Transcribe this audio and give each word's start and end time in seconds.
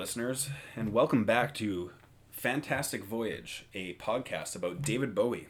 listeners, 0.00 0.48
and 0.76 0.94
welcome 0.94 1.24
back 1.26 1.52
to 1.52 1.90
Fantastic 2.30 3.04
Voyage, 3.04 3.66
a 3.74 3.92
podcast 3.96 4.56
about 4.56 4.80
David 4.80 5.14
Bowie. 5.14 5.48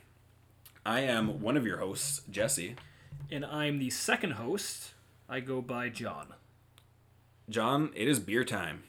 I 0.85 1.03
am 1.03 1.41
one 1.41 1.57
of 1.57 1.65
your 1.65 1.77
hosts, 1.77 2.23
Jesse. 2.29 2.75
And 3.31 3.45
I'm 3.45 3.79
the 3.79 3.91
second 3.91 4.33
host. 4.33 4.95
I 5.29 5.39
go 5.39 5.63
by 5.63 5.89
John. 5.89 6.35
John, 7.49 7.91
it 7.95 8.09
is 8.09 8.19
beer 8.19 8.43
time. 8.43 8.83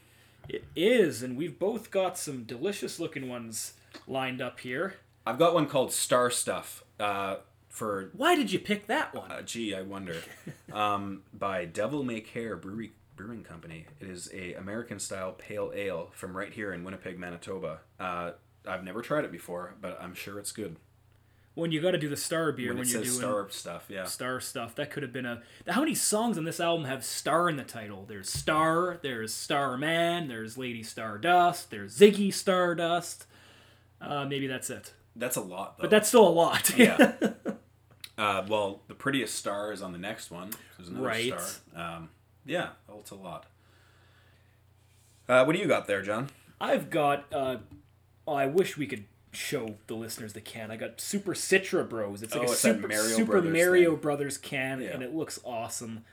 It 0.50 0.64
is, 0.76 1.22
and 1.22 1.38
we've 1.38 1.60
both 1.60 1.92
got 1.92 2.18
some 2.18 2.44
delicious 2.44 3.00
looking 3.00 3.30
ones 3.30 3.74
lined 4.08 4.42
up 4.42 4.62
here. 4.62 4.96
I've 5.28 5.38
got 5.38 5.54
one 5.54 5.68
called 5.68 5.94
Star 5.94 6.32
Stuff 6.32 6.84
uh, 7.00 7.36
for, 7.70 8.10
Why 8.18 8.36
did 8.36 8.52
you 8.52 8.58
pick 8.58 8.88
that 8.88 9.14
one? 9.14 9.32
uh, 9.32 9.44
gee, 9.44 9.76
I 9.76 9.84
wonder, 9.84 10.24
um, 10.74 11.22
by 11.32 11.66
Devil 11.66 12.04
May 12.04 12.22
Care 12.22 12.56
Brewery, 12.56 12.94
Brewing 13.26 13.44
Company. 13.44 13.86
It 14.00 14.08
is 14.10 14.30
a 14.34 14.54
American 14.56 15.00
style 15.00 15.32
pale 15.34 15.72
ale 15.76 16.10
from 16.14 16.36
right 16.36 16.52
here 16.52 16.74
in 16.74 16.84
Winnipeg, 16.84 17.20
Manitoba. 17.20 17.80
Uh, 18.00 18.32
I've 18.68 18.84
never 18.84 19.02
tried 19.02 19.26
it 19.26 19.32
before, 19.32 19.76
but 19.80 19.98
I'm 20.02 20.14
sure 20.14 20.40
it's 20.40 20.52
good. 20.52 20.76
when 21.54 21.72
you 21.72 21.82
got 21.82 21.92
to 21.92 21.98
do 21.98 22.10
the 22.10 22.16
star 22.18 22.52
beer 22.52 22.70
When, 22.70 22.80
when, 22.80 22.88
you're 22.88 23.02
doing 23.02 23.14
Star 23.14 23.48
Stuff, 23.50 23.86
yeah. 23.90 24.06
star 24.06 24.40
stuff, 24.40 24.76
that 24.76 24.90
could 24.92 25.04
have 25.04 25.12
been 25.14 25.26
a. 25.26 25.42
How 25.68 25.82
many 25.82 25.96
songs 25.96 26.38
on 26.38 26.46
this 26.46 26.60
album 26.60 26.86
have 26.86 27.04
star 27.04 27.50
in 27.50 27.58
the 27.58 27.64
title? 27.64 28.06
There's 28.08 28.30
Star, 28.32 29.00
there's 29.02 29.34
Starman, 29.34 30.28
there's 30.28 30.58
Lady 30.58 30.84
Stardust, 30.84 31.70
there's 31.72 31.98
Ziggy 31.98 32.34
Stardust. 32.34 33.26
Uh, 34.00 34.26
maybe 34.26 34.48
that's 34.48 34.70
it. 34.70 34.94
That's 35.16 35.36
a 35.36 35.42
lot, 35.42 35.78
though. 35.78 35.82
But 35.84 35.90
that's 35.92 36.08
still 36.08 36.28
a 36.28 36.30
lot. 36.30 36.76
yeah. 36.78 37.14
Uh, 38.18 38.46
well, 38.48 38.82
the 38.88 38.94
prettiest 38.94 39.34
star 39.34 39.72
is 39.72 39.82
on 39.82 39.94
the 39.94 39.98
next 39.98 40.30
one. 40.30 40.52
There's 40.78 40.90
another 40.90 41.08
Right. 41.08 41.40
star. 41.40 41.96
Um, 41.96 42.10
yeah, 42.46 42.70
well, 42.88 43.00
it's 43.00 43.12
a 43.12 43.16
lot. 43.16 43.46
Uh, 45.28 45.44
what 45.46 45.54
do 45.56 45.60
you 45.62 45.68
got 45.68 45.88
there, 45.88 46.02
John? 46.02 46.30
I've 46.60 46.90
got. 46.90 47.26
Uh, 47.32 47.58
oh, 48.28 48.34
I 48.34 48.46
wish 48.48 48.78
we 48.78 48.86
could 48.88 49.06
show 49.32 49.76
the 49.88 49.96
listeners 49.96 50.34
the 50.34 50.42
can. 50.42 50.72
I 50.72 50.76
got 50.78 51.00
Super 51.00 51.34
Citra 51.34 51.88
Bros. 51.88 52.22
It's 52.22 52.34
like 52.34 52.44
Oh, 52.44 52.48
a 52.48 52.52
it's 52.52 52.60
Super, 52.60 52.88
Mario 52.88 53.04
Super 53.04 53.32
Brothers 53.34 53.54
Mario. 53.54 53.96
Brothers 53.96 54.38
can, 54.38 54.82
Yeah. 54.82 54.90
and 54.90 55.04
it 55.04 55.14
looks 55.16 55.40
awesome. 55.46 56.04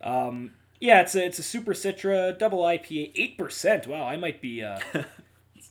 Um, 0.00 0.52
yeah, 0.80 1.00
it's 1.02 1.14
a 1.14 1.24
it's 1.24 1.38
a 1.38 1.42
Super 1.42 1.72
Citra 1.74 2.38
double 2.38 2.60
IPA, 2.60 3.12
eight 3.14 3.36
percent. 3.38 3.86
Wow, 3.86 4.04
I 4.04 4.16
might 4.16 4.40
be. 4.40 4.62
Uh, 4.62 4.78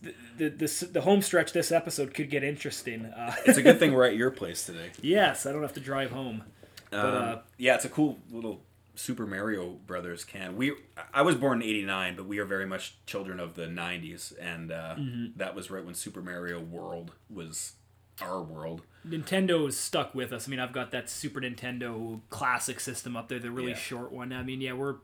the, 0.01 0.13
the 0.37 0.49
the 0.49 0.89
the 0.93 1.01
home 1.01 1.21
stretch 1.21 1.53
this 1.53 1.71
episode 1.71 2.13
could 2.13 2.29
get 2.29 2.43
interesting. 2.43 3.05
Uh, 3.05 3.33
It's 3.45 3.57
a 3.57 3.63
good 3.63 3.79
thing 3.79 3.93
we're 3.93 4.05
at 4.05 4.15
your 4.15 4.31
place 4.31 4.65
today. 4.65 4.91
yes, 5.01 5.45
I 5.45 5.51
don't 5.51 5.61
have 5.63 5.73
to 5.73 5.79
drive 5.79 6.11
home. 6.11 6.43
But 6.91 6.99
Um, 6.99 7.23
uh, 7.23 7.35
yeah, 7.57 7.75
it's 7.75 7.85
a 7.85 7.89
cool 7.89 8.19
little 8.31 8.61
Super 8.95 9.25
Mario 9.25 9.69
Brothers 9.87 10.23
can. 10.23 10.55
We 10.55 10.73
I 11.13 11.21
was 11.21 11.35
born 11.35 11.61
in 11.61 11.67
'89, 11.67 12.15
but 12.15 12.25
we 12.25 12.39
are 12.39 12.45
very 12.45 12.65
much 12.65 12.95
children 13.05 13.39
of 13.39 13.55
the 13.55 13.65
'90s, 13.67 14.33
and 14.39 14.71
uh, 14.71 14.95
Mm-hmm. 14.97 15.37
that 15.37 15.55
was 15.55 15.69
right 15.71 15.83
when 15.85 15.95
Super 15.95 16.21
Mario 16.21 16.59
World 16.61 17.11
was 17.29 17.73
our 18.21 18.41
world. 18.41 18.81
Nintendo 19.07 19.67
is 19.67 19.77
stuck 19.77 20.15
with 20.15 20.31
us. 20.31 20.47
I 20.47 20.51
mean, 20.51 20.59
I've 20.59 20.71
got 20.73 20.91
that 20.91 21.09
Super 21.09 21.41
Nintendo 21.41 22.21
classic 22.29 22.79
system 22.79 23.15
up 23.17 23.27
there, 23.27 23.39
the 23.39 23.51
really 23.51 23.71
Yeah. 23.71 23.77
short 23.77 24.11
one. 24.11 24.31
I 24.33 24.41
mean, 24.43 24.61
yeah, 24.61 24.73
we're 24.73 24.95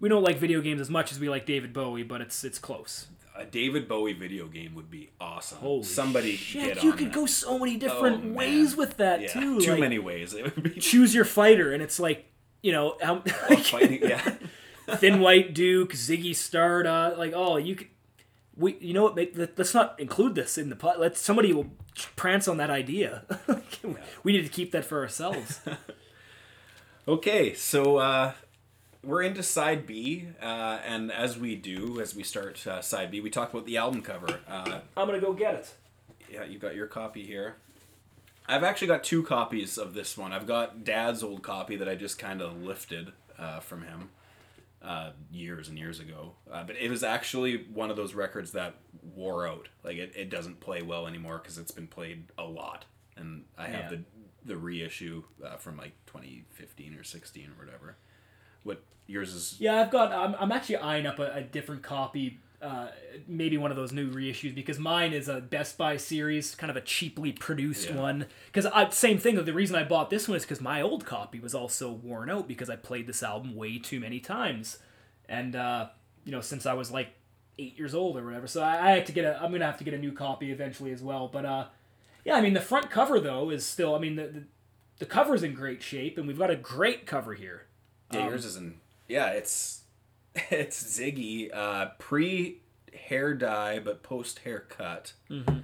we 0.00 0.08
don't 0.08 0.22
like 0.22 0.38
video 0.38 0.60
games 0.60 0.80
as 0.80 0.90
much 0.90 1.10
as 1.10 1.18
we 1.18 1.28
like 1.28 1.46
David 1.46 1.72
Bowie, 1.72 2.02
but 2.02 2.20
it's 2.20 2.44
it's 2.44 2.58
close. 2.58 3.08
A 3.36 3.44
David 3.44 3.86
Bowie 3.88 4.14
video 4.14 4.46
game 4.48 4.74
would 4.74 4.90
be 4.90 5.10
awesome. 5.20 5.58
Holy 5.58 5.84
Somebody 5.84 6.34
shit, 6.34 6.74
get 6.74 6.82
you 6.84 6.92
could 6.92 7.08
that. 7.08 7.14
go 7.14 7.24
so 7.26 7.56
many 7.58 7.76
different 7.76 8.24
Oh, 8.24 8.32
ways 8.32 8.76
with 8.76 8.96
that 8.96 9.20
yeah, 9.20 9.28
too. 9.28 9.60
Too 9.60 9.70
like, 9.72 9.80
many 9.80 9.98
ways. 10.00 10.34
It 10.34 10.44
would 10.56 10.74
be 10.74 10.80
Choose 10.80 11.14
your 11.14 11.24
fighter, 11.24 11.72
and 11.72 11.80
it's 11.82 12.00
like 12.00 12.26
you 12.62 12.72
know, 12.72 12.96
how, 13.02 13.22
like, 13.50 13.60
fighting. 13.60 14.00
Yeah. 14.02 14.34
Thin 14.96 15.20
White 15.20 15.54
Duke, 15.54 15.92
Ziggy 15.92 16.34
Stardust. 16.34 17.18
Like, 17.18 17.32
oh, 17.34 17.56
you 17.56 17.76
could. 17.76 17.88
We, 18.56 18.76
you 18.80 18.92
know 18.92 19.04
what? 19.04 19.16
Let, 19.16 19.56
let's 19.56 19.74
not 19.74 19.98
include 20.00 20.34
this 20.34 20.58
in 20.58 20.68
the 20.68 20.76
pot. 20.76 20.98
Let 20.98 21.16
somebody 21.16 21.52
will 21.52 21.70
prance 22.16 22.48
on 22.48 22.56
that 22.56 22.70
idea. 22.70 23.22
We 24.24 24.32
need 24.32 24.42
to 24.42 24.48
keep 24.48 24.72
that 24.72 24.84
for 24.84 25.00
ourselves. 25.00 25.60
Okay, 27.06 27.54
so 27.54 27.96
uh, 27.98 28.32
we're 29.02 29.22
into 29.22 29.42
side 29.42 29.86
B, 29.86 30.28
uh, 30.42 30.78
and 30.84 31.10
as 31.12 31.38
we 31.38 31.54
do, 31.54 32.00
as 32.00 32.14
we 32.14 32.22
start 32.22 32.66
uh, 32.66 32.82
side 32.82 33.10
B, 33.10 33.20
we 33.20 33.30
talk 33.30 33.52
about 33.52 33.64
the 33.64 33.76
album 33.78 34.02
cover. 34.02 34.40
Uh, 34.48 34.80
I'm 34.96 35.06
gonna 35.06 35.20
go 35.20 35.32
get 35.32 35.54
it. 35.54 35.74
yeah, 36.30 36.44
you 36.44 36.58
got 36.58 36.74
your 36.74 36.86
copy 36.86 37.22
here. 37.24 37.56
I've 38.48 38.64
actually 38.64 38.88
got 38.88 39.04
two 39.04 39.22
copies 39.22 39.76
of 39.78 39.94
this 39.94 40.16
one. 40.16 40.32
I've 40.32 40.46
got 40.46 40.84
Dad's 40.84 41.22
old 41.22 41.42
copy 41.42 41.76
that 41.76 41.88
I 41.88 41.94
just 41.94 42.18
kind 42.18 42.40
of 42.40 42.62
lifted 42.62 43.12
uh, 43.38 43.60
from 43.60 43.82
him 43.82 44.08
uh, 44.82 45.10
years 45.30 45.68
and 45.68 45.76
years 45.78 46.00
ago, 46.00 46.32
uh, 46.50 46.64
but 46.64 46.76
it 46.76 46.88
was 46.90 47.02
actually 47.02 47.66
one 47.74 47.90
of 47.90 47.96
those 47.96 48.14
records 48.14 48.52
that 48.52 48.74
wore 49.14 49.46
out. 49.46 49.68
Like 49.84 49.96
it, 49.96 50.12
it 50.16 50.30
doesn't 50.30 50.60
play 50.60 50.82
well 50.82 51.06
anymore 51.06 51.38
because 51.38 51.58
it's 51.58 51.70
been 51.72 51.88
played 51.88 52.24
a 52.38 52.44
lot, 52.44 52.86
and 53.16 53.44
I 53.56 53.66
have 53.66 53.90
Yeah. 53.92 53.98
the 53.98 54.04
the 54.44 54.56
reissue 54.56 55.24
uh, 55.44 55.56
from 55.56 55.76
like 55.76 55.92
2015 56.06 56.94
or 56.94 57.04
16 57.04 57.50
or 57.50 57.62
whatever. 57.64 57.96
What 58.62 58.82
yours 59.06 59.34
is? 59.34 59.56
Yeah, 59.58 59.80
I've 59.82 59.90
got. 59.90 60.10
I'm, 60.12 60.34
I'm 60.38 60.52
actually 60.52 60.76
eyeing 60.78 61.06
up 61.06 61.18
a, 61.18 61.30
a 61.34 61.42
different 61.42 61.82
copy. 61.82 62.38
Uh, 62.60 62.88
maybe 63.28 63.56
one 63.56 63.70
of 63.70 63.76
those 63.76 63.92
new 63.92 64.10
reissues 64.10 64.52
because 64.52 64.80
mine 64.80 65.12
is 65.12 65.28
a 65.28 65.40
Best 65.40 65.78
Buy 65.78 65.96
series, 65.96 66.56
kind 66.56 66.70
of 66.72 66.76
a 66.76 66.80
cheaply 66.80 67.30
produced 67.30 67.88
Yeah. 67.88 67.94
one. 68.00 68.26
Because 68.52 68.66
same 68.96 69.18
thing. 69.18 69.36
The 69.44 69.52
reason 69.52 69.76
I 69.76 69.84
bought 69.84 70.10
this 70.10 70.26
one 70.26 70.36
is 70.36 70.42
because 70.42 70.60
my 70.60 70.82
old 70.82 71.04
copy 71.06 71.38
was 71.38 71.54
also 71.54 71.90
worn 71.92 72.28
out 72.28 72.48
because 72.48 72.68
I 72.68 72.74
played 72.74 73.06
this 73.06 73.22
album 73.22 73.54
way 73.54 73.78
too 73.78 74.00
many 74.00 74.18
times, 74.18 74.78
and 75.28 75.54
uh, 75.54 75.86
you 76.24 76.32
know 76.32 76.40
since 76.40 76.66
I 76.66 76.72
was 76.74 76.90
like 76.90 77.10
eight 77.60 77.78
years 77.78 77.94
old 77.94 78.16
or 78.16 78.24
whatever. 78.24 78.48
So 78.48 78.60
I, 78.62 78.88
I 78.88 78.90
had 78.90 79.06
to 79.06 79.12
get 79.12 79.24
a. 79.24 79.40
I'm 79.40 79.52
gonna 79.52 79.64
have 79.64 79.78
to 79.78 79.84
get 79.84 79.94
a 79.94 79.98
new 79.98 80.12
copy 80.12 80.50
eventually 80.50 80.90
as 80.90 81.00
well. 81.02 81.28
But 81.28 81.44
uh, 81.44 81.66
yeah, 82.24 82.34
I 82.34 82.40
mean 82.40 82.54
the 82.54 82.60
front 82.60 82.90
cover 82.90 83.20
though 83.20 83.50
is 83.50 83.64
still. 83.64 83.94
I 83.94 84.00
mean 84.00 84.16
the 84.16 84.24
the, 84.26 84.44
the 84.98 85.06
cover's 85.06 85.44
in 85.44 85.54
great 85.54 85.80
shape, 85.80 86.18
and 86.18 86.26
we've 86.26 86.38
got 86.38 86.50
a 86.50 86.56
great 86.56 87.06
cover 87.06 87.34
here. 87.34 87.66
Yeah, 88.12 88.26
yours 88.28 88.44
is 88.44 88.56
in. 88.56 88.80
Yeah, 89.06 89.28
it's 89.28 89.82
it's 90.50 90.82
Ziggy 90.82 91.50
uh, 91.54 91.86
pre 91.98 92.60
hair 92.94 93.34
dye 93.34 93.78
but 93.78 94.02
post 94.02 94.40
haircut. 94.40 95.12
Mm-hmm. 95.30 95.58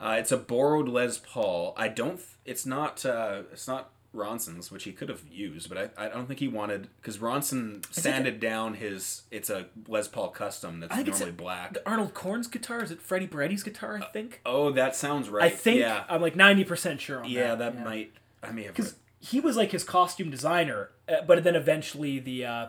Uh, 0.00 0.16
it's 0.18 0.32
a 0.32 0.36
borrowed 0.36 0.88
Les 0.88 1.18
Paul. 1.18 1.74
I 1.76 1.88
don't. 1.88 2.20
It's 2.44 2.64
not. 2.66 3.04
Uh, 3.04 3.42
it's 3.52 3.68
not 3.68 3.90
Ronson's, 4.14 4.70
which 4.70 4.84
he 4.84 4.92
could 4.92 5.08
have 5.10 5.22
used, 5.30 5.68
but 5.68 5.92
I, 5.98 6.06
I 6.06 6.08
don't 6.08 6.26
think 6.26 6.40
he 6.40 6.48
wanted 6.48 6.88
because 7.00 7.18
Ronson 7.18 7.84
sanded 7.92 8.40
down 8.40 8.74
his. 8.74 9.22
It's 9.30 9.50
a 9.50 9.66
Les 9.86 10.08
Paul 10.08 10.28
custom 10.28 10.80
that's 10.80 10.92
I 10.92 10.96
think 10.96 11.08
it's 11.08 11.20
normally 11.20 11.34
a- 11.36 11.42
black. 11.42 11.74
The 11.74 11.88
Arnold 11.88 12.14
Corns 12.14 12.46
guitar 12.46 12.82
is 12.82 12.90
it 12.90 13.02
Freddie 13.02 13.26
Burretti's 13.26 13.62
guitar? 13.62 13.98
I 14.02 14.06
think. 14.06 14.40
Oh, 14.46 14.70
that 14.72 14.96
sounds 14.96 15.28
right. 15.28 15.44
I 15.44 15.50
think 15.50 15.80
Yeah, 15.80 16.04
I'm 16.08 16.22
like 16.22 16.36
ninety 16.36 16.64
percent 16.64 17.00
sure 17.00 17.18
on 17.18 17.22
that. 17.24 17.30
yeah, 17.30 17.54
that. 17.54 17.74
that 17.74 17.84
might. 17.84 18.12
I 18.42 18.52
may 18.52 18.62
have. 18.64 18.74
because 18.74 18.96
he 19.18 19.40
was 19.40 19.56
like 19.56 19.72
his 19.72 19.84
costume 19.84 20.30
designer, 20.30 20.90
uh, 21.08 21.16
but 21.26 21.42
then 21.44 21.56
eventually 21.56 22.18
the 22.18 22.44
uh, 22.46 22.66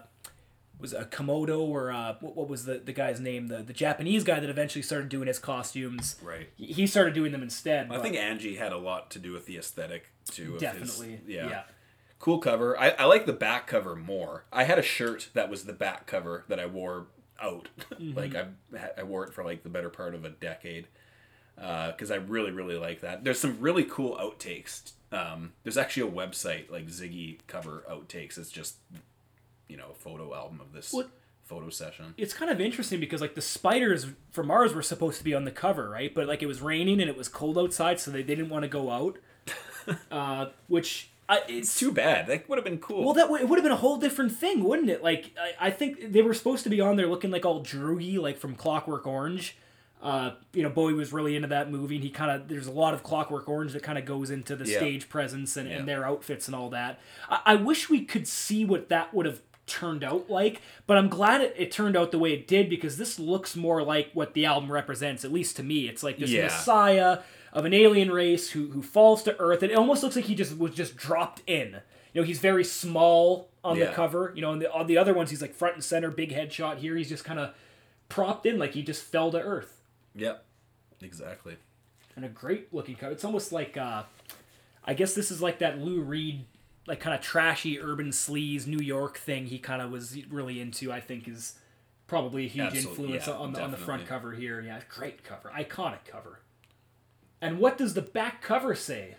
was 0.79 0.93
a 0.93 1.05
Komodo 1.05 1.59
or 1.59 1.91
uh, 1.91 2.15
what, 2.19 2.35
what 2.35 2.49
was 2.49 2.65
the, 2.65 2.75
the 2.75 2.93
guy's 2.93 3.19
name? 3.19 3.47
The 3.47 3.63
the 3.63 3.73
Japanese 3.73 4.23
guy 4.23 4.39
that 4.39 4.49
eventually 4.49 4.81
started 4.81 5.09
doing 5.09 5.27
his 5.27 5.39
costumes. 5.39 6.15
Right. 6.21 6.49
He 6.55 6.87
started 6.87 7.13
doing 7.13 7.31
them 7.31 7.43
instead. 7.43 7.91
I 7.91 7.99
think 7.99 8.15
Angie 8.15 8.55
had 8.55 8.71
a 8.71 8.77
lot 8.77 9.09
to 9.11 9.19
do 9.19 9.31
with 9.33 9.45
the 9.45 9.57
aesthetic 9.57 10.07
too. 10.29 10.55
of 10.55 10.61
his- 10.61 10.61
definitely. 10.61 11.21
yeah. 11.27 11.49
yeah. 11.49 11.63
cool 12.19 12.39
cover. 12.39 12.79
I, 12.79 12.89
I 12.91 13.05
like 13.05 13.25
the 13.25 13.33
back 13.33 13.67
cover 13.67 13.95
more. 13.95 14.45
I 14.51 14.63
had 14.63 14.77
a 14.77 14.83
shirt 14.83 15.29
that 15.33 15.49
was 15.49 15.63
the 15.63 15.73
back 15.73 16.05
cover 16.05 16.45
that 16.47 16.59
I 16.59 16.65
wore 16.65 17.07
out. 17.41 17.69
like 17.99 18.35
I 18.35 18.47
I 18.97 19.03
wore 19.03 19.25
it 19.25 19.33
for 19.33 19.43
like 19.43 19.63
the 19.63 19.69
better 19.69 19.89
part 19.89 20.13
of 20.15 20.25
a 20.25 20.29
decade 20.29 20.87
because 21.55 22.11
I 22.11 22.15
really 22.15 22.51
really 22.51 22.77
like 22.77 23.01
that. 23.01 23.23
There's 23.23 23.39
some 23.39 23.59
really 23.59 23.83
cool 23.83 24.15
outtakes. 24.17 24.91
Um, 25.11 25.53
there's 25.63 25.77
actually 25.77 26.09
a 26.09 26.13
website 26.13 26.69
like 26.69 26.87
Ziggy 26.87 27.39
cover 27.47 27.83
outtakes. 27.89 28.37
It's 28.37 28.51
just 28.51 28.75
you 29.67 29.77
know 29.77 29.89
a 29.91 29.93
photo 29.95 30.33
album 30.35 30.59
of 30.61 30.73
this 30.73 30.91
What- 30.93 31.09
photo 31.43 31.69
session. 31.69 32.13
It's 32.17 32.33
kind 32.33 32.51
of 32.51 32.59
interesting 32.59 32.99
because 32.99 33.21
like 33.21 33.35
the 33.35 33.41
spiders 33.41 34.07
from 34.31 34.47
Mars 34.47 34.73
were 34.73 34.81
supposed 34.81 35.17
to 35.19 35.23
be 35.23 35.33
on 35.33 35.45
the 35.45 35.51
cover, 35.51 35.89
right? 35.89 36.13
But 36.13 36.27
like 36.27 36.41
it 36.43 36.47
was 36.47 36.61
raining 36.61 36.99
and 36.99 37.09
it 37.09 37.15
was 37.17 37.27
cold 37.29 37.57
outside, 37.57 37.99
so 37.99 38.11
they, 38.11 38.21
they 38.21 38.35
didn't 38.35 38.49
want 38.49 38.63
to 38.63 38.67
go 38.69 38.91
out. 38.91 39.17
uh, 40.11 40.47
which 40.67 41.09
I, 41.29 41.41
it's 41.47 41.77
Too 41.77 41.91
bad. 41.91 42.27
That 42.27 42.47
would 42.49 42.57
have 42.57 42.65
been 42.65 42.79
cool. 42.79 43.03
Well, 43.05 43.13
that 43.13 43.29
would, 43.29 43.41
it 43.41 43.49
would 43.49 43.57
have 43.57 43.63
been 43.63 43.71
a 43.71 43.77
whole 43.77 43.97
different 43.97 44.31
thing, 44.33 44.63
wouldn't 44.63 44.89
it? 44.89 45.03
Like, 45.03 45.31
I, 45.39 45.67
I 45.67 45.71
think 45.71 46.11
they 46.11 46.21
were 46.21 46.33
supposed 46.33 46.63
to 46.63 46.69
be 46.69 46.81
on 46.81 46.95
there 46.97 47.07
looking 47.07 47.31
like 47.31 47.45
all 47.45 47.61
droogy, 47.63 48.17
like 48.17 48.37
from 48.37 48.55
Clockwork 48.55 49.05
Orange. 49.07 49.57
Uh, 50.01 50.31
you 50.53 50.61
know, 50.63 50.69
Bowie 50.69 50.93
was 50.93 51.11
really 51.11 51.35
into 51.35 51.47
that 51.47 51.71
movie, 51.71 51.95
and 51.95 52.03
he 52.03 52.09
kind 52.11 52.29
of 52.29 52.47
there's 52.47 52.67
a 52.67 52.71
lot 52.71 52.93
of 52.93 53.01
Clockwork 53.03 53.49
Orange 53.49 53.73
that 53.73 53.81
kind 53.83 53.97
of 53.97 54.05
goes 54.05 54.29
into 54.29 54.55
the 54.55 54.65
Yeah. 54.69 54.77
stage 54.77 55.09
presence 55.09 55.57
and, 55.57 55.67
Yeah. 55.69 55.77
and 55.77 55.87
their 55.87 56.05
outfits 56.05 56.47
and 56.47 56.55
all 56.55 56.69
that. 56.69 56.99
I, 57.29 57.39
I 57.45 57.55
wish 57.55 57.89
we 57.89 58.03
could 58.05 58.27
see 58.27 58.63
what 58.63 58.89
that 58.89 59.13
would 59.13 59.25
have 59.25 59.41
turned 59.67 60.03
out 60.03 60.29
like, 60.29 60.61
but 60.87 60.97
I'm 60.97 61.09
glad 61.09 61.41
it, 61.41 61.53
it 61.57 61.71
turned 61.71 61.95
out 61.95 62.11
the 62.11 62.19
way 62.19 62.33
it 62.33 62.47
did 62.47 62.69
because 62.69 62.97
this 62.97 63.19
looks 63.19 63.55
more 63.55 63.83
like 63.83 64.09
what 64.13 64.33
the 64.33 64.45
album 64.45 64.71
represents, 64.71 65.23
at 65.25 65.31
least 65.31 65.55
to 65.57 65.63
me. 65.63 65.87
It's 65.87 66.01
like 66.03 66.17
this 66.17 66.29
Yeah. 66.31 66.45
messiah 66.45 67.19
of 67.53 67.65
an 67.65 67.73
alien 67.73 68.11
race 68.11 68.51
who 68.51 68.67
who 68.71 68.81
falls 68.81 69.23
to 69.23 69.37
Earth, 69.39 69.61
and 69.63 69.71
it 69.71 69.75
almost 69.75 70.03
looks 70.03 70.15
like 70.15 70.25
he 70.25 70.35
just 70.35 70.57
was 70.57 70.73
just 70.73 70.95
dropped 70.95 71.41
in. 71.47 71.81
You 72.13 72.21
know, 72.21 72.25
he's 72.25 72.39
very 72.39 72.63
small 72.63 73.49
on 73.63 73.77
the 73.77 73.87
cover. 73.87 74.31
You 74.35 74.41
know, 74.41 74.51
on 74.51 74.59
the 74.59 74.71
on 74.71 74.87
the 74.87 74.97
other 74.97 75.13
ones, 75.13 75.29
he's 75.29 75.41
like 75.41 75.53
front 75.53 75.75
and 75.75 75.83
center, 75.83 76.09
big 76.09 76.31
headshot. 76.31 76.77
Here, 76.77 76.95
he's 76.95 77.09
just 77.09 77.23
kind 77.25 77.39
of 77.39 77.53
propped 78.09 78.45
in 78.45 78.57
like 78.57 78.71
he 78.73 78.81
just 78.83 79.03
fell 79.03 79.31
to 79.31 79.39
earth. 79.39 79.81
Yep. 80.15 80.43
Exactly. 81.01 81.57
And 82.15 82.25
a 82.25 82.29
great 82.29 82.73
looking 82.73 82.95
cover. 82.95 83.11
It's 83.11 83.25
almost 83.25 83.51
like 83.51 83.77
uh 83.77 84.03
I 84.85 84.93
guess 84.93 85.13
this 85.13 85.31
is 85.31 85.41
like 85.41 85.59
that 85.59 85.79
Lou 85.79 86.01
Reed 86.01 86.45
like 86.87 86.99
kind 86.99 87.13
of 87.13 87.21
trashy 87.21 87.79
urban 87.79 88.09
sleaze 88.09 88.65
New 88.65 88.79
York 88.79 89.17
thing 89.17 89.45
he 89.45 89.59
kind 89.59 89.81
of 89.81 89.91
was 89.91 90.17
really 90.29 90.59
into, 90.59 90.91
I 90.91 90.99
think 91.01 91.27
is 91.27 91.55
probably 92.07 92.45
a 92.45 92.49
huge 92.49 92.67
Absolutely, 92.67 93.03
influence 93.03 93.27
yeah, 93.27 93.33
on 93.33 93.53
the 93.53 93.61
on 93.61 93.71
the 93.71 93.77
front 93.77 94.07
cover 94.07 94.31
here. 94.33 94.61
Yeah, 94.61 94.79
great 94.89 95.23
cover. 95.23 95.51
Iconic 95.55 96.05
cover. 96.05 96.39
And 97.41 97.59
what 97.59 97.77
does 97.77 97.93
the 97.93 98.01
back 98.01 98.41
cover 98.41 98.73
say? 98.73 99.17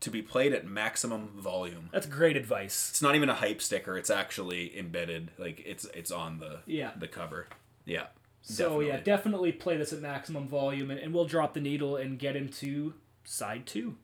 To 0.00 0.10
be 0.10 0.22
played 0.22 0.52
at 0.52 0.66
maximum 0.66 1.28
volume. 1.36 1.88
That's 1.92 2.06
great 2.06 2.36
advice. 2.36 2.88
It's 2.90 3.02
not 3.02 3.14
even 3.14 3.28
a 3.28 3.34
hype 3.34 3.62
sticker. 3.62 3.96
It's 3.96 4.10
actually 4.10 4.76
embedded. 4.76 5.30
Like 5.38 5.62
it's 5.66 5.84
it's 5.94 6.10
on 6.10 6.38
the 6.38 6.60
Yeah. 6.66 6.92
the 6.98 7.08
cover. 7.08 7.48
Yeah. 7.84 8.06
So 8.40 8.80
yeah, 8.80 8.96
definitely. 8.96 9.02
definitely 9.04 9.52
play 9.52 9.76
this 9.76 9.92
at 9.92 10.00
maximum 10.00 10.48
volume, 10.48 10.90
and, 10.90 10.98
and 10.98 11.14
we'll 11.14 11.26
drop 11.26 11.54
the 11.54 11.60
needle 11.60 11.94
and 11.96 12.18
get 12.18 12.34
into 12.34 12.94
side 13.24 13.66
two. 13.66 13.96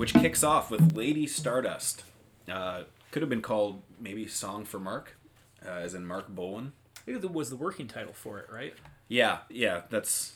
Which 0.00 0.14
kicks 0.14 0.42
off 0.42 0.70
with 0.70 0.96
Lady 0.96 1.26
Stardust. 1.26 2.04
Uh, 2.50 2.84
could 3.10 3.20
have 3.20 3.28
been 3.28 3.42
called 3.42 3.82
maybe 4.00 4.26
Song 4.26 4.64
for 4.64 4.80
Marc, 4.80 5.14
uh, 5.62 5.68
as 5.68 5.92
in 5.92 6.06
Marc 6.06 6.28
Bolan. 6.28 6.72
I 6.96 7.00
think 7.02 7.20
that 7.20 7.30
was 7.30 7.50
the 7.50 7.56
working 7.56 7.86
title 7.86 8.14
for 8.14 8.38
it, 8.38 8.46
right? 8.50 8.72
Yeah, 9.08 9.40
yeah, 9.50 9.82
that's. 9.90 10.32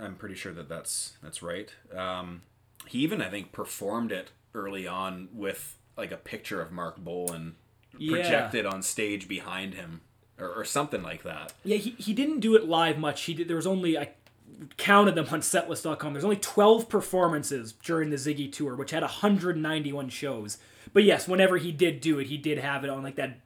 I'm 0.00 0.14
pretty 0.14 0.36
sure 0.36 0.54
that 0.54 0.70
that's 0.70 1.18
that's 1.22 1.42
right. 1.42 1.70
Um, 1.94 2.40
he 2.86 3.00
even 3.00 3.20
I 3.20 3.28
think 3.28 3.52
performed 3.52 4.10
it 4.10 4.30
early 4.54 4.88
on 4.88 5.28
with 5.34 5.76
like 5.98 6.10
a 6.10 6.16
picture 6.16 6.62
of 6.62 6.72
Marc 6.72 6.96
Yeah. 7.98 8.10
projected 8.10 8.64
on 8.64 8.82
stage 8.82 9.28
behind 9.28 9.74
him, 9.74 10.00
or, 10.38 10.48
or 10.48 10.64
something 10.64 11.02
like 11.02 11.24
that. 11.24 11.52
Yeah, 11.62 11.76
he, 11.76 11.90
he 11.98 12.14
didn't 12.14 12.40
do 12.40 12.54
it 12.56 12.64
live 12.64 12.98
much. 12.98 13.24
He 13.24 13.34
did. 13.34 13.48
There 13.48 13.56
was 13.56 13.66
only 13.66 13.98
I 13.98 14.12
counted 14.76 15.14
them 15.14 15.26
on 15.30 15.40
Setlist.com. 15.40 16.12
There's 16.12 16.24
only 16.24 16.36
12 16.36 16.88
performances 16.88 17.72
during 17.72 18.10
the 18.10 18.16
Ziggy 18.16 18.50
tour, 18.50 18.74
which 18.74 18.90
had 18.90 19.02
191 19.02 20.08
shows. 20.08 20.58
But 20.92 21.04
yes, 21.04 21.28
whenever 21.28 21.58
he 21.58 21.72
did 21.72 22.00
do 22.00 22.18
it, 22.18 22.28
he 22.28 22.36
did 22.36 22.58
have 22.58 22.84
it 22.84 22.90
on 22.90 23.02
like 23.02 23.16
that 23.16 23.40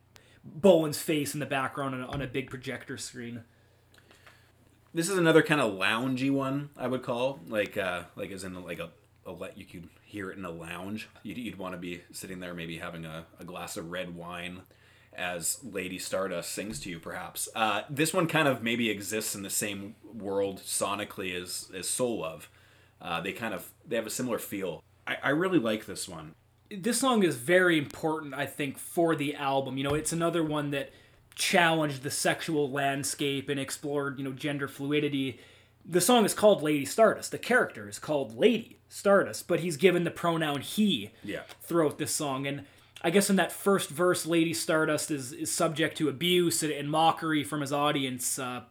Bolan's 0.44 0.98
face 0.98 1.34
in 1.34 1.40
the 1.40 1.46
background 1.46 1.94
on 1.94 2.00
a, 2.02 2.06
on 2.06 2.22
a 2.22 2.26
big 2.26 2.50
projector 2.50 2.96
screen. 2.96 3.42
This 4.94 5.08
is 5.08 5.16
another 5.16 5.42
kind 5.42 5.60
of 5.60 5.72
loungy 5.72 6.30
one, 6.30 6.70
I 6.76 6.86
would 6.86 7.02
call 7.02 7.40
like 7.48 7.76
uh, 7.76 8.02
like 8.14 8.30
as 8.30 8.44
in 8.44 8.62
like 8.62 8.78
a, 8.78 8.90
a 9.24 9.32
let 9.32 9.56
you 9.56 9.64
could 9.64 9.88
hear 10.04 10.30
it 10.30 10.36
in 10.36 10.44
a 10.44 10.50
lounge. 10.50 11.08
You'd, 11.22 11.38
you'd 11.38 11.58
want 11.58 11.74
to 11.74 11.78
be 11.78 12.02
sitting 12.12 12.40
there, 12.40 12.52
maybe 12.52 12.76
having 12.76 13.06
a, 13.06 13.24
a 13.40 13.44
glass 13.44 13.78
of 13.78 13.90
red 13.90 14.14
wine, 14.14 14.60
as 15.14 15.58
Lady 15.62 15.98
Stardust 15.98 16.52
sings 16.52 16.80
to 16.80 16.90
you. 16.90 16.98
Perhaps 16.98 17.48
uh, 17.54 17.82
this 17.90 18.12
one 18.14 18.26
kind 18.26 18.48
of 18.48 18.62
maybe 18.62 18.90
exists 18.90 19.34
in 19.34 19.42
the 19.42 19.50
same 19.50 19.94
world 20.12 20.60
sonically 20.60 21.34
as 21.40 21.70
as 21.74 21.88
Soul 21.88 22.20
Love. 22.20 22.48
Uh, 23.00 23.20
they 23.20 23.32
kind 23.32 23.52
of 23.54 23.70
they 23.86 23.96
have 23.96 24.06
a 24.06 24.10
similar 24.10 24.38
feel. 24.38 24.82
I, 25.06 25.16
I 25.24 25.28
really 25.30 25.58
like 25.58 25.86
this 25.86 26.08
one. 26.08 26.34
this 26.70 27.00
song 27.00 27.22
is 27.24 27.36
very 27.36 27.76
important, 27.78 28.32
I 28.34 28.46
think, 28.46 28.78
for 28.78 29.14
the 29.16 29.34
album. 29.34 29.76
You 29.76 29.84
know, 29.84 29.94
it's 29.94 30.12
another 30.12 30.42
one 30.44 30.70
that 30.70 30.90
challenged 31.34 32.02
the 32.02 32.10
sexual 32.10 32.70
landscape 32.70 33.48
and 33.48 33.58
explored, 33.58 34.18
you 34.18 34.24
know, 34.24 34.32
gender 34.32 34.68
fluidity. 34.68 35.40
The 35.84 36.00
song 36.00 36.24
is 36.24 36.34
called 36.34 36.62
Lady 36.62 36.84
Stardust. 36.84 37.32
The 37.32 37.38
character 37.38 37.88
is 37.88 37.98
called 37.98 38.36
Lady 38.38 38.78
Stardust, 38.88 39.48
but 39.48 39.60
he's 39.60 39.76
given 39.76 40.04
the 40.04 40.10
pronoun 40.10 40.60
he 40.60 41.10
Yeah. 41.24 41.42
throughout 41.60 41.98
this 41.98 42.14
song. 42.14 42.46
And 42.46 42.64
I 43.04 43.10
guess 43.10 43.28
in 43.28 43.36
that 43.36 43.52
first 43.52 43.90
verse, 43.90 44.26
Lady 44.26 44.54
Stardust 44.54 45.10
is, 45.10 45.32
is 45.32 45.50
subject 45.50 45.96
to 45.98 46.08
abuse 46.08 46.62
and, 46.62 46.72
and 46.72 46.90
mockery 46.90 47.42
from 47.42 47.60
his 47.60 47.72
audience. 47.72 48.38
Uh, 48.38 48.62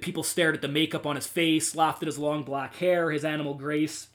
people 0.00 0.22
stared 0.22 0.54
at 0.54 0.62
the 0.62 0.68
makeup 0.68 1.06
on 1.06 1.16
his 1.16 1.26
face, 1.26 1.74
laughed 1.74 2.02
at 2.02 2.06
his 2.06 2.18
long 2.18 2.42
black 2.42 2.76
hair, 2.76 3.10
his 3.10 3.24
animal 3.24 3.54
grace. 3.54 4.08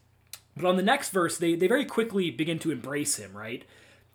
But 0.56 0.66
on 0.66 0.78
the 0.78 0.84
next 0.84 1.10
verse, 1.10 1.38
they, 1.38 1.56
they 1.56 1.68
very 1.68 1.86
quickly 1.86 2.32
begin 2.32 2.60
to 2.60 2.72
embrace 2.72 3.18
him, 3.18 3.36
right? 3.36 3.64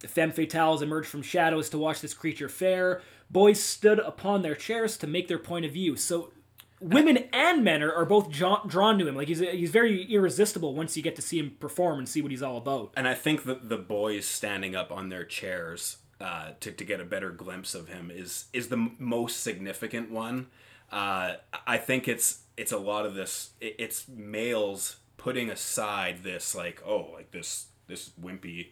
The 0.01 0.09
femme 0.09 0.33
fatales 0.33 0.83
emerged 0.83 1.09
from 1.09 1.23
shadows 1.23 1.69
to 1.71 1.79
watch 1.79 2.01
this 2.01 2.15
creature 2.15 2.49
fare. 2.49 3.03
Boys 3.31 3.63
stood 3.63 3.99
upon 3.99 4.43
their 4.43 4.55
chairs 4.55 4.97
to 4.99 5.07
make 5.07 5.29
their 5.29 5.39
point 5.39 5.67
of 5.67 5.73
view. 5.73 5.97
So 5.97 6.33
women 6.81 7.19
and 7.33 7.63
men 7.63 7.83
are, 7.83 7.93
are 7.93 8.05
both 8.07 8.31
drawn, 8.31 8.69
to 8.99 9.07
him. 9.07 9.15
Like 9.15 9.29
he's, 9.29 9.41
he's 9.41 9.71
very 9.71 10.05
irresistible 10.05 10.75
once 10.75 10.97
you 10.97 11.03
get 11.03 11.17
to 11.17 11.23
see 11.23 11.39
him 11.39 11.57
perform 11.61 11.99
and 11.99 12.09
see 12.09 12.23
what 12.23 12.31
he's 12.31 12.43
all 12.43 12.57
about. 12.57 12.93
And 12.97 13.07
I 13.07 13.15
think 13.15 13.45
that 13.45 13.69
the 13.69 13.77
boys 13.79 14.27
standing 14.27 14.75
up 14.75 14.91
on 14.91 15.09
their 15.09 15.25
chairs 15.25 15.99
uh, 16.21 16.51
to, 16.61 16.73
to 16.73 16.85
get 16.85 17.01
a 17.01 17.05
better 17.05 17.31
glimpse 17.31 17.75
of 17.75 17.89
him 17.89 18.11
is 18.13 18.47
is 18.53 18.69
the 18.69 18.77
m- 18.77 18.97
most 18.99 19.41
significant 19.43 20.11
one. 20.11 20.49
Uh, 20.93 21.35
I 21.67 21.79
think 21.79 22.09
it's 22.09 22.41
it's 22.57 22.73
a 22.73 22.79
lot 22.79 23.07
of 23.07 23.15
this. 23.15 23.51
it- 23.61 23.77
It's 23.79 24.09
males 24.09 24.97
putting 25.17 25.51
aside 25.51 26.23
this 26.23 26.55
like 26.55 26.83
oh 26.87 27.11
like 27.13 27.31
this 27.31 27.67
this 27.87 28.11
wimpy 28.21 28.69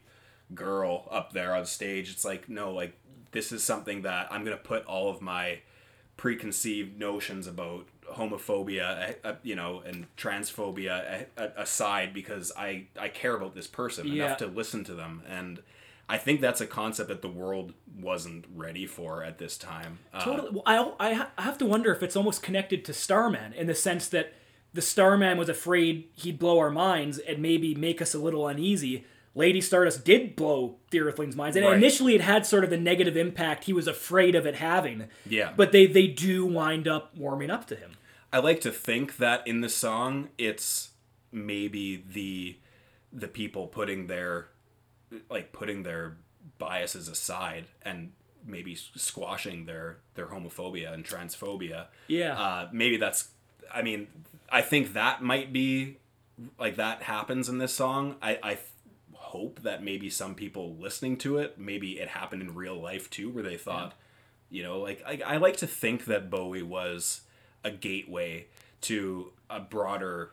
girl 0.55 1.07
up 1.11 1.33
there 1.33 1.55
on 1.55 1.65
stage. 1.67 2.11
It's 2.11 2.25
like 2.25 2.49
no 2.49 2.71
like 2.73 2.95
this 3.33 3.53
is 3.53 3.63
something 3.65 4.03
that 4.03 4.29
I'm 4.31 4.45
gonna 4.45 4.57
put 4.57 4.85
all 4.87 5.09
of 5.11 5.21
my 5.23 5.61
preconceived 6.19 6.99
notions 6.99 7.47
about 7.47 7.87
homophobia, 8.15 9.17
uh, 9.25 9.35
you 9.43 9.55
know, 9.57 9.83
and 9.87 10.07
transphobia 10.17 11.27
uh, 11.37 11.49
aside 11.57 12.13
because 12.15 12.53
I 12.57 12.87
I 12.99 13.09
care 13.09 13.35
about 13.37 13.55
this 13.55 13.67
person 13.67 14.07
Yeah. 14.07 14.27
enough 14.27 14.39
to 14.39 14.47
listen 14.47 14.85
to 14.85 14.95
them, 14.95 15.23
and 15.29 15.63
I 16.09 16.17
think 16.19 16.41
that's 16.41 16.61
a 16.61 16.67
concept 16.67 17.09
that 17.11 17.21
the 17.23 17.29
world 17.29 17.75
wasn't 18.01 18.47
ready 18.55 18.87
for 18.87 19.23
at 19.23 19.39
this 19.39 19.59
time. 19.59 19.99
Uh, 20.13 20.25
Totally. 20.25 20.51
Well, 20.53 20.63
I, 20.99 21.11
I 21.11 21.27
I 21.37 21.43
have 21.43 21.59
to 21.59 21.67
wonder 21.67 21.93
if 21.93 22.03
it's 22.03 22.17
almost 22.17 22.43
connected 22.43 22.85
to 22.87 22.93
Starman 22.93 23.53
in 23.53 23.67
the 23.67 23.75
sense 23.75 24.09
that 24.09 24.33
the 24.73 24.83
Starman 24.83 25.39
was 25.39 25.49
afraid 25.49 26.09
he'd 26.15 26.39
blow 26.39 26.59
our 26.59 26.71
minds 26.71 27.19
and 27.19 27.41
maybe 27.41 27.75
make 27.75 28.01
us 28.03 28.15
a 28.15 28.19
little 28.19 28.47
uneasy. 28.47 29.05
Lady 29.39 29.61
Stardust 29.61 30.05
did 30.05 30.35
blow 30.37 30.77
the 30.91 31.01
Earthlings' 31.01 31.37
minds, 31.37 31.57
and 31.57 31.65
Right. 31.65 31.77
initially 31.77 32.15
it 32.15 32.21
had 32.21 32.45
sort 32.45 32.65
of 32.65 32.71
the 32.71 32.77
negative 32.77 33.17
impact 33.17 33.65
he 33.65 33.73
was 33.73 33.87
afraid 33.87 34.35
of 34.35 34.45
it 34.47 34.57
having. 34.57 35.05
Yeah. 35.27 35.53
But 35.57 35.73
they 35.73 35.87
they 35.87 36.09
do 36.09 36.45
wind 36.45 36.89
up 36.89 37.17
warming 37.17 37.49
up 37.51 37.67
to 37.69 37.77
him. 37.77 37.93
I 38.33 38.41
like 38.41 38.61
to 38.63 38.71
think 38.73 39.17
that 39.19 39.47
in 39.47 39.61
the 39.63 39.69
song 39.69 40.29
it's 40.37 40.91
maybe 41.33 42.05
the 42.13 42.57
the 43.13 43.29
people 43.29 43.67
putting 43.69 44.07
their 44.09 44.49
like 45.31 45.53
putting 45.53 45.83
their 45.85 46.17
biases 46.59 47.09
aside 47.09 47.65
and 47.83 48.13
maybe 48.45 48.75
squashing 48.75 49.67
their 49.67 49.99
their 50.15 50.27
homophobia 50.27 50.93
and 50.93 51.05
transphobia. 51.05 51.87
Yeah. 52.09 52.39
Uh, 52.39 52.69
maybe 52.73 52.97
that's 52.97 53.29
I 53.73 53.83
mean 53.83 54.09
I 54.51 54.63
think 54.63 54.93
that 54.95 55.23
might 55.23 55.53
be 55.53 55.99
like 56.59 56.77
that 56.77 57.03
happens 57.05 57.49
in 57.49 57.59
this 57.59 57.73
song. 57.75 58.17
I 58.21 58.39
I 58.43 58.59
hope 59.29 59.61
that 59.63 59.83
maybe 59.83 60.11
some 60.11 60.35
people 60.35 60.77
listening 60.77 61.17
to 61.17 61.39
it 61.39 61.59
maybe 61.59 61.99
it 62.01 62.09
happened 62.09 62.43
in 62.43 62.55
real 62.55 62.81
life 62.81 63.09
too 63.11 63.29
where 63.31 63.43
they 63.45 63.57
thought 63.57 63.95
you 64.51 64.63
know 64.63 64.79
like 64.81 65.03
I, 65.07 65.21
I 65.35 65.37
like 65.37 65.57
to 65.59 65.67
think 65.67 66.05
that 66.07 66.31
bowie 66.31 66.63
was 66.63 67.23
a 67.65 67.71
gateway 67.71 68.47
to 68.83 69.33
a 69.51 69.61
broader 69.61 70.31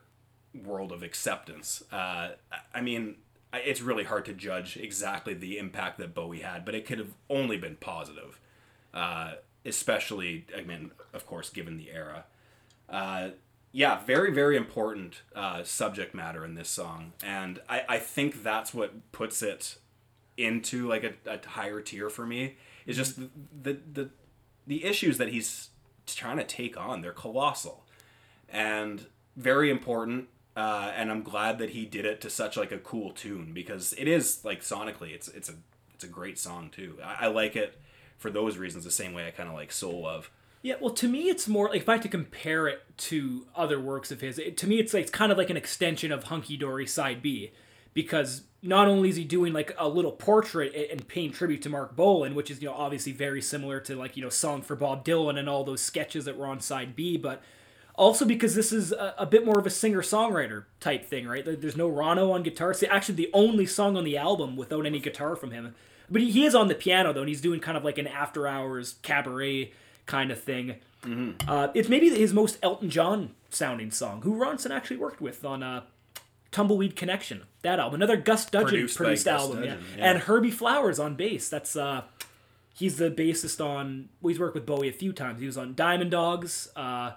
world 0.54 0.92
of 0.92 1.04
acceptance. 1.04 1.84
Uh, 1.92 2.30
I- 2.52 2.60
i 2.76 2.82
mean 2.82 3.16
it's 3.54 3.82
really 3.82 4.04
hard 4.04 4.26
to 4.26 4.34
judge 4.34 4.76
exactly 4.78 5.34
the 5.34 5.58
impact 5.58 5.98
that 6.00 6.14
bowie 6.14 6.42
had 6.42 6.66
but 6.66 6.76
it 6.76 6.86
could 6.86 7.00
have 7.00 7.14
only 7.30 7.58
been 7.58 7.76
positive 7.78 8.40
uh, 8.94 9.34
especially 9.66 10.46
i 10.58 10.62
mean 10.62 10.92
of 11.14 11.26
course 11.26 11.50
given 11.50 11.78
the 11.78 11.90
era. 11.92 12.26
Uh, 12.90 13.30
yeah, 13.76 14.00
very, 14.06 14.32
very 14.32 14.56
important 14.56 15.22
uh, 15.36 15.62
subject 15.64 16.16
matter 16.16 16.46
in 16.46 16.56
this 16.56 16.70
song, 16.70 17.12
and 17.22 17.60
I, 17.68 17.84
I 17.90 17.98
think 17.98 18.42
that's 18.42 18.74
what 18.74 19.12
puts 19.12 19.42
it 19.42 19.80
into 20.38 20.88
like 20.88 21.04
a, 21.04 21.14
a 21.30 21.46
higher 21.46 21.82
tier 21.82 22.10
for 22.10 22.26
me. 22.26 22.56
Is 22.86 22.96
just 22.96 23.18
the, 23.18 23.30
the 23.62 23.80
the 23.92 24.10
the 24.66 24.86
issues 24.86 25.18
that 25.18 25.28
he's 25.28 25.72
trying 26.08 26.38
to 26.38 26.46
take 26.46 26.78
on. 26.78 27.02
They're 27.02 27.12
colossal, 27.12 27.86
and 28.48 29.08
very 29.36 29.70
important. 29.70 30.30
Uh, 30.56 30.94
and 30.96 31.12
I'm 31.12 31.22
glad 31.22 31.58
that 31.60 31.72
he 31.72 31.86
did 31.86 32.06
it 32.06 32.22
to 32.22 32.30
such 32.30 32.56
like 32.56 32.72
a 32.72 32.78
cool 32.78 33.12
tune 33.12 33.52
because 33.54 33.94
it 33.98 34.08
is 34.08 34.46
like 34.46 34.62
sonically, 34.62 35.12
it's 35.12 35.28
it's 35.28 35.50
a 35.50 35.56
it's 35.94 36.06
a 36.06 36.08
great 36.08 36.40
song 36.40 36.70
too. 36.70 36.98
I, 37.04 37.26
I 37.26 37.28
like 37.28 37.58
it 37.58 37.78
for 38.18 38.32
those 38.32 38.56
reasons 38.56 38.86
the 38.86 38.92
same 38.92 39.14
way 39.14 39.28
I 39.28 39.32
kind 39.32 39.50
of 39.50 39.56
like 39.56 39.74
Soul 39.74 40.04
Love. 40.04 40.32
Yeah, 40.66 40.78
well, 40.82 40.96
to 40.96 41.08
me, 41.08 41.30
it's 41.30 41.48
more 41.48 41.70
like 41.70 41.82
if 41.82 41.90
I 41.90 41.92
had 41.92 42.02
to 42.02 42.10
compare 42.10 42.68
it 42.68 42.82
to 42.98 43.46
other 43.56 43.80
works 43.80 44.10
of 44.10 44.22
his, 44.22 44.40
it, 44.40 44.58
to 44.58 44.66
me, 44.66 44.80
it's 44.80 44.96
like 44.96 45.04
it's 45.04 45.12
kind 45.12 45.32
of 45.32 45.38
like 45.38 45.52
an 45.52 45.58
extension 45.58 46.12
of 46.12 46.24
Hunky 46.24 46.58
Dory 46.58 46.88
Side 46.88 47.22
B, 47.22 47.52
because 47.94 48.42
not 48.64 48.88
only 48.88 49.10
is 49.10 49.16
he 49.16 49.26
doing 49.26 49.54
like 49.54 49.76
a 49.78 49.88
little 49.88 50.12
portrait 50.12 50.74
and- 50.92 51.08
paying 51.08 51.32
tribute 51.32 51.62
to 51.62 51.70
Marc 51.70 51.96
Bolan, 51.96 52.34
which 52.34 52.50
is 52.50 52.64
you 52.64 52.68
know 52.68 52.74
obviously 52.74 53.12
very 53.12 53.44
similar 53.44 53.80
to 53.82 53.96
like 53.96 54.18
you 54.18 54.24
know 54.24 54.30
Song 54.30 54.64
for 54.64 54.76
Bob 54.76 55.06
Dylan 55.06 55.38
and 55.38 55.48
all 55.48 55.64
those 55.64 55.82
sketches 55.82 56.26
that 56.26 56.36
were 56.36 56.48
on 56.48 56.60
Side 56.60 56.96
B, 56.96 57.16
but 57.16 57.44
also 57.94 58.26
because 58.26 58.56
this 58.56 58.72
is 58.72 58.92
a, 58.92 59.14
a 59.20 59.26
bit 59.28 59.46
more 59.46 59.60
of 59.60 59.68
a 59.68 59.70
singer 59.70 60.02
songwriter 60.02 60.64
type 60.80 61.06
thing, 61.06 61.28
right? 61.28 61.46
There's 61.46 61.78
no 61.78 61.92
Ronno 61.92 62.34
on 62.34 62.42
guitar. 62.42 62.72
It's 62.72 62.82
actually 62.82 63.14
the 63.14 63.30
only 63.36 63.68
song 63.68 63.96
on 63.96 64.04
the 64.04 64.18
album 64.18 64.56
without 64.56 64.88
any 64.88 64.98
guitar 65.00 65.36
from 65.36 65.52
him. 65.52 65.76
but 66.10 66.24
he, 66.24 66.32
he 66.32 66.44
is 66.44 66.56
on 66.56 66.70
the 66.70 66.74
piano 66.76 67.14
though, 67.14 67.20
and 67.20 67.30
he's 67.30 67.40
doing 67.40 67.60
kind 67.60 67.78
of 67.78 67.84
like 67.84 68.00
an 68.00 68.08
after 68.08 68.48
hours 68.48 68.96
cabaret 69.04 69.72
kind 70.06 70.32
of 70.32 70.42
thing. 70.42 70.76
Mm-hmm. 71.04 71.50
Uh, 71.50 71.70
it's 71.74 71.90
maybe 71.90 72.10
his 72.10 72.34
most 72.34 72.58
Elton 72.64 72.90
John 72.90 73.32
sounding 73.50 73.92
song, 73.92 74.22
who 74.22 74.36
Ronson 74.36 74.72
actually 74.72 74.98
worked 74.98 75.22
with 75.22 75.46
on 75.46 75.64
uh, 75.64 75.84
Tumbleweed 76.52 76.96
Connection, 76.96 77.44
that 77.62 77.80
album. 77.80 77.96
Another 77.96 78.18
Gus 78.18 78.46
Dudgeon 78.46 78.70
Produced 78.70 78.98
produced, 78.98 79.28
album, 79.28 79.58
Dudgeon, 79.58 79.84
yeah. 79.92 79.98
yeah. 79.98 80.12
and 80.12 80.20
Herbie 80.22 80.52
Flowers 80.52 81.00
on 81.00 81.16
bass. 81.16 81.50
That's 81.50 81.76
uh, 81.76 82.04
he's 82.74 82.98
the 82.98 83.12
bassist 83.12 83.64
on. 83.64 84.10
Well, 84.22 84.30
he's 84.30 84.40
worked 84.40 84.56
with 84.56 84.66
Bowie 84.66 84.90
a 84.90 84.94
few 84.94 85.14
times. 85.14 85.40
He 85.40 85.46
was 85.46 85.58
on 85.58 85.76
Diamond 85.76 86.12
Dogs, 86.12 86.70
uh, 86.76 87.12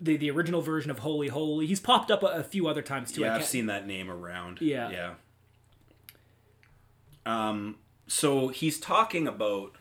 the 0.00 0.16
the 0.16 0.30
original 0.30 0.62
version 0.62 0.90
of 0.90 1.00
Holy 1.00 1.28
Holy. 1.28 1.66
He's 1.66 1.80
popped 1.80 2.10
up 2.10 2.22
a, 2.22 2.26
a 2.26 2.44
few 2.44 2.66
other 2.66 2.82
times 2.82 3.12
too. 3.12 3.24
I 3.24 3.28
Yeah, 3.28 3.34
I've 3.36 3.44
seen 3.44 3.66
that 3.66 3.86
name 3.86 4.10
around. 4.10 4.60
Yeah. 4.60 4.90
Yeah. 4.90 5.14
Um, 7.26 7.76
so 8.06 8.48
he's 8.48 8.78
talking 8.78 9.26
about 9.26 9.76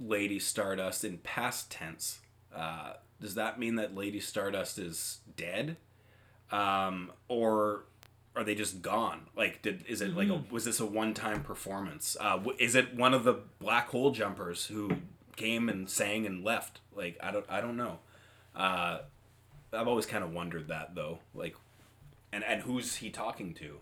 Lady 0.00 0.38
Stardust 0.38 1.04
in 1.04 1.18
past 1.18 1.70
tense. 1.70 2.20
Uh, 2.54 2.94
does 3.20 3.34
that 3.34 3.58
mean 3.58 3.76
that 3.76 3.94
Lady 3.94 4.20
Stardust 4.20 4.78
is 4.78 5.20
dead? 5.36 5.76
Um, 6.50 7.12
or 7.28 7.84
are 8.36 8.44
they 8.44 8.54
just 8.54 8.80
gone? 8.82 9.26
Like, 9.36 9.62
did 9.62 9.84
is 9.88 10.00
it 10.00 10.16
like 10.16 10.28
a, 10.28 10.44
was 10.50 10.64
this 10.64 10.80
a 10.80 10.86
one 10.86 11.14
time 11.14 11.42
performance? 11.42 12.16
Uh, 12.20 12.40
is 12.58 12.74
it 12.74 12.94
one 12.94 13.12
of 13.12 13.24
the 13.24 13.40
black 13.58 13.88
hole 13.88 14.12
jumpers 14.12 14.66
who 14.66 14.90
came 15.36 15.68
and 15.68 15.90
sang 15.90 16.24
and 16.24 16.44
left? 16.44 16.80
Like, 16.94 17.18
I 17.22 17.30
don't 17.32 17.46
I 17.48 17.60
don't 17.60 17.76
know. 17.76 17.98
Uh, 18.54 18.98
I've 19.72 19.88
always 19.88 20.06
kind 20.06 20.24
of 20.24 20.32
wondered 20.32 20.68
that 20.68 20.94
though. 20.94 21.18
Like, 21.34 21.56
and 22.32 22.44
and 22.44 22.62
who's 22.62 22.96
he 22.96 23.10
talking 23.10 23.54
to 23.54 23.78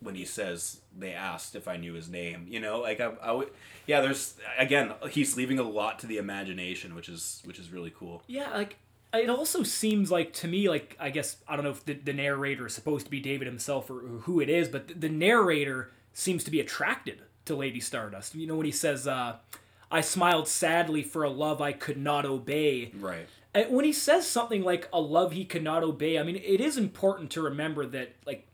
when 0.00 0.14
he 0.14 0.24
says 0.24 0.80
they 0.96 1.12
asked 1.12 1.54
if 1.54 1.66
I 1.66 1.76
knew 1.76 1.94
his 1.94 2.08
name? 2.08 2.46
You 2.48 2.60
know, 2.60 2.80
like 2.80 3.00
I, 3.00 3.12
I 3.22 3.32
would, 3.32 3.50
yeah. 3.86 4.00
There's 4.00 4.36
again, 4.58 4.92
he's 5.10 5.36
leaving 5.36 5.58
a 5.58 5.62
lot 5.62 5.98
to 6.00 6.06
the 6.06 6.18
imagination, 6.18 6.94
which 6.94 7.08
is 7.08 7.42
which 7.44 7.58
is 7.58 7.70
really 7.70 7.92
cool. 7.96 8.22
Yeah, 8.26 8.50
like 8.54 8.76
it 9.12 9.30
also 9.30 9.62
seems 9.62 10.10
like 10.10 10.32
to 10.34 10.48
me, 10.48 10.68
like 10.68 10.96
I 11.00 11.10
guess 11.10 11.38
I 11.48 11.56
don't 11.56 11.64
know 11.64 11.70
if 11.70 11.84
the, 11.84 11.94
the 11.94 12.12
narrator 12.12 12.66
is 12.66 12.74
supposed 12.74 13.06
to 13.06 13.10
be 13.10 13.20
David 13.20 13.46
himself 13.46 13.90
or, 13.90 14.00
who 14.00 14.40
it 14.40 14.48
is, 14.48 14.68
but 14.68 14.88
the, 14.88 14.94
the 14.94 15.08
narrator 15.08 15.90
seems 16.12 16.44
to 16.44 16.50
be 16.50 16.60
attracted 16.60 17.22
to 17.46 17.56
Lady 17.56 17.80
Stardust. 17.80 18.34
You 18.34 18.46
know 18.46 18.56
when 18.56 18.66
he 18.66 18.72
says, 18.72 19.06
uh, 19.06 19.36
"I 19.90 20.02
smiled 20.02 20.48
sadly 20.48 21.02
for 21.02 21.24
a 21.24 21.30
love 21.30 21.60
I 21.60 21.72
could 21.72 21.98
not 21.98 22.26
obey." 22.26 22.92
Right. 22.98 23.26
And 23.54 23.74
when 23.74 23.86
he 23.86 23.94
says 23.94 24.26
something 24.26 24.62
like 24.62 24.88
a 24.92 25.00
love 25.00 25.32
he 25.32 25.46
could 25.46 25.62
not 25.62 25.82
obey, 25.82 26.18
I 26.18 26.22
mean, 26.22 26.36
it 26.36 26.60
is 26.60 26.76
important 26.76 27.30
to 27.32 27.42
remember 27.42 27.86
that 27.86 28.14
like 28.26 28.46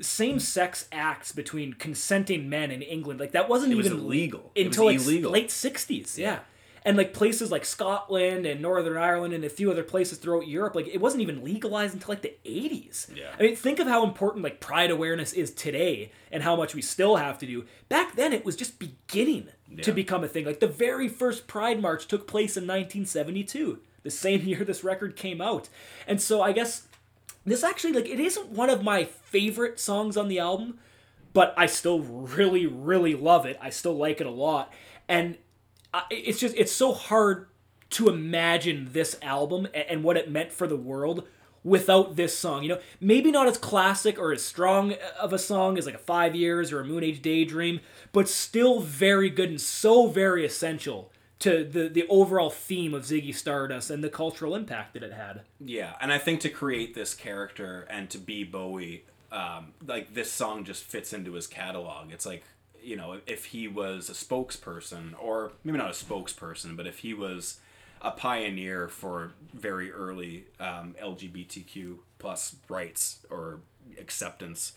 same-sex 0.00 0.88
acts 0.92 1.32
between 1.32 1.72
consenting 1.74 2.48
men 2.48 2.70
in 2.70 2.82
England, 2.82 3.20
like 3.20 3.32
that 3.32 3.48
wasn't 3.48 3.72
It 3.72 3.76
was 3.76 3.86
even 3.86 3.98
illegal. 4.00 4.52
Was 4.54 4.66
until 4.66 4.86
like 4.86 4.96
illegal. 5.00 5.30
late 5.32 5.48
'60s. 5.48 6.16
Yeah. 6.18 6.40
And 6.84 6.96
like 6.96 7.12
places 7.12 7.50
like 7.50 7.64
Scotland 7.64 8.46
and 8.46 8.62
Northern 8.62 8.96
Ireland 8.96 9.34
and 9.34 9.42
a 9.44 9.48
few 9.48 9.72
other 9.72 9.82
places 9.82 10.18
throughout 10.18 10.46
Europe, 10.46 10.76
like 10.76 10.86
it 10.86 11.00
wasn't 11.00 11.20
even 11.20 11.42
legalized 11.42 11.94
until 11.94 12.10
like 12.10 12.22
the 12.22 12.34
80s. 12.44 13.08
Yeah. 13.12 13.30
I 13.36 13.42
mean, 13.42 13.56
think 13.56 13.80
of 13.80 13.88
how 13.88 14.04
important 14.04 14.44
like 14.44 14.60
pride 14.60 14.92
awareness 14.92 15.32
is 15.32 15.50
today 15.50 16.12
and 16.30 16.44
how 16.44 16.54
much 16.54 16.76
we 16.76 16.82
still 16.82 17.16
have 17.16 17.38
to 17.38 17.46
do. 17.46 17.64
Back 17.88 18.14
then, 18.14 18.32
it 18.32 18.44
was 18.44 18.54
just 18.54 18.78
beginning 18.78 19.48
to 19.82 19.90
become 19.90 20.22
a 20.22 20.28
thing. 20.28 20.44
Like 20.44 20.60
the 20.60 20.68
very 20.68 21.08
first 21.08 21.48
Pride 21.48 21.82
March 21.82 22.06
took 22.06 22.28
place 22.28 22.56
in 22.56 22.62
1972, 22.62 23.80
the 24.04 24.10
same 24.10 24.42
year 24.44 24.62
this 24.62 24.84
record 24.84 25.16
came 25.16 25.40
out. 25.40 25.68
And 26.06 26.22
so 26.22 26.40
I 26.40 26.52
guess 26.52 26.86
this 27.46 27.64
actually 27.64 27.92
like 27.92 28.08
it 28.08 28.20
isn't 28.20 28.48
one 28.48 28.70
of 28.70 28.82
my 28.82 29.04
favorite 29.04 29.78
songs 29.78 30.16
on 30.16 30.28
the 30.28 30.38
album, 30.38 30.78
but 31.32 31.54
I 31.56 31.66
still 31.66 32.00
really 32.00 32.66
really 32.66 33.14
love 33.14 33.46
it. 33.46 33.58
I 33.60 33.70
still 33.70 33.96
like 33.96 34.20
it 34.20 34.26
a 34.26 34.30
lot. 34.30 34.72
And 35.08 35.38
it's 36.10 36.40
just 36.40 36.54
it's 36.56 36.72
so 36.72 36.92
hard 36.92 37.48
to 37.88 38.08
imagine 38.08 38.88
this 38.90 39.16
album 39.22 39.68
and, 39.72 40.02
what 40.02 40.16
it 40.16 40.30
meant 40.30 40.52
for 40.52 40.66
the 40.66 40.76
world 40.76 41.26
without 41.62 42.16
this 42.16 42.36
song. 42.36 42.64
You 42.64 42.70
know, 42.70 42.80
maybe 43.00 43.30
not 43.30 43.46
as 43.46 43.58
classic 43.58 44.18
or 44.18 44.32
as 44.32 44.44
strong 44.44 44.94
of 45.20 45.32
a 45.32 45.38
song 45.38 45.78
as 45.78 45.86
like 45.86 45.94
a 45.94 45.98
5 45.98 46.34
years 46.34 46.72
or 46.72 46.80
a 46.80 46.84
Moon 46.84 47.04
Age 47.04 47.22
Daydream, 47.22 47.80
but 48.12 48.28
still 48.28 48.80
very 48.80 49.30
good 49.30 49.50
and 49.50 49.60
so 49.60 50.08
very 50.08 50.44
essential 50.44 51.12
to 51.38 51.64
the 51.64 51.88
the 51.88 52.06
overall 52.08 52.50
theme 52.50 52.94
of 52.94 53.02
Ziggy 53.04 53.34
Stardust 53.34 53.90
and 53.90 54.02
the 54.02 54.08
cultural 54.08 54.54
impact 54.54 54.94
that 54.94 55.02
it 55.02 55.12
had. 55.12 55.42
Yeah, 55.60 55.94
and 56.00 56.12
I 56.12 56.18
think 56.18 56.40
to 56.40 56.48
create 56.48 56.94
this 56.94 57.14
character 57.14 57.86
and 57.90 58.08
to 58.10 58.18
be 58.18 58.44
Bowie, 58.44 59.04
um, 59.30 59.72
like 59.86 60.14
this 60.14 60.30
song 60.30 60.64
just 60.64 60.84
fits 60.84 61.12
into 61.12 61.32
his 61.34 61.46
catalog. 61.46 62.12
It's 62.12 62.26
like 62.26 62.44
you 62.82 62.94
know, 62.96 63.20
if 63.26 63.46
he 63.46 63.66
was 63.66 64.08
a 64.08 64.12
spokesperson, 64.12 65.12
or 65.20 65.50
maybe 65.64 65.76
not 65.76 65.90
a 65.90 66.04
spokesperson, 66.04 66.76
but 66.76 66.86
if 66.86 67.00
he 67.00 67.14
was 67.14 67.58
a 68.00 68.12
pioneer 68.12 68.86
for 68.86 69.32
very 69.52 69.90
early 69.90 70.44
um, 70.60 70.94
LGBTQ 71.02 71.96
plus 72.18 72.56
rights 72.68 73.26
or 73.28 73.58
acceptance, 73.98 74.72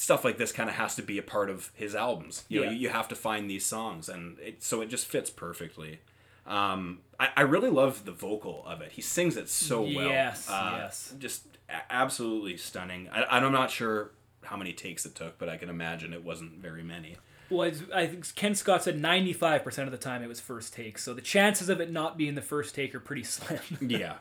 stuff 0.00 0.24
like 0.24 0.38
this 0.38 0.50
kind 0.50 0.70
of 0.70 0.76
has 0.76 0.94
to 0.96 1.02
be 1.02 1.18
a 1.18 1.22
part 1.22 1.50
of 1.50 1.70
his 1.74 1.94
albums. 1.94 2.44
You 2.48 2.60
know, 2.60 2.64
Yeah. 2.66 2.70
you, 2.72 2.78
you 2.78 2.88
have 2.88 3.06
to 3.08 3.14
find 3.14 3.50
these 3.50 3.66
songs, 3.66 4.08
and 4.08 4.38
it, 4.38 4.62
so 4.62 4.80
it 4.80 4.88
just 4.88 5.06
fits 5.06 5.28
perfectly. 5.28 6.00
Um, 6.46 7.00
I, 7.18 7.28
I 7.36 7.40
really 7.42 7.68
love 7.68 8.06
the 8.06 8.12
vocal 8.12 8.64
of 8.66 8.80
it. 8.80 8.92
He 8.92 9.02
sings 9.02 9.36
it 9.36 9.48
so 9.50 9.82
well. 9.82 9.90
Yes, 10.08 10.48
Uh, 10.48 10.78
yes. 10.80 11.14
Just 11.18 11.42
a- 11.68 11.92
absolutely 11.92 12.56
stunning. 12.56 13.10
I, 13.12 13.24
I'm 13.36 13.52
not 13.52 13.70
sure 13.70 14.12
how 14.44 14.56
many 14.56 14.72
takes 14.72 15.04
it 15.04 15.14
took, 15.14 15.38
but 15.38 15.50
I 15.50 15.58
can 15.58 15.68
imagine 15.68 16.14
it 16.14 16.24
wasn't 16.24 16.52
very 16.54 16.82
many. 16.82 17.16
Well, 17.50 17.70
I 17.94 18.06
think 18.06 18.34
Ken 18.36 18.54
Scott 18.54 18.84
said 18.84 18.96
95% 19.00 19.84
of 19.84 19.90
the 19.90 19.98
time 19.98 20.22
it 20.22 20.28
was 20.28 20.40
first 20.40 20.72
take, 20.72 20.96
so 20.98 21.12
the 21.12 21.20
chances 21.20 21.68
of 21.68 21.78
it 21.80 21.90
not 21.92 22.16
being 22.16 22.36
the 22.36 22.42
first 22.42 22.74
take 22.74 22.94
are 22.94 23.00
pretty 23.00 23.22
slim. 23.34 23.60
Yeah. 23.82 24.14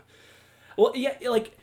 well, 0.75 0.91
yeah, 0.95 1.13
like 1.29 1.57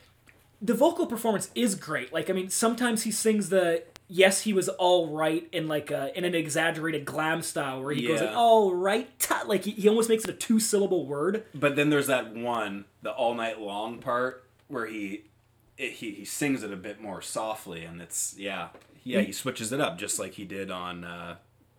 the 0.62 0.72
vocal 0.74 1.06
performance 1.06 1.50
is 1.54 1.74
great. 1.74 2.14
Like, 2.14 2.30
I 2.30 2.32
mean, 2.32 2.48
sometimes 2.48 3.02
he 3.02 3.10
sings 3.10 3.50
the 3.50 3.82
yes, 4.08 4.42
he 4.42 4.52
was 4.52 4.68
all 4.68 5.08
right 5.08 5.48
in 5.52 5.68
like 5.68 5.90
a, 5.90 6.16
in 6.16 6.24
an 6.24 6.34
exaggerated 6.34 7.04
glam 7.04 7.42
style 7.42 7.82
where 7.82 7.94
he 7.94 8.06
goes 8.06 8.20
like 8.20 8.36
all 8.36 8.74
right, 8.74 9.18
ta-" 9.18 9.44
like 9.46 9.64
he, 9.64 9.72
he 9.72 9.88
almost 9.88 10.08
makes 10.08 10.24
it 10.24 10.30
a 10.30 10.34
two 10.34 10.60
syllable 10.60 11.06
word. 11.06 11.44
But 11.54 11.76
then 11.76 11.90
there's 11.90 12.06
that 12.06 12.34
one, 12.34 12.84
the 13.02 13.10
all 13.10 13.34
night 13.34 13.60
long 13.60 13.98
part, 13.98 14.44
where 14.68 14.86
he 14.86 15.24
it, 15.78 15.92
he 15.92 16.12
he 16.12 16.24
sings 16.24 16.62
it 16.62 16.72
a 16.72 16.76
bit 16.76 17.00
more 17.00 17.22
softly, 17.22 17.84
and 17.84 18.00
it's 18.00 18.34
yeah 18.38 18.68
yeah 19.04 19.20
he 19.20 19.32
switches 19.32 19.72
it 19.72 19.80
up 19.80 19.98
just 19.98 20.18
like 20.18 20.34
he 20.34 20.44
did 20.44 20.70
on 20.70 21.04
uh, 21.04 21.36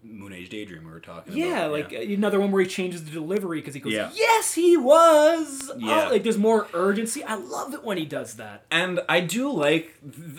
Moon 0.09 0.33
Age 0.33 0.49
Daydream 0.49 0.85
we 0.85 0.91
were 0.91 0.99
talking 0.99 1.35
Yeah, 1.35 1.65
about. 1.65 1.71
like 1.71 1.93
uh, 1.93 1.97
another 1.97 2.39
one 2.39 2.51
where 2.51 2.61
he 2.63 2.67
changes 2.69 3.03
the 3.05 3.11
delivery 3.11 3.59
because 3.59 3.73
he 3.73 3.79
goes, 3.79 3.93
Yeah. 3.93 4.09
"Yes, 4.13 4.53
he 4.53 4.77
was." 4.77 5.71
Yeah. 5.77 6.05
Oh, 6.07 6.11
like 6.11 6.23
there's 6.23 6.37
more 6.37 6.67
urgency. 6.73 7.23
I 7.23 7.35
love 7.35 7.73
it 7.73 7.83
when 7.83 7.97
he 7.97 8.05
does 8.05 8.35
that. 8.35 8.65
and 8.71 8.99
I 9.09 9.19
do 9.21 9.51
like, 9.51 9.95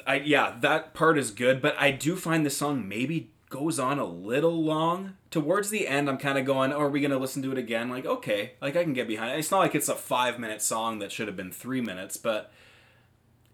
I 0.06 0.16
yeah, 0.16 0.56
that 0.60 0.94
part 0.94 1.18
is 1.18 1.30
good, 1.30 1.60
but 1.62 1.74
I 1.78 1.90
do 1.90 2.16
find 2.16 2.44
the 2.46 2.50
song 2.50 2.88
maybe 2.88 3.30
goes 3.50 3.78
on 3.78 3.98
a 3.98 4.04
little 4.04 4.62
long. 4.62 5.14
Towards 5.30 5.70
the 5.70 5.86
end, 5.88 6.08
I'm 6.08 6.18
kind 6.18 6.38
of 6.38 6.44
going, 6.44 6.72
oh, 6.72 6.80
are 6.80 6.88
we 6.88 7.00
gonna 7.00 7.18
listen 7.18 7.42
to 7.42 7.52
it 7.52 7.58
again? 7.58 7.88
Like, 7.90 8.04
okay, 8.06 8.52
like 8.60 8.76
I 8.76 8.82
can 8.84 8.92
get 8.94 9.08
behind. 9.08 9.32
it. 9.32 9.38
It's 9.38 9.50
not 9.50 9.58
like 9.60 9.74
it's 9.74 9.88
a 9.88 9.94
five 9.94 10.38
minute 10.38 10.60
song 10.62 10.98
that 11.00 11.12
should 11.12 11.28
have 11.28 11.36
been 11.36 11.50
three 11.52 11.80
minutes, 11.80 12.16
but 12.16 12.50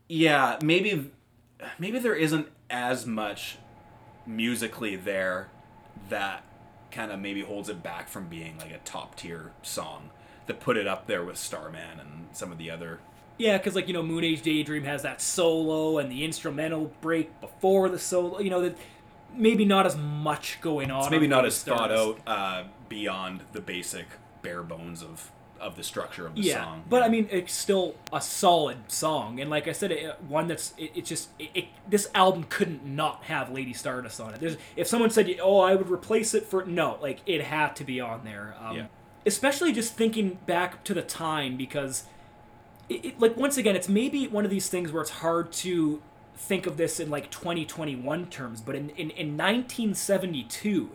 yeah, 0.08 0.58
maybe, 0.62 1.10
maybe 1.78 1.98
there 1.98 2.14
isn't 2.14 2.48
as 2.70 3.06
much 3.06 3.56
musically 4.26 4.96
there 4.96 5.48
that 6.08 6.42
kind 6.90 7.10
of 7.10 7.18
maybe 7.18 7.42
holds 7.42 7.68
it 7.68 7.82
back 7.82 8.08
from 8.08 8.28
being 8.28 8.56
like 8.58 8.70
a 8.70 8.78
top 8.78 9.16
tier 9.16 9.52
song 9.62 10.10
that 10.46 10.60
put 10.60 10.76
it 10.76 10.86
up 10.86 11.06
there 11.06 11.24
with 11.24 11.36
Starman 11.36 11.98
and 11.98 12.26
some 12.32 12.52
of 12.52 12.58
the 12.58 12.70
other 12.70 13.00
Yeah, 13.38 13.56
because 13.58 13.74
like 13.74 13.88
you 13.88 13.94
know, 13.94 14.02
Moon 14.02 14.24
Age 14.24 14.42
Daydream 14.42 14.84
has 14.84 15.02
that 15.02 15.20
solo 15.20 15.98
and 15.98 16.10
the 16.10 16.24
instrumental 16.24 16.92
break 17.00 17.40
before 17.40 17.88
the 17.88 17.98
solo. 17.98 18.38
You 18.38 18.50
know 18.50 18.60
that 18.62 18.76
maybe 19.34 19.64
not 19.64 19.86
as 19.86 19.96
much 19.96 20.58
going 20.60 20.90
on. 20.90 21.02
It's 21.02 21.10
maybe 21.10 21.26
on 21.26 21.30
not 21.30 21.46
as 21.46 21.62
thought 21.62 21.90
out 21.90 22.20
uh, 22.26 22.64
beyond 22.88 23.42
the 23.52 23.60
basic 23.60 24.06
bare 24.42 24.62
bones 24.62 25.02
of 25.02 25.30
of 25.64 25.76
the 25.76 25.82
structure 25.82 26.26
of 26.26 26.34
the 26.36 26.42
Yeah, 26.42 26.62
song. 26.64 26.84
but 26.88 27.02
I 27.02 27.08
mean, 27.08 27.26
it's 27.30 27.52
still 27.52 27.94
a 28.12 28.20
solid 28.20 28.90
song, 28.90 29.40
and 29.40 29.48
like 29.50 29.66
I 29.66 29.72
said, 29.72 29.90
it, 29.92 30.20
one 30.28 30.46
that's 30.46 30.74
it, 30.76 30.92
it 30.94 31.04
just 31.06 31.30
it, 31.38 31.50
it, 31.54 31.64
this 31.88 32.08
album 32.14 32.44
couldn't 32.48 32.84
not 32.84 33.24
have 33.24 33.50
Lady 33.50 33.72
Stardust 33.72 34.20
on 34.20 34.34
it. 34.34 34.40
There's 34.40 34.56
if 34.76 34.86
someone 34.86 35.10
said, 35.10 35.34
"Oh, 35.42 35.60
I 35.60 35.74
would 35.74 35.88
replace 35.90 36.34
it 36.34 36.44
for," 36.44 36.64
no, 36.64 36.98
like 37.00 37.20
it 37.26 37.42
had 37.42 37.74
to 37.76 37.84
be 37.84 38.00
on 38.00 38.24
there. 38.24 38.54
Um, 38.60 38.76
Yeah. 38.76 38.86
Especially 39.26 39.72
just 39.72 39.94
thinking 39.94 40.38
back 40.44 40.84
to 40.84 40.92
the 40.92 41.00
time 41.00 41.56
because, 41.56 42.04
it, 42.90 43.04
it, 43.04 43.20
like 43.20 43.36
once 43.38 43.56
again, 43.56 43.74
it's 43.74 43.88
maybe 43.88 44.28
one 44.28 44.44
of 44.44 44.50
these 44.50 44.68
things 44.68 44.92
where 44.92 45.00
it's 45.00 45.10
hard 45.10 45.50
to 45.52 46.02
think 46.36 46.66
of 46.66 46.76
this 46.76 47.00
in 47.00 47.08
like 47.10 47.30
2021 47.30 48.26
terms, 48.26 48.60
but 48.60 48.74
in 48.74 48.90
in, 48.90 49.10
in 49.10 49.36
1972, 49.36 50.90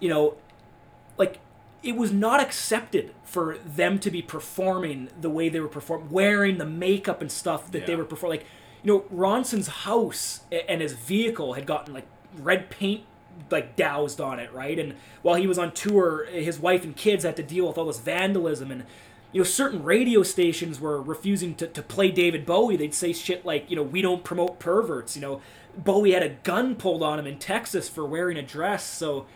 you 0.00 0.08
know, 0.08 0.34
like 1.18 1.38
it 1.82 1.96
was 1.96 2.12
not 2.12 2.40
accepted 2.40 3.14
for 3.24 3.56
them 3.58 3.98
to 3.98 4.10
be 4.10 4.22
performing 4.22 5.08
the 5.18 5.30
way 5.30 5.48
they 5.48 5.60
were 5.60 5.68
performing, 5.68 6.10
wearing 6.10 6.58
the 6.58 6.66
makeup 6.66 7.20
and 7.20 7.32
stuff 7.32 7.70
that 7.72 7.86
they 7.86 7.96
were 7.96 8.04
performing. 8.04 8.40
Like, 8.40 8.46
you 8.82 8.92
know, 8.92 9.00
Ronson's 9.14 9.68
house 9.68 10.40
and 10.68 10.80
his 10.80 10.92
vehicle 10.92 11.54
had 11.54 11.66
gotten 11.66 11.94
like 11.94 12.06
red 12.38 12.70
paint 12.70 13.04
like 13.50 13.76
doused 13.76 14.20
on 14.20 14.38
it, 14.38 14.52
right? 14.52 14.78
And 14.78 14.94
while 15.22 15.36
he 15.36 15.46
was 15.46 15.58
on 15.58 15.72
tour, 15.72 16.26
his 16.26 16.58
wife 16.58 16.84
and 16.84 16.94
kids 16.94 17.24
had 17.24 17.36
to 17.36 17.42
deal 17.42 17.66
with 17.66 17.78
all 17.78 17.86
this 17.86 18.00
vandalism 18.00 18.70
and 18.70 18.84
you 19.32 19.40
know 19.40 19.44
certain 19.44 19.84
radio 19.84 20.24
stations 20.24 20.80
were 20.80 21.00
refusing 21.00 21.54
to, 21.54 21.66
to 21.68 21.82
play 21.82 22.10
David 22.10 22.44
Bowie. 22.44 22.76
They'd 22.76 22.94
say 22.94 23.12
shit 23.12 23.46
like, 23.46 23.70
you 23.70 23.76
know, 23.76 23.82
we 23.82 24.02
don't 24.02 24.24
promote 24.24 24.58
perverts. 24.58 25.16
You 25.16 25.22
know, 25.22 25.40
Bowie 25.76 26.12
had 26.12 26.22
a 26.22 26.30
gun 26.30 26.74
pulled 26.74 27.02
on 27.02 27.18
him 27.18 27.26
in 27.26 27.38
Texas 27.38 27.88
for 27.88 28.04
wearing 28.04 28.36
a 28.36 28.42
dress. 28.42 28.84
So 28.84 29.26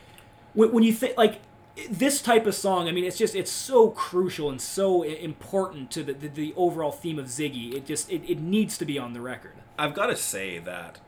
when, 0.52 0.72
when 0.72 0.82
you 0.82 0.92
think 0.92 1.16
like 1.16 1.40
this 1.90 2.22
type 2.22 2.46
of 2.46 2.54
song, 2.54 2.88
I 2.88 2.92
mean, 2.92 3.04
it's 3.04 3.18
just 3.18 3.34
it's 3.34 3.50
so 3.50 3.90
crucial 3.90 4.48
and 4.48 4.60
so 4.60 5.02
important 5.02 5.90
to 5.92 6.02
the, 6.02 6.12
the, 6.12 6.28
the 6.28 6.54
overall 6.56 6.92
theme 6.92 7.18
of 7.18 7.26
Ziggy. 7.26 7.74
It 7.74 7.86
just 7.86 8.10
it, 8.10 8.22
it 8.28 8.40
needs 8.40 8.78
to 8.78 8.84
be 8.84 8.98
on 8.98 9.12
the 9.12 9.20
record. 9.20 9.54
I've 9.78 9.94
got 9.94 10.06
to 10.06 10.16
say 10.16 10.58
that, 10.60 11.00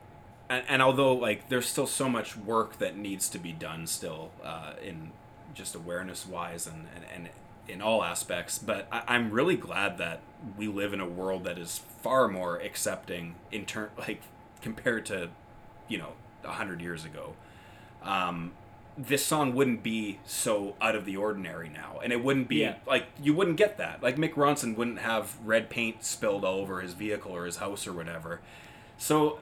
and, 0.49 0.64
and 0.68 0.82
although 0.82 1.14
like 1.14 1.49
there's 1.49 1.66
still 1.66 1.87
so 1.87 2.08
much 2.08 2.37
work 2.37 2.78
that 2.78 2.96
needs 2.96 3.28
to 3.30 3.38
be 3.38 3.52
done 3.52 3.87
still 3.87 4.30
uh, 4.44 4.73
in 4.82 5.12
just 5.54 5.75
awareness 5.75 6.26
wise 6.26 6.66
and, 6.66 6.87
and, 6.94 7.04
and 7.14 7.28
in 7.68 7.80
all 7.80 8.02
aspects, 8.02 8.58
but 8.58 8.88
I, 8.90 9.02
I'm 9.08 9.30
really 9.30 9.56
glad 9.56 9.99
that 9.99 10.20
we 10.56 10.66
live 10.68 10.92
in 10.92 11.00
a 11.00 11.08
world 11.08 11.44
that 11.44 11.58
is 11.58 11.80
far 12.02 12.28
more 12.28 12.56
accepting 12.56 13.37
in 13.52 13.66
turn 13.66 13.90
like 13.96 14.23
compared 14.62 15.06
to 15.06 15.30
you 15.88 15.99
know 15.99 16.12
a 16.44 16.52
hundred 16.52 16.80
years 16.80 17.04
ago. 17.04 17.35
Um, 18.02 18.52
this 18.99 19.25
song 19.25 19.55
wouldn't 19.55 19.83
be 19.83 20.19
so 20.25 20.75
out 20.81 20.95
of 20.97 21.05
the 21.05 21.17
ordinary 21.17 21.69
now, 21.69 22.00
and 22.03 22.12
it 22.12 22.23
wouldn't 22.25 22.49
be 22.49 22.57
Yeah. 22.61 22.76
like 22.87 23.07
you 23.23 23.35
wouldn't 23.35 23.57
get 23.57 23.76
that. 23.79 24.03
Like 24.03 24.17
Mick 24.17 24.35
Ronson 24.35 24.76
wouldn't 24.76 25.00
have 25.00 25.37
red 25.45 25.69
paint 25.69 26.05
spilled 26.05 26.45
all 26.45 26.61
over 26.61 26.81
his 26.81 26.95
vehicle 26.95 27.33
or 27.33 27.45
his 27.45 27.57
house 27.57 27.87
or 27.87 27.93
whatever. 27.93 28.41
So 28.99 29.41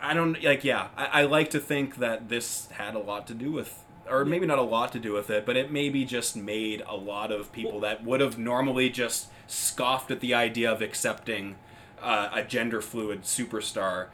I 0.00 0.14
don't 0.14 0.42
like. 0.42 0.64
Yeah, 0.64 0.88
I, 0.96 1.06
I 1.06 1.22
like 1.24 1.50
to 1.50 1.60
think 1.60 1.96
that 1.96 2.28
this 2.28 2.68
had 2.72 2.94
a 2.94 2.98
lot 2.98 3.26
to 3.26 3.34
do 3.34 3.52
with, 3.52 3.84
or 4.08 4.24
maybe 4.24 4.46
not 4.46 4.58
a 4.58 4.62
lot 4.62 4.92
to 4.92 4.98
do 4.98 5.12
with 5.12 5.28
it, 5.28 5.44
but 5.44 5.56
it 5.56 5.70
maybe 5.70 6.04
just 6.04 6.34
made 6.36 6.82
a 6.86 6.96
lot 6.96 7.30
of 7.30 7.52
people 7.52 7.80
that 7.80 8.04
would 8.04 8.20
have 8.20 8.38
normally 8.38 8.88
just 8.88 9.26
scoffed 9.46 10.10
at 10.10 10.20
the 10.20 10.32
idea 10.34 10.70
of 10.70 10.80
accepting 10.80 11.56
uh, 12.00 12.30
a 12.32 12.42
gender 12.42 12.80
fluid 12.80 13.22
superstar. 13.24 14.06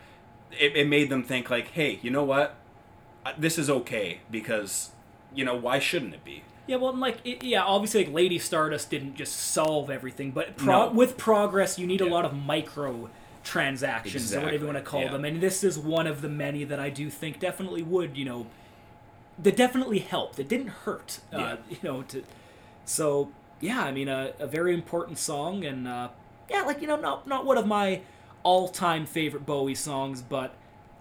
It, 0.51 0.75
it 0.77 0.89
made 0.89 1.11
them 1.11 1.23
think 1.23 1.51
like, 1.51 1.69
hey, 1.73 1.99
you 2.03 2.11
know 2.11 2.25
what? 2.25 2.57
Uh, 3.25 3.33
This 3.39 3.59
is 3.59 3.71
okay 3.71 4.21
because, 4.31 4.91
you 5.35 5.45
know, 5.45 5.55
why 5.55 5.79
shouldn't 5.79 6.15
it 6.15 6.25
be? 6.25 6.43
Yeah, 6.67 6.77
well, 6.77 6.91
and, 6.91 7.01
like 7.01 7.19
it, 7.25 7.45
yeah, 7.45 7.63
obviously, 7.63 8.05
like 8.05 8.15
Lady 8.15 8.39
Stardust 8.39 8.91
didn't 8.91 9.17
just 9.17 9.37
solve 9.37 9.91
everything, 9.91 10.31
but 10.31 10.57
pro- 10.57 10.87
No. 10.87 10.93
with 10.93 11.17
progress, 11.19 11.79
you 11.79 11.87
need 11.87 12.01
a 12.01 12.07
lot 12.09 12.25
of 12.25 12.35
micro 12.35 13.11
transactions 13.43 14.33
or 14.35 14.41
whatever 14.41 14.65
you 14.65 14.67
want 14.73 14.79
to 14.79 14.85
call 14.85 15.03
yeah. 15.03 15.13
them, 15.13 15.25
and 15.25 15.41
this 15.43 15.63
is 15.63 15.79
one 15.79 16.07
of 16.07 16.23
the 16.23 16.29
many 16.31 16.65
that 16.65 16.81
I 16.81 16.89
do 16.89 17.11
think 17.11 17.39
definitely 17.39 17.83
would, 17.83 18.17
you 18.17 18.25
know, 18.25 18.47
that 19.39 19.57
definitely 19.57 19.99
helped. 19.99 20.39
It 20.39 20.49
didn't 20.49 20.69
hurt, 20.69 21.21
uh, 21.33 21.57
you 21.69 21.77
know. 21.83 22.03
To 22.03 22.23
so 22.87 23.31
yeah, 23.61 23.83
I 23.83 23.93
mean, 23.93 24.09
a, 24.09 24.33
a 24.39 24.47
very 24.47 24.73
important 24.73 25.19
song, 25.19 25.65
and 25.65 25.87
uh, 25.87 26.09
yeah, 26.49 26.63
like 26.63 26.81
you 26.81 26.87
know, 26.87 26.97
not 26.97 27.27
not 27.27 27.45
one 27.45 27.59
of 27.59 27.67
my 27.67 28.01
all-time 28.43 29.07
favorite 29.07 29.45
Bowie 29.47 29.75
songs, 29.75 30.23
but 30.23 30.55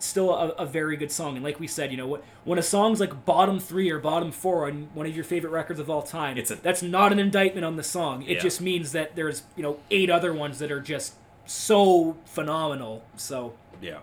still 0.04 0.32
a, 0.34 0.50
a 0.50 0.66
very 0.66 0.98
good 0.98 1.12
song. 1.12 1.36
And 1.36 1.44
like 1.44 1.60
we 1.60 1.68
said, 1.68 1.92
you 1.92 1.98
know, 1.98 2.20
when 2.44 2.60
a 2.60 2.64
song's 2.64 3.00
like 3.00 3.26
bottom 3.26 3.60
three 3.60 3.90
or 3.90 4.00
bottom 4.00 4.32
four 4.32 4.68
on 4.68 4.90
one 4.94 5.06
of 5.06 5.16
your 5.16 5.24
favorite 5.24 5.52
records 5.52 5.80
of 5.80 5.90
all 5.90 6.02
time, 6.02 6.38
It's 6.38 6.52
a- 6.52 6.56
that's 6.56 6.82
not 6.84 7.12
an 7.12 7.20
indictment 7.20 7.66
on 7.66 7.76
the 7.76 7.84
song. 7.84 8.24
It 8.24 8.30
Yeah. 8.38 8.40
just 8.40 8.62
means 8.62 8.92
that 8.92 9.16
there's 9.16 9.44
you 9.56 9.64
know 9.64 9.78
eight 9.92 10.10
other 10.10 10.34
ones 10.34 10.60
that 10.60 10.72
are 10.72 10.82
just 10.82 11.16
so 11.46 12.18
phenomenal. 12.26 13.04
So 13.16 13.54
Yeah. 13.82 14.00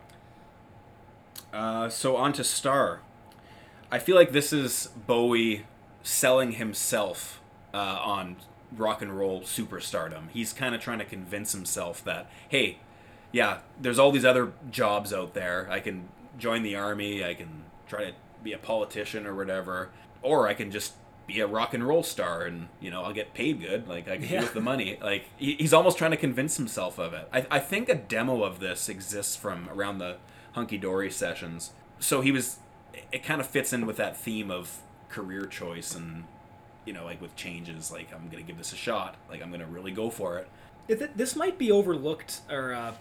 Uh, 1.52 1.88
so 1.88 2.16
on 2.16 2.32
to 2.34 2.44
Star. 2.44 3.00
I 3.90 3.98
feel 3.98 4.14
like 4.14 4.32
this 4.32 4.52
is 4.52 4.88
Bowie 5.06 5.66
selling 6.02 6.52
himself 6.52 7.40
uh, 7.74 7.76
on 8.04 8.36
rock 8.76 9.02
and 9.02 9.16
roll 9.18 9.40
superstardom. 9.42 10.30
He's 10.32 10.52
kind 10.52 10.74
of 10.74 10.80
trying 10.80 11.00
to 11.00 11.04
convince 11.04 11.52
himself 11.52 12.04
that, 12.04 12.30
hey, 12.48 12.78
yeah, 13.32 13.58
there's 13.80 13.98
all 13.98 14.10
these 14.12 14.24
other 14.24 14.52
jobs 14.70 15.12
out 15.12 15.34
there. 15.34 15.68
I 15.70 15.80
can 15.80 16.08
join 16.38 16.62
the 16.62 16.76
army. 16.76 17.24
I 17.24 17.34
can 17.34 17.64
try 17.88 18.04
to 18.06 18.12
be 18.42 18.52
a 18.52 18.58
politician 18.58 19.26
or 19.26 19.34
whatever, 19.34 19.90
or 20.22 20.48
I 20.48 20.54
can 20.54 20.70
just 20.70 20.94
be 21.26 21.38
a 21.40 21.46
rock 21.46 21.74
and 21.74 21.86
roll 21.86 22.02
star 22.02 22.42
and 22.42 22.66
you 22.80 22.90
know 22.90 23.02
I'll 23.04 23.12
get 23.12 23.34
paid 23.34 23.60
good. 23.60 23.86
Like 23.86 24.08
I 24.08 24.16
can 24.16 24.24
Yeah. 24.24 24.40
do 24.40 24.46
with 24.46 24.54
the 24.54 24.60
money. 24.60 24.98
Like 25.00 25.26
he, 25.36 25.54
he's 25.54 25.72
almost 25.72 25.96
trying 25.98 26.10
to 26.10 26.16
convince 26.16 26.56
himself 26.56 26.98
of 26.98 27.12
it. 27.14 27.28
I, 27.32 27.46
I 27.50 27.58
think 27.60 27.88
a 27.88 27.94
demo 27.94 28.42
of 28.42 28.58
this 28.58 28.88
exists 28.88 29.36
from 29.36 29.68
around 29.70 29.98
the 29.98 30.16
Hunky 30.52 30.78
Dory 30.78 31.10
sessions. 31.10 31.70
So 32.00 32.20
he 32.20 32.32
was. 32.32 32.58
It 33.12 33.22
kind 33.22 33.40
of 33.40 33.46
fits 33.46 33.72
in 33.72 33.86
with 33.86 33.96
that 33.98 34.16
theme 34.16 34.50
of 34.50 34.78
career 35.08 35.44
choice 35.46 35.94
and 35.94 36.24
you 36.84 36.92
know 36.92 37.04
like 37.04 37.20
with 37.20 37.36
changes. 37.36 37.92
Like 37.92 38.12
I'm 38.12 38.28
gonna 38.28 38.42
give 38.42 38.58
this 38.58 38.72
a 38.72 38.76
shot. 38.76 39.16
Like 39.28 39.40
I'm 39.42 39.50
gonna 39.52 39.66
really 39.66 39.92
go 39.92 40.10
for 40.10 40.38
it. 40.38 40.48
This 41.16 41.36
might 41.36 41.56
be 41.58 41.70
overlooked 41.70 42.40
or 42.50 42.74
uh, 42.74 42.94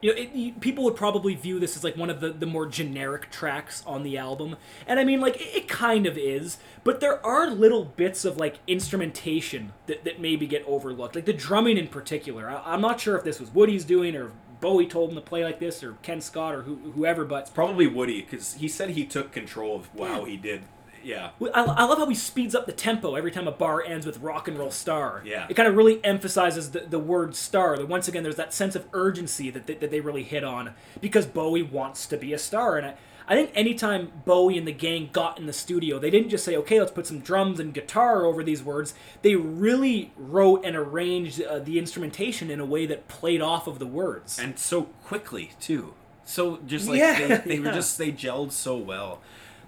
you 0.00 0.12
know 0.14 0.20
it, 0.20 0.32
you- 0.32 0.52
people 0.54 0.84
would 0.84 0.96
probably 0.96 1.34
view 1.34 1.58
this 1.58 1.76
as 1.76 1.84
like 1.84 1.96
one 1.96 2.10
of 2.10 2.20
the, 2.20 2.30
the 2.30 2.46
more 2.46 2.66
generic 2.66 3.30
tracks 3.30 3.82
on 3.86 4.02
the 4.02 4.16
album. 4.18 4.56
And 4.86 4.98
i 5.00 5.04
mean 5.04 5.20
like 5.20 5.36
it, 5.40 5.54
it 5.54 5.68
kind 5.68 6.06
of 6.06 6.16
is 6.18 6.58
but 6.84 7.00
there 7.00 7.24
are 7.24 7.50
little 7.50 7.84
bits 7.84 8.24
of 8.24 8.36
like 8.38 8.58
instrumentation 8.66 9.72
that, 9.86 10.04
that 10.04 10.20
maybe 10.20 10.46
get 10.46 10.64
overlooked. 10.66 11.14
Like 11.14 11.26
the 11.26 11.32
drumming 11.32 11.78
in 11.78 11.88
particular. 11.88 12.48
I, 12.48 12.62
i'm 12.74 12.80
not 12.80 13.00
sure 13.00 13.16
if 13.16 13.24
this 13.24 13.40
was 13.40 13.50
woody's 13.54 13.84
doing 13.84 14.16
or 14.16 14.26
if 14.26 14.32
bowie 14.60 14.86
told 14.86 15.08
him 15.10 15.16
to 15.16 15.22
play 15.22 15.42
like 15.42 15.58
this 15.58 15.82
or 15.82 15.92
ken 16.02 16.20
scott 16.20 16.54
or 16.54 16.62
who, 16.62 16.76
whoever 16.94 17.24
but 17.24 17.50
Probably 17.54 17.86
Woody 17.86 18.20
because 18.20 18.54
he 18.54 18.68
said 18.68 18.90
he 18.90 19.06
took 19.06 19.32
control 19.32 19.76
of 19.76 19.88
how 19.98 20.24
he 20.24 20.36
did. 20.36 20.62
Yeah. 21.04 21.30
I, 21.54 21.62
I 21.64 21.84
love 21.84 21.98
how 21.98 22.06
he 22.06 22.14
speeds 22.14 22.54
up 22.54 22.66
the 22.66 22.72
tempo 22.72 23.14
every 23.14 23.30
time 23.30 23.46
a 23.48 23.52
bar 23.52 23.82
ends 23.82 24.06
with 24.06 24.18
rock 24.20 24.48
and 24.48 24.58
roll 24.58 24.70
star. 24.70 25.22
Yeah. 25.24 25.46
It 25.48 25.54
kind 25.54 25.68
of 25.68 25.76
really 25.76 26.04
emphasizes 26.04 26.70
the, 26.72 26.80
the 26.80 26.98
word 26.98 27.34
star. 27.34 27.76
That 27.76 27.88
once 27.88 28.08
again, 28.08 28.22
there's 28.22 28.36
that 28.36 28.52
sense 28.52 28.74
of 28.74 28.86
urgency 28.92 29.50
that 29.50 29.66
they, 29.66 29.74
that 29.74 29.90
they 29.90 30.00
really 30.00 30.22
hit 30.22 30.44
on 30.44 30.74
because 31.00 31.26
Bowie 31.26 31.62
wants 31.62 32.06
to 32.06 32.16
be 32.16 32.32
a 32.32 32.38
star. 32.38 32.76
And 32.76 32.86
I, 32.86 32.94
I 33.28 33.34
think 33.34 33.50
anytime 33.54 34.10
Bowie 34.24 34.58
and 34.58 34.66
the 34.66 34.72
gang 34.72 35.10
got 35.12 35.38
in 35.38 35.46
the 35.46 35.52
studio, 35.52 35.98
they 36.00 36.10
didn't 36.10 36.30
just 36.30 36.44
say, 36.44 36.56
okay, 36.56 36.80
let's 36.80 36.90
put 36.90 37.06
some 37.06 37.20
drums 37.20 37.60
and 37.60 37.72
guitar 37.72 38.24
over 38.24 38.42
these 38.42 38.62
words. 38.62 38.92
They 39.22 39.36
really 39.36 40.12
wrote 40.16 40.64
and 40.64 40.74
arranged 40.74 41.40
uh, 41.40 41.60
the 41.60 41.78
instrumentation 41.78 42.50
in 42.50 42.58
a 42.58 42.64
way 42.64 42.86
that 42.86 43.06
played 43.06 43.40
off 43.40 43.66
of 43.68 43.78
the 43.78 43.86
words. 43.86 44.38
and 44.38 44.58
so 44.58 44.84
quickly 45.04 45.52
too. 45.60 45.94
So 46.24 46.58
just 46.66 46.88
like 46.88 46.98
Yeah, 46.98 47.38
they, 47.38 47.56
they 47.56 47.60
were 47.60 47.72
just 47.72 47.98
they 47.98 48.12
gelled 48.12 48.52
so 48.52 48.76
well. 48.76 49.20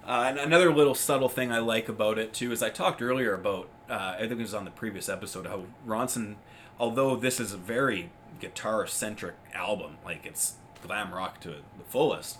Uh, 0.05 0.25
and 0.27 0.37
another 0.37 0.73
little 0.73 0.95
subtle 0.95 1.29
thing 1.29 1.51
I 1.51 1.59
like 1.59 1.87
about 1.87 2.17
it 2.17 2.33
too 2.33 2.51
is 2.51 2.61
I 2.61 2.69
talked 2.69 3.01
earlier 3.01 3.33
about 3.33 3.69
uh, 3.89 4.15
I 4.15 4.19
think 4.19 4.33
it 4.33 4.37
was 4.39 4.53
on 4.53 4.65
the 4.65 4.71
previous 4.71 5.07
episode 5.09 5.47
how 5.47 5.63
Ronson, 5.87 6.35
although 6.79 7.15
this 7.15 7.39
is 7.39 7.53
a 7.53 7.57
very 7.57 8.11
guitar 8.41 8.85
centric 8.87 9.35
album, 9.53 9.97
like 10.03 10.25
it's 10.25 10.55
glam 10.85 11.13
rock 11.13 11.39
to 11.41 11.49
the 11.49 11.83
fullest, 11.87 12.37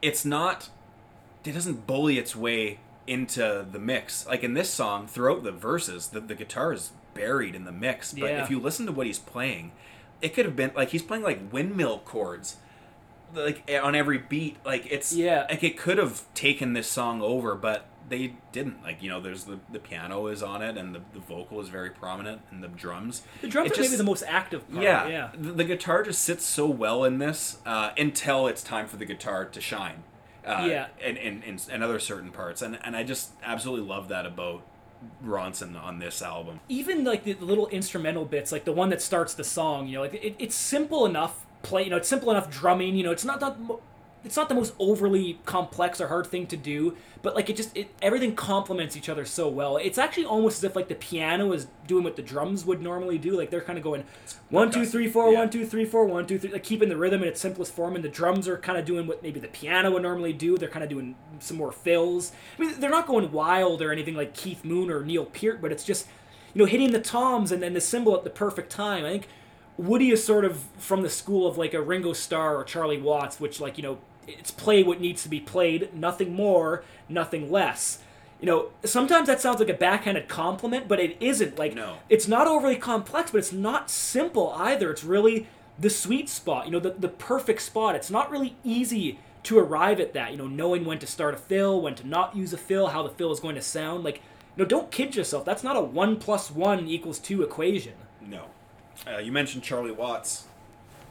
it's 0.00 0.24
not. 0.24 0.70
It 1.44 1.52
doesn't 1.52 1.86
bully 1.86 2.18
its 2.18 2.34
way 2.34 2.80
into 3.06 3.64
the 3.70 3.78
mix. 3.78 4.26
Like 4.26 4.42
in 4.42 4.54
this 4.54 4.68
song, 4.70 5.06
throughout 5.06 5.44
the 5.44 5.52
verses, 5.52 6.08
the, 6.08 6.18
the 6.20 6.34
guitar 6.34 6.72
is 6.72 6.90
buried 7.14 7.54
in 7.54 7.64
the 7.64 7.72
mix. 7.72 8.12
But 8.12 8.30
Yeah. 8.30 8.42
if 8.42 8.50
you 8.50 8.58
listen 8.58 8.84
to 8.86 8.92
what 8.92 9.06
he's 9.06 9.18
playing, 9.20 9.70
it 10.20 10.34
could 10.34 10.44
have 10.44 10.56
been 10.56 10.72
like 10.74 10.88
he's 10.90 11.02
playing 11.02 11.22
like 11.22 11.52
windmill 11.52 11.98
chords 12.00 12.56
like 13.34 13.62
eh, 13.68 13.78
on 13.78 13.94
every 13.94 14.18
beat 14.18 14.56
like 14.64 14.86
it's 14.90 15.12
Yeah. 15.12 15.46
like 15.50 15.62
it 15.64 15.76
could 15.76 15.98
have 15.98 16.22
taken 16.34 16.72
this 16.72 16.88
song 16.88 17.20
over 17.22 17.54
but 17.54 17.86
they 18.08 18.34
didn't 18.52 18.82
like 18.84 19.02
you 19.02 19.10
know 19.10 19.20
there's 19.20 19.44
the 19.44 19.58
the 19.72 19.78
piano 19.80 20.28
is 20.28 20.42
on 20.42 20.62
it 20.62 20.76
and 20.78 20.94
the, 20.94 21.00
the 21.12 21.18
vocal 21.18 21.60
is 21.60 21.68
very 21.68 21.90
prominent 21.90 22.40
and 22.50 22.62
the 22.62 22.68
drums 22.68 23.22
the 23.40 23.48
drums 23.48 23.66
It 23.70 23.72
are 23.72 23.76
just- 23.76 23.90
maybe 23.90 23.98
the 23.98 24.04
most 24.04 24.22
active 24.28 24.70
part. 24.70 24.82
yeah, 24.82 25.08
Yeah. 25.08 25.30
The, 25.36 25.52
the 25.52 25.64
guitar 25.64 26.02
just 26.04 26.22
sits 26.22 26.44
so 26.44 26.66
well 26.66 27.02
in 27.04 27.18
this 27.18 27.58
uh, 27.66 27.90
until 27.98 28.46
it's 28.46 28.62
time 28.62 28.86
for 28.86 28.96
the 28.96 29.04
guitar 29.06 29.44
to 29.44 29.60
shine 29.60 30.04
uh, 30.46 30.66
Yeah. 30.70 30.86
and, 31.04 31.18
and, 31.18 31.42
and, 31.42 31.66
and 31.70 31.82
other 31.82 31.98
certain 31.98 32.30
parts 32.30 32.62
and, 32.62 32.78
and 32.84 32.96
i 32.96 33.02
just 33.02 33.32
absolutely 33.42 33.86
love 33.88 34.08
that 34.08 34.24
about 34.24 34.62
ronson 35.24 35.80
on 35.80 35.98
this 35.98 36.22
album 36.22 36.60
even 36.68 37.04
like 37.04 37.24
the, 37.24 37.32
the 37.34 37.44
little 37.44 37.68
instrumental 37.68 38.24
bits, 38.24 38.50
like 38.52 38.64
the 38.64 38.72
one 38.72 38.88
that 38.90 39.02
starts 39.02 39.34
the 39.34 39.44
song, 39.44 39.86
you 39.86 39.96
know, 39.96 40.00
like 40.02 40.14
it, 40.14 40.34
it's 40.38 40.54
simple 40.54 41.04
enough 41.06 41.45
play, 41.62 41.84
you 41.84 41.90
know, 41.90 41.96
it's 41.96 42.08
simple 42.08 42.30
enough 42.30 42.50
drumming, 42.50 42.96
you 42.96 43.04
know, 43.04 43.12
it's 43.12 43.24
not 43.24 43.40
that 43.40 43.56
it's 44.24 44.36
not 44.36 44.48
the 44.48 44.56
most 44.56 44.74
overly 44.80 45.38
complex 45.44 46.00
or 46.00 46.08
hard 46.08 46.26
thing 46.26 46.48
to 46.48 46.56
do, 46.56 46.96
but 47.22 47.36
like 47.36 47.48
it 47.48 47.54
just 47.56 47.76
it 47.76 47.88
everything 48.02 48.34
complements 48.34 48.96
each 48.96 49.08
other 49.08 49.24
so 49.24 49.48
well. 49.48 49.76
It's 49.76 49.98
actually 49.98 50.24
almost 50.24 50.58
as 50.58 50.64
if 50.64 50.74
like 50.74 50.88
the 50.88 50.96
piano 50.96 51.52
is 51.52 51.68
doing 51.86 52.02
what 52.02 52.16
the 52.16 52.22
drums 52.22 52.64
would 52.64 52.82
normally 52.82 53.18
do, 53.18 53.36
like 53.36 53.50
they're 53.50 53.60
kind 53.60 53.78
of 53.78 53.84
going 53.84 54.02
one 54.50 54.72
two 54.72 54.84
three 54.84 55.06
four 55.08 55.30
Yeah. 55.30 55.40
one 55.40 55.50
two 55.50 55.64
three 55.64 55.84
four 55.84 56.06
one 56.06 56.26
two 56.26 56.40
three, 56.40 56.50
like 56.50 56.64
keeping 56.64 56.88
the 56.88 56.96
rhythm 56.96 57.22
in 57.22 57.28
its 57.28 57.40
simplest 57.40 57.72
form, 57.72 57.94
and 57.94 58.04
the 58.04 58.08
drums 58.08 58.48
are 58.48 58.58
kind 58.58 58.76
of 58.76 58.84
doing 58.84 59.06
what 59.06 59.22
maybe 59.22 59.38
the 59.38 59.48
piano 59.48 59.92
would 59.92 60.02
normally 60.02 60.32
do. 60.32 60.58
They're 60.58 60.68
kind 60.68 60.82
of 60.82 60.90
doing 60.90 61.14
some 61.38 61.56
more 61.56 61.70
fills. 61.70 62.32
I 62.58 62.62
mean, 62.62 62.80
they're 62.80 62.90
not 62.90 63.06
going 63.06 63.30
wild 63.30 63.80
or 63.80 63.92
anything 63.92 64.16
like 64.16 64.34
Keith 64.34 64.64
Moon 64.64 64.90
or 64.90 65.04
Neil 65.04 65.24
Peart, 65.26 65.60
but 65.62 65.70
it's 65.70 65.84
just 65.84 66.08
you 66.52 66.58
know 66.60 66.66
hitting 66.66 66.90
the 66.90 67.00
toms 67.00 67.52
and 67.52 67.62
then 67.62 67.74
the 67.74 67.80
cymbal 67.80 68.16
at 68.16 68.24
the 68.24 68.30
perfect 68.30 68.70
time. 68.72 69.04
I 69.04 69.10
think 69.10 69.28
Woody 69.78 70.10
is 70.10 70.24
sort 70.24 70.44
of 70.44 70.58
from 70.78 71.02
the 71.02 71.10
school 71.10 71.46
of 71.46 71.58
like 71.58 71.74
a 71.74 71.82
Ringo 71.82 72.12
Starr 72.12 72.56
or 72.56 72.64
Charlie 72.64 73.00
Watts, 73.00 73.38
which 73.40 73.60
like 73.60 73.76
you 73.76 73.82
know 73.82 73.98
it's 74.26 74.50
play 74.50 74.82
what 74.82 75.00
needs 75.00 75.22
to 75.22 75.28
be 75.28 75.40
played, 75.40 75.94
nothing 75.94 76.34
more, 76.34 76.82
nothing 77.08 77.50
less. 77.50 77.98
You 78.40 78.46
know, 78.46 78.68
sometimes 78.84 79.28
that 79.28 79.40
sounds 79.40 79.60
like 79.60 79.68
a 79.70 79.74
backhanded 79.74 80.28
compliment, 80.28 80.88
but 80.88 81.00
it 81.00 81.16
isn't. 81.20 81.58
Like, 81.58 81.74
No. 81.74 81.96
it's 82.10 82.28
not 82.28 82.46
overly 82.46 82.76
complex, 82.76 83.30
but 83.30 83.38
it's 83.38 83.52
not 83.52 83.88
simple 83.88 84.52
either. 84.58 84.90
It's 84.90 85.02
really 85.04 85.46
the 85.78 85.88
sweet 85.88 86.28
spot, 86.28 86.66
you 86.66 86.72
know, 86.72 86.78
the, 86.80 86.90
the 86.90 87.08
perfect 87.08 87.62
spot. 87.62 87.94
It's 87.94 88.10
not 88.10 88.30
really 88.30 88.56
easy 88.62 89.18
to 89.44 89.58
arrive 89.58 90.00
at 90.00 90.12
that, 90.14 90.32
you 90.32 90.36
know, 90.36 90.48
knowing 90.48 90.84
when 90.84 90.98
to 90.98 91.06
start 91.06 91.32
a 91.32 91.38
fill, 91.38 91.80
when 91.80 91.94
to 91.94 92.06
not 92.06 92.36
use 92.36 92.52
a 92.52 92.58
fill, 92.58 92.88
how 92.88 93.02
the 93.02 93.08
fill 93.10 93.32
is 93.32 93.40
going 93.40 93.54
to 93.54 93.62
sound. 93.62 94.04
Like, 94.04 94.16
you 94.56 94.62
know, 94.62 94.68
don't 94.68 94.90
kid 94.90 95.16
yourself. 95.16 95.44
That's 95.46 95.62
not 95.64 95.76
a 95.76 95.80
one 95.80 96.16
plus 96.16 96.50
one 96.50 96.88
equals 96.88 97.18
two 97.18 97.42
equation. 97.42 97.94
No. 98.20 98.46
Uh, 99.06 99.18
you 99.18 99.32
mentioned 99.32 99.62
Charlie 99.62 99.90
Watts. 99.92 100.44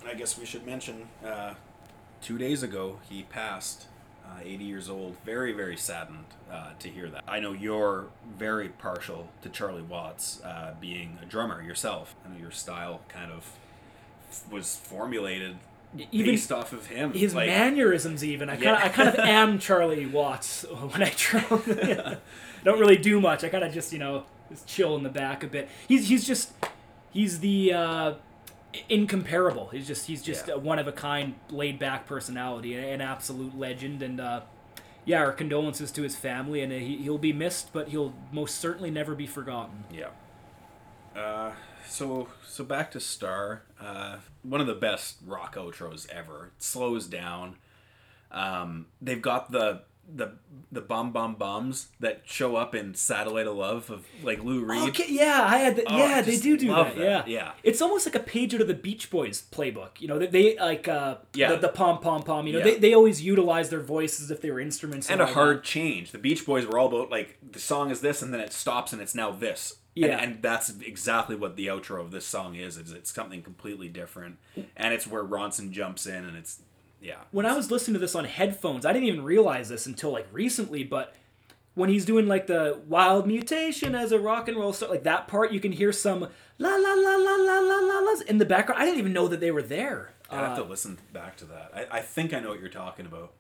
I 0.08 0.14
guess 0.14 0.38
we 0.38 0.46
should 0.46 0.66
mention 0.66 1.08
uh, 1.26 1.56
two 2.22 2.38
days 2.38 2.62
ago 2.62 3.00
he 3.10 3.24
passed, 3.24 3.88
uh, 4.26 4.40
80 4.44 4.64
years 4.64 4.90
old. 4.90 5.16
Very, 5.26 5.52
very 5.52 5.76
saddened 5.78 6.26
uh, 6.52 6.72
to 6.80 6.90
hear 6.90 7.10
that. 7.10 7.24
I 7.28 7.40
know 7.40 7.54
you're 7.54 8.06
very 8.38 8.70
partial 8.70 9.30
to 9.42 9.50
Charlie 9.50 9.82
Watts 9.82 10.44
uh, 10.44 10.74
being 10.80 11.18
a 11.22 11.26
drummer 11.26 11.62
yourself. 11.62 12.16
I 12.26 12.30
know 12.34 12.40
your 12.40 12.52
style 12.52 13.02
kind 13.10 13.32
of 13.32 13.50
was 14.52 14.76
formulated 14.76 15.56
Even 16.12 16.32
based 16.34 16.52
off 16.52 16.72
of 16.74 16.88
him. 16.88 17.14
his 17.14 17.34
Like, 17.34 17.48
mannerisms, 17.48 18.24
even. 18.24 18.50
I 18.50 18.58
kind 18.58 18.76
of, 18.76 18.84
I 18.84 18.90
kind 18.90 19.10
of 19.10 19.16
am 19.20 19.58
Charlie 19.60 20.06
Watts 20.06 20.64
when 20.70 21.02
I 21.02 21.12
drum. 21.18 21.64
Don't 22.64 22.80
really 22.80 22.98
do 22.98 23.20
much. 23.22 23.44
I 23.44 23.50
kind 23.50 23.64
of 23.64 23.74
just, 23.74 23.92
you 23.94 24.00
know, 24.00 24.24
just 24.52 24.68
chill 24.68 24.96
in 24.98 25.04
the 25.04 25.10
back 25.10 25.44
a 25.44 25.48
bit. 25.48 25.68
He's, 25.88 26.10
he's 26.10 26.26
just, 26.28 26.52
he's 27.16 27.40
the 27.40 27.74
uh, 27.74 28.14
incomparable. 28.90 29.70
He's 29.70 29.88
just, 29.88 30.06
he's 30.06 30.22
just 30.22 30.48
Yeah. 30.48 30.54
a 30.56 30.58
one 30.60 30.78
of 30.78 30.88
a 30.88 30.92
kind, 30.92 31.36
laid 31.50 31.80
back 31.80 32.06
personality, 32.06 32.76
an, 32.76 32.84
an 32.84 33.02
absolute 33.02 33.58
legend, 33.58 34.04
and. 34.04 34.20
Uh, 34.20 34.42
yeah, 35.08 35.20
our 35.20 35.32
condolences 35.34 35.92
to 35.92 36.02
his 36.02 36.16
family, 36.16 36.62
and 36.62 36.74
uh, 36.74 36.78
he, 36.78 36.98
he'll 36.98 37.20
be 37.20 37.32
missed, 37.32 37.72
but 37.72 37.90
he'll 37.90 38.12
most 38.32 38.56
certainly 38.56 38.90
never 38.90 39.14
be 39.14 39.28
forgotten. 39.28 39.84
Yeah. 39.94 40.08
Uh, 41.16 41.52
so 41.88 42.28
so 42.44 42.64
back 42.64 42.90
to 42.90 43.00
Star. 43.00 43.62
Uh, 43.80 44.18
one 44.42 44.62
of 44.62 44.66
the 44.66 44.74
best 44.74 45.18
rock 45.24 45.54
outros 45.58 46.10
ever. 46.10 46.54
It 46.58 46.64
slows 46.64 47.06
down. 47.06 47.58
Um, 48.32 48.88
they've 49.00 49.22
got 49.22 49.52
the 49.52 49.84
the 50.14 50.34
the 50.72 50.82
bum 50.82 51.12
bum 51.12 51.36
bums 51.36 51.88
that 52.00 52.22
show 52.26 52.56
up 52.56 52.76
in 52.76 52.94
Satellite 52.94 53.48
of 53.48 53.56
Love 53.56 53.90
of 53.90 54.06
like 54.24 54.44
Lou 54.44 54.64
Reed. 54.66 54.90
Okay, 54.90 55.06
yeah, 55.10 55.46
I 55.48 55.58
had. 55.58 55.76
The, 55.78 55.84
Oh, 55.92 55.98
yeah, 55.98 56.22
they 56.22 56.38
do 56.38 56.58
do 56.58 56.68
that, 56.68 56.96
that, 56.96 57.04
Yeah, 57.04 57.24
yeah. 57.26 57.52
It's 57.64 57.82
almost 57.82 58.06
like 58.06 58.16
a 58.16 58.20
page 58.20 58.54
out 58.54 58.62
of 58.62 58.68
the 58.68 58.74
Beach 58.74 59.10
Boys 59.10 59.44
playbook. 59.52 60.00
You 60.02 60.08
know, 60.08 60.20
they, 60.20 60.28
they 60.28 60.58
like 60.58 60.88
uh, 60.88 61.18
Yeah. 61.34 61.52
the, 61.54 61.58
the 61.58 61.70
pom 61.70 62.00
pom 62.00 62.24
pom. 62.24 62.46
You 62.48 62.54
know, 62.54 62.60
Yeah. 62.60 62.66
they, 62.66 62.78
they 62.80 62.94
always 62.94 63.22
utilize 63.22 63.70
their 63.70 63.80
voices 63.82 64.26
as 64.26 64.32
if 64.32 64.42
they 64.42 64.52
were 64.52 64.60
instruments 64.60 65.10
And 65.10 65.22
a 65.22 65.26
hard 65.28 65.58
that. 65.60 65.64
change. 65.64 66.12
The 66.12 66.18
Beach 66.18 66.46
Boys 66.46 66.66
were 66.66 66.78
all 66.78 66.88
about 66.88 67.10
like 67.10 67.38
the 67.52 67.60
song 67.60 67.90
is 67.92 68.02
this, 68.02 68.22
and 68.22 68.34
then 68.34 68.42
it 68.42 68.52
stops, 68.54 68.92
and 68.94 69.02
it's 69.02 69.16
now 69.16 69.32
this. 69.32 69.78
And- 69.96 70.06
Yeah. 70.06 70.22
and, 70.22 70.42
that's 70.42 70.70
exactly 70.82 71.38
what 71.38 71.56
the 71.56 71.68
outro 71.68 72.02
of 72.02 72.12
this 72.12 72.26
song 72.26 72.56
is. 72.56 72.78
Is 72.78 72.92
it's 72.92 73.14
something 73.14 73.42
completely 73.42 73.88
different, 73.88 74.38
and 74.76 74.94
it's 74.94 75.08
where 75.08 75.24
Ronson 75.24 75.72
jumps 75.72 76.06
in, 76.06 76.26
and 76.26 76.36
it's 76.36 76.62
yeah. 77.02 77.18
When 77.32 77.46
I 77.46 77.54
was 77.56 77.70
listening 77.72 77.94
to 77.96 78.00
this 78.00 78.16
on 78.16 78.26
headphones, 78.26 78.86
I 78.86 78.94
didn't 78.94 79.08
even 79.08 79.24
realize 79.24 79.70
this 79.70 79.86
until 79.86 80.12
like 80.12 80.28
recently, 80.32 80.84
but. 80.84 81.14
When 81.78 81.90
he's 81.90 82.06
doing 82.06 82.26
like 82.26 82.48
the 82.48 82.80
wild 82.88 83.28
mutation 83.28 83.96
as 83.96 84.14
a 84.14 84.18
rock 84.18 84.48
and 84.48 84.56
roll 84.56 84.72
star, 84.72 84.88
like 84.88 85.04
that 85.04 85.28
part, 85.28 85.52
you 85.52 85.60
can 85.60 85.74
hear 85.74 85.92
some 85.92 86.22
la 86.58 86.70
la 86.70 86.94
la 86.94 87.16
la 87.18 87.36
la 87.36 87.60
la 87.60 87.80
la 87.80 88.00
la's 88.00 88.22
in 88.22 88.38
the 88.38 88.46
background. 88.46 88.82
I 88.82 88.86
didn't 88.86 89.00
even 89.00 89.12
know 89.12 89.28
that 89.28 89.42
they 89.42 89.52
were 89.52 89.62
there. 89.62 90.14
I 90.30 90.38
have 90.38 90.52
Uh, 90.54 90.62
to 90.62 90.70
listen 90.70 90.98
back 91.12 91.36
to 91.36 91.46
that. 91.48 91.72
I, 91.76 91.98
I 91.98 92.00
think 92.00 92.34
I 92.34 92.40
know 92.40 92.48
what 92.52 92.62
you're 92.62 92.70
talking 92.70 93.06
about. 93.06 93.34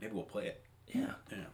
Maybe 0.00 0.12
we'll 0.12 0.24
play 0.24 0.48
it. 0.48 0.64
yeah. 0.92 1.12
Yeah. 1.30 1.44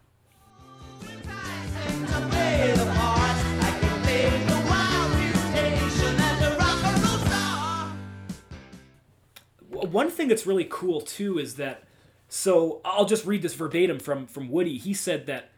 One 9.93 10.11
thing 10.11 10.29
that's 10.29 10.47
really 10.47 10.67
cool 10.69 11.01
too 11.01 11.39
is 11.39 11.57
that 11.57 11.85
so 12.29 12.81
I'll 12.85 13.05
just 13.05 13.25
read 13.25 13.43
this 13.43 13.55
verbatim 13.55 13.99
from 13.99 14.27
from 14.27 14.49
Woody. 14.49 14.79
He 14.79 14.95
said 14.95 15.27
that 15.27 15.51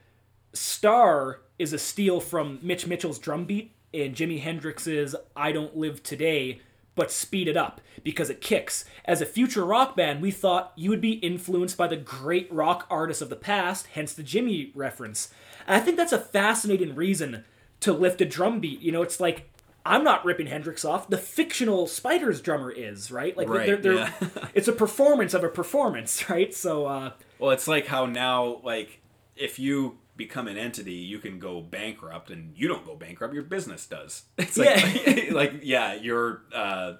Star 0.53 1.41
is 1.59 1.73
a 1.73 1.79
steal 1.79 2.21
from 2.21 2.59
Mitch 2.62 2.87
Mitchell's 2.87 3.19
drum 3.19 3.45
beat 3.45 3.73
in 3.93 4.14
Jimi 4.14 4.43
Hendrix's 4.43 5.14
I 5.35 5.53
Don't 5.53 5.77
Live 5.77 6.03
Today, 6.03 6.61
but 6.95 7.11
speed 7.11 7.49
it 7.49 7.57
up 7.57 7.81
because 8.03 8.31
it 8.31 8.41
kicks. 8.41 8.85
As 9.05 9.21
a 9.21 9.27
future 9.27 9.64
rock 9.64 9.97
band, 9.97 10.21
we 10.21 10.31
thought 10.31 10.73
you 10.77 10.91
would 10.91 11.01
be 11.01 11.12
influenced 11.12 11.77
by 11.77 11.88
the 11.88 11.97
great 11.97 12.53
rock 12.53 12.87
artists 12.91 13.23
of 13.23 13.31
the 13.31 13.37
past, 13.37 13.88
hence 13.95 14.12
the 14.12 14.23
Jimi 14.23 14.71
reference. 14.75 15.33
And 15.67 15.77
I 15.77 15.81
think 15.81 15.97
that's 15.97 16.12
a 16.12 16.19
fascinating 16.19 16.95
reason 16.95 17.45
to 17.81 17.93
lift 17.93 18.21
a 18.21 18.25
drum 18.25 18.61
beat. 18.61 18.81
You 18.81 18.93
know, 18.93 19.03
it's 19.03 19.21
like 19.21 19.51
I'm 19.87 20.05
not 20.05 20.25
ripping 20.25 20.47
Hendrix 20.49 20.85
off. 20.85 21.09
The 21.09 21.17
fictional 21.19 21.87
Spiders 21.87 22.41
drummer 22.43 22.71
is, 22.71 23.11
right? 23.11 23.37
Like 23.37 23.49
Right, 23.49 23.67
they're, 23.67 23.77
they're, 23.79 23.95
yeah. 23.95 24.12
it's 24.55 24.69
a 24.69 24.73
performance 24.73 25.33
of 25.35 25.45
a 25.45 25.49
performance, 25.49 26.29
right? 26.31 26.53
So 26.55 26.87
uh 26.87 27.12
Well, 27.38 27.51
it's 27.53 27.67
like 27.69 27.87
how 27.87 28.07
now, 28.07 28.61
like, 28.64 29.01
if 29.37 29.59
you 29.59 29.99
become 30.17 30.49
an 30.49 30.59
entity, 30.59 30.95
you 30.95 31.19
can 31.21 31.38
go 31.38 31.61
bankrupt, 31.61 32.29
and 32.31 32.53
you 32.57 32.67
don't 32.67 32.85
go 32.85 32.97
bankrupt. 32.97 33.33
Your 33.33 33.45
business 33.45 33.87
does. 33.87 34.25
It's 34.38 34.57
like, 34.59 35.07
Yeah. 35.07 35.33
like, 35.33 35.53
yeah, 35.62 35.95
you're, 35.95 36.43
uh, 36.53 36.95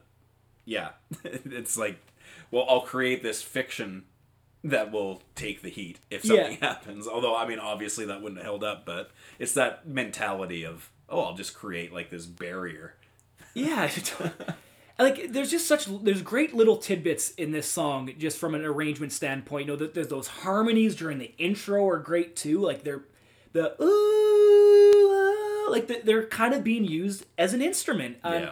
yeah. 0.65 0.91
it's 1.25 1.77
like, 1.77 1.99
well, 2.53 2.65
I'll 2.69 2.83
create 2.83 3.23
this 3.25 3.43
fiction 3.43 4.05
that 4.65 4.91
will 4.93 5.23
take 5.35 5.63
the 5.63 5.69
heat 5.71 5.99
if 6.11 6.25
something 6.25 6.59
Yeah. 6.61 6.69
happens. 6.75 7.07
Although, 7.09 7.37
I 7.37 7.47
mean, 7.47 7.59
obviously 7.59 8.05
that 8.07 8.23
wouldn't 8.23 8.39
have 8.39 8.45
held 8.47 8.63
up, 8.65 8.87
but 8.87 9.11
it's 9.39 9.53
that 9.55 9.87
mentality 9.89 10.65
of, 10.65 10.91
oh, 11.09 11.21
I'll 11.23 11.35
just 11.35 11.55
create 11.55 11.93
like 11.93 12.11
this 12.11 12.27
barrier. 12.27 12.95
Yeah, 13.55 13.91
like 14.99 15.33
there's 15.33 15.51
just 15.51 15.67
such 15.67 15.87
there's 15.87 16.23
great 16.23 16.55
little 16.55 16.77
tidbits 16.77 17.31
in 17.33 17.51
this 17.53 17.67
song 17.71 18.11
just 18.19 18.39
from 18.39 18.55
an 18.55 18.65
arrangement 18.65 19.13
standpoint. 19.13 19.67
You 19.67 19.73
know, 19.73 19.77
that 19.77 19.95
there's 19.95 20.09
those 20.09 20.29
harmonies 20.29 20.95
during 20.97 21.19
the 21.19 21.33
intro 21.39 21.87
are 21.89 21.99
great 21.99 22.37
too. 22.37 22.61
Like 22.61 22.85
they're 22.85 23.03
the 23.53 23.81
ooh, 23.83 25.67
ah, 25.67 25.71
like 25.71 25.87
the, 25.89 26.01
they're 26.05 26.27
kind 26.27 26.55
of 26.55 26.63
being 26.65 26.85
used 26.85 27.27
as 27.37 27.55
an 27.55 27.63
instrument. 27.63 28.19
Um, 28.23 28.33
Yeah. 28.35 28.51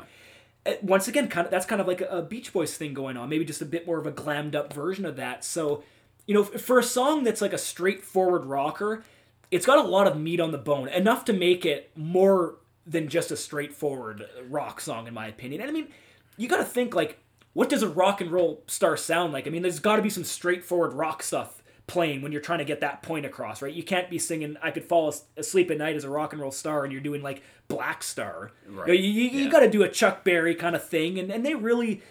uh, 0.66 0.72
Once 0.82 1.08
again, 1.08 1.28
kind 1.28 1.44
of 1.46 1.50
that's 1.50 1.66
kind 1.66 1.80
of 1.80 1.86
like 1.86 2.00
a, 2.00 2.06
a 2.06 2.22
Beach 2.22 2.52
Boys 2.52 2.76
thing 2.76 2.94
going 2.94 3.16
on. 3.16 3.28
Maybe 3.28 3.44
just 3.44 3.62
a 3.62 3.66
bit 3.66 3.86
more 3.86 3.98
of 3.98 4.06
a 4.06 4.12
glammed 4.12 4.54
up 4.54 4.72
version 4.72 5.04
of 5.04 5.16
that. 5.16 5.44
So, 5.44 5.82
you 6.26 6.34
know, 6.34 6.42
for 6.44 6.78
a 6.78 6.82
song 6.82 7.22
that's 7.24 7.40
like 7.40 7.52
a 7.52 7.58
straightforward 7.58 8.44
rocker, 8.46 9.04
it's 9.50 9.66
got 9.66 9.78
a 9.78 9.88
lot 9.88 10.06
of 10.06 10.18
meat 10.18 10.40
on 10.40 10.52
the 10.52 10.58
bone, 10.58 10.88
enough 10.88 11.24
to 11.26 11.32
make 11.32 11.64
it 11.64 11.90
more 11.96 12.56
than 12.86 13.08
just 13.08 13.30
a 13.30 13.36
straightforward 13.36 14.26
rock 14.48 14.80
song, 14.80 15.06
in 15.06 15.14
my 15.14 15.26
opinion. 15.26 15.60
And 15.60 15.70
I 15.70 15.72
mean, 15.72 15.88
you 16.36 16.48
got 16.48 16.58
to 16.58 16.64
think 16.64 16.94
like, 16.94 17.18
what 17.52 17.68
does 17.68 17.82
a 17.82 17.88
rock 17.88 18.20
and 18.20 18.30
roll 18.30 18.62
star 18.66 18.96
sound 18.96 19.32
like? 19.32 19.46
I 19.46 19.50
mean, 19.50 19.62
there's 19.62 19.80
got 19.80 19.96
to 19.96 20.02
be 20.02 20.10
some 20.10 20.24
straightforward 20.24 20.92
rock 20.92 21.22
stuff 21.22 21.62
playing 21.86 22.20
when 22.20 22.32
you're 22.32 22.40
trying 22.40 22.58
to 22.58 22.64
get 22.64 22.80
that 22.80 23.00
point 23.02 23.24
across, 23.24 23.62
right? 23.62 23.72
You 23.72 23.82
can't 23.82 24.10
be 24.10 24.18
singing 24.18 24.56
"I 24.62 24.72
Could 24.72 24.84
Fall 24.84 25.14
Asleep 25.36 25.70
at 25.70 25.78
Night" 25.78 25.96
as 25.96 26.04
a 26.04 26.10
rock 26.10 26.32
and 26.32 26.42
roll 26.42 26.50
star, 26.50 26.84
and 26.84 26.92
you're 26.92 27.00
doing 27.00 27.22
like 27.22 27.42
Black 27.68 28.02
Star. 28.02 28.50
Right. 28.68 28.88
You, 28.88 28.94
you, 28.94 29.22
you, 29.30 29.38
you 29.44 29.50
got 29.50 29.60
to 29.60 29.70
do 29.70 29.82
a 29.82 29.88
Chuck 29.88 30.22
Berry 30.24 30.54
kind 30.54 30.76
of 30.76 30.86
thing, 30.86 31.18
and, 31.18 31.30
and 31.30 31.46
they 31.46 31.54
really, 31.54 32.02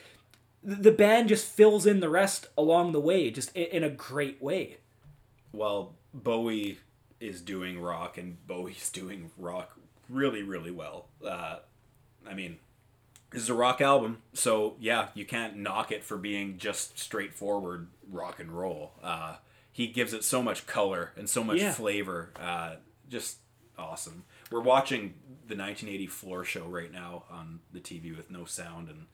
the 0.63 0.91
band 0.91 1.29
just 1.29 1.45
fills 1.45 1.85
in 1.85 1.99
the 1.99 2.09
rest 2.09 2.47
along 2.57 2.93
the 2.93 3.01
way, 3.01 3.29
just 3.29 3.55
in, 3.55 3.65
in 3.65 3.83
a 3.83 3.89
great 3.89 4.41
way. 4.41 4.77
well, 5.51 5.93
Bowie 6.13 6.79
is 7.19 7.41
doing 7.41 7.79
rock 7.79 8.17
and 8.17 8.37
Bowie's 8.47 8.89
doing 8.93 9.31
rock 9.37 9.77
really, 10.09 10.43
really 10.43 10.71
well. 10.71 11.07
Uh, 11.25 11.57
I 12.27 12.33
mean, 12.33 12.57
this 13.31 13.41
is 13.41 13.49
a 13.49 13.53
rock 13.55 13.81
album, 13.81 14.21
so 14.33 14.75
yeah, 14.79 15.07
you 15.13 15.25
can't 15.25 15.57
knock 15.57 15.91
it 15.91 16.03
for 16.03 16.17
being 16.17 16.57
just 16.57 16.97
straightforward 16.99 17.87
rock 18.11 18.39
and 18.39 18.51
roll. 18.51 18.93
Uh, 19.03 19.35
he 19.71 19.87
gives 19.87 20.13
it 20.13 20.23
so 20.23 20.41
much 20.41 20.65
color 20.67 21.11
and 21.17 21.29
so 21.29 21.43
much 21.43 21.57
Yeah. 21.59 21.73
flavor. 21.73 22.31
Uh, 22.39 22.75
just 23.09 23.37
awesome. 23.77 24.23
We're 24.51 24.61
watching 24.61 25.15
the 25.47 25.55
1980 25.55 26.07
floor 26.07 26.45
show 26.45 26.63
right 26.65 26.91
now 26.91 27.23
on 27.29 27.59
the 27.73 27.79
TV 27.81 28.15
with 28.15 28.31
no 28.31 28.45
sound 28.45 28.87
and 28.89 29.07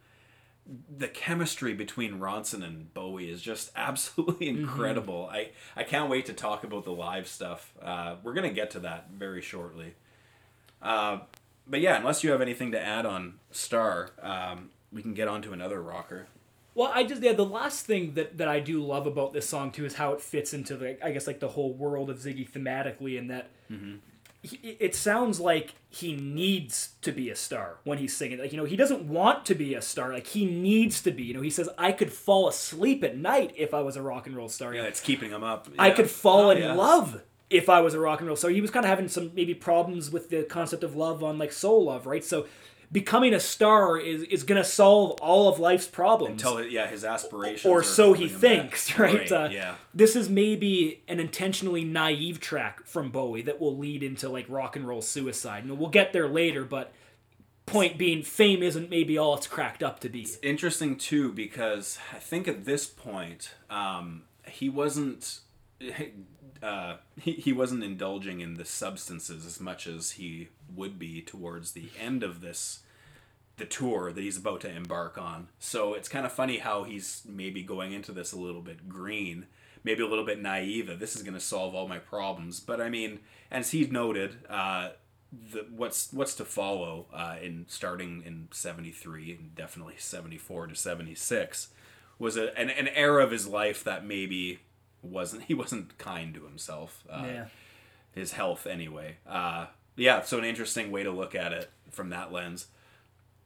the 0.98 1.08
chemistry 1.08 1.74
between 1.74 2.20
Ronson 2.20 2.64
and 2.64 2.94
Bowie 2.94 3.30
is 3.30 3.42
just 3.42 3.72
absolutely 3.76 4.48
incredible. 4.48 5.30
I, 5.32 5.52
I 5.76 5.84
can't 5.84 6.10
wait 6.10 6.26
to 6.28 6.34
talk 6.34 6.64
about 6.64 6.86
the 6.86 6.92
live 6.92 7.28
stuff. 7.28 7.74
Uh, 7.82 8.16
we're 8.24 8.34
going 8.34 8.48
to 8.48 8.54
get 8.54 8.72
to 8.72 8.80
that 8.82 9.10
very 9.12 9.42
shortly. 9.42 9.96
Uh, 10.82 11.20
but 11.68 11.80
yeah, 11.80 11.98
unless 11.98 12.24
you 12.24 12.32
have 12.32 12.42
anything 12.42 12.72
to 12.72 12.80
add 12.80 13.06
on 13.06 13.36
Star, 13.52 14.12
um, 14.22 14.70
we 14.92 15.02
can 15.02 15.14
get 15.14 15.28
on 15.28 15.42
to 15.44 15.54
another 15.54 15.82
rocker. 15.82 16.28
Well, 16.74 16.92
I 16.94 17.04
just 17.04 17.22
yeah. 17.22 17.34
The 17.34 17.46
last 17.46 17.86
thing 17.86 18.14
that, 18.14 18.38
that 18.38 18.48
I 18.48 18.62
do 18.62 18.82
love 18.82 19.06
about 19.06 19.34
this 19.34 19.48
song 19.48 19.72
too 19.72 19.86
is 19.86 19.96
how 19.96 20.14
it 20.14 20.22
fits 20.22 20.54
into 20.54 20.78
the 20.78 21.06
I 21.06 21.12
guess 21.12 21.28
like 21.28 21.42
the 21.42 21.50
whole 21.50 21.74
world 21.74 22.10
of 22.10 22.18
Ziggy 22.18 22.50
thematically, 22.50 23.20
and 23.20 23.30
that 23.30 23.50
he, 24.44 24.78
it 24.80 24.96
sounds 24.96 25.40
like 25.40 25.76
he 25.90 26.16
needs 26.16 26.94
to 27.02 27.12
be 27.12 27.30
a 27.30 27.36
star 27.36 27.78
when 27.84 27.98
he's 28.00 28.16
singing. 28.16 28.40
Like 28.40 28.52
you 28.52 28.58
know, 28.58 28.66
he 28.66 28.76
doesn't 28.76 29.04
want 29.04 29.46
to 29.46 29.56
be 29.56 29.76
a 29.76 29.82
star. 29.82 30.12
Like 30.14 30.28
he 30.28 30.46
needs 30.46 31.02
to 31.04 31.12
be. 31.12 31.24
You 31.24 31.34
know, 31.36 31.42
he 31.42 31.50
says, 31.50 31.70
"I 31.78 31.92
could 31.92 32.12
fall 32.12 32.48
asleep 32.48 33.04
at 33.04 33.18
night 33.18 33.54
if 33.58 33.74
I 33.74 33.82
was 33.82 33.96
a 33.96 34.02
rock 34.02 34.28
and 34.28 34.36
roll 34.36 34.50
star." 34.50 34.74
Yeah, 34.74 34.84
it's 34.84 35.00
keeping 35.02 35.32
him 35.32 35.44
up. 35.44 35.68
I 35.78 35.92
could 35.92 36.10
fall 36.10 36.48
Oh, 36.48 36.50
in 36.52 36.60
yeah. 36.60 36.74
love 36.74 37.22
if 37.50 37.70
I 37.70 37.82
was 37.82 37.94
a 37.94 38.00
rock 38.00 38.20
and 38.20 38.28
roll 38.28 38.36
star. 38.38 38.50
He 38.52 38.62
was 38.62 38.72
kind 38.72 38.86
of 38.86 38.90
having 38.90 39.08
some 39.08 39.32
maybe 39.36 39.54
problems 39.54 40.10
with 40.10 40.30
the 40.30 40.44
concept 40.44 40.84
of 40.84 40.96
love 40.96 41.24
on 41.24 41.38
like 41.38 41.52
soul 41.52 41.84
love, 41.86 42.06
right? 42.08 42.24
So 42.24 42.48
becoming 42.92 43.34
a 43.34 43.40
star 43.40 43.98
is 43.98 44.24
is 44.24 44.44
gonna 44.44 44.64
solve 44.64 45.20
all 45.22 45.48
of 45.48 45.60
life's 45.60 45.88
problems. 45.88 46.44
Until 46.44 46.64
yeah, 46.64 46.88
his 46.88 47.06
aspirations. 47.06 47.66
or 47.66 47.84
so 47.84 48.14
he 48.14 48.28
thinks, 48.28 48.90
back. 48.90 49.00
right? 49.00 49.32
Uh, 49.32 49.50
yeah. 49.52 49.76
This 49.94 50.16
is 50.16 50.30
maybe 50.30 51.04
an 51.08 51.20
intentionally 51.20 51.84
naive 51.84 52.40
track 52.40 52.86
from 52.86 53.10
Bowie 53.10 53.44
that 53.44 53.60
will 53.60 53.78
lead 53.78 54.04
into 54.04 54.30
like 54.30 54.46
rock 54.50 54.76
and 54.76 54.88
roll 54.88 55.02
suicide. 55.02 55.64
And 55.64 55.78
we'll 55.78 55.90
get 55.90 56.14
there 56.14 56.28
later, 56.28 56.66
but 56.66 56.92
point 57.66 57.98
being, 57.98 58.22
fame 58.24 58.62
isn't 58.62 58.90
maybe 58.90 59.18
all 59.18 59.36
it's 59.36 59.48
cracked 59.48 59.82
up 59.82 60.00
to 60.02 60.10
be. 60.10 60.28
interesting 60.44 60.98
too 60.98 61.32
because 61.32 61.98
I 62.14 62.18
think 62.18 62.48
at 62.48 62.66
this 62.66 62.86
point 62.86 63.54
um, 63.70 64.24
he 64.48 64.68
wasn't 64.70 65.40
uh, 66.62 66.98
he, 67.20 67.34
he 67.34 67.54
wasn't 67.54 67.84
indulging 67.84 68.42
in 68.42 68.56
the 68.56 68.66
substances 68.66 69.46
as 69.46 69.60
much 69.60 69.88
as 69.88 70.12
he 70.12 70.50
would 70.74 71.00
be 71.00 71.22
towards 71.22 71.72
the 71.72 71.90
end 72.00 72.24
of 72.24 72.42
this 72.42 72.80
the 73.58 73.66
tour 73.66 74.12
that 74.12 74.22
he's 74.22 74.38
about 74.38 74.62
to 74.62 74.72
embark 74.72 75.18
on. 75.18 75.48
So 75.60 75.94
it's 75.94 76.10
kind 76.10 76.26
of 76.26 76.32
funny 76.32 76.58
how 76.58 76.84
he's 76.84 77.22
maybe 77.28 77.62
going 77.62 77.94
into 77.94 78.12
this 78.12 78.32
a 78.32 78.40
little 78.40 78.62
bit 78.62 78.90
green, 78.90 79.46
maybe 79.84 80.02
a 80.02 80.08
little 80.08 80.26
bit 80.26 80.42
naive 80.42 80.88
that 80.88 81.00
this 81.00 81.16
is 81.16 81.22
going 81.22 81.36
to 81.36 81.40
solve 81.40 81.76
all 81.76 81.88
my 81.88 82.00
problems. 82.00 82.60
But 82.60 82.82
I 82.82 82.90
mean, 82.90 83.20
as 83.52 83.70
he 83.70 83.86
noted, 83.86 84.38
uh, 84.50 84.92
the, 85.32 85.68
what's 85.70 86.12
what's 86.12 86.34
to 86.36 86.46
follow 86.46 87.06
uh, 87.14 87.36
in 87.42 87.66
starting 87.68 88.24
in 88.26 88.48
73 88.52 89.32
and 89.32 89.56
definitely 89.56 89.96
74 89.98 90.68
to 90.68 90.76
76 90.76 91.70
was 92.20 92.38
a, 92.38 92.58
an, 92.58 92.70
an 92.70 92.88
era 92.90 93.24
of 93.24 93.32
his 93.32 93.48
life 93.48 93.84
that 93.84 94.06
maybe 94.06 94.60
wasn't 95.02 95.44
he 95.44 95.54
wasn't 95.54 95.98
kind 95.98 96.34
to 96.34 96.44
himself 96.46 97.04
uh, 97.10 97.24
Yeah. 97.26 97.46
his 98.14 98.34
health 98.34 98.66
anyway 98.68 99.18
uh, 99.28 99.68
yeah 99.96 100.22
so 100.22 100.38
an 100.38 100.46
interesting 100.46 100.92
way 100.92 101.04
to 101.04 101.12
look 101.12 101.34
at 101.36 101.52
it 101.54 101.70
from 101.90 102.10
that 102.10 102.32
lens 102.32 102.68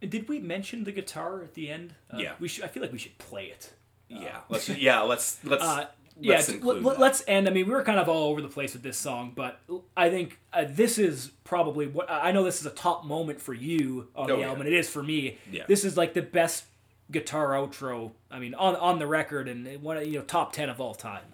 Did 0.02 0.28
we 0.28 0.40
mention 0.40 0.84
the 0.84 0.92
guitar 0.92 1.42
at 1.42 1.54
the 1.54 1.70
end? 1.70 1.96
Uh, 2.14 2.18
Yeah. 2.18 2.34
We 2.40 2.48
should, 2.48 2.64
I 2.64 2.68
feel 2.68 2.82
like 2.84 2.92
we 2.92 2.98
should 3.00 3.18
play 3.18 3.46
it. 3.46 3.74
yeah 4.10 4.40
let's 4.50 4.70
yeah 4.70 5.02
let's 5.02 5.44
let's 5.44 5.64
Uh, 5.64 5.88
yeah, 6.18 6.36
let's 6.36 6.48
t- 6.48 6.54
include 6.54 6.84
let's 6.98 7.24
end. 7.28 7.46
I 7.50 7.52
mean, 7.52 7.66
we 7.68 7.74
were 7.74 7.84
kind 7.84 8.00
of 8.00 8.08
all 8.08 8.30
over 8.32 8.42
the 8.42 8.48
place 8.48 8.72
with 8.72 8.84
this 8.84 8.98
song, 8.98 9.34
but 9.36 9.60
I 9.98 10.10
think 10.10 10.40
uh, 10.54 10.64
this 10.66 10.98
is 10.98 11.32
probably 11.44 11.88
what 11.88 12.10
I 12.10 12.32
know. 12.32 12.44
This 12.46 12.62
is 12.62 12.66
a 12.66 12.70
top 12.70 13.04
moment 13.04 13.42
for 13.42 13.54
you 13.54 14.08
on 14.16 14.32
Oh, 14.32 14.36
the 14.36 14.40
yeah. 14.40 14.48
album, 14.48 14.62
and 14.62 14.70
it 14.74 14.78
is 14.80 14.90
for 14.90 15.04
me. 15.04 15.38
Yeah. 15.52 15.64
This 15.68 15.84
is 15.84 15.98
like 15.98 16.14
the 16.14 16.22
best 16.22 16.64
guitar 17.12 17.50
outro. 17.50 18.12
I 18.32 18.40
mean, 18.40 18.54
on 18.54 18.78
on 18.78 18.98
the 19.00 19.08
record, 19.08 19.50
and 19.50 19.68
one 19.84 19.98
of, 19.98 20.08
you 20.08 20.20
know 20.20 20.24
top 20.24 20.54
ten 20.54 20.70
of 20.70 20.80
all 20.80 20.96
time. 20.96 21.34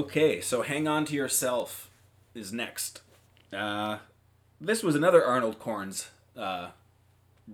Okay, 0.00 0.40
so 0.40 0.62
Hang 0.62 0.88
On 0.88 1.04
to 1.04 1.14
Yourself 1.14 1.90
is 2.34 2.54
next. 2.54 3.02
Uh, 3.52 3.98
this 4.58 4.82
was 4.82 4.94
another 4.94 5.22
Arnold 5.22 5.58
Corns 5.58 6.08
uh, 6.34 6.68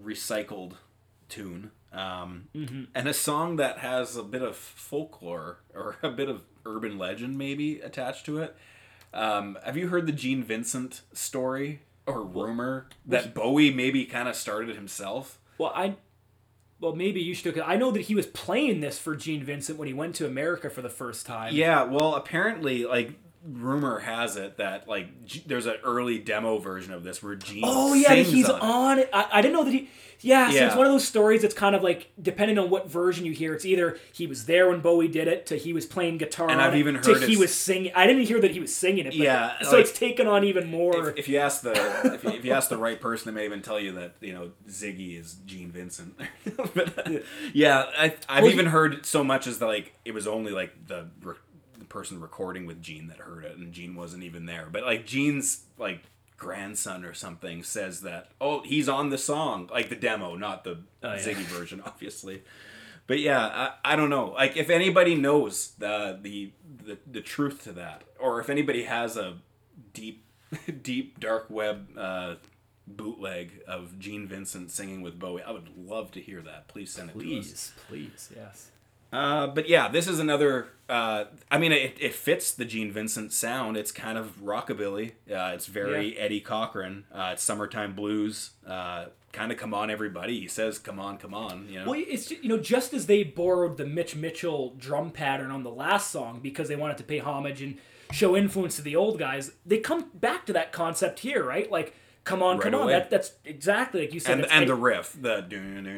recycled 0.01 0.75
tune. 1.29 1.73
Um, 1.93 2.47
And 2.95 3.09
a 3.09 3.13
song 3.13 3.57
that 3.57 3.79
has 3.79 4.17
a 4.17 4.23
bit 4.23 4.43
of 4.43 4.55
folklore 4.55 5.59
or 5.75 5.97
a 6.05 6.09
bit 6.09 6.29
of 6.29 6.43
urban 6.65 6.99
legend 6.99 7.37
maybe 7.37 7.81
attached 7.81 8.25
to 8.27 8.39
it. 8.39 8.55
Um, 9.13 9.59
have 9.65 9.77
you 9.77 9.89
heard 9.89 10.07
the 10.07 10.13
Gene 10.13 10.45
Vincent 10.45 11.01
story 11.13 11.81
or 12.07 12.23
rumor 12.23 12.87
that 13.07 13.35
Bowie 13.35 13.73
maybe 13.73 14.05
kind 14.05 14.29
of 14.29 14.37
started 14.37 14.77
himself? 14.77 15.41
Well, 15.59 15.73
I. 15.75 15.97
Well, 16.79 16.95
maybe 16.95 17.21
you 17.21 17.35
should. 17.35 17.59
I 17.59 17.77
know 17.77 17.91
that 17.91 18.03
he 18.03 18.15
was 18.15 18.27
playing 18.27 18.81
this 18.81 18.99
for 18.99 19.17
Gene 19.17 19.43
Vincent 19.43 19.79
when 19.79 19.89
he 19.89 19.95
went 19.95 20.15
to 20.17 20.27
America 20.27 20.69
for 20.69 20.83
the 20.83 20.91
first 20.91 21.25
time. 21.25 21.55
Yeah, 21.55 21.85
well, 21.85 22.15
apparently, 22.15 22.85
like 22.85 23.12
rumor 23.53 23.99
has 24.01 24.37
it 24.37 24.57
that 24.59 24.89
like 24.89 25.25
G- 25.25 25.43
there's 25.47 25.67
an 25.67 25.77
early 25.85 26.19
demo 26.19 26.59
version 26.59 26.93
of 26.93 27.05
this 27.05 27.23
where 27.23 27.35
Gene. 27.37 27.63
Oh 27.65 27.95
yeah, 27.95 28.15
he's 28.15 28.49
on 28.49 28.57
it. 28.59 28.63
on 28.63 28.99
it. 29.01 29.11
I, 29.13 29.29
I 29.35 29.43
didn't 29.43 29.55
know 29.55 29.65
that 29.65 29.73
he. 29.73 29.89
Yeah, 30.21 30.51
so 30.51 30.67
it's 30.67 30.75
one 30.77 30.87
of 30.87 30.93
those 30.93 31.07
stories 31.07 31.43
that's 31.43 31.53
kind 31.55 31.77
of 31.77 31.83
like 31.83 32.11
depending 32.21 32.59
on 32.59 32.71
what 32.71 32.91
version 32.91 33.27
you 33.27 33.33
hear. 33.33 33.53
It's 33.55 33.67
either 33.67 33.99
he 34.15 34.27
was 34.27 34.47
there 34.47 34.71
when 34.71 34.81
Bowie 34.81 35.09
did 35.09 35.29
it, 35.29 35.45
to 35.47 35.57
he 35.57 35.75
was 35.75 35.85
playing 35.85 36.17
guitar, 36.17 36.49
And 36.51 36.61
I've 36.61 36.75
even 36.75 37.01
to 37.03 37.13
heard 37.15 37.23
he 37.25 37.37
was 37.37 37.55
singing. 37.55 37.93
I 37.95 38.07
didn't 38.07 38.23
hear 38.23 38.41
that 38.41 38.51
he 38.51 38.59
was 38.59 38.75
singing 38.75 39.05
it. 39.05 39.11
But 39.11 39.17
Yeah, 39.17 39.61
so 39.63 39.73
like- 39.73 39.81
it's 39.87 39.97
taken 39.97 40.27
on 40.27 40.43
even 40.43 40.71
more. 40.71 41.11
If, 41.11 41.19
if 41.19 41.29
you 41.29 41.37
ask 41.39 41.61
the 41.61 41.73
if 42.15 42.25
you, 42.25 42.31
if 42.31 42.45
you 42.47 42.53
ask 42.53 42.71
the 42.71 42.79
right 42.79 42.99
person, 42.99 43.33
they 43.33 43.39
may 43.41 43.45
even 43.45 43.61
tell 43.61 43.79
you 43.79 43.93
that 43.93 44.15
you 44.23 44.33
know 44.33 44.53
Ziggy 44.69 45.21
is 45.21 45.35
Gene 45.45 45.71
Vincent. 45.71 46.19
but, 46.75 47.23
yeah, 47.53 47.85
I, 47.97 48.15
I've 48.27 48.43
Well, 48.45 48.53
even 48.53 48.65
he- 48.67 48.71
heard 48.73 49.05
so 49.05 49.23
much 49.23 49.47
as 49.47 49.59
that 49.59 49.67
like 49.67 49.93
it 50.07 50.15
was 50.15 50.27
only 50.27 50.51
like 50.53 50.87
the 50.89 51.09
person 51.88 52.20
recording 52.20 52.66
with 52.66 52.83
Gene 52.83 53.09
that 53.09 53.18
heard 53.18 53.44
it, 53.44 53.57
and 53.57 53.72
Gene 53.72 53.94
wasn't 53.94 54.22
even 54.22 54.46
there. 54.46 54.68
But 54.70 54.83
like 54.85 55.07
Gene's 55.07 55.64
like 55.79 56.03
grandson 56.37 57.03
or 57.05 57.14
something 57.14 57.62
says 57.62 58.03
that 58.03 58.29
oh 58.42 58.61
he's 58.62 58.90
on 58.90 59.09
the 59.09 59.16
song 59.18 59.68
like 59.72 59.88
the 59.88 59.96
demo, 59.96 60.35
not 60.37 60.64
the 60.64 60.79
Oh, 61.03 61.14
yeah. 61.14 61.18
Ziggy 61.18 61.44
version, 61.44 61.83
obviously. 61.87 62.42
But 63.07 63.20
yeah, 63.20 63.46
I, 63.85 63.92
I 63.92 63.96
don't 63.96 64.11
know. 64.11 64.33
Like 64.33 64.57
if 64.57 64.68
anybody 64.68 65.14
knows 65.14 65.72
the, 65.79 66.18
the 66.20 66.53
the 66.85 66.99
the 67.11 67.20
truth 67.20 67.62
to 67.64 67.72
that, 67.72 68.03
or 68.18 68.40
if 68.40 68.51
anybody 68.51 68.83
has 68.85 69.16
a 69.16 69.38
deep 69.92 70.25
deep 70.83 71.20
dark 71.20 71.46
web 71.49 71.88
uh, 71.96 72.35
bootleg 72.87 73.62
of 73.68 73.99
Gene 73.99 74.27
Vincent 74.27 74.70
singing 74.70 75.03
with 75.03 75.18
Bowie, 75.18 75.42
I 75.42 75.53
would 75.53 75.68
love 75.77 76.11
to 76.12 76.20
hear 76.20 76.42
that. 76.42 76.66
Please 76.68 76.92
send 76.92 77.11
it 77.11 77.12
to 77.12 77.18
us. 77.18 77.25
please, 77.25 77.72
please, 77.88 78.33
yes. 78.35 78.70
Uh, 79.12 79.47
but 79.47 79.69
yeah, 79.69 79.88
this 79.88 80.09
is 80.09 80.19
another. 80.19 80.69
Uh, 80.88 81.25
I 81.51 81.59
mean, 81.59 81.73
it, 81.73 81.97
it 82.01 82.14
fits 82.14 82.53
the 82.53 82.64
Gene 82.64 82.92
Vincent 82.92 83.33
sound. 83.33 83.77
It's 83.77 83.90
kind 83.90 84.16
of 84.19 84.38
rockabilly. 84.42 85.12
Uh, 85.31 85.53
it's 85.55 85.66
very 85.66 86.14
Yeah. 86.14 86.23
Eddie 86.23 86.40
Cochran. 86.40 87.05
Uh, 87.12 87.31
it's 87.33 87.42
summertime 87.42 87.95
blues. 87.95 88.51
Uh, 88.66 89.07
kind 89.33 89.51
of 89.53 89.59
come 89.59 89.75
on, 89.75 89.90
everybody. 89.90 90.40
He 90.40 90.49
says, 90.49 90.79
"Come 90.79 91.01
on, 91.01 91.19
come 91.19 91.35
on." 91.35 91.66
You 91.69 91.81
know. 91.81 91.90
Well, 91.90 92.03
it's 92.07 92.31
you 92.31 92.49
know 92.49 92.59
just 92.59 92.92
as 92.95 93.07
they 93.07 93.23
borrowed 93.25 93.77
the 93.77 93.87
Mitch 93.87 94.14
Mitchell 94.16 94.75
drum 94.79 95.11
pattern 95.11 95.51
on 95.51 95.62
the 95.62 95.71
last 95.71 96.11
song 96.11 96.40
because 96.42 96.69
they 96.69 96.77
wanted 96.77 96.99
to 96.99 97.05
pay 97.05 97.19
homage 97.19 97.62
and 97.62 97.79
show 98.12 98.37
influence 98.37 98.77
to 98.77 98.83
the 98.83 98.95
old 98.97 99.19
guys, 99.19 99.53
they 99.64 99.79
come 99.79 100.11
back 100.14 100.47
to 100.47 100.53
that 100.53 100.73
concept 100.73 101.21
here, 101.21 101.42
right? 101.45 101.71
Like, 101.71 101.92
come 102.27 102.43
on, 102.43 102.59
Right 102.59 102.73
come 102.73 102.83
on. 102.83 102.89
That, 102.89 103.09
that's 103.09 103.33
exactly 103.45 104.03
like 104.03 104.12
you 104.12 104.21
said. 104.21 104.33
and 104.33 104.43
and 104.43 104.53
Eddie- 104.53 104.67
the 104.67 104.75
riff, 104.75 105.17
the 105.19 105.47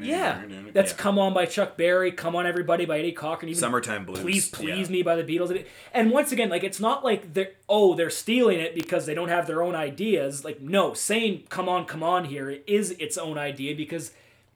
Yeah, 0.02 0.42
that's 0.72 0.92
yeah. 0.92 0.96
"Come 0.96 1.18
On" 1.18 1.34
by 1.34 1.46
Chuck 1.46 1.76
Berry, 1.76 2.12
"Come 2.12 2.36
On 2.36 2.46
Everybody" 2.46 2.84
by 2.84 3.00
Eddie 3.00 3.12
Cochran, 3.12 3.48
even 3.48 3.58
Summertime 3.58 4.04
Blues, 4.04 4.20
"Please 4.20 4.48
Please 4.48 4.88
yeah. 4.88 4.92
Me" 4.92 5.02
by 5.02 5.16
the 5.16 5.24
Beatles. 5.24 5.64
And 5.92 6.12
once 6.12 6.30
again, 6.30 6.50
like 6.50 6.62
it's 6.62 6.78
not 6.78 7.02
like 7.02 7.32
they're 7.34 7.52
oh 7.68 7.94
they're 7.94 8.10
stealing 8.10 8.60
it 8.60 8.74
because 8.74 9.06
they 9.06 9.14
don't 9.14 9.30
have 9.30 9.46
their 9.46 9.62
own 9.62 9.74
ideas. 9.74 10.44
Like 10.44 10.60
no, 10.60 10.94
saying 10.94 11.44
"Come 11.48 11.68
On, 11.68 11.84
Come 11.86 12.02
On" 12.04 12.26
here 12.26 12.50
is 12.66 12.92
its 12.92 13.18
own 13.18 13.38
idea 13.38 13.74
because 13.74 14.12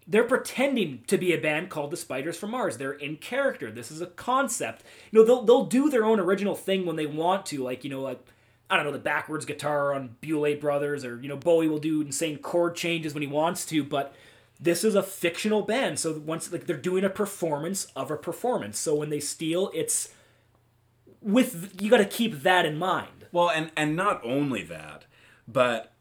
they're 0.06 0.24
pretending 0.24 1.02
to 1.06 1.16
be 1.16 1.32
a 1.32 1.38
band 1.38 1.70
called 1.70 1.90
the 1.90 1.96
Spiders 1.96 2.36
from 2.36 2.50
Mars. 2.50 2.76
They're 2.76 2.92
in 2.92 3.16
character. 3.16 3.70
This 3.70 3.90
is 3.90 4.00
a 4.00 4.06
concept. 4.06 4.84
You 5.10 5.18
know 5.18 5.24
they'll 5.24 5.42
they'll 5.42 5.66
do 5.66 5.88
their 5.88 6.04
own 6.04 6.20
original 6.20 6.54
thing 6.54 6.84
when 6.84 6.96
they 6.96 7.06
want 7.06 7.46
to. 7.46 7.64
Like 7.64 7.82
you 7.82 7.90
know 7.90 8.02
like. 8.02 8.22
I 8.72 8.76
don't 8.76 8.86
know 8.86 8.92
the 8.92 8.98
backwards 8.98 9.44
guitar 9.44 9.94
on 9.94 10.16
Bewlay 10.22 10.58
Brothers, 10.58 11.04
or 11.04 11.20
you 11.20 11.28
know 11.28 11.36
Bowie 11.36 11.68
will 11.68 11.78
do 11.78 12.00
insane 12.00 12.38
chord 12.38 12.74
changes 12.74 13.14
when 13.14 13.22
he 13.22 13.28
wants 13.28 13.66
to, 13.66 13.84
but 13.84 14.14
this 14.58 14.84
is 14.84 14.94
a 14.94 15.02
fictional 15.02 15.62
band 15.62 15.98
so 15.98 16.22
once 16.24 16.52
like 16.52 16.66
they're 16.66 16.76
doing 16.76 17.02
a 17.02 17.10
performance 17.10 17.86
of 17.96 18.12
a 18.12 18.16
performance 18.16 18.78
so 18.78 18.94
when 18.94 19.10
they 19.10 19.18
steal 19.18 19.72
it's 19.74 20.10
with 21.20 21.74
you 21.80 21.90
got 21.90 21.96
to 21.96 22.04
keep 22.04 22.42
that 22.42 22.64
in 22.64 22.78
mind 22.78 23.22
Well, 23.32 23.50
and 23.50 23.72
and 23.76 23.96
not 23.96 24.20
only 24.22 24.62
that, 24.64 25.06
but 25.48 25.92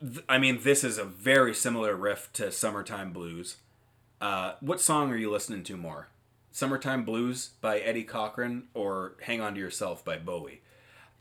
th- 0.00 0.24
I 0.28 0.38
mean, 0.38 0.60
this 0.62 0.82
is 0.82 0.98
a 0.98 1.04
very 1.04 1.54
similar 1.54 1.94
riff 1.94 2.32
to 2.34 2.50
"Summertime 2.50 3.12
Blues." 3.12 3.56
Uh, 4.20 4.54
what 4.60 4.80
song 4.80 5.12
are 5.12 5.16
you 5.16 5.30
listening 5.30 5.62
to 5.64 5.76
more? 5.76 6.08
"Summertime 6.50 7.04
Blues" 7.04 7.50
by 7.60 7.78
Eddie 7.80 8.04
Cochran 8.04 8.68
or 8.72 9.16
"Hang 9.22 9.40
On 9.42 9.54
to 9.54 9.60
Yourself" 9.60 10.04
by 10.04 10.16
Bowie? 10.16 10.62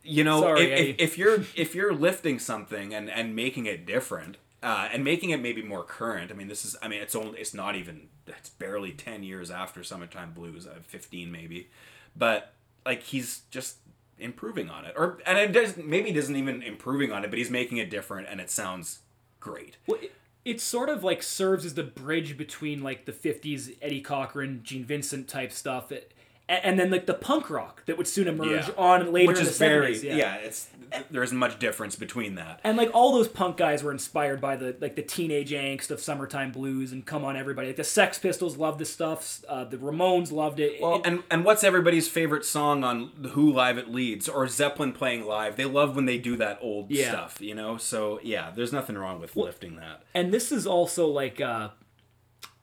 You 0.06 0.24
know 0.24 0.42
Sorry, 0.42 0.72
if, 0.72 0.80
if, 0.80 0.96
if 1.00 1.18
you're 1.18 1.44
if 1.56 1.76
you're 1.76 1.94
lifting 1.94 2.40
something 2.40 2.94
and 2.94 3.10
and 3.10 3.36
making 3.36 3.66
it 3.66 3.86
different 3.86 4.38
uh, 4.64 4.90
and 4.92 5.04
making 5.04 5.30
it 5.30 5.42
maybe 5.42 5.62
more 5.62 5.84
current 5.84 6.32
i 6.32 6.34
mean 6.34 6.48
this 6.48 6.66
is 6.66 6.76
i 6.82 6.88
mean 6.88 7.02
it's 7.02 7.16
only 7.16 7.40
it's 7.40 7.54
not 7.54 7.76
even 7.76 8.08
it's 8.28 8.50
barely 8.50 8.92
10 8.92 9.24
years 9.24 9.52
after 9.52 9.84
summertime 9.84 10.32
blues 10.34 10.66
uh, 10.66 10.76
15 10.88 11.32
maybe 11.32 11.70
but 12.16 12.54
like 12.86 13.04
he's 13.04 13.42
just 13.52 13.78
improving 14.18 14.70
on 14.70 14.86
it 14.86 14.94
or 14.98 15.20
and 15.26 15.38
it 15.38 15.52
does 15.52 15.78
maybe 15.78 16.12
he 16.12 16.18
isn't 16.18 16.36
even 16.36 16.62
improving 16.62 17.12
on 17.12 17.24
it 17.24 17.30
but 17.30 17.38
he's 17.38 17.52
making 17.52 17.78
it 17.78 17.90
different 17.90 18.28
and 18.30 18.40
it 18.40 18.50
sounds 18.50 19.00
great. 19.46 19.78
Well, 19.86 20.00
it, 20.02 20.12
it 20.44 20.60
sort 20.60 20.90
of 20.90 21.04
like 21.04 21.24
serves 21.24 21.66
as 21.66 21.76
the 21.76 21.84
bridge 21.84 22.36
between 22.36 22.82
like 22.82 23.06
the 23.06 23.12
50s 23.12 23.78
Eddie 23.82 24.02
Cochran, 24.02 24.62
Gene 24.64 24.84
Vincent 24.84 25.28
type 25.28 25.52
stuff, 25.52 25.92
it, 25.92 26.14
and 26.48 26.80
then 26.80 26.92
like 26.92 27.06
the 27.08 27.14
punk 27.14 27.50
rock 27.50 27.84
that 27.86 27.98
would 27.98 28.08
soon 28.08 28.28
emerge 28.28 28.68
Yeah. 28.68 28.74
on 28.78 29.12
later 29.12 29.32
which 29.32 29.40
is 29.42 29.58
the 29.58 29.66
70s. 29.66 29.68
very 29.68 29.98
yeah. 30.10 30.16
yeah 30.16 30.36
it's 30.36 30.68
there 31.10 31.24
isn't 31.24 31.38
much 31.38 31.58
difference 31.60 31.96
between 31.96 32.36
that 32.36 32.60
And 32.64 32.78
like 32.78 32.92
all 32.94 33.12
those 33.14 33.28
punk 33.28 33.58
guys 33.58 33.82
were 33.84 33.92
inspired 33.92 34.40
by 34.40 34.56
the 34.56 34.76
like 34.80 34.96
the 34.96 35.02
teenage 35.02 35.52
angst 35.52 35.90
of 35.92 36.00
summertime 36.00 36.52
blues 36.52 36.92
and 36.92 37.06
come 37.06 37.26
on 37.26 37.36
everybody. 37.36 37.68
Like 37.70 37.76
the 37.78 37.84
Sex 37.84 38.18
Pistols 38.20 38.56
loved 38.58 38.80
this 38.80 38.94
stuff. 38.94 39.42
Uh, 39.50 39.64
the 39.66 39.78
Ramones 39.78 40.32
loved 40.32 40.60
it. 40.60 40.80
Well, 40.82 40.96
It- 40.98 41.02
and 41.08 41.24
and 41.32 41.44
what's 41.44 41.64
everybody's 41.64 42.08
favorite 42.08 42.46
song 42.46 42.84
on 42.84 43.12
the 43.18 43.30
Who 43.30 43.52
Live 43.52 43.78
at 43.78 43.92
Leeds 43.92 44.30
or 44.30 44.48
Zeppelin 44.48 44.94
playing 44.94 45.26
live? 45.26 45.56
They 45.58 45.66
love 45.66 45.96
when 45.96 46.06
they 46.06 46.18
do 46.20 46.36
that 46.38 46.60
old 46.62 46.92
Yeah. 46.92 47.10
stuff, 47.10 47.38
you 47.42 47.56
know. 47.56 47.78
So 47.78 48.20
yeah, 48.24 48.52
there's 48.56 48.72
nothing 48.72 48.98
wrong 48.98 49.20
with 49.20 49.36
lifting 49.36 49.76
that. 49.78 50.04
and 50.14 50.32
this 50.34 50.52
is 50.52 50.66
also 50.68 51.08
like 51.08 51.42
uh 51.42 51.70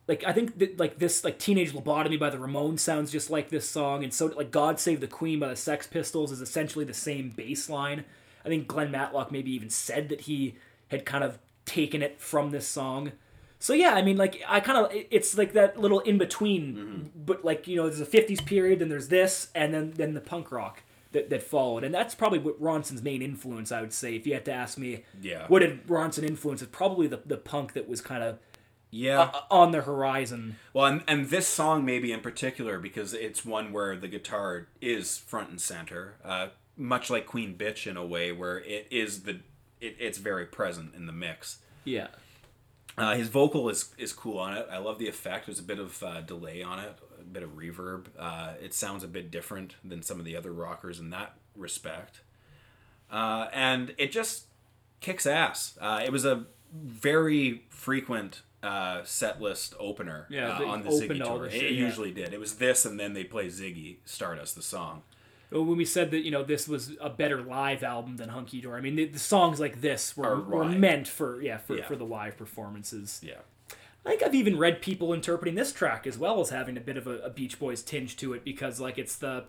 like 0.08 0.24
I 0.24 0.32
think 0.32 0.58
that 0.58 0.78
like 0.78 0.98
this 0.98 1.24
like 1.24 1.38
Teenage 1.38 1.72
Lobotomy 1.72 2.18
by 2.18 2.30
the 2.30 2.38
Ramones 2.38 2.80
sounds 2.80 3.12
just 3.12 3.30
like 3.30 3.50
this 3.50 3.68
song, 3.68 4.02
and 4.02 4.12
so 4.12 4.26
like 4.26 4.50
God 4.50 4.80
Save 4.80 5.00
the 5.00 5.06
Queen 5.06 5.38
by 5.38 5.48
the 5.48 5.56
Sex 5.56 5.86
Pistols 5.86 6.32
is 6.32 6.40
essentially 6.40 6.84
the 6.84 6.94
same 6.94 7.30
bass 7.30 7.68
line. 7.68 8.04
I 8.44 8.48
think 8.48 8.66
Glen 8.66 8.90
Matlock 8.90 9.30
maybe 9.30 9.52
even 9.52 9.70
said 9.70 10.08
that 10.08 10.22
he 10.22 10.56
had 10.88 11.06
kind 11.06 11.22
of 11.22 11.38
taken 11.64 12.02
it 12.02 12.20
from 12.20 12.50
this 12.50 12.66
song. 12.66 13.12
So 13.60 13.74
yeah, 13.74 13.94
I 13.94 14.02
mean 14.02 14.16
like 14.16 14.42
I 14.48 14.58
kind 14.58 14.78
of 14.84 14.90
it's 14.92 15.38
like 15.38 15.52
that 15.52 15.78
little 15.78 16.00
in 16.00 16.18
between, 16.18 16.74
mm-hmm. 16.74 17.02
but 17.24 17.44
like 17.44 17.68
you 17.68 17.76
know 17.76 17.88
there's 17.88 18.00
a 18.00 18.06
'50s 18.06 18.44
period, 18.44 18.80
then 18.80 18.88
there's 18.88 19.08
this, 19.08 19.48
and 19.54 19.72
then 19.72 19.92
then 19.92 20.14
the 20.14 20.20
punk 20.20 20.50
rock. 20.50 20.82
That, 21.12 21.28
that 21.28 21.42
followed, 21.42 21.84
and 21.84 21.94
that's 21.94 22.14
probably 22.14 22.38
what 22.38 22.58
Ronson's 22.58 23.02
main 23.02 23.20
influence. 23.20 23.70
I 23.70 23.82
would 23.82 23.92
say, 23.92 24.16
if 24.16 24.26
you 24.26 24.32
had 24.32 24.46
to 24.46 24.50
ask 24.50 24.78
me, 24.78 25.04
Yeah. 25.20 25.46
what 25.46 25.58
did 25.58 25.86
Ronson 25.86 26.26
influence? 26.26 26.62
It's 26.62 26.70
probably 26.74 27.06
the, 27.06 27.20
the 27.26 27.36
punk 27.36 27.74
that 27.74 27.86
was 27.86 28.00
kind 28.00 28.22
of 28.24 28.38
Yeah. 28.94 29.20
uh, 29.20 29.40
on 29.50 29.72
the 29.72 29.80
horizon. 29.80 30.56
well, 30.74 30.84
and 30.86 31.02
and 31.08 31.30
this 31.30 31.48
song 31.48 31.84
maybe 31.84 32.12
in 32.12 32.20
particular 32.20 32.78
because 32.78 33.14
it's 33.14 33.44
one 33.44 33.72
where 33.72 33.96
the 33.96 34.06
guitar 34.06 34.68
is 34.80 35.18
front 35.18 35.48
and 35.48 35.60
center, 35.60 36.16
uh, 36.24 36.48
much 36.76 37.08
like 37.10 37.26
Queen 37.26 37.56
Bitch 37.56 37.90
in 37.90 37.96
a 37.96 38.04
way 38.06 38.32
where 38.32 38.58
it 38.60 38.86
is 38.90 39.22
the 39.22 39.40
it, 39.80 39.96
it's 39.98 40.18
very 40.18 40.44
present 40.46 40.94
in 40.94 41.06
the 41.06 41.12
mix. 41.12 41.58
Yeah. 41.84 42.08
Uh, 42.98 43.14
his 43.14 43.28
vocal 43.28 43.70
is 43.70 43.94
is 43.96 44.12
cool 44.12 44.38
on 44.38 44.54
it. 44.54 44.68
I 44.70 44.76
love 44.76 44.98
the 44.98 45.08
effect. 45.08 45.46
There's 45.46 45.58
a 45.58 45.62
bit 45.64 45.78
of 45.78 46.02
uh, 46.02 46.20
delay 46.20 46.62
on 46.62 46.78
it, 46.78 46.94
a 47.18 47.24
bit 47.24 47.42
of 47.42 47.56
reverb. 47.56 48.08
Uh, 48.18 48.52
it 48.62 48.74
sounds 48.74 49.02
a 49.02 49.08
bit 49.08 49.30
different 49.30 49.76
than 49.82 50.02
some 50.02 50.18
of 50.18 50.26
the 50.26 50.36
other 50.36 50.52
rockers 50.52 51.00
in 51.00 51.08
that 51.10 51.34
respect. 51.56 52.20
Uh, 53.10 53.48
and 53.54 53.94
it 53.96 54.12
just 54.12 54.44
kicks 55.00 55.26
ass. 55.26 55.78
Uh, 55.80 56.02
it 56.04 56.12
was 56.12 56.26
a 56.26 56.44
very 56.74 57.64
frequent 57.70 58.42
uh, 58.62 59.02
set 59.04 59.40
list 59.42 59.74
opener 59.78 60.26
Yeah, 60.30 60.58
uh, 60.58 60.64
on 60.66 60.82
the 60.82 60.90
Ziggy 60.90 61.24
tour. 61.24 61.50
shit, 61.50 61.62
it 61.62 61.72
yeah. 61.72 61.84
usually 61.84 62.12
did. 62.12 62.32
It 62.32 62.40
was 62.40 62.54
this, 62.56 62.84
and 62.84 62.98
then 62.98 63.12
they 63.14 63.24
play 63.24 63.46
Ziggy 63.46 63.96
Stardust, 64.04 64.54
the 64.54 64.62
song. 64.62 65.02
Well, 65.50 65.64
When 65.64 65.76
we 65.76 65.84
said 65.84 66.10
that, 66.12 66.20
you 66.20 66.30
know, 66.30 66.42
this 66.42 66.66
was 66.68 66.92
a 67.00 67.10
better 67.10 67.42
live 67.42 67.82
album 67.82 68.16
than 68.16 68.30
Hunky 68.30 68.60
Dory, 68.60 68.78
I 68.78 68.80
mean, 68.80 68.96
the, 68.96 69.04
the 69.06 69.18
songs 69.18 69.60
like 69.60 69.80
this 69.80 70.16
were, 70.16 70.40
were 70.40 70.64
meant 70.64 71.08
for, 71.08 71.42
yeah, 71.42 71.58
for, 71.58 71.76
Yeah. 71.76 71.86
for 71.86 71.96
the 71.96 72.04
live 72.06 72.36
performances. 72.38 73.20
Yeah. 73.22 73.34
I 74.04 74.10
think 74.10 74.22
I've 74.22 74.34
even 74.34 74.58
read 74.58 74.80
people 74.82 75.12
interpreting 75.12 75.54
this 75.54 75.72
track 75.72 76.06
as 76.06 76.18
well 76.18 76.40
as 76.40 76.50
having 76.50 76.76
a 76.76 76.80
bit 76.80 76.96
of 76.96 77.06
a, 77.06 77.18
a 77.18 77.30
Beach 77.30 77.58
Boys 77.58 77.82
tinge 77.82 78.16
to 78.16 78.32
it 78.32 78.44
because, 78.44 78.80
like, 78.80 78.98
it's 78.98 79.16
the, 79.16 79.44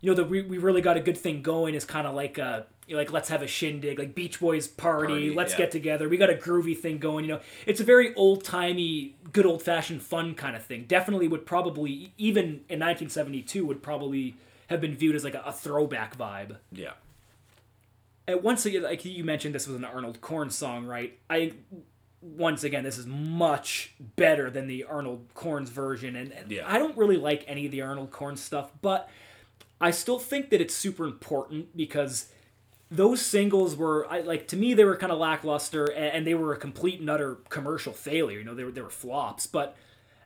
you 0.00 0.10
know, 0.10 0.16
the 0.16 0.24
we, 0.24 0.42
we 0.42 0.58
really 0.58 0.80
got 0.80 0.96
a 0.96 1.00
good 1.00 1.16
thing 1.18 1.42
going 1.42 1.74
is 1.74 1.84
kind 1.84 2.06
of 2.06 2.14
like 2.14 2.38
a, 2.38 2.66
you 2.86 2.94
know, 2.94 3.00
like 3.00 3.12
let's 3.12 3.28
have 3.28 3.42
a 3.42 3.46
shindig, 3.46 3.98
like 3.98 4.14
Beach 4.14 4.40
Boys 4.40 4.66
party, 4.66 5.08
Party, 5.08 5.34
let's 5.34 5.52
yeah. 5.52 5.58
get 5.58 5.70
together. 5.70 6.08
We 6.08 6.16
got 6.16 6.30
a 6.30 6.34
groovy 6.34 6.76
thing 6.76 6.98
going. 6.98 7.24
You 7.24 7.32
know, 7.34 7.40
it's 7.66 7.80
a 7.80 7.84
very 7.84 8.14
old 8.14 8.44
timey, 8.44 9.16
good 9.32 9.46
old 9.46 9.62
fashioned 9.62 10.02
fun 10.02 10.34
kind 10.34 10.56
of 10.56 10.64
thing. 10.64 10.84
Definitely 10.86 11.28
would 11.28 11.46
probably 11.46 12.12
even 12.18 12.44
in 12.68 12.80
1972 12.80 13.64
would 13.64 13.82
probably 13.82 14.36
have 14.68 14.80
been 14.80 14.96
viewed 14.96 15.14
as 15.14 15.24
like 15.24 15.34
a, 15.34 15.42
a 15.46 15.52
throwback 15.52 16.16
vibe. 16.16 16.56
Yeah. 16.72 16.92
And 18.26 18.42
once 18.42 18.66
again, 18.66 18.82
like 18.82 19.04
you 19.04 19.24
mentioned, 19.24 19.54
this 19.54 19.66
was 19.66 19.76
an 19.76 19.84
Arnold 19.84 20.20
Corns 20.20 20.54
song, 20.56 20.86
right? 20.86 21.18
I 21.28 21.52
once 22.20 22.62
again, 22.62 22.84
this 22.84 22.98
is 22.98 23.06
much 23.06 23.94
better 24.16 24.48
than 24.48 24.68
the 24.68 24.84
Arnold 24.84 25.26
Corns 25.34 25.70
version, 25.70 26.14
and, 26.14 26.32
and 26.32 26.50
Yeah. 26.50 26.62
I 26.66 26.78
don't 26.78 26.96
really 26.96 27.16
like 27.16 27.44
any 27.48 27.66
of 27.66 27.72
the 27.72 27.82
Arnold 27.82 28.12
Corns 28.12 28.40
stuff, 28.40 28.70
but 28.80 29.10
I 29.80 29.90
still 29.90 30.20
think 30.20 30.50
that 30.50 30.60
it's 30.60 30.74
super 30.74 31.04
important 31.04 31.76
because 31.76 32.26
those 32.94 33.20
singles 33.22 33.74
were, 33.74 34.06
I 34.10 34.20
like 34.20 34.46
to 34.48 34.56
me, 34.56 34.74
they 34.74 34.84
were 34.84 34.96
kind 34.96 35.10
of 35.10 35.18
lackluster, 35.18 35.86
and, 35.86 36.16
and 36.16 36.26
they 36.26 36.34
were 36.34 36.52
a 36.52 36.56
complete 36.58 37.00
and 37.00 37.08
utter 37.10 37.36
commercial 37.48 37.92
failure. 37.92 38.38
You 38.38 38.44
know, 38.44 38.54
they 38.54 38.64
were 38.64 38.70
they 38.70 38.82
were 38.82 38.90
flops, 38.90 39.46
but. 39.46 39.76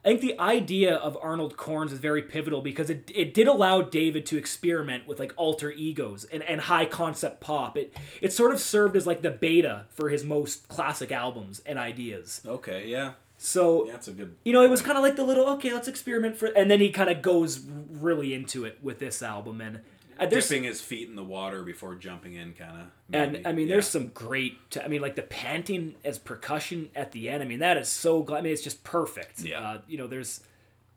I 0.05 0.11
think 0.11 0.21
the 0.21 0.39
idea 0.39 0.95
of 0.95 1.19
Arnold 1.21 1.57
Corns 1.57 1.93
is 1.93 1.99
very 1.99 2.23
pivotal 2.23 2.61
because 2.63 2.91
it, 2.91 3.11
it 3.13 3.35
did 3.35 3.49
allow 3.49 3.83
David 3.83 4.25
to 4.27 4.37
experiment 4.37 5.09
with 5.09 5.19
like 5.19 5.33
alter 5.37 5.73
egos 5.73 6.23
and, 6.23 6.45
and 6.45 6.61
high 6.61 6.85
concept 6.87 7.41
pop. 7.41 7.77
It 7.77 7.93
it 8.23 8.33
sort 8.33 8.53
of 8.53 8.61
served 8.61 8.95
as 8.95 9.05
like 9.05 9.23
the 9.23 9.33
beta 9.33 9.87
for 9.91 10.09
his 10.09 10.23
most 10.23 10.69
classic 10.69 11.11
albums 11.11 11.61
and 11.67 11.77
ideas. 11.77 12.41
Okay. 12.47 12.87
Yeah. 12.87 13.15
So 13.37 13.87
Yeah, 13.87 13.93
that's 13.95 14.07
a 14.07 14.13
good. 14.13 14.37
you 14.45 14.53
know, 14.53 14.63
it 14.63 14.71
was 14.71 14.81
kind 14.81 14.97
of 14.97 15.03
like 15.03 15.17
the 15.17 15.25
little 15.25 15.49
okay, 15.55 15.73
let's 15.73 15.89
experiment 15.89 16.37
for, 16.37 16.47
and 16.57 16.71
then 16.71 16.79
he 16.79 16.91
kind 16.91 17.11
of 17.11 17.21
goes 17.21 17.59
really 17.91 18.33
into 18.33 18.65
it 18.65 18.79
with 18.81 19.01
this 19.01 19.23
album, 19.25 19.61
and 19.61 19.81
uh, 20.19 20.27
dipping 20.27 20.65
his 20.65 20.81
feet 20.81 21.09
in 21.09 21.17
the 21.17 21.25
water 21.25 21.63
before 21.63 21.95
jumping 21.95 22.35
in, 22.35 22.53
kind 22.55 22.81
of. 22.83 22.87
and 23.13 23.47
I 23.47 23.53
mean, 23.53 23.69
there's 23.69 23.87
some 23.87 24.09
great. 24.09 24.71
T- 24.71 24.81
I 24.81 24.89
mean, 24.89 25.01
like 25.03 25.15
the 25.17 25.23
panting 25.23 25.95
as 26.05 26.19
percussion 26.19 26.91
at 26.95 27.13
the 27.13 27.29
end. 27.29 27.43
I 27.43 27.47
mean, 27.47 27.59
that 27.61 27.77
is 27.77 27.89
so. 27.89 28.23
Gl- 28.25 28.37
I 28.39 28.41
mean, 28.41 28.53
it's 28.53 28.63
just 28.63 28.83
perfect. 28.85 29.41
Yeah. 29.43 29.61
Uh, 29.61 29.79
you 29.87 29.99
know, 29.99 30.07
there's. 30.07 30.41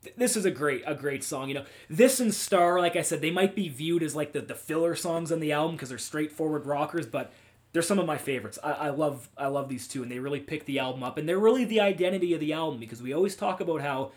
th- 0.03 0.15
This 0.15 0.35
is 0.37 0.45
a 0.45 0.51
great 0.51 0.83
a 0.85 0.95
great 0.95 1.23
song. 1.23 1.49
You 1.49 1.55
know, 1.55 1.65
this 1.89 2.19
and 2.19 2.33
Star, 2.33 2.79
like 2.79 2.95
I 2.95 3.01
said, 3.01 3.21
they 3.21 3.31
might 3.31 3.55
be 3.55 3.67
viewed 3.69 4.03
as 4.03 4.15
like 4.15 4.31
the, 4.31 4.41
the 4.41 4.55
filler 4.55 4.95
songs 4.95 5.31
on 5.31 5.39
the 5.39 5.51
album 5.51 5.75
because 5.75 5.89
they're 5.89 5.97
straightforward 5.97 6.65
rockers, 6.65 7.05
but 7.05 7.31
they're 7.71 7.81
some 7.83 7.99
of 7.99 8.05
my 8.07 8.17
favorites. 8.17 8.57
I, 8.63 8.71
I 8.71 8.89
love 8.89 9.29
I 9.37 9.47
love 9.47 9.69
these 9.69 9.87
two, 9.87 10.01
and 10.01 10.11
they 10.11 10.19
really 10.19 10.39
pick 10.39 10.65
the 10.65 10.79
album 10.79 11.03
up, 11.03 11.17
and 11.17 11.27
they're 11.29 11.37
really 11.39 11.65
the 11.65 11.81
identity 11.81 12.33
of 12.33 12.39
the 12.39 12.53
album 12.53 12.79
because 12.79 13.01
we 13.01 13.13
always 13.13 13.35
talk 13.35 13.59
about 13.61 13.81
how 13.81 14.11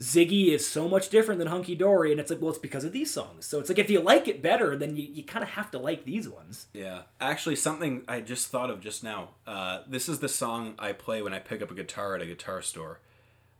Ziggy 0.00 0.48
is 0.48 0.66
so 0.66 0.88
much 0.88 1.08
different 1.08 1.38
than 1.38 1.46
Hunky 1.46 1.76
Dory, 1.76 2.10
and 2.10 2.20
it's 2.20 2.30
like, 2.30 2.40
well, 2.40 2.50
it's 2.50 2.58
because 2.58 2.82
of 2.82 2.92
these 2.92 3.12
songs. 3.12 3.46
So 3.46 3.60
it's 3.60 3.68
like 3.68 3.78
if 3.78 3.88
you 3.88 4.00
like 4.00 4.26
it 4.26 4.42
better, 4.42 4.76
then 4.76 4.96
you, 4.96 5.04
you 5.04 5.22
kind 5.22 5.42
of 5.44 5.50
have 5.50 5.70
to 5.70 5.78
like 5.78 6.04
these 6.04 6.28
ones. 6.28 6.66
Yeah, 6.72 7.02
actually, 7.20 7.54
something 7.56 8.02
I 8.08 8.20
just 8.20 8.48
thought 8.48 8.70
of 8.70 8.80
just 8.80 9.04
now. 9.04 9.30
Uh, 9.46 9.82
this 9.86 10.08
is 10.08 10.18
the 10.18 10.28
song 10.28 10.74
I 10.80 10.92
play 10.92 11.22
when 11.22 11.32
I 11.32 11.38
pick 11.38 11.62
up 11.62 11.70
a 11.70 11.74
guitar 11.74 12.16
at 12.16 12.22
a 12.22 12.26
guitar 12.26 12.60
store. 12.60 13.00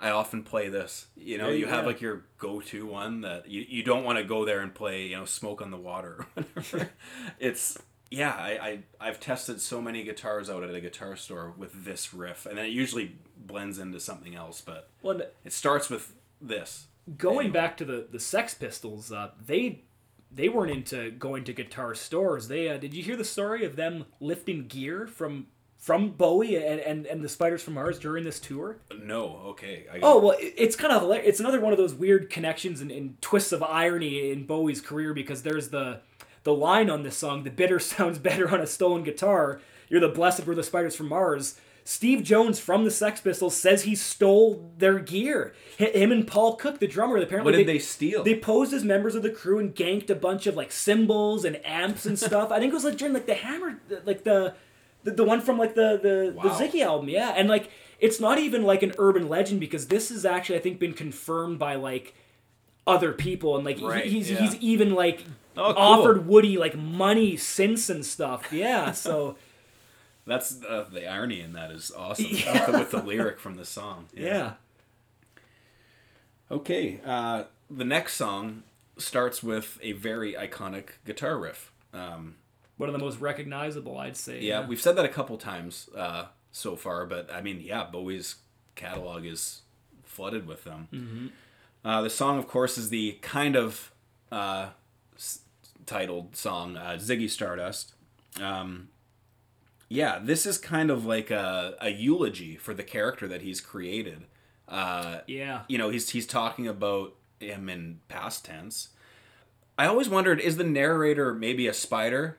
I 0.00 0.10
often 0.10 0.42
play 0.42 0.68
this. 0.68 1.06
You 1.16 1.38
know, 1.38 1.50
Yeah, 1.50 1.54
you 1.54 1.66
have 1.66 1.82
yeah. 1.84 1.86
like 1.86 2.00
your 2.00 2.24
go-to 2.38 2.84
one 2.84 3.20
that 3.20 3.48
you, 3.48 3.64
you 3.68 3.84
don't 3.84 4.02
want 4.02 4.18
to 4.18 4.24
go 4.24 4.44
there 4.44 4.58
and 4.60 4.74
play. 4.74 5.06
You 5.06 5.18
know, 5.18 5.24
"Smoke 5.24 5.62
on 5.62 5.70
the 5.70 5.76
Water" 5.76 6.26
or 6.36 6.42
whatever. 6.42 6.90
it's 7.38 7.78
yeah. 8.10 8.32
I, 8.32 8.50
I 8.50 9.08
I've 9.08 9.20
tested 9.20 9.60
so 9.60 9.80
many 9.80 10.02
guitars 10.02 10.50
out 10.50 10.64
at 10.64 10.74
a 10.74 10.80
guitar 10.80 11.14
store 11.14 11.54
with 11.56 11.84
this 11.84 12.12
riff, 12.12 12.44
and 12.44 12.58
then 12.58 12.64
it 12.64 12.72
usually 12.72 13.14
blends 13.36 13.78
into 13.78 14.00
something 14.00 14.34
else. 14.34 14.60
But 14.60 14.90
Well, 15.00 15.22
it 15.44 15.52
starts 15.52 15.88
with 15.88 16.12
this. 16.40 16.86
going 17.18 17.38
Anyway. 17.46 17.52
back 17.52 17.76
to 17.78 17.84
the 17.84 18.06
the 18.10 18.20
Sex 18.20 18.54
Pistols, 18.54 19.12
uh, 19.12 19.30
they 19.44 19.82
they 20.30 20.48
weren't 20.48 20.72
into 20.72 21.10
going 21.12 21.44
to 21.44 21.52
guitar 21.52 21.94
stores. 21.94 22.48
They 22.48 22.68
uh, 22.68 22.76
did 22.78 22.94
you 22.94 23.02
hear 23.02 23.16
the 23.16 23.24
story 23.24 23.64
of 23.64 23.76
them 23.76 24.04
lifting 24.20 24.66
gear 24.66 25.06
from 25.06 25.46
from 25.76 26.12
Bowie 26.12 26.56
and, 26.56 26.80
and, 26.80 27.04
and 27.06 27.22
the 27.22 27.28
Spiders 27.28 27.62
from 27.62 27.74
Mars 27.74 27.98
during 27.98 28.24
this 28.24 28.40
tour? 28.40 28.78
No, 29.02 29.36
okay. 29.48 29.84
I 29.92 29.98
Oh 30.02 30.18
well, 30.18 30.30
it- 30.38 30.54
it's 30.56 30.76
kind 30.76 30.92
of. 30.94 31.10
It's 31.12 31.40
another 31.40 31.60
one 31.60 31.72
of 31.72 31.78
those 31.78 31.92
weird 31.94 32.30
connections 32.30 32.80
and, 32.80 32.90
and 32.90 33.20
twists 33.20 33.52
of 33.52 33.62
irony 33.62 34.30
in 34.32 34.46
Bowie's 34.46 34.80
career 34.80 35.12
because 35.12 35.42
there's 35.42 35.68
the 35.68 36.00
the 36.42 36.54
line 36.54 36.88
on 36.90 37.02
this 37.02 37.16
song: 37.18 37.44
"The 37.44 37.50
bitter 37.50 37.78
sounds 37.80 38.18
better 38.18 38.50
on 38.50 38.60
a 38.60 38.66
stolen 38.66 39.02
guitar." 39.02 39.60
You're 39.90 40.00
the 40.00 40.08
blessed 40.08 40.46
were 40.46 40.54
the 40.54 40.62
spiders 40.62 40.96
from 40.96 41.08
Mars. 41.10 41.60
Steve 41.86 42.22
Jones 42.22 42.58
from 42.58 42.84
the 42.84 42.90
Sex 42.90 43.20
Pistols 43.20 43.54
says 43.54 43.82
he 43.82 43.94
stole 43.94 44.70
their 44.78 44.98
gear. 44.98 45.52
Him 45.76 46.10
and 46.12 46.26
Paul 46.26 46.56
Cook, 46.56 46.78
the 46.78 46.86
drummer, 46.86 47.18
apparently 47.18 47.52
What 47.52 47.58
did 47.58 47.66
they 47.68 47.78
steal? 47.78 48.22
They 48.24 48.38
posed 48.38 48.72
as 48.72 48.82
members 48.84 49.14
of 49.14 49.22
the 49.22 49.28
crew 49.30 49.58
and 49.58 49.74
ganked 49.74 50.08
a 50.08 50.14
bunch 50.14 50.46
of 50.46 50.56
like 50.56 50.72
cymbals 50.72 51.44
and 51.44 51.60
amps 51.64 52.06
and 52.06 52.18
stuff. 52.18 52.50
I 52.50 52.58
think 52.58 52.70
it 52.70 52.74
was 52.74 52.84
like 52.84 52.96
during 52.96 53.12
like 53.12 53.26
the 53.26 53.34
Hammer, 53.34 53.78
like 54.06 54.24
the 54.24 54.54
the, 55.02 55.10
the 55.10 55.24
one 55.24 55.42
from 55.42 55.58
like 55.58 55.74
the 55.74 55.98
the, 56.02 56.32
the 56.42 56.48
Ziggy 56.54 56.80
album, 56.82 57.10
yeah. 57.10 57.34
And 57.36 57.50
like 57.50 57.68
it's 58.00 58.18
not 58.18 58.38
even 58.38 58.62
like 58.62 58.82
an 58.82 58.94
urban 58.96 59.28
legend 59.28 59.60
because 59.60 59.88
this 59.88 60.08
has 60.08 60.24
actually 60.24 60.56
I 60.56 60.60
think 60.62 60.78
been 60.78 60.94
confirmed 60.94 61.58
by 61.58 61.74
like 61.74 62.14
other 62.86 63.12
people 63.12 63.56
and 63.56 63.64
like 63.66 63.76
he- 63.78 63.86
Right, 63.86 64.06
he's 64.06 64.30
yeah. 64.30 64.38
he's 64.40 64.54
even 64.56 64.94
like 64.94 65.22
Oh, 65.56 65.72
cool. 65.72 65.82
offered 65.82 66.26
Woody 66.26 66.56
like 66.56 66.76
money 66.76 67.36
since 67.36 67.88
and 67.90 68.04
stuff. 68.04 68.52
Yeah, 68.52 68.90
so 68.92 69.36
That's 70.26 70.62
uh, 70.64 70.86
the 70.90 71.06
irony 71.06 71.40
in 71.40 71.52
that 71.52 71.70
is 71.70 71.92
awesome 71.96 72.26
Yeah. 72.30 72.70
with 72.78 72.90
the 72.90 73.02
lyric 73.02 73.38
from 73.38 73.56
the 73.56 73.64
song. 73.64 74.06
yeah. 74.14 74.54
Okay, 76.50 77.00
uh, 77.04 77.44
the 77.70 77.84
next 77.84 78.14
song 78.14 78.62
starts 78.98 79.42
with 79.42 79.78
a 79.82 79.92
very 79.92 80.34
iconic 80.34 80.90
guitar 81.04 81.38
riff. 81.38 81.72
Um, 81.92 82.36
One 82.76 82.88
of 82.88 82.92
the 82.92 82.98
most 82.98 83.18
recognizable, 83.20 83.98
I'd 83.98 84.16
say. 84.16 84.40
yeah, 84.40 84.66
we've 84.66 84.80
said 84.80 84.96
that 84.96 85.04
a 85.04 85.08
couple 85.08 85.36
times 85.38 85.88
uh, 85.96 86.26
so 86.52 86.76
far, 86.76 87.06
but 87.06 87.32
I 87.32 87.40
mean, 87.40 87.60
yeah, 87.60 87.84
Bowie's 87.90 88.36
catalog 88.76 89.24
is 89.24 89.62
flooded 90.04 90.46
with 90.46 90.64
them. 90.64 91.32
Uh, 91.84 92.02
the 92.02 92.10
song, 92.10 92.38
of 92.38 92.46
course, 92.46 92.76
is 92.78 92.88
the 92.90 93.12
kind 93.22 93.56
of 93.56 93.90
uh, 94.30 94.68
s- 95.16 95.40
titled 95.86 96.36
song 96.36 96.76
uh, 96.76 96.96
"Ziggy 97.00 97.28
Stardust." 97.28 97.94
Um, 98.40 98.88
yeah, 99.94 100.18
this 100.22 100.44
is 100.46 100.58
kind 100.58 100.90
of 100.90 101.04
like 101.06 101.30
a, 101.30 101.74
a 101.80 101.90
eulogy 101.90 102.56
for 102.56 102.74
the 102.74 102.82
character 102.82 103.26
that 103.28 103.42
he's 103.42 103.60
created. 103.60 104.24
Uh, 104.68 105.18
Yeah. 105.26 105.62
you 105.68 105.78
know, 105.78 105.90
he's 105.90 106.10
he's 106.10 106.26
talking 106.26 106.66
about 106.68 107.14
him 107.40 107.68
in 107.68 108.00
past 108.08 108.44
tense. 108.44 108.88
I 109.76 109.86
always 109.86 110.08
wondered, 110.08 110.40
is 110.40 110.56
the 110.56 110.64
narrator 110.64 111.34
maybe 111.34 111.66
a 111.66 111.74
spider? 111.74 112.38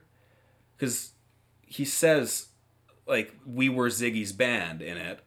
Because 0.78 1.12
he 1.62 1.84
says, 1.86 2.48
like, 3.06 3.34
we 3.46 3.68
were 3.70 3.90
Ziggy's 3.90 4.32
band 4.32 4.82
in 4.82 4.98
it. 4.98 5.20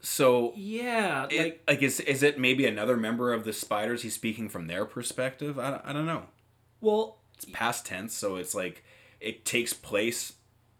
So, 0.00 0.52
Yeah, 0.56 1.26
it- 1.30 1.38
like 1.38 1.62
like, 1.68 1.82
is 1.82 2.00
is 2.00 2.22
it 2.22 2.38
maybe 2.38 2.66
another 2.66 2.96
member 2.96 3.32
of 3.32 3.44
the 3.44 3.52
spiders? 3.52 4.02
He's 4.02 4.14
speaking 4.14 4.48
from 4.48 4.66
their 4.68 4.84
perspective. 4.86 5.58
I, 5.58 5.80
I 5.84 5.92
don't 5.92 6.06
know. 6.06 6.24
well, 6.80 7.18
It's 7.34 7.44
past 7.52 7.84
tense, 7.86 8.14
so 8.14 8.36
it's 8.36 8.54
like 8.54 8.84
it 9.20 9.44
takes 9.44 9.72
place 9.72 10.34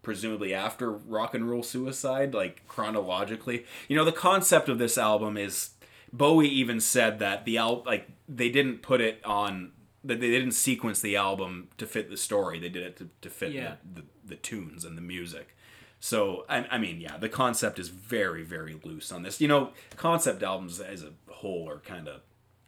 presumably 0.06 0.54
after 0.54 0.92
rock 0.92 1.34
and 1.34 1.50
roll 1.50 1.64
suicide 1.64 2.32
like 2.32 2.62
chronologically 2.68 3.66
you 3.88 3.96
know 3.96 4.04
the 4.04 4.12
concept 4.12 4.68
of 4.68 4.78
this 4.78 4.96
album 4.96 5.36
is 5.36 5.70
bowie 6.12 6.48
even 6.48 6.78
said 6.80 7.18
that 7.18 7.44
the 7.44 7.58
al 7.58 7.82
like 7.84 8.06
they 8.28 8.48
didn't 8.48 8.82
put 8.82 9.00
it 9.00 9.20
on 9.24 9.72
that 10.04 10.20
they 10.20 10.30
didn't 10.30 10.52
sequence 10.52 11.00
the 11.00 11.16
album 11.16 11.66
to 11.76 11.84
fit 11.86 12.08
the 12.08 12.16
story 12.16 12.60
they 12.60 12.68
did 12.68 12.84
it 12.84 12.96
to, 12.96 13.08
to 13.20 13.28
fit 13.28 13.50
Yeah. 13.50 13.74
the, 13.94 14.02
the, 14.02 14.06
the 14.28 14.36
tunes 14.36 14.84
and 14.84 14.96
the 14.96 15.02
music 15.02 15.56
so 15.98 16.44
I, 16.48 16.58
I 16.70 16.78
mean 16.78 17.00
yeah 17.00 17.16
the 17.16 17.28
concept 17.28 17.80
is 17.80 17.88
very 17.88 18.44
very 18.44 18.78
loose 18.84 19.10
on 19.10 19.24
this 19.24 19.40
you 19.40 19.48
know 19.48 19.70
concept 19.96 20.44
albums 20.44 20.78
as 20.78 21.02
a 21.02 21.10
whole 21.28 21.68
are 21.68 21.80
kind 21.80 22.06
of 22.06 22.20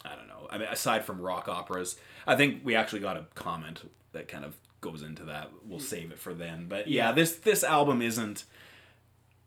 I 0.04 0.14
don't 0.14 0.28
know. 0.28 0.46
I 0.48 0.58
mean, 0.58 0.68
aside 0.70 1.04
from 1.04 1.20
rock 1.20 1.48
operas, 1.48 1.96
I 2.24 2.36
think 2.36 2.60
we 2.64 2.76
actually 2.76 3.00
got 3.00 3.16
a 3.16 3.26
comment 3.34 3.82
that 4.12 4.28
kind 4.28 4.44
of 4.44 4.54
goes 4.80 5.02
into 5.02 5.24
that. 5.24 5.50
We'll 5.64 5.78
mm. 5.78 5.82
save 5.82 6.10
it 6.10 6.18
for 6.18 6.34
then. 6.34 6.66
But 6.68 6.88
yeah, 6.88 7.12
this 7.12 7.36
this 7.36 7.64
album 7.64 8.02
isn't 8.02 8.44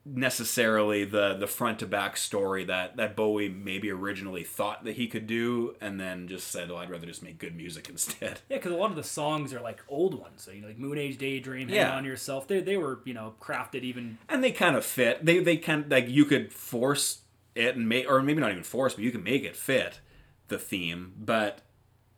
necessarily 0.04 1.04
the 1.04 1.36
the 1.36 1.48
front 1.48 1.80
to 1.80 1.86
back 1.86 2.18
story 2.18 2.64
that 2.66 2.98
that 2.98 3.16
Bowie 3.16 3.50
maybe 3.50 3.92
originally 3.92 4.44
thought 4.44 4.84
that 4.84 4.96
he 4.96 5.08
could 5.08 5.28
do, 5.28 5.76
and 5.80 6.00
then 6.00 6.28
just 6.28 6.48
said, 6.48 6.72
"Oh, 6.72 6.78
I'd 6.78 6.90
rather 6.90 7.06
just 7.06 7.24
make 7.24 7.38
good 7.38 7.56
music 7.56 7.90
instead." 7.90 8.42
yeah, 8.50 8.58
because 8.58 8.72
a 8.72 8.76
lot 8.76 8.90
of 8.90 8.96
the 8.96 9.04
songs 9.04 9.54
are 9.54 9.62
like 9.62 9.82
old 9.88 10.20
ones. 10.20 10.44
So 10.44 10.52
you 10.52 10.62
know, 10.62 10.68
like 10.68 10.80
Moon 10.80 10.98
Age 10.98 11.18
Daydream, 11.18 11.68
Hang 11.70 11.78
Yeah. 11.78 11.96
On 11.96 12.06
Yourself. 12.06 12.48
They 12.48 12.62
they 12.62 12.78
were 12.78 13.02
you 13.06 13.14
know 13.14 13.36
crafted 13.40 13.84
even. 13.84 14.18
and 14.30 14.44
they 14.44 14.52
kind 14.52 14.76
of 14.76 14.86
fit. 14.86 15.26
They 15.26 15.40
they 15.40 15.58
kind 15.58 15.90
like 15.90 16.10
you 16.10 16.26
could 16.26 16.52
force 16.52 17.22
it 17.56 17.76
and 17.76 17.88
make, 17.88 18.10
or 18.10 18.22
maybe 18.22 18.40
not 18.40 18.52
even 18.52 18.64
force, 18.64 18.94
but 18.94 19.04
you 19.04 19.12
can 19.12 19.24
make 19.24 19.44
it 19.44 19.56
fit 19.56 20.00
the 20.48 20.58
theme. 20.58 21.14
But 21.18 21.62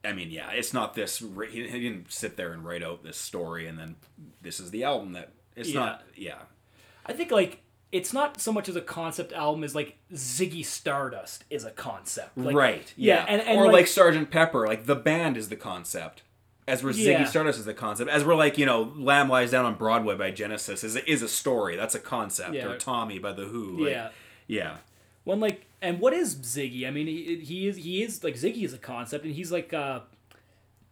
I 0.04 0.12
mean, 0.12 0.30
yeah, 0.30 0.50
it's 0.50 0.72
not 0.74 0.94
this. 0.94 1.18
He 1.18 1.62
didn't 1.62 2.12
sit 2.12 2.36
there 2.36 2.52
and 2.52 2.64
write 2.64 2.82
out 2.82 3.02
this 3.02 3.16
story 3.16 3.66
and 3.66 3.78
then 3.78 3.96
this 4.42 4.60
is 4.60 4.70
the 4.70 4.84
album 4.84 5.12
that. 5.12 5.30
It's 5.56 5.70
Yeah. 5.70 5.80
not. 5.80 6.02
Yeah. 6.16 6.38
I 7.06 7.12
think 7.12 7.30
like 7.30 7.60
it's 7.92 8.12
not 8.12 8.40
so 8.40 8.52
much 8.52 8.68
as 8.68 8.74
a 8.74 8.80
concept 8.80 9.32
album 9.32 9.62
as 9.62 9.74
like 9.74 9.96
Ziggy 10.12 10.64
Stardust 10.64 11.44
is 11.48 11.64
a 11.64 11.70
concept. 11.70 12.36
Like, 12.36 12.56
right. 12.56 12.92
Yeah, 12.96 13.14
Yeah. 13.18 13.24
and, 13.28 13.42
and 13.42 13.58
or 13.58 13.66
like, 13.66 13.72
like, 13.72 13.86
Sergeant 13.86 14.30
Pepper, 14.30 14.66
like 14.66 14.86
the 14.86 14.96
band 14.96 15.36
is 15.36 15.48
the 15.48 15.56
concept. 15.56 16.22
As 16.66 16.82
we're 16.82 16.90
Yeah. 16.92 17.22
Ziggy 17.22 17.28
Stardust 17.28 17.58
is 17.60 17.66
the 17.66 17.74
concept. 17.74 18.10
As 18.10 18.24
we're 18.24 18.34
like, 18.34 18.58
you 18.58 18.66
know, 18.66 18.92
Lamb 18.96 19.28
Lies 19.28 19.50
Down 19.52 19.64
on 19.64 19.74
Broadway 19.76 20.16
by 20.16 20.30
Genesis 20.32 20.82
is 20.82 20.96
a, 20.96 21.08
is 21.08 21.22
a 21.22 21.28
story. 21.28 21.76
That's 21.76 21.94
a 21.94 22.00
concept. 22.00 22.56
Or 22.56 22.76
Tommy 22.78 23.18
by 23.20 23.32
the 23.32 23.44
Who. 23.44 23.84
like- 23.84 23.92
yeah. 23.92 24.08
Yeah. 24.48 24.76
One 25.24 25.38
like, 25.40 25.64
and 25.82 26.00
what 26.00 26.12
is 26.12 26.36
Ziggy? 26.36 26.86
I 26.86 26.90
mean, 26.90 27.06
he, 27.06 27.36
he 27.36 27.68
is 27.68 27.76
he 27.76 28.02
is 28.02 28.22
like 28.24 28.34
Ziggy 28.34 28.64
is 28.64 28.72
a 28.72 28.78
concept, 28.78 29.24
and 29.24 29.34
he's 29.34 29.52
like 29.52 29.72
uh, 29.72 30.00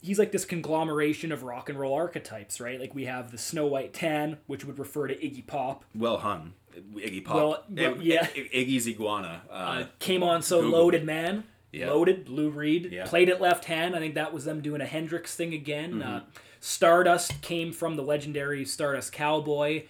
he's 0.03 0.19
like 0.19 0.33
this 0.33 0.45
conglomeration 0.45 1.33
of 1.33 1.43
rock 1.43 1.69
and 1.69 1.79
roll 1.79 1.95
archetypes, 1.95 2.61
right? 2.61 2.79
Like 2.81 2.95
we 2.95 3.05
have 3.07 3.31
the 3.31 3.39
Snow 3.39 3.67
White 3.67 3.93
Tan, 3.93 4.39
which 4.47 4.65
would 4.65 4.79
refer 4.79 5.07
to 5.09 5.15
Iggy 5.15 5.47
Pop. 5.47 5.85
Well 5.95 6.19
hung. 6.19 6.55
Iggy 6.95 7.25
Pop. 7.25 7.37
Well, 7.37 7.65
well, 7.71 8.03
yeah. 8.03 8.27
Iggy's 8.29 8.87
iguana. 8.89 9.43
Uh, 9.51 9.53
Uh, 9.53 9.87
came 9.99 10.23
on 10.23 10.43
so 10.43 10.63
Google. 10.63 10.79
loaded, 10.79 11.05
man. 11.05 11.45
Yeah. 11.71 11.91
Loaded, 11.91 12.29
Lou 12.29 12.51
Reed. 12.51 12.95
Played 13.07 13.29
it 13.31 13.41
left 13.41 13.65
hand. 13.65 13.97
I 13.97 13.99
think 13.99 14.15
that 14.15 14.33
was 14.35 14.45
them 14.45 14.61
doing 14.61 14.81
a 14.83 14.87
Hendrix 14.87 15.35
thing 15.35 15.55
again. 15.55 15.95
Mm-hmm. 15.95 16.17
Uh, 16.17 16.21
Stardust 16.61 17.41
came 17.41 17.73
from 17.73 17.97
the 17.97 18.03
legendary 18.03 18.65
Stardust 18.65 19.13
Cowboy. 19.13 19.85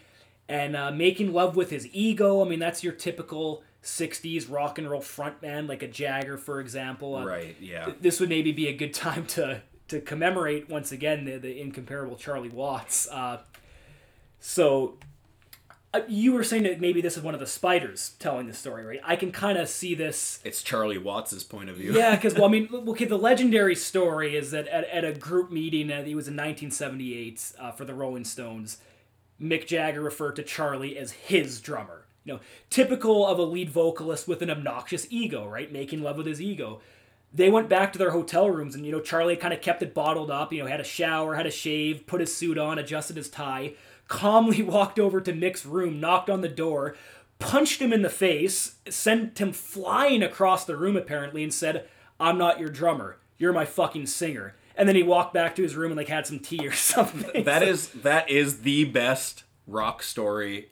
And 0.48 0.76
uh, 0.76 0.90
making 0.90 1.32
love 1.32 1.56
with 1.56 1.70
his 1.70 1.88
ego. 1.92 2.44
I 2.44 2.48
mean, 2.48 2.58
that's 2.58 2.84
your 2.84 2.92
typical 2.92 3.62
60s 3.82 4.50
rock 4.50 4.78
and 4.78 4.90
roll 4.90 5.00
frontman, 5.00 5.68
like 5.68 5.82
a 5.82 5.88
Jagger, 5.88 6.38
for 6.38 6.60
example. 6.60 7.16
Uh, 7.16 7.24
right. 7.24 7.56
Yeah. 7.60 7.92
this 8.00 8.20
would 8.20 8.28
maybe 8.28 8.52
be 8.52 8.68
a 8.68 8.76
good 8.76 8.94
time 8.94 9.26
to 9.28 9.62
to 9.88 10.00
commemorate 10.00 10.70
once 10.70 10.90
again 10.90 11.26
the, 11.26 11.36
the 11.36 11.60
incomparable 11.60 12.16
Charlie 12.16 12.48
Watts. 12.48 13.06
Uh, 13.08 13.40
so 14.40 14.96
uh, 15.92 16.00
you 16.08 16.32
were 16.32 16.42
saying 16.42 16.62
that 16.62 16.80
maybe 16.80 17.02
this 17.02 17.16
is 17.18 17.22
one 17.22 17.34
of 17.34 17.40
the 17.40 17.46
spiders 17.46 18.14
telling 18.18 18.46
the 18.46 18.54
story, 18.54 18.84
right? 18.84 19.00
I 19.04 19.16
can 19.16 19.30
kind 19.30 19.58
of 19.58 19.68
see 19.68 19.94
this. 19.94 20.40
It's 20.44 20.62
Charlie 20.62 20.96
Watts's 20.96 21.44
point 21.44 21.68
of 21.68 21.76
view. 21.76 21.92
Yeah, 21.92 22.14
because 22.14 22.34
well, 22.34 22.46
I 22.46 22.48
mean, 22.48 22.68
okay, 22.88 23.04
the 23.04 23.18
legendary 23.18 23.74
story 23.74 24.34
is 24.34 24.52
that 24.52 24.66
at, 24.68 24.84
at 24.84 25.04
a 25.04 25.12
group 25.12 25.50
meeting, 25.50 25.92
uh, 25.92 25.96
it 25.96 26.14
was 26.14 26.28
in 26.28 26.34
1978 26.34 27.52
uh, 27.58 27.72
for 27.72 27.84
the 27.84 27.92
Rolling 27.92 28.24
Stones. 28.24 28.78
Mick 29.40 29.66
Jagger 29.66 30.00
referred 30.00 30.36
to 30.36 30.42
Charlie 30.42 30.96
as 30.96 31.12
his 31.12 31.60
drummer. 31.60 32.01
You 32.24 32.34
know, 32.34 32.40
typical 32.70 33.26
of 33.26 33.38
a 33.38 33.42
lead 33.42 33.70
vocalist 33.70 34.28
with 34.28 34.42
an 34.42 34.50
obnoxious 34.50 35.06
ego, 35.10 35.46
right? 35.46 35.72
Making 35.72 36.02
love 36.02 36.16
with 36.16 36.26
his 36.26 36.40
ego. 36.40 36.80
They 37.34 37.50
went 37.50 37.68
back 37.68 37.92
to 37.92 37.98
their 37.98 38.10
hotel 38.10 38.50
rooms, 38.50 38.74
and 38.74 38.84
you 38.84 38.92
know, 38.92 39.00
Charlie 39.00 39.36
kind 39.36 39.54
of 39.54 39.60
kept 39.60 39.82
it 39.82 39.94
bottled 39.94 40.30
up. 40.30 40.52
You 40.52 40.62
know, 40.62 40.68
had 40.68 40.80
a 40.80 40.84
shower, 40.84 41.34
had 41.34 41.46
a 41.46 41.50
shave, 41.50 42.06
put 42.06 42.20
his 42.20 42.34
suit 42.34 42.58
on, 42.58 42.78
adjusted 42.78 43.16
his 43.16 43.30
tie, 43.30 43.74
calmly 44.06 44.62
walked 44.62 44.98
over 44.98 45.20
to 45.20 45.32
Mick's 45.32 45.66
room, 45.66 45.98
knocked 45.98 46.30
on 46.30 46.42
the 46.42 46.48
door, 46.48 46.94
punched 47.38 47.80
him 47.80 47.92
in 47.92 48.02
the 48.02 48.10
face, 48.10 48.76
sent 48.88 49.40
him 49.40 49.52
flying 49.52 50.22
across 50.22 50.64
the 50.64 50.76
room 50.76 50.96
apparently, 50.96 51.42
and 51.42 51.52
said, 51.52 51.88
"I'm 52.20 52.38
not 52.38 52.60
your 52.60 52.68
drummer. 52.68 53.18
You're 53.38 53.52
my 53.52 53.64
fucking 53.64 54.06
singer." 54.06 54.54
And 54.76 54.88
then 54.88 54.96
he 54.96 55.02
walked 55.02 55.34
back 55.34 55.54
to 55.56 55.62
his 55.62 55.76
room 55.76 55.90
and 55.92 55.98
like 55.98 56.08
had 56.08 56.26
some 56.26 56.38
tea 56.38 56.66
or 56.66 56.72
something. 56.72 57.44
That 57.44 57.62
is 57.62 57.88
that 57.88 58.28
is 58.30 58.60
the 58.60 58.84
best 58.84 59.44
rock 59.66 60.02
story 60.02 60.68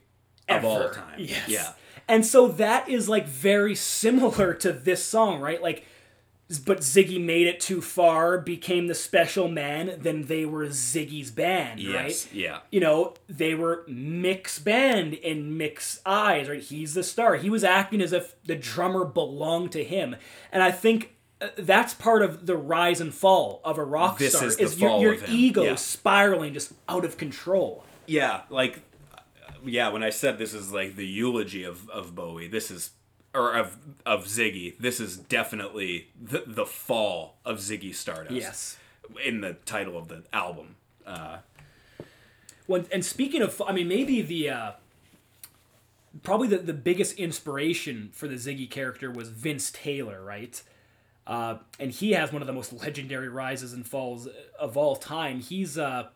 of 0.57 0.65
all 0.65 0.89
time. 0.89 1.15
Yes. 1.19 1.47
Yeah. 1.47 1.71
And 2.07 2.25
so 2.25 2.47
that 2.49 2.89
is 2.89 3.07
like 3.07 3.25
very 3.27 3.75
similar 3.75 4.53
to 4.55 4.71
this 4.73 5.03
song, 5.03 5.39
right? 5.39 5.61
Like 5.61 5.85
but 6.65 6.79
Ziggy 6.79 7.23
made 7.23 7.47
it 7.47 7.59
too 7.61 7.81
far, 7.81 8.37
became 8.37 8.87
the 8.87 8.95
special 8.95 9.47
man, 9.47 9.97
then 9.99 10.23
they 10.23 10.45
were 10.45 10.65
Ziggy's 10.67 11.31
band, 11.31 11.79
Yes. 11.79 11.93
right? 11.93 12.33
Yeah. 12.33 12.59
You 12.71 12.81
know, 12.81 13.13
they 13.29 13.55
were 13.55 13.85
Mick's 13.87 14.59
band 14.59 15.13
in 15.13 15.57
Mick's 15.57 16.01
eyes, 16.05 16.49
right? 16.49 16.61
He's 16.61 16.93
the 16.93 17.03
star. 17.03 17.35
He 17.35 17.49
was 17.49 17.63
acting 17.63 18.01
as 18.01 18.11
if 18.11 18.35
the 18.43 18.55
drummer 18.55 19.05
belonged 19.05 19.71
to 19.73 19.83
him. 19.83 20.15
And 20.51 20.61
I 20.61 20.71
think 20.71 21.15
uh, 21.39 21.47
that's 21.57 21.93
part 21.93 22.21
of 22.21 22.45
the 22.45 22.57
rise 22.57 22.99
and 22.99 23.13
fall 23.13 23.61
of 23.63 23.77
a 23.77 23.83
rock 23.85 24.17
This 24.17 24.33
star 24.35 24.47
is 24.49 24.57
the 24.57 24.75
your, 24.75 25.13
your 25.15 25.17
ego 25.29 25.63
Yeah. 25.63 25.75
spiraling 25.75 26.53
just 26.53 26.73
out 26.89 27.05
of 27.05 27.15
control. 27.17 27.85
Yeah, 28.07 28.41
like 28.49 28.81
yeah, 29.65 29.89
when 29.89 30.03
I 30.03 30.09
said 30.09 30.37
this 30.37 30.53
is 30.53 30.71
like 30.71 30.95
the 30.95 31.05
eulogy 31.05 31.63
of, 31.63 31.89
of 31.89 32.15
Bowie, 32.15 32.47
this 32.47 32.71
is 32.71 32.91
or 33.33 33.53
of 33.53 33.77
of 34.05 34.25
Ziggy, 34.25 34.77
this 34.77 34.99
is 34.99 35.17
definitely 35.17 36.09
the 36.21 36.43
the 36.45 36.65
fall 36.65 37.37
of 37.45 37.57
Ziggy 37.59 37.93
Stardust. 37.93 38.35
Yes. 38.35 38.77
In 39.25 39.41
the 39.41 39.53
title 39.65 39.97
of 39.97 40.07
the 40.07 40.23
album. 40.31 40.75
Uh 41.05 41.37
When, 42.67 42.85
and 42.91 43.03
speaking 43.03 43.41
of, 43.41 43.61
I 43.67 43.73
mean, 43.73 43.87
maybe 43.87 44.21
the 44.21 44.49
uh, 44.49 44.71
probably 46.23 46.47
the, 46.47 46.59
the 46.59 46.73
biggest 46.73 47.17
inspiration 47.17 48.11
for 48.13 48.27
the 48.27 48.35
Ziggy 48.35 48.69
character 48.69 49.11
was 49.11 49.29
Vince 49.29 49.71
Taylor, 49.71 50.23
right? 50.23 50.61
Uh, 51.27 51.57
and 51.79 51.91
he 51.91 52.11
has 52.11 52.31
one 52.31 52.41
of 52.41 52.47
the 52.47 52.53
most 52.53 52.71
legendary 52.73 53.29
rises 53.29 53.73
and 53.73 53.85
falls 53.85 54.27
of 54.59 54.77
all 54.77 54.95
time. 54.95 55.39
He's 55.39 55.77
uh, 55.77 56.09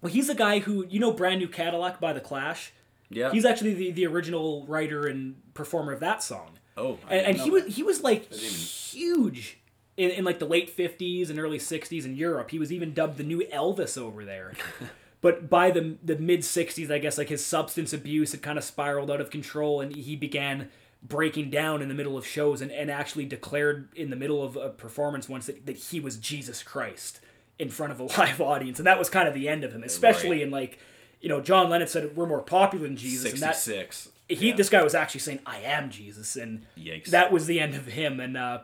well, 0.00 0.12
he's 0.12 0.28
the 0.28 0.34
guy 0.34 0.60
who 0.60 0.86
you 0.88 1.00
know, 1.00 1.12
Brand 1.12 1.40
New 1.40 1.48
Cadillac 1.48 2.00
by 2.00 2.12
the 2.12 2.20
Clash. 2.20 2.72
Yeah. 3.10 3.30
He's 3.32 3.44
actually 3.44 3.74
the, 3.74 3.90
the 3.92 4.06
original 4.06 4.66
writer 4.66 5.06
and 5.06 5.36
performer 5.54 5.92
of 5.92 6.00
that 6.00 6.22
song. 6.22 6.58
oh, 6.76 6.98
I 7.08 7.14
And, 7.16 7.26
and 7.28 7.36
he 7.38 7.44
that. 7.50 7.52
was 7.52 7.76
he 7.76 7.82
was 7.82 8.02
like 8.02 8.32
huge 8.32 9.58
in, 9.96 10.10
in 10.10 10.24
like 10.24 10.38
the 10.38 10.46
late 10.46 10.74
50s 10.76 11.30
and 11.30 11.38
early 11.38 11.58
60s 11.58 12.04
in 12.04 12.16
Europe. 12.16 12.50
He 12.50 12.58
was 12.58 12.72
even 12.72 12.94
dubbed 12.94 13.16
the 13.18 13.24
new 13.24 13.40
Elvis 13.52 13.98
over 13.98 14.24
there. 14.24 14.52
but 15.20 15.48
by 15.50 15.70
the 15.70 15.96
the 16.02 16.16
mid 16.16 16.40
60s, 16.40 16.90
I 16.90 16.98
guess 16.98 17.18
like 17.18 17.28
his 17.28 17.44
substance 17.44 17.92
abuse 17.92 18.32
had 18.32 18.42
kind 18.42 18.58
of 18.58 18.64
spiraled 18.64 19.10
out 19.10 19.20
of 19.20 19.30
control 19.30 19.80
and 19.80 19.94
he 19.94 20.16
began 20.16 20.68
breaking 21.02 21.48
down 21.50 21.80
in 21.80 21.88
the 21.88 21.94
middle 21.94 22.16
of 22.18 22.26
shows 22.26 22.60
and, 22.60 22.72
and 22.72 22.90
actually 22.90 23.24
declared 23.24 23.88
in 23.94 24.10
the 24.10 24.16
middle 24.16 24.42
of 24.42 24.56
a 24.56 24.68
performance 24.68 25.28
once 25.28 25.46
that, 25.46 25.64
that 25.66 25.76
he 25.76 26.00
was 26.00 26.16
Jesus 26.16 26.62
Christ 26.62 27.20
in 27.58 27.68
front 27.68 27.92
of 27.92 28.00
a 28.00 28.04
live 28.18 28.40
audience. 28.40 28.78
And 28.80 28.86
that 28.86 28.98
was 28.98 29.08
kind 29.08 29.28
of 29.28 29.34
the 29.34 29.48
end 29.48 29.62
of 29.64 29.72
him, 29.72 29.82
especially 29.84 30.38
Right. 30.38 30.42
in 30.42 30.50
like, 30.50 30.78
you 31.20 31.28
know, 31.28 31.40
John 31.40 31.68
Lennon 31.70 31.88
said 31.88 32.16
we're 32.16 32.26
more 32.26 32.42
popular 32.42 32.86
than 32.86 32.96
Jesus. 32.96 33.32
And 33.32 33.42
that, 33.42 33.56
66. 33.56 34.08
he 34.28 34.48
Yeah. 34.50 34.56
this 34.56 34.68
guy 34.68 34.82
was 34.82 34.94
actually 34.94 35.20
saying 35.20 35.40
I 35.46 35.58
am 35.60 35.90
Jesus 35.90 36.36
and 36.36 36.64
Yikes. 36.76 37.06
that 37.06 37.32
was 37.32 37.46
the 37.46 37.60
end 37.60 37.74
of 37.74 37.86
him 37.86 38.20
and 38.20 38.36
uh 38.36 38.60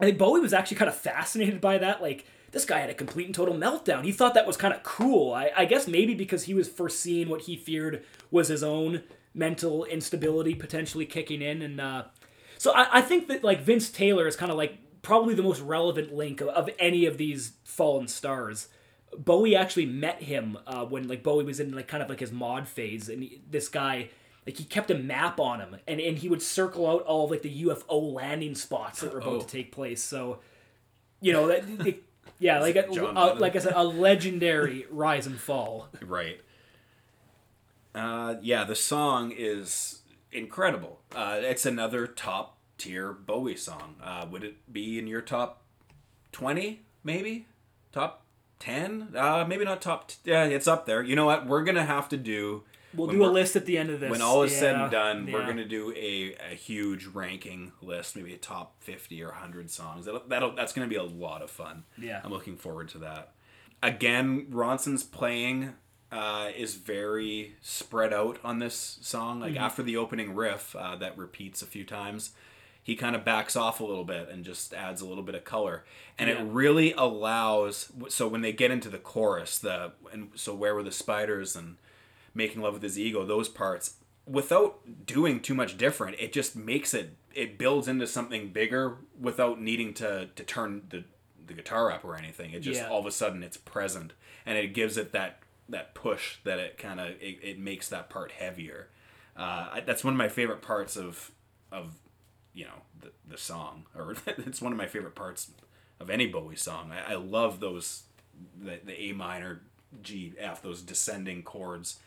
I 0.00 0.06
think 0.06 0.18
Bowie 0.18 0.40
was 0.40 0.52
actually 0.52 0.78
kind 0.78 0.88
of 0.88 0.96
fascinated 0.96 1.60
by 1.60 1.78
that 1.78 2.02
like 2.02 2.24
this 2.50 2.64
guy 2.64 2.80
had 2.80 2.90
a 2.90 2.94
complete 2.94 3.26
and 3.26 3.34
total 3.34 3.54
meltdown. 3.54 4.04
He 4.04 4.12
thought 4.12 4.34
that 4.34 4.46
was 4.46 4.56
kind 4.58 4.74
of 4.74 4.82
cool. 4.82 5.32
I, 5.32 5.50
I 5.56 5.64
guess 5.64 5.88
maybe 5.88 6.14
because 6.14 6.44
he 6.44 6.54
was 6.54 6.68
foreseeing 6.68 7.28
what 7.30 7.42
he 7.42 7.56
feared 7.56 8.04
was 8.30 8.48
his 8.48 8.62
own 8.62 9.02
mental 9.32 9.84
instability 9.86 10.54
potentially 10.54 11.06
kicking 11.06 11.40
in. 11.40 11.62
And 11.62 11.80
uh, 11.80 12.04
so 12.58 12.72
I, 12.72 12.98
I 12.98 13.00
think 13.00 13.28
that 13.28 13.42
like 13.42 13.62
Vince 13.62 13.88
Taylor 13.90 14.26
is 14.26 14.36
kind 14.36 14.52
of 14.52 14.58
like 14.58 14.76
probably 15.00 15.34
the 15.34 15.42
most 15.42 15.60
relevant 15.62 16.12
link 16.14 16.40
of, 16.42 16.48
of 16.48 16.68
any 16.78 17.06
of 17.06 17.16
these 17.16 17.52
fallen 17.64 18.06
stars. 18.06 18.68
Bowie 19.18 19.54
actually 19.56 19.86
met 19.86 20.22
him 20.22 20.58
uh, 20.66 20.84
when 20.84 21.08
like 21.08 21.22
Bowie 21.22 21.44
was 21.44 21.60
in 21.60 21.72
like 21.72 21.88
kind 21.88 22.02
of 22.02 22.08
like 22.08 22.20
his 22.20 22.32
mod 22.32 22.66
phase, 22.68 23.08
and 23.08 23.22
he, 23.22 23.42
this 23.50 23.68
guy 23.68 24.08
like 24.46 24.56
he 24.56 24.64
kept 24.64 24.90
a 24.90 24.94
map 24.94 25.38
on 25.38 25.60
him, 25.60 25.76
and, 25.86 26.00
and 26.00 26.18
he 26.18 26.28
would 26.28 26.42
circle 26.42 26.86
out 26.88 27.02
all 27.02 27.24
of 27.26 27.30
like 27.30 27.42
the 27.42 27.64
UFO 27.64 28.12
landing 28.12 28.54
spots 28.54 29.00
that 29.00 29.12
were 29.12 29.18
about 29.20 29.32
Oh. 29.34 29.40
to 29.40 29.46
take 29.46 29.70
place. 29.72 30.02
So, 30.02 30.40
you 31.20 31.32
know 31.32 31.46
that. 31.48 31.64
it- 31.86 32.02
yeah, 32.38 32.58
like 32.60 32.76
a, 32.76 32.86
a- 32.88 33.34
like 33.34 33.54
I 33.56 33.58
said, 33.60 33.74
a 33.76 33.84
legendary 33.84 34.86
rise 34.90 35.26
and 35.26 35.38
fall. 35.38 35.88
Right. 36.02 36.40
Uh, 37.94 38.36
yeah, 38.40 38.64
the 38.64 38.74
song 38.74 39.32
is 39.36 40.00
incredible. 40.32 41.00
Uh, 41.14 41.38
it's 41.40 41.66
another 41.66 42.06
top 42.06 42.56
tier 42.78 43.12
Bowie 43.12 43.56
song. 43.56 43.96
Uh, 44.02 44.26
would 44.30 44.44
it 44.44 44.72
be 44.72 44.98
in 44.98 45.06
your 45.06 45.20
top 45.20 45.62
20, 46.32 46.80
maybe? 47.04 47.46
Top 47.92 48.21
10? 48.62 49.08
Uh, 49.16 49.44
maybe 49.48 49.64
not 49.64 49.82
top. 49.82 50.08
T- 50.08 50.16
yeah, 50.24 50.44
it's 50.44 50.66
up 50.68 50.86
there. 50.86 51.02
You 51.02 51.16
know 51.16 51.26
what? 51.26 51.46
We're 51.46 51.64
going 51.64 51.74
to 51.76 51.84
have 51.84 52.08
to 52.10 52.16
do. 52.16 52.62
We'll 52.94 53.06
do 53.08 53.24
a 53.24 53.26
list 53.26 53.56
at 53.56 53.64
the 53.66 53.78
end 53.78 53.88
of 53.90 54.00
this. 54.00 54.10
When 54.10 54.20
all 54.20 54.42
is 54.42 54.54
said 54.54 54.74
and 54.74 54.90
done, 54.90 55.32
we're 55.32 55.44
going 55.44 55.56
to 55.56 55.64
do 55.64 55.92
a, 55.96 56.34
a 56.52 56.54
huge 56.54 57.06
ranking 57.06 57.72
list, 57.80 58.16
maybe 58.16 58.34
a 58.34 58.38
top 58.38 58.74
50 58.82 59.22
or 59.22 59.28
100 59.28 59.70
songs. 59.70 60.04
That'll, 60.04 60.22
that'll, 60.28 60.54
that's 60.54 60.74
going 60.74 60.86
to 60.86 60.90
be 60.90 60.98
a 60.98 61.02
lot 61.02 61.40
of 61.40 61.50
fun. 61.50 61.84
Yeah. 61.96 62.20
I'm 62.22 62.30
looking 62.30 62.56
forward 62.56 62.90
to 62.90 62.98
that. 62.98 63.32
Again, 63.82 64.46
Ronson's 64.50 65.02
playing 65.04 65.72
uh, 66.12 66.50
is 66.54 66.74
very 66.74 67.56
spread 67.62 68.12
out 68.12 68.38
on 68.44 68.58
this 68.58 68.98
song. 69.00 69.40
Like 69.40 69.54
Mm-hmm. 69.54 69.64
after 69.64 69.82
the 69.82 69.96
opening 69.96 70.34
riff 70.34 70.76
uh, 70.76 70.94
that 70.96 71.16
repeats 71.16 71.62
a 71.62 71.66
few 71.66 71.84
times, 71.84 72.32
he 72.82 72.96
kind 72.96 73.14
of 73.14 73.24
backs 73.24 73.54
off 73.54 73.78
a 73.80 73.84
little 73.84 74.04
bit 74.04 74.28
and 74.28 74.44
just 74.44 74.74
adds 74.74 75.00
a 75.00 75.06
little 75.06 75.22
bit 75.22 75.34
of 75.36 75.44
color. 75.44 75.84
And 76.18 76.28
Yeah. 76.28 76.40
it 76.40 76.44
really 76.44 76.92
allows. 76.94 77.92
So 78.08 78.26
when 78.28 78.40
they 78.40 78.52
get 78.52 78.70
into 78.70 78.88
the 78.88 78.98
chorus, 78.98 79.58
the 79.58 79.92
and 80.12 80.30
so 80.34 80.54
where 80.54 80.74
were 80.74 80.82
the 80.82 80.90
spiders 80.92 81.54
and 81.56 81.76
making 82.34 82.60
love 82.62 82.74
with 82.74 82.82
his 82.82 82.98
ego, 82.98 83.24
those 83.24 83.48
parts, 83.48 83.96
without 84.26 85.06
doing 85.06 85.40
too 85.40 85.54
much 85.54 85.76
different, 85.76 86.16
it 86.18 86.32
just 86.32 86.56
makes 86.56 86.92
it 86.94 87.16
it 87.34 87.56
builds 87.56 87.88
into 87.88 88.06
something 88.06 88.50
bigger 88.50 88.96
without 89.20 89.60
needing 89.60 89.94
to 89.94 90.28
to 90.34 90.42
turn 90.44 90.82
the 90.90 91.04
the 91.46 91.54
guitar 91.54 91.90
up 91.90 92.04
or 92.04 92.16
anything. 92.16 92.52
It 92.52 92.60
just 92.60 92.80
Yeah. 92.80 92.88
all 92.88 93.00
of 93.00 93.06
a 93.06 93.10
sudden 93.10 93.42
it's 93.42 93.56
present 93.56 94.12
and 94.46 94.56
it 94.58 94.74
gives 94.74 94.96
it 94.96 95.12
that 95.12 95.38
that 95.68 95.94
push 95.94 96.36
that 96.44 96.58
it 96.58 96.78
kind 96.78 96.98
of 97.00 97.10
it, 97.20 97.38
it 97.42 97.58
makes 97.58 97.88
that 97.88 98.10
part 98.10 98.32
heavier. 98.32 98.88
Uh, 99.36 99.68
I, 99.74 99.82
that's 99.86 100.02
one 100.04 100.14
of 100.14 100.18
my 100.18 100.28
favorite 100.28 100.62
parts 100.62 100.96
of 100.96 101.30
of 101.70 101.94
you 102.54 102.64
know 102.64 102.82
the, 103.00 103.10
the 103.28 103.38
song 103.38 103.84
or 103.96 104.14
it's 104.26 104.62
one 104.62 104.72
of 104.72 104.78
my 104.78 104.86
favorite 104.86 105.14
parts 105.14 105.50
of 106.00 106.10
any 106.10 106.26
Bowie 106.26 106.56
song. 106.56 106.92
I, 106.92 107.12
I 107.12 107.16
love 107.16 107.60
those 107.60 108.04
the, 108.60 108.80
the 108.84 109.00
A 109.00 109.12
minor 109.12 109.62
G 110.02 110.34
F 110.38 110.62
those 110.62 110.82
descending 110.82 111.42
chords. 111.42 112.00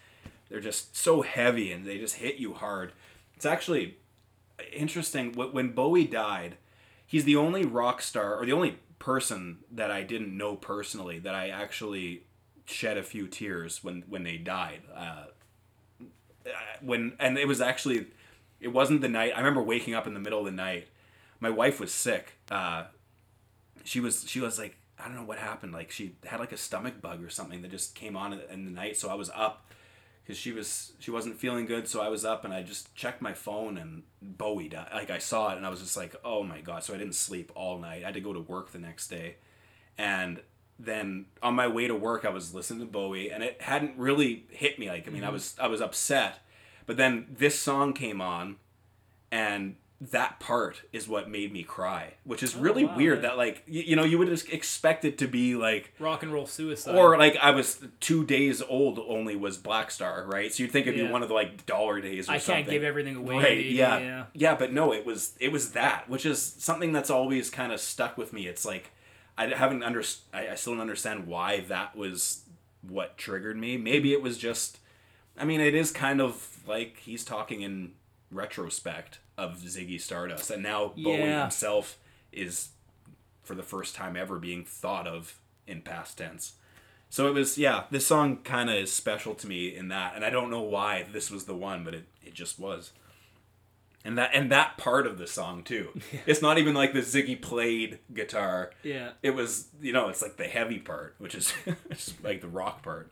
They're 0.49 0.59
just 0.59 0.95
so 0.95 1.21
heavy 1.21 1.71
and 1.71 1.85
they 1.85 1.97
just 1.97 2.15
hit 2.15 2.35
you 2.35 2.53
hard. 2.53 2.93
It's 3.35 3.45
actually 3.45 3.97
interesting 4.71 5.33
wh- 5.33 5.53
when 5.53 5.71
Bowie 5.71 6.05
died. 6.05 6.57
He's 7.05 7.23
the 7.25 7.35
only 7.35 7.65
rock 7.65 8.01
star 8.01 8.35
or 8.35 8.45
the 8.45 8.53
only 8.53 8.79
person 8.99 9.59
that 9.71 9.91
I 9.91 10.03
didn't 10.03 10.35
know 10.35 10.55
personally 10.55 11.19
that 11.19 11.35
I 11.35 11.49
actually 11.49 12.23
shed 12.65 12.97
a 12.97 13.03
few 13.03 13.27
tears 13.27 13.83
when 13.83 14.03
when 14.07 14.23
they 14.23 14.37
died. 14.37 14.81
Uh, 14.95 15.25
when 16.81 17.13
and 17.19 17.37
it 17.37 17.47
was 17.47 17.61
actually 17.61 18.07
it 18.65 18.73
wasn't 18.73 19.01
the 19.01 19.07
night. 19.07 19.33
I 19.35 19.37
remember 19.37 19.61
waking 19.61 19.93
up 19.93 20.07
in 20.07 20.15
the 20.15 20.19
middle 20.19 20.39
of 20.39 20.45
the 20.45 20.51
night. 20.51 20.87
My 21.39 21.51
wife 21.51 21.79
was 21.79 21.93
sick. 21.93 22.33
Uh, 22.49 22.85
she 23.83 23.99
was 23.99 24.25
she 24.27 24.39
was 24.39 24.57
like 24.57 24.75
I 24.97 25.05
don't 25.05 25.15
know 25.15 25.23
what 25.23 25.37
happened. 25.37 25.71
Like 25.71 25.91
she 25.91 26.15
had 26.25 26.39
like 26.39 26.51
a 26.51 26.57
stomach 26.57 26.99
bug 26.99 27.23
or 27.23 27.29
something 27.29 27.61
that 27.61 27.69
just 27.69 27.93
came 27.93 28.17
on 28.17 28.33
in- 28.33 28.65
the 28.65 28.71
night. 28.71 28.97
So 28.97 29.07
I 29.09 29.13
was 29.13 29.29
up 29.35 29.69
because 30.23 30.39
she 30.39 30.51
was 30.51 30.93
she 30.97 31.11
wasn't 31.11 31.37
feeling 31.37 31.67
good. 31.67 31.87
So 31.87 32.01
I 32.01 32.09
was 32.09 32.25
up 32.25 32.43
and 32.43 32.51
I 32.51 32.63
just 32.63 32.95
checked 32.95 33.21
my 33.21 33.33
phone 33.33 33.77
and 33.77 34.01
Bowie 34.19 34.69
died. 34.69 34.89
Like 34.91 35.11
I 35.11 35.19
saw 35.19 35.51
it 35.51 35.57
and 35.57 35.65
I 35.65 35.69
was 35.69 35.81
just 35.81 35.95
like, 35.95 36.15
oh 36.25 36.41
my 36.41 36.61
god. 36.61 36.83
So 36.83 36.95
I 36.95 36.97
didn't 36.97 37.13
sleep 37.13 37.51
all 37.53 37.77
night. 37.77 38.01
I 38.01 38.07
had 38.07 38.15
to 38.15 38.19
go 38.19 38.33
to 38.33 38.39
work 38.41 38.71
the 38.71 38.79
next 38.79 39.09
day, 39.09 39.35
and 39.95 40.41
then 40.79 41.27
on 41.43 41.53
my 41.53 41.67
way 41.67 41.87
to 41.87 41.95
work 41.95 42.25
I 42.25 42.29
was 42.29 42.55
listening 42.55 42.79
to 42.79 42.85
Bowie 42.85 43.31
and 43.31 43.43
it 43.43 43.61
hadn't 43.61 43.95
really 43.97 44.45
hit 44.49 44.79
me. 44.79 44.89
Like 44.89 45.07
I 45.07 45.11
mean 45.11 45.23
I 45.23 45.29
was 45.29 45.55
I 45.61 45.67
was 45.67 45.81
upset, 45.81 46.39
but 46.85 46.97
then 46.97 47.27
this 47.37 47.57
song 47.59 47.93
came 47.93 48.21
on, 48.21 48.57
and 49.31 49.75
that 50.01 50.39
part 50.39 50.81
is 50.91 51.07
what 51.07 51.29
made 51.29 51.53
me 51.53 51.63
cry, 51.63 52.15
which 52.25 52.43
is 52.43 52.55
oh, 52.55 52.59
really 52.59 52.85
wow, 52.85 52.97
weird. 52.97 53.21
That 53.21 53.37
like 53.37 53.63
you, 53.65 53.81
you 53.81 53.95
know 53.95 54.03
you 54.03 54.17
would 54.17 54.27
just 54.27 54.49
expect 54.49 55.05
it 55.05 55.17
to 55.19 55.27
be 55.27 55.55
like 55.55 55.93
rock 55.99 56.21
and 56.21 56.33
roll 56.33 56.45
suicide. 56.45 56.95
or 56.95 57.17
like 57.17 57.37
I 57.37 57.51
was 57.51 57.83
two 57.99 58.25
days 58.25 58.61
old 58.61 58.99
only 58.99 59.35
was 59.35 59.57
Black 59.57 59.89
Star, 59.91 60.25
right? 60.27 60.53
So 60.53 60.63
you'd 60.63 60.71
think 60.71 60.87
it'd 60.87 60.99
Yeah. 60.99 61.07
be 61.07 61.11
one 61.11 61.23
of 61.23 61.29
the 61.29 61.33
like 61.33 61.65
dollar 61.65 62.01
days 62.01 62.25
or 62.25 62.33
something. 62.33 62.35
I 62.35 62.39
something. 62.39 62.63
can't 62.65 62.71
give 62.71 62.83
everything 62.83 63.15
away. 63.15 63.35
Right, 63.37 63.65
yeah. 63.65 63.99
yeah. 63.99 64.25
yeah, 64.33 64.55
but 64.55 64.73
no, 64.73 64.93
it 64.93 65.05
was 65.05 65.33
it 65.39 65.51
was 65.51 65.71
that, 65.71 66.09
which 66.09 66.25
is 66.25 66.41
something 66.41 66.91
that's 66.91 67.09
always 67.09 67.49
kind 67.49 67.71
of 67.71 67.79
stuck 67.79 68.17
with 68.17 68.33
me. 68.33 68.47
It's 68.47 68.65
like 68.65 68.91
I 69.37 69.47
haven't 69.47 69.81
under 69.83 70.03
I, 70.33 70.49
I 70.49 70.55
still 70.55 70.73
don't 70.73 70.81
understand 70.81 71.25
why 71.25 71.61
that 71.61 71.95
was 71.95 72.41
what 72.81 73.17
triggered 73.17 73.57
me. 73.57 73.77
Maybe 73.77 74.13
it 74.13 74.21
was 74.21 74.37
just, 74.37 74.77
I 75.37 75.45
mean, 75.45 75.61
it 75.61 75.75
is 75.75 75.91
kind 75.91 76.21
of 76.21 76.59
like 76.67 76.99
he's 76.99 77.25
talking 77.25 77.61
in 77.61 77.93
retrospect 78.31 79.19
of 79.37 79.57
Ziggy 79.57 79.99
Stardust, 79.99 80.49
and 80.49 80.63
now 80.63 80.93
Bowie 80.95 81.31
himself 81.31 81.97
is 82.31 82.69
for 83.43 83.55
the 83.55 83.63
first 83.63 83.95
time 83.95 84.15
ever 84.15 84.39
being 84.39 84.63
thought 84.63 85.07
of 85.07 85.39
in 85.67 85.81
past 85.81 86.17
tense. 86.17 86.53
So 87.09 87.27
it 87.27 87.33
was, 87.33 87.57
yeah, 87.57 87.83
this 87.91 88.07
song 88.07 88.37
kind 88.37 88.69
of 88.69 88.75
is 88.75 88.91
special 88.91 89.35
to 89.35 89.47
me 89.47 89.75
in 89.75 89.89
that, 89.89 90.15
and 90.15 90.25
I 90.25 90.29
don't 90.29 90.49
know 90.49 90.61
why 90.61 91.05
this 91.11 91.29
was 91.29 91.45
the 91.45 91.55
one, 91.55 91.83
but 91.83 91.93
it, 91.93 92.05
it 92.23 92.33
just 92.33 92.59
was. 92.59 92.91
And 94.03 94.19
that 94.19 94.31
and 94.33 94.51
that 94.51 94.77
part 94.77 95.07
of 95.07 95.17
the 95.17 95.25
song 95.25 95.63
too. 95.63 95.89
It's 96.27 96.41
not 96.41 96.59
even 96.59 96.75
like 96.75 96.93
the 96.93 96.99
Ziggy 96.99 97.41
played 97.41 97.99
guitar. 98.13 98.71
Yeah. 98.83 99.11
It 99.23 99.31
was, 99.31 99.67
you 99.81 99.93
know, 99.93 100.09
it's 100.09 100.21
like 100.21 100.37
the 100.37 100.45
heavy 100.45 100.77
part, 100.77 101.15
which 101.17 101.33
is 101.33 101.51
like 102.23 102.41
the 102.41 102.47
rock 102.47 102.83
part. 102.83 103.11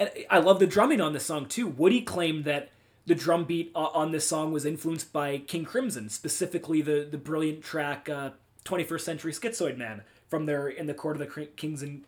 And 0.00 0.10
I 0.30 0.38
love 0.38 0.58
the 0.58 0.66
drumming 0.66 1.00
on 1.00 1.12
this 1.12 1.26
song 1.26 1.46
too. 1.46 1.66
Woody 1.68 2.00
claimed 2.00 2.44
that 2.46 2.70
the 3.06 3.14
drum 3.14 3.44
beat 3.44 3.70
o- 3.74 3.86
on 3.88 4.12
this 4.12 4.26
song 4.26 4.50
was 4.50 4.64
influenced 4.64 5.12
by 5.12 5.38
King 5.38 5.64
Crimson, 5.64 6.08
specifically 6.08 6.80
the 6.80 7.06
the 7.08 7.18
brilliant 7.18 7.62
track 7.62 8.08
uh, 8.08 8.30
"21st 8.64 9.00
Century 9.02 9.32
Schizoid 9.32 9.76
Man" 9.76 10.02
from 10.28 10.46
their 10.46 10.68
"In 10.68 10.86
the 10.86 10.94
Court 10.94 11.20
of 11.20 11.28
the 11.28 11.46
Kings 11.56 11.82
and 11.82 12.04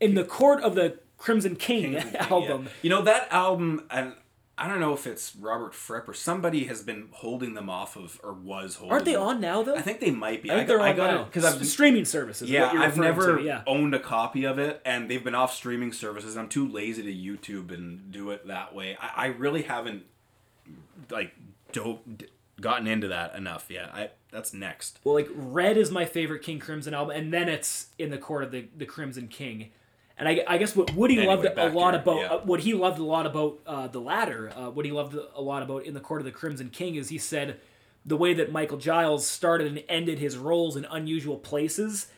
in 0.00 0.14
the 0.14 0.24
Court 0.24 0.62
of 0.62 0.76
the 0.76 1.00
Crimson 1.18 1.56
King, 1.56 1.96
album." 2.18 2.64
Yeah. 2.64 2.70
You 2.82 2.90
know 2.90 3.02
that 3.02 3.28
album, 3.32 3.82
and 3.90 4.14
I 4.56 4.68
don't 4.68 4.78
know 4.78 4.92
if 4.92 5.06
it's 5.06 5.34
Robert 5.34 5.74
Fripp 5.74 6.08
or 6.08 6.14
somebody 6.14 6.64
has 6.64 6.82
been 6.82 7.08
holding 7.10 7.54
them 7.54 7.68
off 7.68 7.96
of, 7.96 8.20
or 8.22 8.32
was 8.32 8.76
holding. 8.76 8.92
Aren't 8.92 9.04
they 9.04 9.14
them. 9.14 9.22
on 9.22 9.40
now 9.40 9.62
though? 9.64 9.74
I 9.74 9.80
think 9.82 9.98
they 9.98 10.12
might 10.12 10.42
be. 10.42 10.50
I 10.50 10.54
think 10.56 10.68
they're 10.68 10.80
I 10.80 10.90
on 10.90 10.96
got 10.96 11.14
now 11.14 11.24
because 11.24 11.44
I've 11.44 11.66
streaming 11.66 12.04
services. 12.04 12.48
Yeah, 12.48 12.70
I've 12.70 12.96
never 12.96 13.38
To, 13.38 13.42
yeah. 13.42 13.62
owned 13.66 13.94
a 13.94 13.98
copy 13.98 14.44
of 14.44 14.58
it, 14.60 14.80
and 14.84 15.10
they've 15.10 15.24
been 15.24 15.34
off 15.34 15.52
streaming 15.54 15.92
services. 15.92 16.36
I'm 16.36 16.48
too 16.48 16.68
lazy 16.68 17.02
to 17.02 17.12
YouTube 17.12 17.74
and 17.74 18.12
do 18.12 18.30
it 18.30 18.46
that 18.46 18.74
way. 18.74 18.96
I, 19.00 19.24
I 19.24 19.26
really 19.26 19.62
haven't 19.62 20.04
like 21.10 21.34
dope 21.72 22.06
gotten 22.60 22.86
into 22.86 23.08
that 23.08 23.34
enough 23.34 23.66
yet. 23.68 23.90
I 23.92 24.10
that's 24.30 24.54
next. 24.54 25.00
Well, 25.02 25.14
like 25.14 25.28
Red 25.34 25.76
is 25.76 25.90
my 25.90 26.04
favorite 26.04 26.42
King 26.42 26.60
Crimson 26.60 26.94
album, 26.94 27.16
and 27.16 27.32
then 27.32 27.48
it's 27.48 27.88
in 27.98 28.10
the 28.10 28.18
Court 28.18 28.44
of 28.44 28.50
the, 28.52 28.68
the 28.76 28.86
Crimson 28.86 29.26
King. 29.28 29.70
And 30.16 30.28
I, 30.28 30.44
I 30.46 30.58
guess 30.58 30.76
what 30.76 30.94
Woody 30.94 31.18
Anyway, 31.18 31.34
loved 31.34 31.58
a 31.58 31.68
lot 31.70 31.94
here, 31.94 32.00
about 32.00 32.16
yeah. 32.20 32.26
uh, 32.26 32.38
what 32.40 32.60
he 32.60 32.72
loved 32.72 33.00
a 33.00 33.04
lot 33.04 33.26
about 33.26 33.58
uh, 33.66 33.88
the 33.88 34.00
latter, 34.00 34.52
uh, 34.54 34.70
what 34.70 34.84
he 34.84 34.92
loved 34.92 35.16
a 35.34 35.42
lot 35.42 35.62
about 35.62 35.84
in 35.84 35.94
the 35.94 36.00
Court 36.00 36.20
of 36.20 36.24
the 36.24 36.30
Crimson 36.30 36.70
King 36.70 36.94
is 36.94 37.08
he 37.08 37.18
said 37.18 37.58
the 38.06 38.16
way 38.16 38.34
that 38.34 38.52
Michael 38.52 38.78
Giles 38.78 39.26
started 39.26 39.66
and 39.66 39.82
ended 39.88 40.18
his 40.18 40.36
rolls 40.36 40.76
in 40.76 40.84
unusual 40.84 41.36
places, 41.36 42.08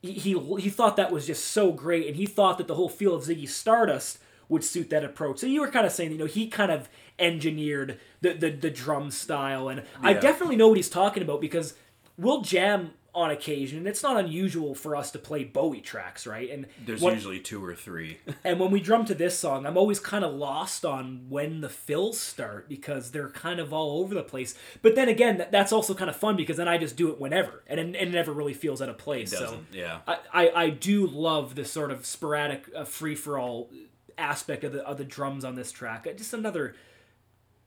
he 0.00 0.12
he, 0.12 0.38
he 0.58 0.70
thought 0.70 0.96
that 0.96 1.10
was 1.10 1.26
just 1.26 1.44
so 1.46 1.72
great, 1.72 2.06
and 2.06 2.16
he 2.16 2.26
thought 2.26 2.58
that 2.58 2.68
the 2.68 2.74
whole 2.74 2.88
feel 2.88 3.14
of 3.14 3.24
Ziggy 3.24 3.48
Stardust 3.48 4.18
would 4.48 4.62
suit 4.62 4.90
that 4.90 5.04
approach. 5.04 5.38
So 5.38 5.46
you 5.46 5.60
were 5.60 5.70
kind 5.70 5.86
of 5.86 5.92
saying, 5.92 6.12
you 6.12 6.18
know, 6.18 6.26
he 6.26 6.46
kind 6.46 6.70
of 6.70 6.88
engineered 7.18 7.98
the 8.20 8.32
the, 8.32 8.50
the 8.50 8.70
drum 8.70 9.10
style, 9.10 9.68
and 9.68 9.82
I 10.02 10.14
definitely 10.14 10.56
know 10.56 10.68
what 10.68 10.76
he's 10.76 10.88
talking 10.88 11.22
about 11.22 11.40
because 11.40 11.74
we'll 12.16 12.42
jam 12.42 12.92
on 13.16 13.30
occasion. 13.30 13.86
It's 13.86 14.02
not 14.02 14.16
unusual 14.22 14.74
for 14.74 14.94
us 14.94 15.10
to 15.12 15.18
play 15.18 15.42
Bowie 15.42 15.80
tracks, 15.80 16.26
right? 16.26 16.50
And 16.50 16.66
There's 16.84 17.00
what- 17.00 17.14
usually 17.14 17.40
two 17.40 17.64
or 17.64 17.74
three. 17.74 18.18
and 18.44 18.60
when 18.60 18.70
we 18.70 18.78
drum 18.78 19.06
to 19.06 19.14
this 19.14 19.38
song, 19.38 19.64
I'm 19.66 19.78
always 19.78 19.98
kind 19.98 20.24
of 20.24 20.34
lost 20.34 20.84
on 20.84 21.24
when 21.30 21.62
the 21.62 21.68
fills 21.70 22.20
start 22.20 22.68
because 22.68 23.10
they're 23.10 23.30
kind 23.30 23.58
of 23.58 23.72
all 23.72 24.00
over 24.00 24.14
the 24.14 24.22
place. 24.22 24.54
But 24.82 24.94
then 24.94 25.08
again, 25.08 25.38
that, 25.38 25.50
that's 25.50 25.72
also 25.72 25.94
kind 25.94 26.10
of 26.10 26.16
fun 26.16 26.36
because 26.36 26.58
then 26.58 26.68
I 26.68 26.76
just 26.78 26.96
do 26.96 27.10
it 27.10 27.18
whenever, 27.18 27.62
and 27.66 27.80
it, 27.80 27.96
it 27.96 28.10
never 28.10 28.32
really 28.32 28.54
feels 28.54 28.82
out 28.82 28.90
of 28.90 28.98
place. 28.98 29.30
so 29.30 29.40
Doesn't 29.40 29.66
yeah. 29.72 30.00
I, 30.06 30.18
I, 30.32 30.50
I 30.64 30.70
do 30.70 31.06
love 31.06 31.54
this 31.54 31.72
sort 31.72 31.90
of 31.90 32.04
sporadic 32.04 32.66
uh, 32.76 32.84
free 32.84 33.14
for 33.14 33.38
all 33.38 33.70
aspect 34.18 34.62
of 34.64 34.72
the 34.72 34.82
of 34.86 34.98
the 34.98 35.04
drums 35.04 35.44
on 35.44 35.54
this 35.54 35.72
track. 35.72 36.06
Uh, 36.06 36.12
Just 36.12 36.34
another 36.34 36.74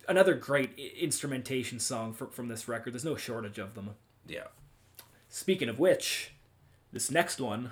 another 0.08 0.36
great 0.36 0.78
instrumentation 1.00 1.80
song 1.80 2.14
from 2.14 2.48
this 2.48 2.68
record. 2.68 2.94
There's 2.94 3.06
no 3.06 3.16
shortage 3.16 3.58
of 3.60 3.74
them. 3.76 3.92
Yeah. 4.28 4.46
Speaking 5.30 5.70
of 5.70 5.80
which, 5.80 6.32
this 6.92 7.12
next 7.12 7.40
one, 7.40 7.72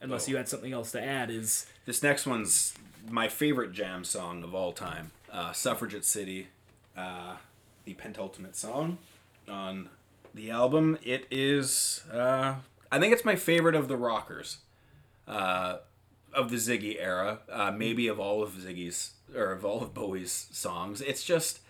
unless 0.00 0.26
Oh. 0.28 0.32
you 0.32 0.36
had 0.36 0.48
something 0.48 0.72
else 0.72 0.90
to 0.92 1.02
add, 1.02 1.30
is 1.30 1.66
This 1.84 2.02
next 2.02 2.26
one's 2.26 2.74
my 3.08 3.28
favorite 3.28 3.72
jam 3.72 4.04
song 4.04 4.42
of 4.42 4.54
all 4.54 4.72
time. 4.72 5.12
Uh, 5.30 5.52
Suffragette 5.52 6.04
City, 6.04 6.48
uh, 6.96 7.36
the 7.84 7.94
penultimate 7.94 8.56
song 8.56 8.98
on 9.48 9.88
the 10.34 10.50
album. 10.50 10.98
It 11.04 11.26
is, 11.30 12.02
uh, 12.12 12.56
I 12.90 12.98
think 12.98 13.12
it's 13.12 13.24
my 13.24 13.36
favorite 13.36 13.76
of 13.76 13.86
the 13.86 13.96
rockers, 13.96 14.58
uh, 15.28 15.78
of 16.32 16.50
the 16.50 16.56
Ziggy 16.56 16.96
era. 17.00 17.38
Uh, 17.48 17.70
maybe 17.70 18.08
of 18.08 18.18
all 18.18 18.42
of 18.42 18.54
Ziggy's 18.54 19.12
or 19.34 19.52
of 19.52 19.64
all 19.64 19.82
of 19.82 19.94
Bowie's 19.94 20.48
songs. 20.50 21.00
It's 21.00 21.22
just, 21.22 21.60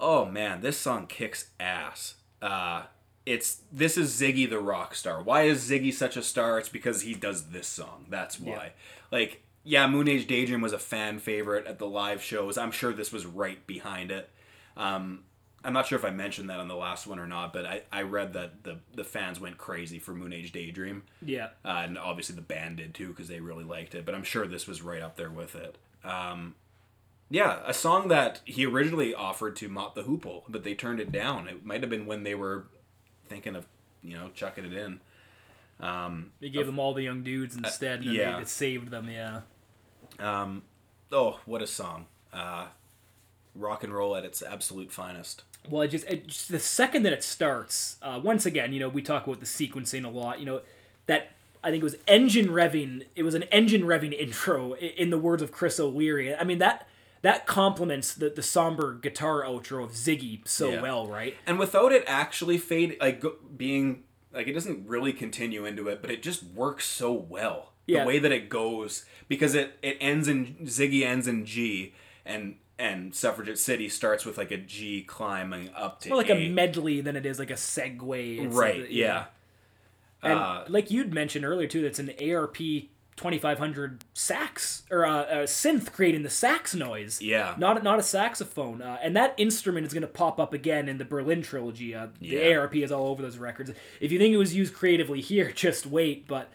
oh 0.00 0.24
man, 0.24 0.62
this 0.62 0.78
song 0.78 1.06
kicks 1.06 1.48
ass. 1.60 2.14
Uh, 2.40 2.84
it's 3.26 3.62
this 3.72 3.96
is 3.96 4.12
Ziggy 4.12 4.48
the 4.48 4.58
rock 4.58 4.94
star. 4.94 5.22
Why 5.22 5.42
is 5.42 5.68
Ziggy 5.68 5.92
such 5.92 6.16
a 6.16 6.22
star? 6.22 6.58
It's 6.58 6.68
because 6.68 7.02
he 7.02 7.14
does 7.14 7.48
this 7.48 7.66
song. 7.66 8.06
That's 8.08 8.38
why. 8.38 8.72
Like, 9.10 9.42
yeah, 9.62 9.86
Moon 9.86 10.08
Age 10.08 10.26
Daydream 10.26 10.60
was 10.60 10.72
a 10.72 10.78
fan 10.78 11.18
favorite 11.18 11.66
at 11.66 11.78
the 11.78 11.86
live 11.86 12.22
shows. 12.22 12.58
I'm 12.58 12.70
sure 12.70 12.92
this 12.92 13.12
was 13.12 13.24
right 13.24 13.66
behind 13.66 14.10
it. 14.10 14.28
Um, 14.76 15.24
I'm 15.64 15.72
not 15.72 15.86
sure 15.86 15.98
if 15.98 16.04
I 16.04 16.10
mentioned 16.10 16.50
that 16.50 16.60
on 16.60 16.68
the 16.68 16.76
last 16.76 17.06
one 17.06 17.18
or 17.18 17.26
not, 17.26 17.54
but 17.54 17.64
I, 17.64 17.82
I 17.90 18.02
read 18.02 18.34
that 18.34 18.64
the, 18.64 18.80
the 18.94 19.04
fans 19.04 19.40
went 19.40 19.56
crazy 19.56 19.98
for 19.98 20.12
Moon 20.12 20.32
Age 20.32 20.52
Daydream. 20.52 21.04
yeah. 21.22 21.48
Uh, 21.64 21.84
and 21.84 21.96
obviously 21.96 22.36
the 22.36 22.42
band 22.42 22.76
did 22.76 22.94
too 22.94 23.08
because 23.08 23.28
they 23.28 23.40
really 23.40 23.64
liked 23.64 23.94
it. 23.94 24.04
But 24.04 24.14
I'm 24.14 24.24
sure 24.24 24.46
this 24.46 24.66
was 24.66 24.82
right 24.82 25.00
up 25.00 25.16
there 25.16 25.30
with 25.30 25.54
it. 25.54 25.78
Um, 26.04 26.54
yeah, 27.30 27.60
a 27.64 27.72
song 27.72 28.08
that 28.08 28.42
he 28.44 28.66
originally 28.66 29.14
offered 29.14 29.56
to 29.56 29.68
Mott 29.70 29.94
the 29.94 30.02
Hoople, 30.02 30.42
but 30.46 30.64
they 30.64 30.74
turned 30.74 31.00
it 31.00 31.10
down. 31.10 31.48
It 31.48 31.64
might 31.64 31.80
have 31.80 31.88
been 31.88 32.04
when 32.04 32.24
they 32.24 32.34
were 32.34 32.66
thinking 33.34 33.56
of 33.56 33.66
you 34.02 34.16
know 34.16 34.30
chucking 34.34 34.64
it 34.64 34.72
in. 34.72 35.00
Um, 35.80 36.30
They 36.40 36.50
gave 36.50 36.66
them 36.66 36.78
all 36.78 36.94
the 36.94 37.02
young 37.02 37.24
dudes 37.24 37.56
instead, 37.56 38.00
and 38.00 38.14
yeah. 38.14 38.38
it 38.38 38.48
saved 38.48 38.90
them. 38.90 39.10
Yeah. 39.10 39.40
Um, 40.20 40.62
Oh, 41.12 41.38
what 41.46 41.62
a 41.62 41.66
song! 41.66 42.06
Uh, 42.32 42.66
rock 43.54 43.84
and 43.84 43.94
roll 43.94 44.16
at 44.16 44.24
its 44.24 44.42
absolute 44.42 44.90
finest. 44.90 45.44
Well, 45.70 45.82
it 45.82 45.88
just, 45.88 46.06
it 46.08 46.26
just 46.26 46.50
the 46.50 46.58
second 46.58 47.04
that 47.04 47.12
it 47.12 47.22
starts, 47.22 47.96
uh, 48.02 48.20
once 48.22 48.44
again, 48.44 48.72
you 48.72 48.80
know, 48.80 48.88
we 48.88 49.00
talk 49.00 49.26
about 49.26 49.38
the 49.38 49.46
sequencing 49.46 50.04
a 50.04 50.08
lot. 50.08 50.40
You 50.40 50.46
know, 50.46 50.60
that 51.06 51.30
I 51.62 51.70
think 51.70 51.82
it 51.82 51.84
was 51.84 51.96
engine 52.08 52.48
revving. 52.48 53.04
It 53.14 53.22
was 53.22 53.34
an 53.34 53.44
engine 53.44 53.82
revving 53.82 54.12
intro, 54.18 54.74
in 54.74 55.10
the 55.10 55.18
words 55.18 55.42
of 55.42 55.52
Chris 55.52 55.78
O'Leary. 55.78 56.34
I 56.34 56.42
mean 56.44 56.58
that 56.58 56.88
that 57.24 57.46
complements 57.46 58.14
the 58.14 58.28
the 58.30 58.42
somber 58.42 58.94
guitar 58.94 59.42
outro 59.42 59.82
of 59.82 59.90
Ziggy 59.92 60.46
so 60.46 60.70
Yeah. 60.70 60.80
well, 60.82 61.06
right? 61.08 61.34
and 61.46 61.58
without 61.58 61.90
it 61.92 62.04
actually 62.06 62.58
fade 62.58 62.96
like 63.00 63.24
being 63.56 64.04
like 64.32 64.46
it 64.46 64.52
doesn't 64.52 64.86
really 64.86 65.12
continue 65.12 65.64
into 65.64 65.88
it 65.88 66.00
but 66.02 66.10
it 66.10 66.22
just 66.22 66.42
works 66.44 66.84
so 66.86 67.12
well 67.12 67.72
Yeah. 67.86 68.00
the 68.02 68.06
way 68.08 68.18
that 68.20 68.30
it 68.32 68.48
goes 68.48 69.04
because 69.28 69.54
it 69.54 69.78
it 69.82 69.96
ends 70.00 70.28
in 70.28 70.56
ziggy 70.64 71.02
ends 71.04 71.26
in 71.26 71.44
g 71.44 71.92
and 72.24 72.56
and 72.78 73.14
suffragette 73.14 73.58
city 73.58 73.88
starts 73.88 74.24
with 74.26 74.36
like 74.36 74.50
a 74.50 74.56
g 74.56 75.02
climbing 75.02 75.70
up 75.76 76.00
to 76.00 76.08
More 76.10 76.18
like 76.18 76.30
a, 76.30 76.34
a 76.36 76.48
medley 76.48 77.00
than 77.00 77.14
it 77.16 77.24
is 77.24 77.38
like 77.38 77.50
a 77.50 77.54
segue. 77.54 78.44
It's 78.46 78.54
right 78.54 78.80
like- 78.82 78.90
yeah 78.90 79.26
And 80.22 80.38
Uh, 80.38 80.64
like 80.68 80.90
you'd 80.90 81.12
mentioned 81.14 81.44
earlier 81.44 81.68
too, 81.68 81.82
that's 81.82 81.98
an 82.00 82.10
ARP 82.20 82.56
2500 83.16 84.04
sax 84.12 84.82
or 84.90 85.04
uh, 85.06 85.24
a 85.24 85.36
synth 85.44 85.92
creating 85.92 86.22
the 86.22 86.30
sax 86.30 86.74
noise. 86.74 87.20
Yeah. 87.22 87.54
Not 87.58 87.82
not 87.82 87.98
a 87.98 88.02
saxophone. 88.02 88.82
Uh, 88.82 88.98
and 89.02 89.16
that 89.16 89.34
instrument 89.36 89.86
is 89.86 89.92
going 89.92 90.02
to 90.02 90.08
pop 90.08 90.40
up 90.40 90.52
again 90.52 90.88
in 90.88 90.98
the 90.98 91.04
Berlin 91.04 91.42
trilogy. 91.42 91.94
Uh, 91.94 92.08
the 92.20 92.26
Yeah. 92.28 92.56
ARP 92.56 92.76
is 92.76 92.90
all 92.92 93.06
over 93.08 93.22
those 93.22 93.38
records. 93.38 93.70
If 94.00 94.12
you 94.12 94.18
think 94.18 94.34
it 94.34 94.38
was 94.38 94.54
used 94.54 94.74
creatively 94.74 95.20
here, 95.20 95.50
just 95.54 95.86
wait. 95.86 96.26
But 96.26 96.50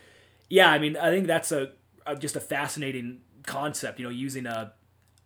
yeah, 0.50 0.70
I 0.70 0.80
mean, 0.80 0.98
I 0.98 1.10
think 1.12 1.28
that's 1.28 1.52
a, 1.52 1.72
a 2.06 2.16
just 2.16 2.36
a 2.36 2.42
fascinating 2.42 3.22
concept. 3.46 4.00
You 4.00 4.06
know, 4.06 4.12
using 4.12 4.46
a 4.46 4.74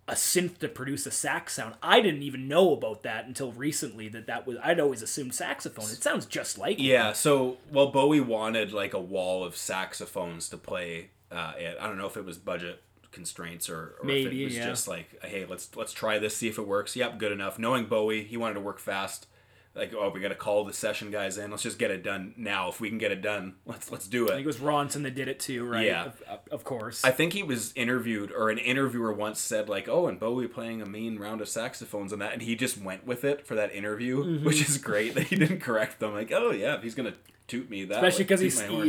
a 0.06 0.16
synth 0.16 0.58
to 0.58 0.68
produce 0.68 1.06
a 1.06 1.12
sax 1.12 1.54
sound. 1.54 1.76
I 1.82 2.02
didn't 2.02 2.24
even 2.24 2.50
know 2.50 2.74
about 2.74 3.04
that 3.04 3.26
until 3.26 3.54
recently. 3.54 4.10
That 4.10 4.28
that 4.28 4.46
was 4.46 4.58
I'd 4.62 4.80
always 4.82 5.02
assumed 5.02 5.34
saxophone. 5.34 5.86
It 5.86 6.04
sounds 6.04 6.26
just 6.26 6.58
like 6.58 6.78
it. 6.78 6.84
Yeah, 6.84 7.14
so 7.14 7.58
well, 7.72 7.88
Bowie 7.88 8.20
wanted 8.20 8.74
like 8.74 8.94
a 8.94 9.00
wall 9.00 9.46
of 9.46 9.56
saxophones 9.56 10.50
to 10.50 10.58
play. 10.58 11.10
Uh, 11.34 11.54
it. 11.58 11.78
I 11.80 11.88
don't 11.88 11.98
know 11.98 12.08
if 12.08 12.16
it 12.18 12.26
was 12.26 12.38
budget 12.38 12.82
constraints 13.12 13.70
or, 13.70 13.76
or 13.76 13.96
if 14.02 14.04
Maybe, 14.06 14.42
it 14.42 14.46
was 14.46 14.56
yeah. 14.58 14.66
just 14.68 14.88
like, 14.88 15.24
hey, 15.24 15.46
let's 15.46 15.76
let's 15.76 15.94
try 15.94 16.20
this, 16.20 16.36
see 16.38 16.48
if 16.48 16.58
it 16.58 16.68
works. 16.68 16.96
Yep, 16.96 17.18
good 17.20 17.32
enough. 17.32 17.58
Knowing 17.60 17.86
Bowie, 17.86 18.24
he 18.24 18.38
wanted 18.38 18.56
to 18.56 18.60
work 18.62 18.80
fast. 18.80 19.28
Like, 19.76 19.92
oh, 19.96 20.10
we 20.12 20.20
got 20.20 20.28
to 20.30 20.36
call 20.36 20.66
the 20.66 20.74
session 20.74 21.10
guys 21.10 21.40
in. 21.40 21.50
Let's 21.50 21.64
just 21.64 21.80
get 21.80 21.90
it 21.90 22.04
done 22.04 22.36
now. 22.38 22.70
If 22.70 22.80
we 22.80 22.90
can 22.90 23.00
get 23.00 23.12
it 23.12 23.24
done, 23.24 23.56
let's 23.66 23.92
let's 23.92 24.08
do 24.08 24.28
it. 24.28 24.32
I 24.32 24.36
think 24.36 24.44
it. 24.44 24.48
was 24.48 24.58
Ronson 24.58 25.02
that 25.02 25.16
did 25.16 25.28
it 25.28 25.40
too, 25.40 25.66
right? 25.66 25.88
Yeah. 25.88 26.06
Of, 26.28 26.42
of- 26.52 26.64
course. 26.64 27.04
I 27.04 27.10
think 27.10 27.34
he 27.34 27.42
was 27.42 27.74
interviewed, 27.76 28.32
or 28.32 28.52
an 28.52 28.60
interviewer 28.60 29.12
once 29.12 29.40
said, 29.40 29.70
like, 29.70 29.90
"Oh, 29.90 30.06
and 30.06 30.20
Bowie 30.20 30.48
playing 30.48 30.84
a 30.84 30.86
mean 30.86 31.18
round 31.18 31.42
of 31.42 31.50
saxophones 31.50 32.14
and 32.14 32.22
that," 32.22 32.34
and 32.34 32.44
he 32.44 32.56
just 32.56 32.80
went 32.80 33.08
with 33.08 33.24
it 33.24 33.48
for 33.48 33.56
that 33.56 33.74
interview, 33.74 34.24
Mm-hmm. 34.24 34.46
which 34.46 34.62
is 34.62 34.78
great 34.78 35.16
that 35.16 35.24
he 35.24 35.36
didn't 35.38 35.62
correct 35.62 36.00
them. 36.00 36.14
Like, 36.14 36.32
"Oh 36.32 36.52
yeah, 36.52 36.76
if 36.76 36.84
he's 36.84 36.94
gonna 36.94 37.16
toot 37.48 37.68
me 37.68 37.84
that," 37.86 37.96
Especially 38.04 38.26
because 38.26 38.42
toot 38.42 38.46
he's 38.46 38.62
horn." 38.62 38.88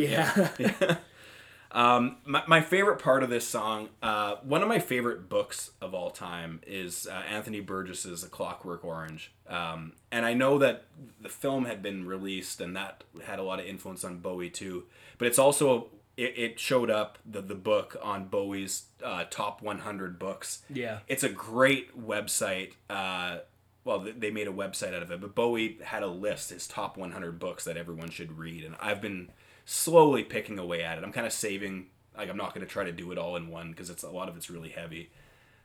yeah. 0.59 0.97
Um, 1.75 2.19
my, 2.25 2.45
my 2.47 2.61
favorite 2.61 3.01
part 3.01 3.25
of 3.25 3.31
this 3.31 3.47
song, 3.47 3.89
uh, 4.01 4.37
one 4.45 4.63
of 4.63 4.69
my 4.69 4.79
favorite 4.79 5.29
books 5.29 5.73
of 5.83 5.93
all 5.93 6.11
time 6.11 6.61
is 6.67 7.09
uh, 7.11 7.23
Anthony 7.29 7.61
Burgess's 7.61 8.23
A 8.23 8.29
Clockwork 8.29 8.85
Orange. 8.85 9.33
Um, 9.49 9.93
and 10.13 10.25
I 10.25 10.35
know 10.35 10.59
that 10.59 10.85
the 11.21 11.29
film 11.29 11.65
had 11.65 11.83
been 11.83 12.07
released 12.07 12.61
and 12.61 12.77
that 12.77 13.03
had 13.25 13.41
a 13.41 13.43
lot 13.43 13.59
of 13.59 13.67
influence 13.67 14.05
on 14.05 14.19
Bowie 14.19 14.51
too. 14.51 14.85
But 15.19 15.27
it's 15.27 15.39
also, 15.39 15.89
it, 16.17 16.39
it 16.39 16.61
showed 16.61 16.91
up, 16.91 17.19
the, 17.27 17.43
the 17.43 17.57
book, 17.57 17.97
on 18.01 18.27
Bowie's 18.27 18.85
uh, 19.03 19.25
top 19.29 19.61
100 19.61 20.17
books. 20.17 20.63
Yeah. 20.73 21.01
It's 21.09 21.25
a 21.25 21.29
great 21.29 22.01
website. 22.01 22.75
Uh, 22.89 23.39
well, 23.85 24.07
they 24.17 24.31
made 24.31 24.47
a 24.47 24.53
website 24.53 24.95
out 24.95 25.03
of 25.03 25.11
it, 25.11 25.21
but 25.21 25.35
Bowie 25.35 25.79
had 25.83 26.05
a 26.05 26.07
list, 26.07 26.51
his 26.51 26.69
top 26.69 26.97
100 26.97 27.41
books 27.41 27.65
that 27.65 27.77
everyone 27.77 28.11
should 28.11 28.39
read. 28.39 28.65
And 28.65 28.77
I've 28.81 29.03
been 29.03 29.31
slowly 29.65 30.23
picking 30.23 30.59
away 30.59 30.83
at 30.83 30.99
it. 30.99 31.05
I'm 31.05 31.13
kind 31.13 31.27
of 31.27 31.33
saving, 31.33 31.87
like, 32.17 32.29
I'm 32.29 32.37
not 32.37 32.55
going 32.55 32.67
to 32.67 32.73
try 32.73 32.85
to 32.85 32.93
do 32.93 33.13
it 33.13 33.19
all 33.19 33.37
in 33.37 33.49
one 33.49 33.71
because 33.71 33.91
it's 33.91 34.03
a 34.03 34.11
lot 34.11 34.29
of 34.29 34.37
it's 34.37 34.51
really 34.51 34.71
heavy 34.71 35.11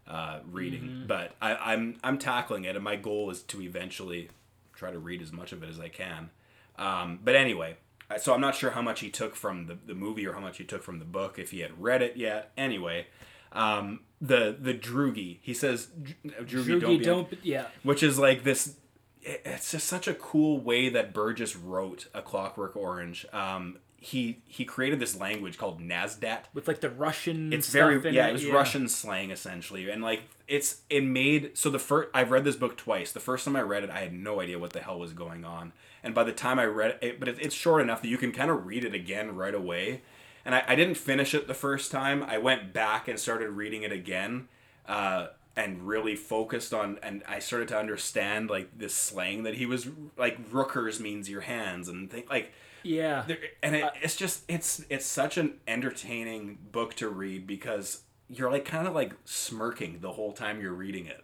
uh, 0.07 0.39
reading. 0.49 1.05
But 1.07 1.35
I, 1.41 1.55
I'm 1.55 1.99
I'm 2.03 2.17
tackling 2.17 2.65
it, 2.65 2.75
and 2.75 2.83
my 2.83 2.95
goal 2.95 3.29
is 3.29 3.41
to 3.43 3.61
eventually 3.61 4.29
try 4.73 4.91
to 4.91 4.99
read 4.99 5.21
as 5.21 5.31
much 5.31 5.51
of 5.51 5.63
it 5.63 5.69
as 5.69 5.79
I 5.79 5.89
can. 5.89 6.29
Um, 6.77 7.19
but 7.23 7.35
anyway, 7.35 7.77
so 8.17 8.33
I'm 8.33 8.41
not 8.41 8.55
sure 8.55 8.71
how 8.71 8.81
much 8.81 9.01
he 9.01 9.09
took 9.09 9.35
from 9.35 9.67
the, 9.67 9.77
the 9.85 9.93
movie 9.93 10.25
or 10.25 10.33
how 10.33 10.39
much 10.39 10.57
he 10.57 10.63
took 10.63 10.83
from 10.83 10.99
the 10.99 11.05
book, 11.05 11.37
if 11.37 11.51
he 11.51 11.59
had 11.59 11.81
read 11.81 12.01
it 12.01 12.15
yet. 12.15 12.51
Anyway, 12.57 13.07
um, 13.51 14.01
the 14.21 14.55
the 14.59 14.73
Droogie, 14.73 15.39
he 15.41 15.53
says, 15.53 15.89
"Droogie, 16.25 16.45
Droogie 16.45 16.79
don't, 16.79 16.97
be 16.99 17.35
don't, 17.35 17.45
yeah. 17.45 17.65
which 17.83 18.01
is 18.01 18.17
like 18.17 18.43
this 18.43 18.75
it's 19.21 19.71
just 19.71 19.87
such 19.87 20.07
a 20.07 20.13
cool 20.13 20.59
way 20.59 20.89
that 20.89 21.13
burgess 21.13 21.55
wrote 21.55 22.07
a 22.13 22.21
clockwork 22.21 22.75
orange 22.75 23.25
um, 23.33 23.77
he 24.01 24.41
he 24.47 24.65
created 24.65 24.99
this 24.99 25.19
language 25.19 25.57
called 25.57 25.81
Nadsat. 25.81 26.43
With 26.53 26.67
like 26.67 26.81
the 26.81 26.89
Russian 26.89 27.51
it's 27.51 27.69
very 27.69 27.95
yeah 28.13 28.27
it, 28.27 28.29
it 28.29 28.33
was 28.33 28.45
russian 28.45 28.87
slang 28.87 29.31
essentially. 29.31 29.89
And 29.89 30.01
like 30.01 30.23
it's 30.47 30.81
it 30.89 31.03
made 31.03 31.57
so 31.57 31.69
the 31.69 31.79
first 31.79 32.09
i've 32.13 32.31
read 32.31 32.43
this 32.43 32.55
book 32.55 32.77
twice. 32.77 33.11
The 33.11 33.19
first 33.19 33.45
time 33.45 33.55
i 33.55 33.61
read 33.61 33.83
it 33.83 33.89
i 33.89 33.99
had 33.99 34.13
no 34.13 34.39
idea 34.39 34.57
what 34.57 34.73
the 34.73 34.79
hell 34.79 34.99
was 34.99 35.13
going 35.13 35.43
on. 35.43 35.73
And 36.03 36.15
by 36.15 36.23
the 36.23 36.31
time 36.31 36.59
i 36.59 36.65
read 36.65 36.97
it 37.01 37.19
but 37.19 37.27
it, 37.27 37.37
it's 37.39 37.55
short 37.55 37.81
enough 37.81 38.01
that 38.01 38.07
you 38.07 38.17
can 38.17 38.31
kind 38.31 38.49
of 38.49 38.65
read 38.65 38.85
it 38.85 38.93
again 38.93 39.35
right 39.35 39.55
away. 39.55 40.01
And 40.45 40.55
I, 40.55 40.63
I 40.67 40.75
didn't 40.75 40.95
finish 40.95 41.33
it 41.33 41.47
the 41.47 41.53
first 41.53 41.91
time. 41.91 42.23
I 42.23 42.37
went 42.37 42.71
back 42.73 43.07
and 43.07 43.19
started 43.19 43.49
reading 43.49 43.83
it 43.83 43.91
again 43.91 44.47
uh, 44.87 45.27
and 45.55 45.85
really 45.85 46.15
focused 46.15 46.73
on 46.73 46.97
and 47.03 47.21
I 47.27 47.39
started 47.39 47.67
to 47.69 47.77
understand 47.77 48.49
like 48.49 48.77
this 48.77 48.93
slang 48.93 49.43
that 49.43 49.55
he 49.55 49.65
was 49.65 49.89
like 50.17 50.37
rookers 50.51 51.01
means 51.01 51.29
your 51.29 51.41
hands 51.41 51.89
and 51.89 52.09
think 52.09 52.29
like 52.29 52.53
Yeah. 52.83 53.25
and 53.63 53.75
it, 53.75 53.85
it's 54.01 54.15
just 54.15 54.43
it's 54.47 54.83
it's 54.89 55.05
such 55.05 55.37
an 55.37 55.55
entertaining 55.67 56.57
book 56.71 56.93
to 56.95 57.09
read 57.09 57.47
because 57.47 58.01
you're 58.27 58.51
like 58.51 58.65
kind 58.65 58.87
of 58.87 58.93
like 58.93 59.13
smirking 59.25 59.99
the 60.01 60.11
whole 60.13 60.31
time 60.33 60.61
you're 60.61 60.73
reading 60.73 61.05
it 61.07 61.23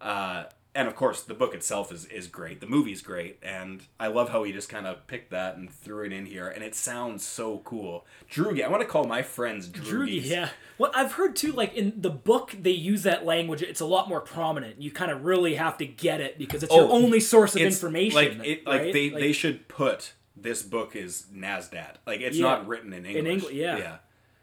uh, 0.00 0.44
and 0.74 0.86
of 0.88 0.94
course 0.96 1.22
the 1.22 1.34
book 1.34 1.54
itself 1.54 1.90
is 1.92 2.04
is 2.06 2.26
great 2.28 2.60
the 2.60 2.66
movie's 2.66 3.00
great 3.02 3.38
and 3.42 3.82
i 3.98 4.06
love 4.06 4.28
how 4.30 4.42
he 4.44 4.52
just 4.52 4.68
kind 4.68 4.86
of 4.86 5.06
picked 5.06 5.30
that 5.30 5.56
and 5.56 5.70
threw 5.70 6.04
it 6.04 6.12
in 6.12 6.26
here 6.26 6.48
and 6.48 6.62
it 6.64 6.74
sounds 6.74 7.24
so 7.24 7.58
cool 7.64 8.04
droogie 8.30 8.64
i 8.64 8.68
want 8.68 8.80
to 8.82 8.86
call 8.88 9.04
my 9.04 9.22
friends 9.22 9.68
Droogie, 9.68 10.24
yeah. 10.24 10.48
Well, 10.76 10.90
I've 10.94 11.12
heard 11.12 11.36
too, 11.36 11.52
like 11.52 11.72
in 11.74 11.92
the 12.00 12.10
book, 12.10 12.52
they 12.60 12.72
use 12.72 13.04
that 13.04 13.24
language. 13.24 13.62
It's 13.62 13.80
a 13.80 13.84
lot 13.86 14.08
more 14.08 14.20
prominent. 14.20 14.82
You 14.82 14.90
kind 14.90 15.12
of 15.12 15.24
really 15.24 15.54
have 15.54 15.78
to 15.78 15.86
get 15.86 16.20
it 16.20 16.36
because 16.36 16.64
it's 16.64 16.74
your 16.74 16.82
Oh, 16.82 16.90
only 16.90 17.20
source 17.20 17.54
of 17.54 17.62
information. 17.62 18.38
like 18.38 18.46
it, 18.48 18.66
like 18.66 18.80
right? 18.80 18.92
they 18.92 19.08
they 19.10 19.32
should 19.32 19.68
put 19.68 20.14
this 20.36 20.62
book 20.62 20.96
is 20.96 21.26
Nadsat 21.34 21.96
like 22.06 22.20
it's 22.20 22.36
Yeah. 22.36 22.42
not 22.46 22.66
written 22.68 22.92
in 22.92 23.04
english 23.06 23.44
Engli- 23.44 23.54
yeah. 23.54 23.76
yeah 23.78 23.96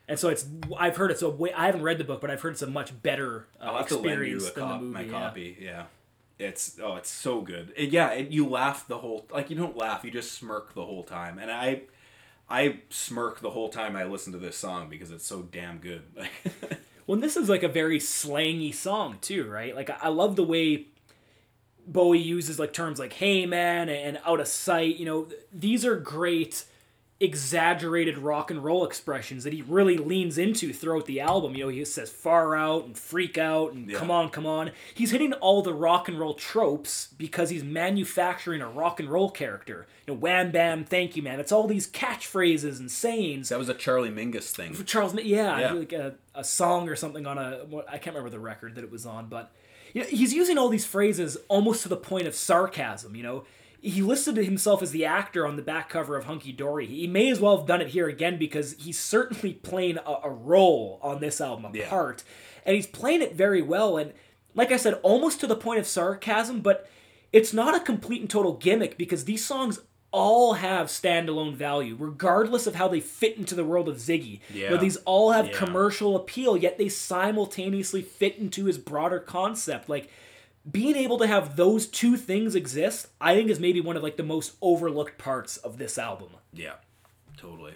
and 0.08 0.20
so 0.20 0.28
it's. 0.28 0.46
I've 0.78 0.98
heard 0.98 1.10
it's 1.12 1.22
a 1.22 1.30
way. 1.30 1.54
I 1.54 1.68
haven't 1.68 1.84
read 1.84 1.98
the 1.98 2.04
book, 2.04 2.20
but 2.20 2.30
I've 2.30 2.42
heard 2.42 2.52
it's 2.54 2.62
a 2.64 2.68
much 2.68 3.02
better 3.02 3.48
uh, 3.62 3.66
I'll 3.66 3.78
have 3.78 3.88
to 3.90 3.96
lend 3.96 4.08
experience 4.08 4.44
you 4.44 4.50
a 4.50 4.54
than 4.54 4.64
cop- 4.64 4.80
the 4.80 4.86
movie. 4.86 4.94
my 4.94 5.02
yeah. 5.04 5.12
copy. 5.12 5.58
Yeah. 5.62 5.84
It's 6.38 6.78
oh, 6.84 6.96
it's 6.98 7.10
so 7.10 7.40
good. 7.42 7.72
It- 7.78 7.92
yeah, 7.92 8.10
it, 8.12 8.30
you 8.30 8.46
laugh 8.50 8.88
the 8.88 8.98
whole 8.98 9.26
like 9.32 9.50
you 9.50 9.56
don't 9.56 9.78
laugh, 9.78 10.04
you 10.04 10.12
just 10.12 10.34
smirk 10.34 10.74
the 10.74 10.84
whole 10.84 11.04
time. 11.04 11.38
And 11.40 11.50
I 11.50 11.84
I 12.50 12.80
smirk 12.90 13.40
the 13.40 13.52
whole 13.52 13.70
time 13.70 13.96
I 13.96 14.04
listen 14.04 14.34
to 14.34 14.40
this 14.40 14.58
song 14.58 14.90
because 14.90 15.12
it's 15.12 15.26
so 15.26 15.44
damn 15.44 15.78
good. 15.78 16.02
Well, 17.08 17.16
and 17.16 17.24
this 17.24 17.36
is 17.38 17.48
like 17.50 17.64
a 17.64 17.68
very 17.70 18.00
slangy 18.00 18.72
song 18.74 19.18
too, 19.22 19.48
right? 19.50 19.74
Like 19.76 19.90
I 19.90 19.98
I 20.04 20.08
love 20.10 20.36
the 20.36 20.44
way 20.44 20.88
Bowie 21.88 22.20
uses 22.20 22.60
like 22.60 22.74
terms 22.74 23.00
like 23.00 23.14
"hey 23.14 23.46
man" 23.46 23.90
and 23.90 24.20
"out 24.26 24.40
of 24.40 24.48
sight." 24.48 24.98
You 24.98 25.06
know, 25.06 25.28
these 25.54 25.86
are 25.86 25.96
great 25.96 26.66
exaggerated 27.26 28.18
rock 28.18 28.50
and 28.50 28.64
roll 28.64 28.84
expressions 28.84 29.44
that 29.44 29.54
he 29.54 29.62
really 29.62 29.96
leans 29.96 30.40
into 30.40 30.74
throughout 30.74 31.06
the 31.06 31.20
album. 31.20 31.54
You 31.56 31.66
know, 31.66 31.70
he 31.70 31.86
says 31.86 32.10
"far 32.12 32.56
out" 32.56 32.86
and 32.86 32.98
"freak 32.98 33.38
out" 33.38 33.74
and 33.74 33.90
Yeah. 33.90 33.98
"come 34.00 34.10
on, 34.10 34.30
come 34.30 34.48
on." 34.48 34.72
He's 34.96 35.12
hitting 35.12 35.32
all 35.34 35.62
the 35.62 35.74
rock 35.74 36.10
and 36.10 36.20
roll 36.20 36.34
tropes 36.34 37.10
because 37.18 37.52
he's 37.52 37.64
manufacturing 37.64 38.60
a 38.62 38.68
rock 38.70 39.00
and 39.00 39.08
roll 39.10 39.30
character. 39.30 39.86
You 40.08 40.14
know, 40.16 40.20
"wham 40.20 40.52
bam, 40.52 40.84
thank 40.84 41.16
you, 41.16 41.22
man." 41.22 41.40
It's 41.40 41.52
all 41.52 41.68
these 41.68 41.88
catchphrases 41.88 42.80
and 42.80 42.90
sayings. 42.92 43.50
that 43.50 43.60
was 43.60 43.70
a 43.70 43.76
Charlie 43.76 44.10
Mingus 44.10 44.52
thing. 44.52 44.74
Charles, 44.86 45.14
yeah, 45.24 45.60
Yeah. 45.60 45.72
like 45.74 45.94
a, 45.94 46.16
a 46.34 46.44
song 46.44 46.90
or 46.90 46.96
something 46.96 47.28
on 47.28 47.38
a 47.38 47.66
I 47.88 47.98
can't 48.00 48.16
remember 48.16 48.30
the 48.32 48.40
record 48.40 48.76
that 48.76 48.84
it 48.84 48.92
was 48.92 49.06
on, 49.06 49.28
but 49.28 49.52
you 49.94 50.02
know, 50.02 50.08
he's 50.08 50.34
using 50.34 50.58
all 50.58 50.70
these 50.70 50.86
phrases 50.86 51.38
almost 51.48 51.84
to 51.84 51.90
the 51.90 51.98
point 51.98 52.28
of 52.28 52.36
sarcasm. 52.36 53.16
You 53.16 53.24
know, 53.24 53.44
he 53.82 54.02
listed 54.02 54.38
himself 54.38 54.82
as 54.82 54.92
the 54.92 55.06
actor 55.06 55.46
on 55.48 55.56
the 55.56 55.62
back 55.62 55.90
cover 55.90 56.16
of 56.16 56.26
Hunky 56.26 56.52
Dory. 56.52 56.86
He 56.86 57.08
may 57.08 57.30
as 57.30 57.40
well 57.40 57.58
have 57.58 57.66
done 57.68 57.82
it 57.82 57.90
here 57.90 58.08
again 58.08 58.38
because 58.38 58.74
he's 58.80 59.00
certainly 59.00 59.54
playing 59.54 59.98
a, 59.98 60.18
a 60.26 60.30
role 60.30 61.00
on 61.02 61.20
this 61.20 61.42
album, 61.42 61.66
a 61.66 61.78
Yeah. 61.78 61.90
part, 61.90 62.24
and 62.66 62.76
he's 62.76 62.88
playing 62.88 63.22
it 63.22 63.36
very 63.36 63.62
well. 63.62 63.98
And 63.98 64.14
like 64.54 64.72
I 64.72 64.78
said, 64.78 65.00
almost 65.04 65.40
to 65.42 65.48
the 65.48 65.56
point 65.56 65.80
of 65.80 65.88
sarcasm, 65.88 66.62
but 66.62 66.88
it's 67.34 67.54
not 67.54 67.74
a 67.76 67.80
complete 67.80 68.22
and 68.22 68.30
total 68.30 68.54
gimmick 68.54 68.98
because 68.98 69.26
these 69.26 69.44
songs 69.44 69.80
all 70.12 70.56
have 70.56 70.88
standalone 70.88 71.54
value, 71.56 71.96
regardless 71.98 72.68
of 72.68 72.76
how 72.76 72.88
they 72.88 73.00
fit 73.00 73.38
into 73.38 73.56
the 73.56 73.64
world 73.64 73.88
of 73.88 73.96
Ziggy. 73.98 74.42
Yeah. 74.54 74.76
these 74.78 74.98
all 74.98 75.32
have 75.32 75.48
Yeah. 75.48 75.54
commercial 75.58 76.16
appeal, 76.16 76.58
yet 76.58 76.78
they 76.78 76.90
simultaneously 76.90 78.02
fit 78.02 78.38
into 78.38 78.66
his 78.66 78.78
broader 78.78 79.20
concept. 79.20 79.88
Like 79.88 80.10
being 80.70 80.96
able 80.96 81.18
to 81.18 81.28
have 81.28 81.56
those 81.56 81.88
two 81.88 82.18
things 82.18 82.56
exist, 82.56 83.08
I 83.22 83.36
think 83.36 83.50
is 83.50 83.60
maybe 83.60 83.80
one 83.82 83.96
of 83.98 84.04
like 84.04 84.18
the 84.18 84.24
most 84.24 84.54
overlooked 84.62 85.18
parts 85.18 85.58
of 85.58 85.78
this 85.78 85.98
album. 85.98 86.30
Yeah. 86.54 86.74
Totally. 87.38 87.74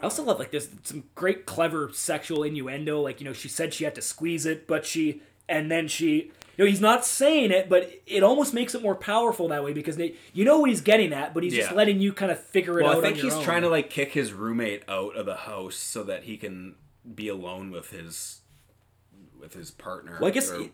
I 0.00 0.04
also 0.04 0.22
love 0.22 0.38
like 0.38 0.50
there's 0.50 0.68
some 0.84 1.04
great 1.14 1.46
clever 1.46 1.90
sexual 1.92 2.42
innuendo. 2.42 3.00
Like 3.00 3.20
you 3.20 3.24
know, 3.24 3.32
she 3.32 3.48
said 3.48 3.74
she 3.74 3.84
had 3.84 3.94
to 3.96 4.02
squeeze 4.02 4.46
it, 4.46 4.66
but 4.66 4.86
she 4.86 5.22
and 5.48 5.70
then 5.70 5.88
she. 5.88 6.30
You 6.56 6.64
know, 6.64 6.70
he's 6.70 6.80
not 6.80 7.04
saying 7.04 7.50
it, 7.50 7.68
but 7.68 7.90
it 8.06 8.22
almost 8.22 8.54
makes 8.54 8.74
it 8.74 8.82
more 8.82 8.94
powerful 8.94 9.48
that 9.48 9.64
way 9.64 9.72
because 9.72 9.96
they, 9.96 10.14
you 10.32 10.44
know 10.44 10.58
what 10.60 10.70
he's 10.70 10.80
getting 10.80 11.12
at, 11.12 11.34
but 11.34 11.42
he's 11.42 11.54
just 11.54 11.72
letting 11.72 12.00
you 12.00 12.12
kind 12.12 12.30
of 12.30 12.38
figure 12.38 12.78
it 12.80 12.84
Well, 12.84 12.92
out. 12.92 12.98
I 12.98 13.00
think 13.02 13.14
on 13.14 13.18
your 13.18 13.24
he's 13.26 13.34
own. 13.34 13.44
trying 13.44 13.62
to 13.62 13.68
like 13.68 13.90
kick 13.90 14.12
his 14.12 14.32
roommate 14.32 14.82
out 14.88 15.16
of 15.16 15.26
the 15.26 15.36
house 15.36 15.76
so 15.76 16.02
that 16.04 16.24
he 16.24 16.36
can 16.36 16.76
be 17.14 17.28
alone 17.28 17.70
with 17.70 17.90
his 17.90 18.40
with 19.40 19.54
his 19.54 19.70
partner. 19.70 20.18
Well, 20.20 20.28
I 20.28 20.32
guess 20.32 20.50
or 20.50 20.62
it- 20.62 20.72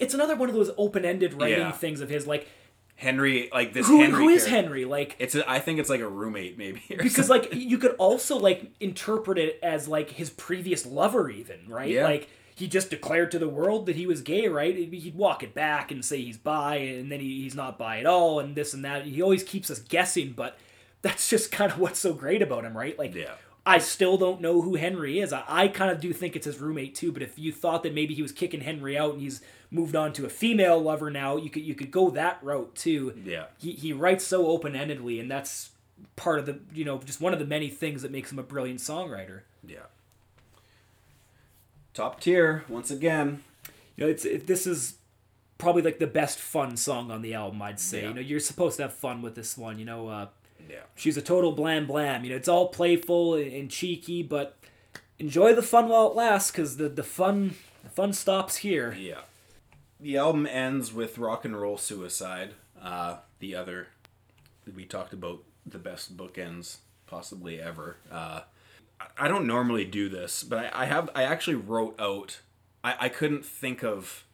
it's 0.00 0.14
another 0.14 0.36
one 0.36 0.48
of 0.50 0.54
those 0.54 0.70
open-ended 0.76 1.34
writing 1.40 1.58
Yeah. 1.60 1.72
things 1.72 2.00
of 2.02 2.10
his. 2.10 2.26
Like, 2.26 2.46
Henry, 2.96 3.48
like 3.52 3.72
this. 3.72 3.86
who, 3.86 4.00
Henry 4.02 4.18
who 4.24 4.28
is 4.28 4.44
character. 4.44 4.62
Henry? 4.68 4.84
Like, 4.84 5.16
It's 5.18 5.34
a, 5.34 5.48
I 5.48 5.60
think 5.60 5.78
it's 5.78 5.88
like 5.88 6.00
a 6.00 6.08
roommate 6.08 6.58
maybe. 6.58 6.82
or 6.90 6.96
because 7.02 7.30
like 7.30 7.54
you 7.54 7.78
could 7.78 7.92
also 7.92 8.36
like 8.38 8.70
interpret 8.80 9.38
it 9.38 9.58
as 9.62 9.88
like 9.88 10.10
his 10.10 10.30
previous 10.30 10.84
lover, 10.84 11.30
even 11.30 11.60
right? 11.68 11.90
Yeah. 11.90 12.04
Like 12.04 12.28
he 12.58 12.66
just 12.68 12.90
declared 12.90 13.30
to 13.30 13.38
the 13.38 13.48
world 13.48 13.86
that 13.86 13.96
he 13.96 14.06
was 14.06 14.20
gay, 14.20 14.48
right? 14.48 14.74
He'd 14.76 15.14
walk 15.14 15.42
it 15.42 15.54
back 15.54 15.90
and 15.90 16.04
say 16.04 16.20
he's 16.22 16.36
bi, 16.38 16.76
and 16.76 17.10
then 17.10 17.20
he, 17.20 17.42
he's 17.42 17.54
not 17.54 17.78
bi 17.78 17.98
at 18.00 18.06
all, 18.06 18.40
and 18.40 18.54
this 18.54 18.74
and 18.74 18.84
that. 18.84 19.04
He 19.06 19.22
always 19.22 19.42
keeps 19.42 19.70
us 19.70 19.78
guessing, 19.78 20.32
but 20.32 20.58
that's 21.02 21.28
just 21.28 21.50
kind 21.58 21.70
of 21.72 21.78
what's 21.78 21.98
so 22.00 22.12
great 22.12 22.42
about 22.42 22.64
him, 22.64 22.76
right? 22.76 22.98
Like, 22.98 23.14
Yeah. 23.14 23.34
I 23.66 23.78
still 23.78 24.16
don't 24.16 24.40
know 24.40 24.62
who 24.62 24.76
Henry 24.76 25.20
is. 25.20 25.30
I, 25.30 25.44
I 25.46 25.68
kind 25.68 25.90
of 25.90 26.00
do 26.00 26.14
think 26.14 26.34
it's 26.34 26.46
his 26.46 26.58
roommate 26.58 26.94
too. 26.94 27.12
But 27.12 27.22
if 27.22 27.38
you 27.38 27.52
thought 27.52 27.82
that 27.82 27.92
maybe 27.92 28.14
he 28.14 28.22
was 28.22 28.32
kicking 28.32 28.62
Henry 28.62 28.96
out 28.96 29.12
and 29.12 29.20
he's 29.20 29.42
moved 29.70 29.94
on 29.94 30.14
to 30.14 30.24
a 30.24 30.30
female 30.30 30.80
lover 30.80 31.10
now, 31.10 31.36
you 31.36 31.50
could 31.50 31.62
you 31.62 31.74
could 31.74 31.90
go 31.90 32.08
that 32.10 32.38
route 32.42 32.74
too. 32.74 33.12
Yeah. 33.22 33.46
He 33.58 33.72
he 33.72 33.92
writes 33.92 34.24
so 34.24 34.46
open 34.46 34.72
endedly, 34.72 35.20
and 35.20 35.30
that's 35.30 35.70
part 36.16 36.38
of 36.38 36.46
the 36.46 36.60
you 36.72 36.86
know 36.86 36.96
just 37.04 37.20
one 37.20 37.34
of 37.34 37.38
the 37.38 37.44
many 37.44 37.68
things 37.68 38.00
that 38.00 38.10
makes 38.10 38.32
him 38.32 38.38
a 38.38 38.42
brilliant 38.42 38.80
songwriter. 38.80 39.40
Yeah. 39.66 39.80
Top 41.94 42.20
tier 42.20 42.64
once 42.68 42.90
again. 42.90 43.42
You 43.96 44.04
know, 44.04 44.10
it's 44.10 44.24
it, 44.24 44.46
this 44.46 44.66
is 44.66 44.94
probably 45.58 45.82
like 45.82 45.98
the 45.98 46.06
best 46.06 46.38
fun 46.38 46.76
song 46.76 47.10
on 47.10 47.22
the 47.22 47.34
album. 47.34 47.60
I'd 47.62 47.80
say. 47.80 48.02
Yeah. 48.02 48.08
You 48.08 48.14
know, 48.14 48.20
you're 48.20 48.40
supposed 48.40 48.76
to 48.76 48.82
have 48.84 48.92
fun 48.94 49.22
with 49.22 49.34
this 49.34 49.58
one. 49.58 49.78
You 49.78 49.84
know, 49.84 50.08
uh, 50.08 50.28
Yeah. 50.70 50.82
she's 50.94 51.16
a 51.16 51.22
total 51.22 51.52
blam 51.52 51.86
blam. 51.86 52.24
You 52.24 52.30
know, 52.30 52.36
it's 52.36 52.48
all 52.48 52.68
playful 52.68 53.34
and, 53.34 53.52
and 53.52 53.70
cheeky, 53.70 54.22
but 54.22 54.56
enjoy 55.18 55.54
the 55.54 55.62
fun 55.62 55.88
while 55.88 56.08
it 56.10 56.14
lasts, 56.14 56.50
because 56.52 56.76
the 56.76 56.88
the 56.88 57.02
fun 57.02 57.56
the 57.82 57.90
fun 57.90 58.12
stops 58.12 58.56
here. 58.58 58.92
Yeah. 58.98 59.22
The 60.00 60.16
album 60.16 60.46
ends 60.46 60.92
with 60.92 61.18
rock 61.18 61.44
and 61.44 61.60
roll 61.60 61.76
suicide. 61.76 62.54
Uh, 62.80 63.16
the 63.40 63.56
other 63.56 63.88
we 64.76 64.84
talked 64.84 65.12
about 65.12 65.42
the 65.66 65.78
best 65.78 66.16
bookends 66.16 66.76
possibly 67.06 67.60
ever. 67.60 67.96
Uh, 68.12 68.42
I- 69.18 69.24
I 69.24 69.28
don't 69.28 69.46
normally 69.46 69.84
do 69.84 70.08
this, 70.08 70.42
but 70.42 70.58
I, 70.74 70.82
I 70.82 70.86
have 70.86 71.10
I 71.14 71.24
actually 71.24 71.56
wrote 71.56 71.98
out. 72.00 72.40
I, 72.84 72.94
I 73.00 73.08
couldn't 73.08 73.44
think 73.44 73.82
of 73.82 74.24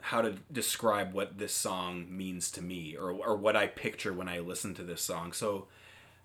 how 0.00 0.20
to 0.22 0.34
describe 0.52 1.12
what 1.14 1.38
this 1.38 1.52
song 1.54 2.06
means 2.10 2.50
to 2.52 2.62
me 2.62 2.94
or, 2.96 3.10
or 3.10 3.36
what 3.36 3.56
I 3.56 3.66
picture 3.66 4.12
when 4.12 4.28
I 4.28 4.38
listen 4.38 4.74
to 4.74 4.82
this 4.84 5.00
song. 5.00 5.32
So 5.32 5.66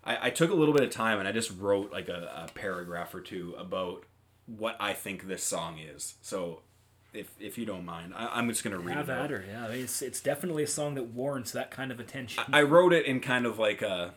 I, 0.04 0.26
I 0.26 0.30
took 0.30 0.50
a 0.50 0.54
little 0.54 0.74
bit 0.74 0.82
of 0.84 0.90
time 0.90 1.18
and 1.18 1.26
I 1.26 1.32
just 1.32 1.50
wrote 1.58 1.90
like 1.90 2.08
a, 2.08 2.46
a 2.46 2.52
paragraph 2.52 3.14
or 3.14 3.20
two 3.20 3.54
about 3.58 4.04
what 4.46 4.76
I 4.78 4.92
think 4.92 5.26
this 5.26 5.42
song 5.42 5.78
is. 5.78 6.14
So 6.20 6.60
if 7.12 7.30
if 7.40 7.58
you 7.58 7.64
don't 7.66 7.84
mind, 7.84 8.12
I, 8.14 8.26
I'm 8.38 8.48
just 8.48 8.62
gonna 8.62 8.78
read 8.78 8.96
Have 8.96 9.08
it. 9.08 9.12
out. 9.12 9.24
at 9.24 9.30
her, 9.30 9.44
yeah. 9.48 9.66
It's 9.68 10.02
it's 10.02 10.20
definitely 10.20 10.62
a 10.62 10.66
song 10.68 10.94
that 10.94 11.04
warrants 11.08 11.52
that 11.52 11.70
kind 11.70 11.90
of 11.90 11.98
attention. 11.98 12.44
I 12.52 12.62
wrote 12.62 12.92
it 12.92 13.06
in 13.06 13.20
kind 13.20 13.46
of 13.46 13.58
like 13.58 13.82
a 13.82 14.14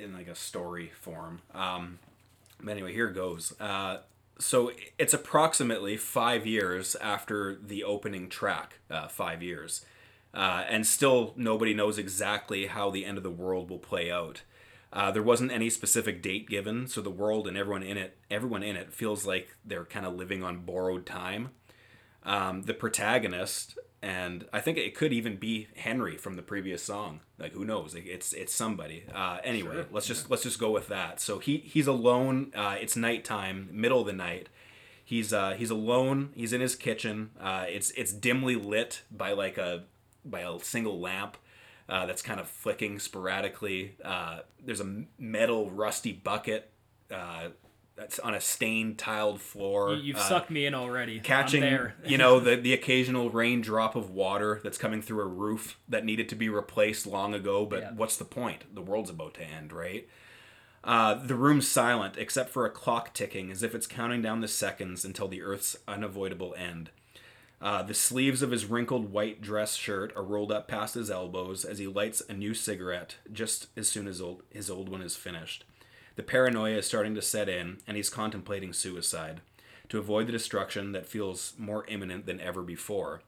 in 0.00 0.14
like 0.14 0.28
a 0.28 0.34
story 0.34 0.92
form. 1.00 1.40
Um, 1.54 1.98
anyway, 2.68 2.92
here 2.92 3.10
goes. 3.10 3.58
Uh, 3.60 3.98
so 4.38 4.70
it's 4.98 5.14
approximately 5.14 5.96
five 5.96 6.46
years 6.46 6.94
after 6.96 7.56
the 7.56 7.84
opening 7.84 8.28
track. 8.28 8.80
Uh, 8.90 9.08
five 9.08 9.42
years, 9.42 9.84
uh, 10.34 10.64
and 10.68 10.86
still 10.86 11.32
nobody 11.36 11.72
knows 11.74 11.98
exactly 11.98 12.66
how 12.66 12.90
the 12.90 13.04
end 13.04 13.16
of 13.16 13.24
the 13.24 13.30
world 13.30 13.70
will 13.70 13.78
play 13.78 14.10
out. 14.10 14.42
Uh, 14.92 15.10
there 15.10 15.22
wasn't 15.22 15.50
any 15.52 15.68
specific 15.68 16.22
date 16.22 16.48
given, 16.48 16.86
so 16.86 17.00
the 17.00 17.10
world 17.10 17.46
and 17.46 17.56
everyone 17.56 17.82
in 17.82 17.96
it, 17.96 18.16
everyone 18.30 18.62
in 18.62 18.76
it, 18.76 18.92
feels 18.92 19.26
like 19.26 19.48
they're 19.64 19.84
kind 19.84 20.06
of 20.06 20.14
living 20.14 20.42
on 20.42 20.64
borrowed 20.64 21.04
time 21.04 21.50
um, 22.26 22.62
the 22.62 22.74
protagonist, 22.74 23.78
and 24.02 24.46
I 24.52 24.60
think 24.60 24.78
it 24.78 24.94
could 24.94 25.12
even 25.12 25.36
be 25.36 25.68
Henry 25.76 26.16
from 26.16 26.34
the 26.34 26.42
previous 26.42 26.82
song. 26.82 27.20
Like 27.38 27.52
who 27.52 27.64
knows? 27.64 27.94
Like, 27.94 28.06
It's 28.06 28.32
it's 28.32 28.54
somebody. 28.54 29.04
Uh, 29.12 29.38
anyway, 29.44 29.84
let's 29.90 30.06
just 30.06 30.30
let's 30.30 30.42
just 30.42 30.58
go 30.58 30.70
with 30.70 30.88
that. 30.88 31.20
So 31.20 31.38
he 31.38 31.58
he's 31.58 31.86
alone. 31.86 32.52
Uh, 32.54 32.76
it's 32.80 32.96
nighttime, 32.96 33.68
middle 33.72 34.00
of 34.00 34.06
the 34.06 34.12
night. 34.12 34.48
He's 35.04 35.32
uh, 35.32 35.52
he's 35.52 35.70
alone. 35.70 36.30
He's 36.34 36.52
in 36.52 36.60
his 36.60 36.74
kitchen. 36.74 37.30
Uh, 37.40 37.64
it's 37.68 37.90
it's 37.92 38.12
dimly 38.12 38.56
lit 38.56 39.02
by 39.10 39.32
like 39.32 39.56
a 39.58 39.84
by 40.24 40.40
a 40.40 40.58
single 40.60 41.00
lamp. 41.00 41.36
Uh, 41.88 42.04
that's 42.06 42.22
kind 42.22 42.40
of 42.40 42.48
flicking 42.48 42.98
sporadically. 42.98 43.94
Uh, 44.04 44.40
there's 44.64 44.80
a 44.80 45.04
metal 45.18 45.70
rusty 45.70 46.12
bucket 46.12 46.72
uh, 47.12 47.48
that's 47.96 48.18
on 48.18 48.34
a 48.34 48.40
stained 48.40 48.98
tiled 48.98 49.40
floor. 49.40 49.94
You- 49.94 50.02
You've 50.02 50.16
uh, 50.16 50.28
sucked 50.28 50.50
me 50.50 50.66
in 50.66 50.74
already. 50.74 51.18
catching 51.20 51.62
you 52.04 52.18
know 52.18 52.38
the 52.40 52.56
the 52.56 52.72
occasional 52.74 53.30
raindrop 53.30 53.96
of 53.96 54.10
water 54.10 54.60
that's 54.62 54.78
coming 54.78 55.00
through 55.02 55.22
a 55.22 55.26
roof 55.26 55.78
that 55.88 56.04
needed 56.04 56.28
to 56.28 56.34
be 56.34 56.48
replaced 56.48 57.06
long 57.06 57.32
ago 57.34 57.64
but 57.66 57.80
Yeah. 57.80 57.90
what's 57.94 58.16
the 58.16 58.24
point 58.24 58.64
the 58.74 58.82
world's 58.82 59.10
about 59.10 59.34
to 59.34 59.42
end 59.44 59.72
right 59.72 60.08
uh, 60.84 61.14
the 61.14 61.34
room's 61.34 61.66
silent 61.66 62.16
except 62.16 62.50
for 62.50 62.64
a 62.64 62.70
clock 62.70 63.12
ticking 63.12 63.50
as 63.50 63.62
if 63.62 63.74
it's 63.74 63.86
counting 63.86 64.22
down 64.22 64.40
the 64.40 64.46
seconds 64.48 65.04
until 65.04 65.26
the 65.26 65.42
earth's 65.42 65.76
unavoidable 65.88 66.54
end 66.56 66.90
uh, 67.60 67.82
the 67.82 67.94
sleeves 67.94 68.42
of 68.42 68.50
his 68.50 68.66
wrinkled 68.66 69.10
white 69.10 69.40
dress 69.40 69.74
shirt 69.74 70.12
are 70.14 70.22
rolled 70.22 70.52
up 70.52 70.68
past 70.68 70.94
his 70.94 71.10
elbows 71.10 71.64
as 71.64 71.78
he 71.78 71.86
lights 71.86 72.22
a 72.28 72.34
new 72.34 72.52
cigarette 72.52 73.16
just 73.32 73.68
as 73.76 73.88
soon 73.88 74.06
as 74.06 74.20
old, 74.20 74.42
his 74.50 74.68
old 74.70 74.90
one 74.90 75.00
is 75.00 75.16
finished. 75.16 75.64
The 76.16 76.22
paranoia 76.22 76.78
is 76.78 76.86
starting 76.86 77.14
to 77.14 77.22
set 77.22 77.48
in, 77.48 77.78
and 77.86 77.96
he's 77.96 78.10
contemplating 78.10 78.72
suicide 78.72 79.40
to 79.88 79.98
avoid 79.98 80.26
the 80.26 80.32
destruction 80.32 80.92
that 80.92 81.06
feels 81.06 81.52
more 81.58 81.86
imminent 81.86 82.26
than 82.26 82.40
ever 82.40 82.62
before. 82.62 83.22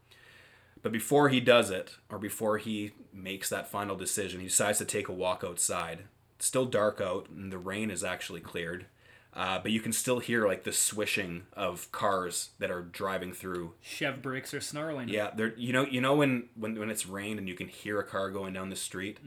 But 0.83 0.93
before 0.93 1.29
he 1.29 1.41
does 1.41 1.71
it, 1.71 1.97
or 2.11 2.19
before 2.19 2.59
he 2.59 2.93
makes 3.13 3.49
that 3.51 3.71
final 3.71 3.97
decision, 3.97 4.41
he 4.41 4.47
decides 4.47 4.79
to 4.79 4.85
take 4.85 5.09
a 5.09 5.13
walk 5.13 5.45
outside. 5.47 6.05
It's 6.37 6.47
still 6.47 6.67
dark 6.67 7.01
out, 7.01 7.29
and 7.29 7.53
the 7.53 7.59
rain 7.59 7.91
is 7.91 8.03
actually 8.05 8.41
cleared. 8.41 8.87
Uh, 9.35 9.59
but 9.61 9.71
you 9.71 9.81
can 9.81 9.93
still 9.93 10.19
hear 10.21 10.47
like 10.47 10.65
the 10.65 10.73
swishing 10.73 11.43
of 11.53 11.93
cars 11.93 12.51
that 12.59 12.71
are 12.71 12.83
driving 12.83 13.33
through 13.33 13.75
Chev 13.83 14.23
brakes 14.23 14.55
are 14.55 14.61
snarling. 14.61 15.09
yeah, 15.09 15.31
there. 15.37 15.53
You 15.57 15.73
know, 15.73 15.85
you 15.85 16.01
know 16.01 16.15
when 16.17 16.49
when 16.57 16.77
when 16.79 16.91
it's 16.91 17.07
rained 17.07 17.39
and 17.39 17.49
you 17.49 17.55
can 17.55 17.69
hear 17.69 18.01
a 18.01 18.05
car 18.05 18.31
going 18.31 18.55
down 18.55 18.71
the 18.71 18.77
street. 18.77 19.19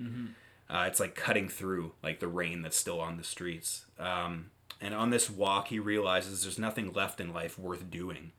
Uh, 0.71 0.85
it's 0.87 1.01
like 1.01 1.15
cutting 1.15 1.49
through 1.49 1.91
like 2.01 2.21
the 2.21 2.27
rain 2.27 2.61
that's 2.61 2.77
still 2.77 3.01
on 3.01 3.17
the 3.17 3.23
streets. 3.23 3.85
Um, 3.99 4.51
and 4.79 4.93
on 4.93 5.09
this 5.09 5.29
walk, 5.29 5.67
he 5.67 5.79
realizes 5.79 6.43
there's 6.43 6.57
nothing 6.57 6.93
left 6.93 7.19
in 7.19 7.33
life 7.33 7.59
worth 7.59 7.91
doing. 7.91 8.31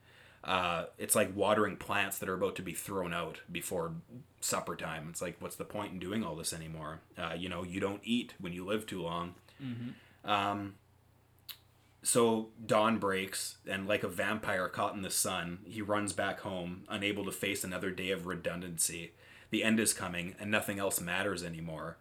Uh, 0.43 0.87
it's 0.99 1.15
like 1.15 1.37
watering 1.37 1.77
plants 1.77 2.19
that 2.19 2.29
are 2.29 2.35
about 2.35 2.57
to 2.57 2.63
be 2.63 2.73
thrown 2.73 3.13
out 3.13 3.43
before 3.51 3.93
supper 4.41 4.75
time. 4.75 5.07
It's 5.11 5.23
like, 5.23 5.37
what's 5.41 5.57
the 5.57 5.65
point 5.65 5.93
in 5.93 5.99
doing 5.99 6.25
all 6.25 6.35
this 6.35 6.53
anymore? 6.53 7.01
Uh, 7.17 7.35
you 7.37 7.49
know, 7.49 7.63
you 7.63 7.79
don't 7.79 8.01
eat 8.03 8.35
when 8.41 8.53
you 8.53 8.65
live 8.65 8.87
too 8.87 9.03
long. 9.03 9.35
Um, 10.25 10.75
so 12.03 12.49
dawn 12.67 12.99
breaks, 12.99 13.59
and 13.69 13.87
like 13.87 14.03
a 14.03 14.09
vampire 14.09 14.69
caught 14.69 14.95
in 14.97 15.03
the 15.03 15.11
sun, 15.11 15.61
he 15.65 15.81
runs 15.81 16.13
back 16.13 16.41
home, 16.41 16.83
unable 16.89 17.25
to 17.27 17.31
face 17.31 17.63
another 17.63 17.91
day 17.93 18.11
of 18.11 18.27
redundancy. 18.27 19.13
The 19.51 19.63
end 19.63 19.79
is 19.79 19.93
coming, 19.93 20.35
and 20.41 20.51
nothing 20.51 20.81
else 20.81 21.01
matters 21.01 21.45
anymore. 21.45 21.99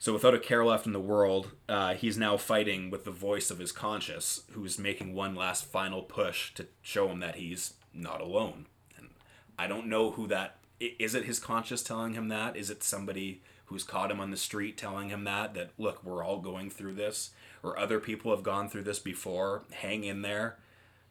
So, 0.00 0.14
without 0.14 0.32
a 0.32 0.38
care 0.38 0.64
left 0.64 0.86
in 0.86 0.94
the 0.94 0.98
world, 0.98 1.52
uh, 1.68 1.92
he's 1.92 2.16
now 2.16 2.38
fighting 2.38 2.88
with 2.88 3.04
the 3.04 3.10
voice 3.10 3.50
of 3.50 3.58
his 3.58 3.70
conscience, 3.70 4.44
who's 4.52 4.78
making 4.78 5.12
one 5.12 5.34
last 5.34 5.66
final 5.66 6.00
push 6.00 6.54
to 6.54 6.68
show 6.80 7.10
him 7.10 7.20
that 7.20 7.34
he's 7.34 7.74
not 7.92 8.22
alone. 8.22 8.64
And 8.96 9.10
I 9.58 9.66
don't 9.66 9.88
know 9.88 10.12
who 10.12 10.26
that 10.28 10.56
is. 10.80 11.14
It 11.14 11.26
his 11.26 11.38
conscience 11.38 11.82
telling 11.82 12.14
him 12.14 12.28
that? 12.28 12.56
Is 12.56 12.70
it 12.70 12.82
somebody 12.82 13.42
who's 13.66 13.84
caught 13.84 14.10
him 14.10 14.20
on 14.20 14.30
the 14.30 14.38
street 14.38 14.78
telling 14.78 15.10
him 15.10 15.24
that? 15.24 15.52
That 15.52 15.72
look, 15.76 16.02
we're 16.02 16.24
all 16.24 16.40
going 16.40 16.70
through 16.70 16.94
this, 16.94 17.32
or 17.62 17.78
other 17.78 18.00
people 18.00 18.34
have 18.34 18.42
gone 18.42 18.70
through 18.70 18.84
this 18.84 19.00
before. 19.00 19.64
Hang 19.70 20.04
in 20.04 20.22
there, 20.22 20.56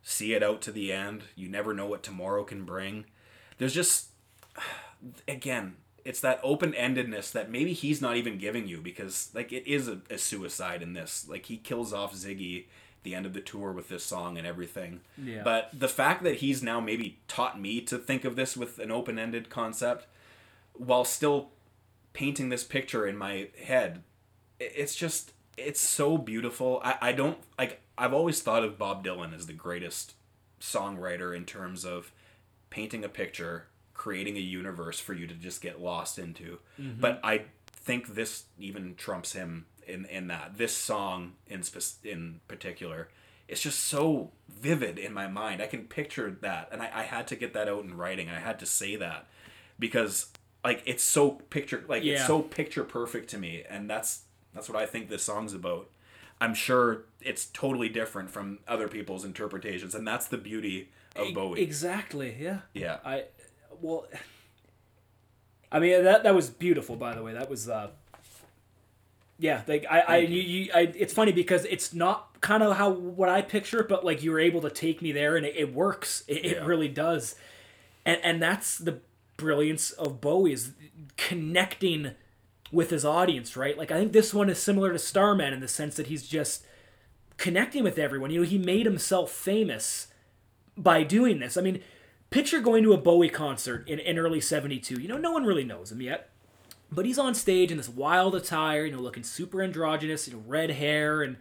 see 0.01 0.33
it 0.33 0.41
out 0.41 0.63
to 0.63 0.71
the 0.71 0.91
end. 0.91 1.25
You 1.35 1.47
never 1.47 1.75
know 1.75 1.85
what 1.85 2.01
tomorrow 2.01 2.43
can 2.43 2.65
bring. 2.65 3.05
There's 3.59 3.75
just 3.75 4.07
again, 5.27 5.75
it's 6.05 6.19
that 6.21 6.39
open 6.43 6.73
endedness 6.73 7.31
that 7.31 7.49
maybe 7.49 7.73
he's 7.73 8.01
not 8.01 8.15
even 8.15 8.37
giving 8.37 8.67
you 8.67 8.81
because 8.81 9.29
like 9.33 9.51
it 9.51 9.67
is 9.67 9.87
a, 9.87 10.01
a 10.09 10.17
suicide 10.17 10.81
in 10.81 10.93
this. 10.93 11.27
Like 11.29 11.45
he 11.45 11.57
kills 11.57 11.93
off 11.93 12.13
Ziggy 12.13 12.61
at 12.61 13.03
the 13.03 13.15
end 13.15 13.25
of 13.25 13.33
the 13.33 13.41
tour 13.41 13.71
with 13.71 13.89
this 13.89 14.03
song 14.03 14.37
and 14.37 14.45
everything. 14.45 15.01
Yeah. 15.17 15.43
But 15.43 15.69
the 15.73 15.87
fact 15.87 16.23
that 16.23 16.37
he's 16.37 16.63
now 16.63 16.79
maybe 16.79 17.19
taught 17.27 17.59
me 17.59 17.81
to 17.81 17.97
think 17.97 18.25
of 18.25 18.35
this 18.35 18.57
with 18.57 18.79
an 18.79 18.91
open 18.91 19.19
ended 19.19 19.49
concept 19.49 20.07
while 20.73 21.05
still 21.05 21.49
painting 22.13 22.49
this 22.49 22.63
picture 22.63 23.07
in 23.07 23.17
my 23.17 23.49
head, 23.61 24.03
it's 24.59 24.95
just 24.95 25.33
it's 25.57 25.81
so 25.81 26.17
beautiful. 26.17 26.81
I, 26.83 26.97
I 27.01 27.11
don't 27.11 27.37
like 27.57 27.81
I've 27.97 28.13
always 28.13 28.41
thought 28.41 28.63
of 28.63 28.77
Bob 28.77 29.05
Dylan 29.05 29.35
as 29.35 29.47
the 29.47 29.53
greatest 29.53 30.13
songwriter 30.61 31.35
in 31.35 31.45
terms 31.45 31.85
of 31.85 32.11
painting 32.69 33.03
a 33.03 33.09
picture, 33.09 33.65
creating 33.99 34.37
a 34.37 34.39
universe 34.39 34.97
for 34.97 35.13
you 35.13 35.27
to 35.27 35.33
just 35.33 35.61
get 35.61 35.81
lost 35.81 36.17
into. 36.17 36.57
Mm-hmm. 36.79 37.01
But 37.01 37.19
I 37.21 37.41
think 37.69 38.15
this 38.15 38.45
even 38.57 38.95
trumps 38.95 39.33
him 39.33 39.65
in 39.85 40.05
in 40.05 40.27
that. 40.27 40.57
This 40.57 40.75
song 40.75 41.33
in 41.47 41.63
spec- 41.63 42.05
in 42.05 42.39
particular, 42.47 43.09
it's 43.49 43.61
just 43.61 43.81
so 43.81 44.31
vivid 44.47 44.97
in 44.97 45.13
my 45.13 45.27
mind. 45.27 45.61
I 45.61 45.67
can 45.67 45.83
picture 45.83 46.31
that, 46.39 46.69
and 46.71 46.81
I, 46.81 46.89
I 46.93 47.03
had 47.03 47.27
to 47.27 47.35
get 47.35 47.53
that 47.53 47.67
out 47.67 47.83
in 47.83 47.97
writing. 47.97 48.29
I 48.29 48.39
had 48.39 48.57
to 48.59 48.65
say 48.65 48.95
that 48.95 49.27
because 49.77 50.31
like 50.63 50.81
it's 50.85 51.03
so 51.03 51.31
picture 51.31 51.83
like 51.89 52.05
it's 52.05 52.25
so 52.25 52.41
picture 52.41 52.85
perfect 52.85 53.29
to 53.31 53.37
me, 53.37 53.65
and 53.69 53.89
that's 53.89 54.21
that's 54.53 54.69
what 54.69 54.81
I 54.81 54.85
think 54.85 55.09
this 55.09 55.23
song's 55.23 55.53
about. 55.53 55.89
I'm 56.39 56.53
sure 56.53 57.03
it's 57.19 57.47
totally 57.47 57.89
different 57.89 58.29
from 58.29 58.59
other 58.65 58.87
people's 58.87 59.25
interpretations, 59.25 59.93
and 59.93 60.07
that's 60.07 60.27
the 60.27 60.37
beauty 60.37 60.89
of 61.17 61.33
Bowie. 61.33 61.61
Exactly. 61.61 62.37
Yeah. 62.39 62.59
Yeah. 62.73 62.99
I 63.03 63.25
well 63.81 64.07
I 65.71 65.79
mean 65.79 66.03
that 66.03 66.23
that 66.23 66.33
was 66.33 66.49
beautiful 66.49 66.95
by 66.95 67.13
the 67.13 67.23
way. 67.23 67.33
That 67.33 67.49
was 67.49 67.69
uh 67.69 67.89
yeah, 69.41 69.61
like 69.67 69.85
I, 69.89 69.99
I, 70.01 70.17
you, 70.17 70.41
you, 70.41 70.71
I, 70.75 70.91
it's 70.93 71.13
funny 71.13 71.31
because 71.31 71.63
it's 71.63 71.93
not 71.93 72.41
kind 72.41 72.61
of 72.61 72.75
how 72.75 72.89
what 72.89 73.29
I 73.29 73.41
picture, 73.41 73.83
but 73.83 74.03
like 74.03 74.21
you 74.21 74.31
were 74.31 74.39
able 74.39 74.59
to 74.61 74.69
take 74.69 75.01
me 75.01 75.13
there, 75.13 75.37
and 75.37 75.45
it, 75.45 75.55
it 75.55 75.73
works. 75.73 76.23
It, 76.27 76.45
it 76.45 76.63
really 76.63 76.89
does, 76.89 77.35
and 78.05 78.19
and 78.21 78.41
that's 78.41 78.77
the 78.77 78.99
brilliance 79.37 79.91
of 79.91 80.19
Bowie 80.19 80.51
is 80.51 80.73
connecting 81.15 82.11
with 82.69 82.89
his 82.89 83.05
audience, 83.05 83.55
right? 83.55 83.77
Like 83.77 83.91
I 83.91 83.97
think 83.97 84.11
this 84.11 84.33
one 84.33 84.49
is 84.49 84.61
similar 84.61 84.91
to 84.91 84.99
Starman 84.99 85.53
in 85.53 85.61
the 85.61 85.69
sense 85.69 85.95
that 85.95 86.07
he's 86.07 86.27
just 86.27 86.65
connecting 87.37 87.81
with 87.81 87.97
everyone. 87.97 88.31
You 88.31 88.41
know, 88.41 88.45
he 88.45 88.57
made 88.57 88.85
himself 88.85 89.31
famous 89.31 90.07
by 90.75 91.03
doing 91.03 91.39
this. 91.39 91.55
I 91.55 91.61
mean, 91.61 91.81
picture 92.29 92.61
going 92.61 92.83
to 92.83 92.93
a 92.93 92.97
Bowie 92.97 93.29
concert 93.29 93.87
in, 93.87 93.99
in 93.99 94.17
early 94.17 94.41
72. 94.41 94.99
You 94.99 95.07
know, 95.07 95.17
no 95.17 95.31
one 95.31 95.45
really 95.45 95.63
knows 95.63 95.91
him 95.91 96.01
yet. 96.01 96.29
But 96.91 97.05
he's 97.05 97.19
on 97.19 97.35
stage 97.35 97.71
in 97.71 97.77
this 97.77 97.89
wild 97.89 98.33
attire, 98.33 98.85
you 98.85 98.91
know, 98.91 99.01
looking 99.01 99.23
super 99.23 99.61
androgynous, 99.61 100.27
you 100.27 100.33
know, 100.33 100.43
red 100.47 100.71
hair. 100.71 101.21
And 101.21 101.37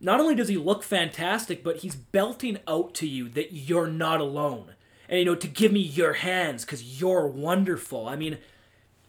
not 0.00 0.20
only 0.20 0.34
does 0.36 0.48
he 0.48 0.56
look 0.56 0.84
fantastic, 0.84 1.64
but 1.64 1.78
he's 1.78 1.96
belting 1.96 2.58
out 2.68 2.94
to 2.94 3.08
you 3.08 3.28
that 3.30 3.52
you're 3.52 3.88
not 3.88 4.20
alone. 4.20 4.74
And, 5.08 5.18
you 5.18 5.24
know, 5.24 5.34
to 5.34 5.48
give 5.48 5.72
me 5.72 5.80
your 5.80 6.14
hands 6.14 6.64
because 6.64 7.00
you're 7.00 7.26
wonderful. 7.26 8.08
I 8.08 8.14
mean, 8.14 8.38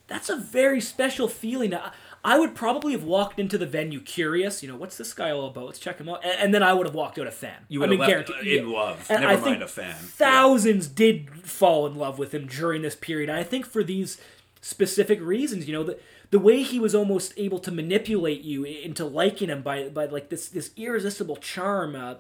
that's 0.08 0.30
a 0.30 0.36
very 0.36 0.82
special 0.82 1.28
feeling. 1.28 1.74
I, 1.74 1.92
I 2.26 2.40
would 2.40 2.56
probably 2.56 2.94
have 2.94 3.04
walked 3.04 3.40
into 3.40 3.58
the 3.58 3.68
venue 3.68 4.02
curious, 4.02 4.64
you 4.64 4.68
know, 4.70 4.76
what's 4.76 4.98
this 4.98 5.14
guy 5.14 5.30
all 5.32 5.46
about? 5.48 5.68
Let's 5.68 5.80
check 5.80 6.00
him 6.00 6.10
out. 6.10 6.26
And, 6.26 6.34
and 6.40 6.54
then 6.54 6.64
I 6.64 6.74
would 6.74 6.88
have 6.88 6.96
walked 6.96 7.20
out 7.20 7.28
a 7.28 7.32
fan. 7.32 7.56
You 7.70 7.82
I 7.82 7.88
would 7.88 7.92
mean, 7.92 8.00
have 8.00 8.10
left 8.18 8.28
guaranteed- 8.30 8.58
in 8.60 8.68
yeah. 8.70 8.76
love. 8.76 9.06
And 9.10 9.22
Never 9.22 9.34
I 9.34 9.52
mind 9.52 9.62
a 9.62 9.68
fan. 9.68 9.94
Thousands 9.94 10.88
did 10.88 11.30
fall 11.46 11.86
in 11.86 11.96
love 11.96 12.18
with 12.18 12.34
him 12.34 12.48
during 12.48 12.82
this 12.82 12.96
period. 12.96 13.30
And 13.30 13.38
I 13.38 13.44
think 13.44 13.66
for 13.66 13.84
these 13.84 14.20
specific 14.62 15.22
reasons, 15.22 15.68
you 15.68 15.74
know, 15.74 15.84
the 15.84 16.00
the 16.32 16.40
way 16.40 16.64
he 16.64 16.80
was 16.80 16.96
almost 16.96 17.32
able 17.38 17.60
to 17.60 17.72
manipulate 17.72 18.42
you 18.42 18.64
into 18.64 19.06
liking 19.06 19.50
him 19.50 19.62
by 19.62 19.90
by 19.90 20.06
like 20.06 20.30
this 20.30 20.50
this 20.50 20.72
irresistible 20.76 21.36
charm. 21.36 21.96
Uh, 21.96 22.16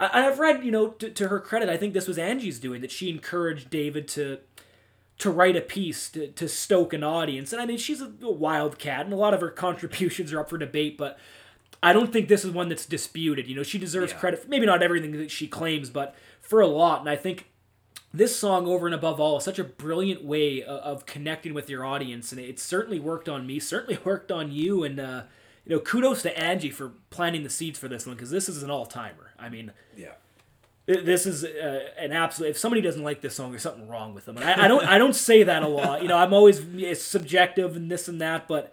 I, 0.00 0.26
I've 0.26 0.38
read, 0.38 0.64
you 0.64 0.72
know, 0.72 0.88
to, 0.88 1.10
to 1.10 1.28
her 1.28 1.38
credit, 1.38 1.68
I 1.68 1.76
think 1.76 1.92
this 1.92 2.08
was 2.08 2.18
Angie's 2.18 2.58
doing 2.58 2.80
that 2.80 2.90
she 2.90 3.10
encouraged 3.10 3.68
David 3.70 4.08
to 4.08 4.38
to 5.18 5.30
write 5.30 5.56
a 5.56 5.60
piece 5.60 6.08
to, 6.10 6.28
to 6.28 6.48
stoke 6.48 6.92
an 6.92 7.04
audience. 7.04 7.52
And 7.52 7.62
I 7.62 7.66
mean, 7.66 7.78
she's 7.78 8.00
a 8.00 8.08
wild 8.20 8.78
cat, 8.78 9.04
and 9.04 9.12
a 9.12 9.16
lot 9.16 9.34
of 9.34 9.40
her 9.40 9.50
contributions 9.66 10.32
are 10.32 10.40
up 10.40 10.50
for 10.50 10.58
debate, 10.58 10.98
but 10.98 11.18
I 11.82 11.92
don't 11.92 12.12
think 12.12 12.28
this 12.28 12.44
is 12.44 12.50
one 12.50 12.68
that's 12.68 12.86
disputed. 12.86 13.46
You 13.46 13.54
know, 13.56 13.62
she 13.62 13.78
deserves 13.78 14.12
Yeah. 14.12 14.18
credit 14.18 14.42
for 14.42 14.48
maybe 14.48 14.66
not 14.66 14.82
everything 14.82 15.12
that 15.12 15.30
she 15.30 15.46
claims, 15.46 15.90
but 15.90 16.14
for 16.40 16.60
a 16.60 16.66
lot. 16.66 17.00
And 17.00 17.08
I 17.08 17.16
think 17.16 17.46
this 18.12 18.36
song, 18.36 18.66
over 18.66 18.86
and 18.86 18.94
above 18.94 19.20
all, 19.20 19.38
is 19.38 19.44
such 19.44 19.58
a 19.58 19.64
brilliant 19.64 20.24
way 20.24 20.62
of, 20.62 20.78
of 20.80 21.06
connecting 21.06 21.52
with 21.54 21.68
your 21.68 21.84
audience, 21.84 22.32
and 22.32 22.40
it 22.40 22.58
certainly 22.58 22.98
worked 23.00 23.28
on 23.28 23.46
me, 23.46 23.58
certainly 23.60 23.98
worked 24.04 24.32
on 24.32 24.50
you, 24.52 24.82
and 24.84 24.98
uh, 24.98 25.22
you 25.66 25.74
know, 25.76 25.80
kudos 25.80 26.22
to 26.22 26.38
Angie 26.38 26.70
for 26.70 26.92
planting 27.10 27.42
the 27.42 27.50
seeds 27.50 27.78
for 27.78 27.88
this 27.88 28.06
one 28.06 28.16
because 28.16 28.30
this 28.30 28.48
is 28.48 28.62
an 28.62 28.70
all 28.70 28.86
timer. 28.86 29.32
I 29.38 29.48
mean, 29.48 29.72
Yeah. 29.96 30.12
Th- 30.86 31.04
This 31.04 31.26
is 31.26 31.44
uh, 31.44 31.80
an 31.98 32.12
absolute. 32.12 32.50
If 32.50 32.58
somebody 32.58 32.80
doesn't 32.82 33.02
like 33.02 33.20
this 33.20 33.34
song, 33.34 33.50
there's 33.50 33.62
something 33.62 33.88
wrong 33.88 34.14
with 34.14 34.24
them. 34.26 34.36
And 34.36 34.44
I, 34.44 34.64
I 34.64 34.68
don't. 34.68 34.84
I 34.84 34.98
don't 34.98 35.14
say 35.16 35.42
that 35.44 35.62
a 35.62 35.68
lot. 35.68 36.02
You 36.02 36.08
know, 36.08 36.16
I'm 36.16 36.32
always 36.32 36.60
it's 36.76 37.02
subjective 37.02 37.76
and 37.76 37.90
this 37.90 38.08
and 38.08 38.20
that. 38.20 38.48
But 38.48 38.72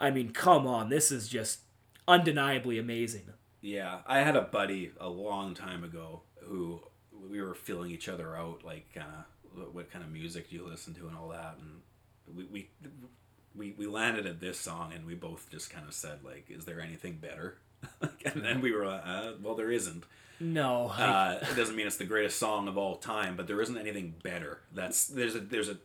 I 0.00 0.10
mean, 0.10 0.32
come 0.32 0.66
on, 0.66 0.88
this 0.88 1.12
is 1.12 1.28
just 1.28 1.60
undeniably 2.08 2.78
amazing. 2.78 3.22
Yeah, 3.60 3.98
I 4.06 4.20
had 4.20 4.34
a 4.36 4.42
buddy 4.42 4.90
a 5.00 5.08
long 5.08 5.54
time 5.54 5.84
ago 5.84 6.22
who 6.40 6.82
we 7.30 7.40
were 7.40 7.54
feeling 7.54 7.90
each 7.92 8.08
other 8.08 8.36
out, 8.36 8.64
like 8.64 8.92
kind 8.92 9.06
of 9.56 9.74
what 9.74 9.90
kind 9.90 10.04
of 10.04 10.10
music 10.10 10.50
do 10.50 10.56
you 10.56 10.66
listen 10.66 10.94
to 10.94 11.06
and 11.06 11.16
all 11.16 11.28
that, 11.28 11.56
and 11.60 12.36
we 12.36 12.44
we 12.44 12.70
we, 13.54 13.74
we 13.78 13.86
landed 13.86 14.26
at 14.26 14.40
this 14.40 14.58
song, 14.58 14.92
and 14.94 15.06
we 15.06 15.14
both 15.14 15.48
just 15.50 15.70
kind 15.70 15.86
of 15.86 15.94
said 15.94 16.24
like, 16.24 16.46
"Is 16.48 16.64
there 16.64 16.80
anything 16.80 17.18
better?" 17.20 17.58
and 18.00 18.44
then 18.44 18.60
we 18.60 18.72
were 18.72 18.86
like, 18.86 19.02
uh, 19.04 19.32
well, 19.42 19.54
there 19.54 19.70
isn't. 19.70 20.04
No. 20.42 20.88
Uh, 20.88 21.38
it 21.42 21.56
doesn't 21.56 21.76
mean 21.76 21.86
it's 21.86 21.96
the 21.96 22.04
greatest 22.04 22.38
song 22.38 22.68
of 22.68 22.76
all 22.76 22.96
time, 22.96 23.36
but 23.36 23.46
there 23.46 23.60
isn't 23.60 23.78
anything 23.78 24.14
better. 24.22 24.60
That's 24.74 25.06
there's 25.06 25.34
a 25.34 25.40
there's 25.40 25.68
a 25.68 25.76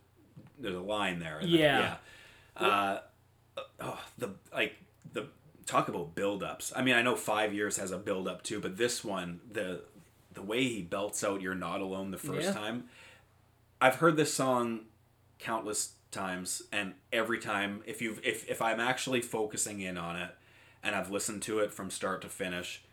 there's 0.59 0.75
a 0.75 0.79
line 0.79 1.19
there. 1.19 1.39
Yeah. 1.43 1.95
yeah. 2.59 2.67
Uh, 2.67 2.99
oh, 3.79 3.99
the 4.17 4.31
like 4.53 4.75
the 5.13 5.27
talk 5.65 5.87
about 5.89 6.15
build-ups. 6.15 6.73
I 6.75 6.81
mean, 6.81 6.95
I 6.95 7.01
know 7.01 7.15
five 7.15 7.53
years 7.53 7.77
has 7.77 7.91
a 7.91 7.97
build-up 7.97 8.41
too, 8.43 8.59
but 8.59 8.77
this 8.77 9.03
one, 9.03 9.39
the 9.51 9.81
the 10.33 10.41
way 10.41 10.63
he 10.63 10.81
belts 10.81 11.23
out 11.23 11.41
"You're 11.41 11.55
Not 11.55 11.81
Alone" 11.81 12.11
the 12.11 12.17
first 12.17 12.47
Yeah. 12.47 12.53
time. 12.53 12.85
I've 13.79 13.95
heard 13.95 14.17
this 14.17 14.33
song 14.33 14.81
countless 15.39 15.93
times, 16.09 16.63
and 16.71 16.93
every 17.13 17.37
time, 17.39 17.83
if 17.85 18.01
you've 18.01 18.19
if 18.25 18.49
if 18.49 18.61
I'm 18.61 18.79
actually 18.79 19.21
focusing 19.21 19.81
in 19.81 19.97
on 19.97 20.15
it, 20.15 20.31
and 20.81 20.95
I've 20.95 21.11
listened 21.11 21.43
to 21.43 21.59
it 21.59 21.71
from 21.71 21.91
start 21.91 22.21
to 22.23 22.29
finish, 22.29 22.83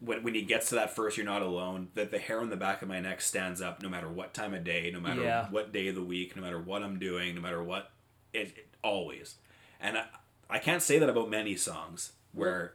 when 0.00 0.22
when 0.22 0.34
he 0.34 0.42
gets 0.42 0.68
to 0.70 0.74
that 0.76 0.94
first, 0.94 1.16
"You're 1.16 1.26
Not 1.26 1.42
Alone," 1.42 1.88
that 1.94 2.10
the 2.10 2.18
hair 2.18 2.40
on 2.40 2.50
the 2.50 2.56
back 2.56 2.82
of 2.82 2.88
my 2.88 3.00
neck 3.00 3.20
stands 3.20 3.60
up, 3.60 3.82
no 3.82 3.88
matter 3.88 4.08
what 4.08 4.32
time 4.34 4.54
of 4.54 4.64
day, 4.64 4.90
no 4.92 5.00
matter 5.00 5.22
Yeah. 5.22 5.48
what 5.50 5.72
day 5.72 5.88
of 5.88 5.94
the 5.94 6.02
week, 6.04 6.36
no 6.36 6.42
matter 6.42 6.60
what 6.60 6.82
I'm 6.82 6.98
doing, 6.98 7.34
no 7.34 7.40
matter 7.40 7.62
what, 7.62 7.90
it, 8.32 8.48
it 8.56 8.68
always, 8.82 9.36
and 9.80 9.98
I, 9.98 10.06
I 10.48 10.58
can't 10.58 10.82
say 10.82 10.98
that 10.98 11.08
about 11.08 11.28
many 11.30 11.56
songs 11.56 12.12
where 12.32 12.74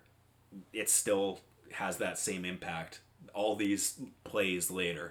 it 0.73 0.89
still 0.89 1.39
has 1.73 1.97
that 1.97 2.17
same 2.19 2.45
impact. 2.45 2.99
All 3.33 3.55
these 3.55 3.99
plays 4.23 4.69
later. 4.69 5.09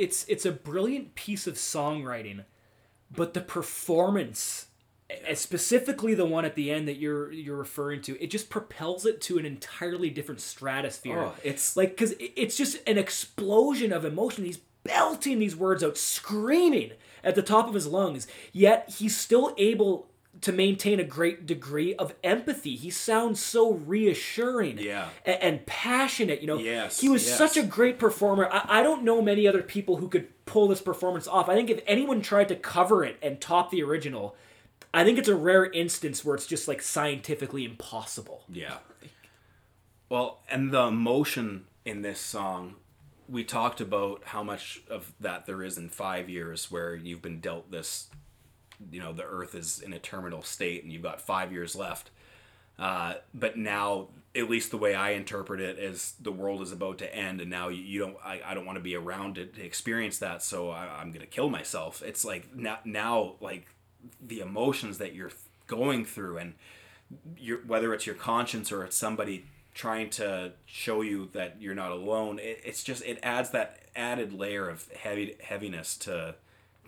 It's 0.00 0.24
it's 0.28 0.46
a 0.46 0.52
brilliant 0.52 1.14
piece 1.14 1.46
of 1.46 1.54
songwriting, 1.54 2.44
but 3.10 3.34
the 3.34 3.40
performance, 3.40 4.66
eh, 5.10 5.34
specifically 5.34 6.14
the 6.14 6.24
one 6.26 6.44
at 6.44 6.54
the 6.54 6.70
end 6.70 6.88
that 6.88 6.96
you're 6.96 7.30
you're 7.32 7.56
referring 7.56 8.00
to, 8.02 8.22
it 8.22 8.30
just 8.30 8.48
propels 8.50 9.04
it 9.06 9.20
to 9.22 9.38
an 9.38 9.44
entirely 9.44 10.10
different 10.10 10.40
stratosphere. 10.40 11.18
Oh, 11.20 11.34
it's- 11.42 11.76
like 11.76 11.90
because 11.90 12.14
it's 12.18 12.56
just 12.56 12.78
an 12.86 12.98
explosion 12.98 13.92
of 13.92 14.04
emotion. 14.04 14.44
He's 14.44 14.60
belting 14.84 15.38
these 15.38 15.54
words 15.56 15.82
out, 15.84 15.98
screaming 15.98 16.92
at 17.22 17.34
the 17.34 17.42
top 17.42 17.68
of 17.68 17.74
his 17.74 17.86
lungs. 17.86 18.26
Yet 18.52 18.94
he's 18.98 19.16
still 19.16 19.54
able 19.58 20.08
to 20.42 20.52
maintain 20.52 20.98
a 21.00 21.04
great 21.04 21.44
degree 21.44 21.94
of 21.96 22.14
empathy. 22.24 22.74
He 22.76 22.88
sounds 22.90 23.40
so 23.42 23.72
reassuring 23.72 24.78
Yeah. 24.78 25.08
a- 25.26 25.42
and, 25.44 25.66
passionate. 25.66 26.40
You 26.40 26.46
know, 26.46 26.58
Yes, 26.58 27.00
he 27.00 27.08
was 27.08 27.26
yes. 27.26 27.36
such 27.36 27.56
a 27.56 27.62
great 27.62 27.98
performer. 27.98 28.48
I, 28.50 28.80
I 28.80 28.82
don't 28.82 29.02
know 29.02 29.20
many 29.20 29.46
other 29.46 29.62
people 29.62 29.96
who 29.96 30.08
could 30.08 30.28
pull 30.46 30.68
this 30.68 30.80
performance 30.80 31.26
off. 31.28 31.48
I 31.48 31.54
think 31.54 31.68
if 31.68 31.80
anyone 31.86 32.22
tried 32.22 32.48
to 32.48 32.56
cover 32.56 33.04
it 33.04 33.18
and 33.22 33.40
top 33.40 33.70
the 33.70 33.82
original, 33.82 34.34
I 34.94 35.04
think 35.04 35.18
it's 35.18 35.28
a 35.28 35.34
rare 35.36 35.66
instance 35.70 36.24
where 36.24 36.34
it's 36.34 36.46
just 36.46 36.66
like 36.68 36.80
scientifically 36.80 37.64
impossible. 37.64 38.44
Yeah. 38.48 38.78
Well, 40.08 40.40
and 40.48 40.72
the 40.72 40.82
emotion 40.86 41.66
in 41.84 42.02
this 42.02 42.18
song, 42.20 42.76
we 43.28 43.44
talked 43.44 43.80
about 43.80 44.22
how 44.26 44.42
much 44.42 44.80
of 44.88 45.12
that 45.20 45.46
there 45.46 45.62
is 45.62 45.78
in 45.78 45.88
five 45.88 46.28
years 46.28 46.70
where 46.70 46.94
you've 46.96 47.22
been 47.22 47.40
dealt 47.40 47.70
this, 47.70 48.08
you 48.90 49.00
know, 49.00 49.12
the 49.12 49.24
earth 49.24 49.54
is 49.54 49.80
in 49.80 49.92
a 49.92 49.98
terminal 49.98 50.42
state 50.42 50.82
and 50.82 50.92
you've 50.92 51.02
got 51.02 51.20
five 51.20 51.52
years 51.52 51.74
left. 51.76 52.10
Uh, 52.78 53.14
but 53.34 53.58
now, 53.58 54.08
at 54.34 54.48
least 54.48 54.70
the 54.70 54.78
way 54.78 54.94
I 54.94 55.10
interpret 55.10 55.60
it, 55.60 55.78
is 55.78 56.14
the 56.20 56.32
world 56.32 56.62
is 56.62 56.72
about 56.72 56.98
to 56.98 57.14
end, 57.14 57.42
and 57.42 57.50
now 57.50 57.68
you, 57.68 57.82
you 57.82 57.98
don't. 57.98 58.16
I, 58.24 58.40
I 58.44 58.54
don't 58.54 58.64
want 58.64 58.76
to 58.76 58.82
be 58.82 58.96
around 58.96 59.34
to, 59.34 59.44
to 59.44 59.62
experience 59.62 60.18
that, 60.18 60.42
so 60.42 60.70
I, 60.70 60.86
I'm 61.00 61.12
gonna 61.12 61.26
kill 61.26 61.50
myself. 61.50 62.02
It's 62.02 62.24
like 62.24 62.54
now, 62.54 62.78
now, 62.86 63.34
like 63.40 63.66
the 64.18 64.40
emotions 64.40 64.96
that 64.96 65.14
you're 65.14 65.32
going 65.66 66.06
through, 66.06 66.38
and 66.38 66.54
your 67.36 67.58
whether 67.66 67.92
it's 67.92 68.06
your 68.06 68.14
conscience 68.14 68.72
or 68.72 68.82
it's 68.84 68.96
somebody 68.96 69.44
trying 69.74 70.10
to 70.10 70.52
show 70.64 71.02
you 71.02 71.28
that 71.32 71.56
you're 71.60 71.74
not 71.74 71.90
alone. 71.90 72.38
It, 72.38 72.62
it's 72.64 72.82
just 72.82 73.04
it 73.04 73.18
adds 73.22 73.50
that 73.50 73.80
added 73.94 74.32
layer 74.32 74.70
of 74.70 74.88
heavy 74.92 75.36
heaviness 75.42 75.96
to 75.98 76.36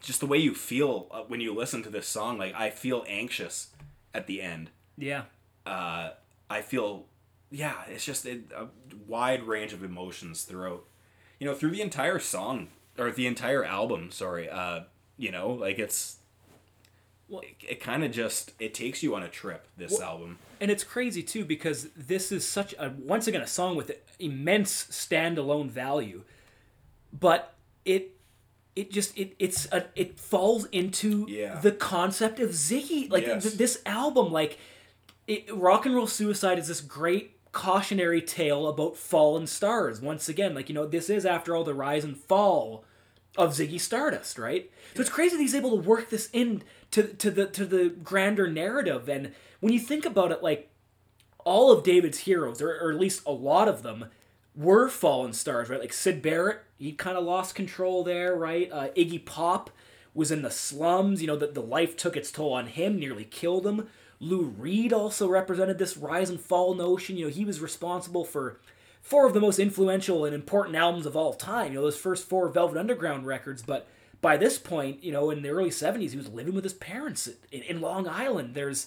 just 0.02 0.20
the 0.20 0.26
way 0.26 0.38
you 0.38 0.54
feel 0.54 1.06
uh, 1.10 1.22
when 1.28 1.40
you 1.40 1.54
listen 1.54 1.82
to 1.84 1.90
this 1.90 2.06
song. 2.06 2.38
Like 2.38 2.54
I 2.54 2.70
feel 2.70 3.04
anxious 3.08 3.68
at 4.12 4.26
the 4.26 4.42
end 4.42 4.70
Yeah. 4.98 5.22
uh, 5.64 6.10
I 6.50 6.60
feel, 6.60 7.06
yeah, 7.50 7.76
it's 7.88 8.04
just 8.04 8.26
a, 8.26 8.40
a 8.54 8.66
wide 9.06 9.44
range 9.44 9.72
of 9.72 9.82
emotions 9.82 10.42
throughout, 10.42 10.84
you 11.38 11.46
know, 11.46 11.54
through 11.54 11.70
the 11.70 11.80
entire 11.80 12.18
song 12.18 12.68
or 12.98 13.10
the 13.10 13.26
entire 13.26 13.64
album. 13.64 14.10
Sorry, 14.10 14.50
uh, 14.50 14.80
you 15.16 15.30
know, 15.30 15.50
like 15.50 15.78
it's, 15.78 16.16
it, 17.30 17.56
it 17.66 17.80
kind 17.80 18.04
of 18.04 18.12
just 18.12 18.52
it 18.58 18.74
takes 18.74 19.02
you 19.02 19.14
on 19.14 19.22
a 19.22 19.28
trip. 19.28 19.66
This 19.78 19.98
album, 20.00 20.38
And 20.60 20.70
it's 20.70 20.84
crazy 20.84 21.22
too 21.22 21.44
because 21.46 21.88
this 21.96 22.30
is 22.30 22.46
such 22.46 22.74
a 22.78 22.90
once 22.90 23.26
again 23.26 23.40
a 23.40 23.46
song 23.46 23.76
with 23.76 23.92
immense 24.18 24.84
standalone 24.90 25.70
value, 25.70 26.24
but 27.18 27.54
it 27.86 28.11
it 28.76 28.90
just 28.90 29.16
it 29.18 29.34
it's 29.38 29.66
a, 29.72 29.84
it 29.94 30.18
falls 30.18 30.66
into 30.66 31.26
Yeah. 31.28 31.60
the 31.60 31.72
concept 31.72 32.40
of 32.40 32.50
Ziggy 32.50 33.10
like 33.10 33.26
Yes. 33.26 33.42
th- 33.44 33.54
this 33.56 33.82
album 33.86 34.32
like 34.32 34.58
it, 35.26 35.44
rock 35.54 35.86
and 35.86 35.94
roll 35.94 36.06
suicide 36.06 36.58
is 36.58 36.68
this 36.68 36.80
great 36.80 37.36
cautionary 37.52 38.22
tale 38.22 38.66
about 38.66 38.96
fallen 38.96 39.46
stars 39.46 40.00
once 40.00 40.28
again 40.28 40.54
like 40.54 40.68
you 40.70 40.74
know 40.74 40.86
this 40.86 41.10
is 41.10 41.26
after 41.26 41.54
all 41.54 41.64
the 41.64 41.74
rise 41.74 42.02
and 42.04 42.16
fall 42.16 42.84
of 43.38 43.52
Ziggy 43.52 43.80
Stardust, 43.80 44.38
right? 44.38 44.70
So 44.94 45.00
it's 45.00 45.08
crazy 45.10 45.36
that 45.36 45.42
he's 45.42 45.54
able 45.54 45.70
to 45.70 45.76
work 45.88 46.10
this 46.10 46.28
in 46.34 46.62
to 46.90 47.02
to 47.14 47.30
the 47.30 47.46
to 47.46 47.64
the 47.64 47.88
grander 47.88 48.46
narrative. 48.46 49.08
And 49.08 49.32
when 49.60 49.72
you 49.72 49.80
think 49.80 50.04
about 50.04 50.32
it, 50.32 50.42
like 50.42 50.68
all 51.44 51.72
of 51.72 51.82
David's 51.82 52.18
heroes, 52.18 52.60
or, 52.60 52.68
or 52.78 52.92
at 52.92 53.00
least 53.00 53.22
a 53.24 53.32
lot 53.32 53.68
of 53.68 53.82
them, 53.82 54.04
were 54.54 54.88
fallen 54.88 55.32
stars, 55.32 55.68
right? 55.68 55.80
Like 55.80 55.92
Syd 55.92 56.22
Barrett, 56.22 56.60
he 56.78 56.92
kind 56.92 57.16
of 57.16 57.24
lost 57.24 57.54
control 57.54 58.04
there, 58.04 58.34
right? 58.34 58.70
Uh, 58.70 58.88
Iggy 58.96 59.24
Pop 59.24 59.70
was 60.14 60.30
in 60.30 60.42
the 60.42 60.50
slums. 60.50 61.20
You 61.20 61.26
know, 61.26 61.36
that 61.36 61.54
the 61.54 61.62
life 61.62 61.96
took 61.96 62.16
its 62.16 62.30
toll 62.30 62.52
on 62.52 62.66
him, 62.66 62.98
nearly 62.98 63.24
killed 63.24 63.66
him. 63.66 63.88
Lou 64.20 64.44
Reed 64.44 64.92
also 64.92 65.28
represented 65.28 65.78
this 65.78 65.96
rise 65.96 66.30
and 66.30 66.40
fall 66.40 66.74
notion. 66.74 67.16
You 67.16 67.26
know, 67.26 67.32
he 67.32 67.44
was 67.44 67.60
responsible 67.60 68.24
for 68.24 68.60
four 69.00 69.26
of 69.26 69.34
the 69.34 69.40
most 69.40 69.58
influential 69.58 70.24
and 70.24 70.34
important 70.34 70.76
albums 70.76 71.06
of 71.06 71.16
all 71.16 71.34
time. 71.34 71.72
You 71.72 71.78
know, 71.78 71.84
those 71.84 71.96
first 71.96 72.28
four 72.28 72.48
Velvet 72.48 72.78
Underground 72.78 73.26
records, 73.26 73.62
but 73.62 73.88
by 74.20 74.36
this 74.36 74.58
point, 74.58 75.02
you 75.02 75.10
know, 75.10 75.30
in 75.30 75.42
the 75.42 75.48
early 75.48 75.70
70s, 75.70 76.10
he 76.10 76.16
was 76.16 76.28
living 76.28 76.54
with 76.54 76.62
his 76.62 76.74
parents 76.74 77.28
in, 77.50 77.62
in 77.62 77.80
Long 77.80 78.06
Island. 78.06 78.54
There's 78.54 78.86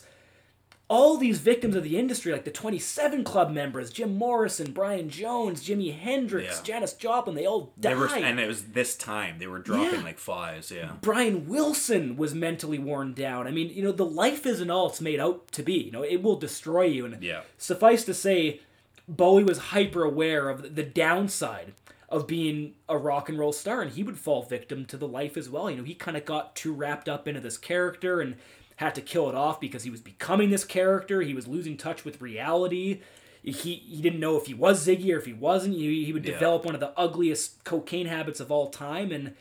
all 0.88 1.18
these 1.18 1.40
victims 1.40 1.76
of 1.76 1.84
the 1.84 1.98
industry, 1.98 2.32
like 2.32 2.44
the 2.46 2.52
27 2.52 3.24
Club 3.24 3.50
members, 3.52 3.90
Jim 3.90 4.16
Morrison, 4.16 4.72
Brian 4.72 5.10
Jones, 5.10 5.64
Jimi 5.68 5.98
Hendrix, 5.98 6.58
Yeah. 6.58 6.64
Janis 6.64 6.94
Joplin, 6.94 7.36
they 7.36 7.48
all 7.48 7.74
they 7.76 7.90
died. 7.90 7.98
were, 7.98 8.08
and 8.08 8.40
it 8.40 8.48
was 8.48 8.66
this 8.66 8.96
time 8.96 9.40
they 9.40 9.48
were 9.48 9.58
dropping 9.60 10.00
Yeah. 10.02 10.06
like 10.06 10.20
flies. 10.20 10.72
Yeah, 10.72 10.92
Brian 11.02 11.48
Wilson 11.48 12.18
was 12.18 12.36
mentally 12.36 12.78
worn 12.78 13.14
down. 13.14 13.48
I 13.48 13.52
mean, 13.52 13.70
you 13.70 13.82
know, 13.84 13.92
the 13.92 14.06
life 14.06 14.46
isn't 14.46 14.70
all 14.70 14.90
it's 14.90 15.02
made 15.02 15.20
out 15.20 15.52
to 15.54 15.64
be. 15.64 15.74
You 15.74 15.92
know, 15.92 16.04
it 16.04 16.22
will 16.22 16.36
destroy 16.36 16.84
you. 16.84 17.06
And 17.06 17.24
Yeah. 17.24 17.42
suffice 17.58 18.04
to 18.06 18.14
say, 18.14 18.60
Bowie 19.08 19.44
was 19.44 19.58
hyper 19.58 20.04
aware 20.04 20.50
of 20.50 20.76
the 20.76 20.84
downside 20.84 21.74
of 22.10 22.28
being 22.28 22.74
a 22.88 22.98
rock 22.98 23.30
and 23.30 23.40
roll 23.40 23.52
star 23.54 23.82
and 23.82 23.92
he 23.92 24.04
would 24.04 24.18
fall 24.20 24.44
victim 24.44 24.86
to 24.86 24.98
the 24.98 25.08
life 25.08 25.36
as 25.38 25.50
well. 25.50 25.70
You 25.70 25.78
know, 25.78 25.84
he 25.84 25.96
kind 25.96 26.16
of 26.18 26.26
got 26.26 26.56
too 26.56 26.74
wrapped 26.74 27.10
up 27.10 27.28
into 27.28 27.42
this 27.42 27.58
character 27.58 28.22
and 28.22 28.36
had 28.78 28.94
to 28.96 29.02
kill 29.02 29.30
it 29.30 29.36
off 29.36 29.60
because 29.60 29.84
he 29.84 29.90
was 29.90 30.02
becoming 30.02 30.50
this 30.50 30.64
character. 30.66 31.22
He 31.22 31.34
was 31.34 31.48
losing 31.48 31.78
touch 31.78 32.06
with 32.06 32.22
reality. 32.22 33.02
He, 33.42 33.52
he 33.76 34.02
didn't 34.02 34.20
know 34.20 34.38
if 34.38 34.48
he 34.48 34.54
was 34.54 34.86
Ziggy 34.86 35.14
or 35.14 35.18
if 35.18 35.26
he 35.26 35.34
wasn't. 35.34 35.76
He, 35.76 36.04
he 36.06 36.14
would 36.14 36.26
Yeah. 36.26 36.34
develop 36.34 36.66
one 36.66 36.74
of 36.76 36.82
the 36.82 36.98
ugliest 36.98 37.64
cocaine 37.64 38.08
habits 38.08 38.40
of 38.40 38.52
all 38.52 38.70
time 38.70 39.12
and 39.12 39.34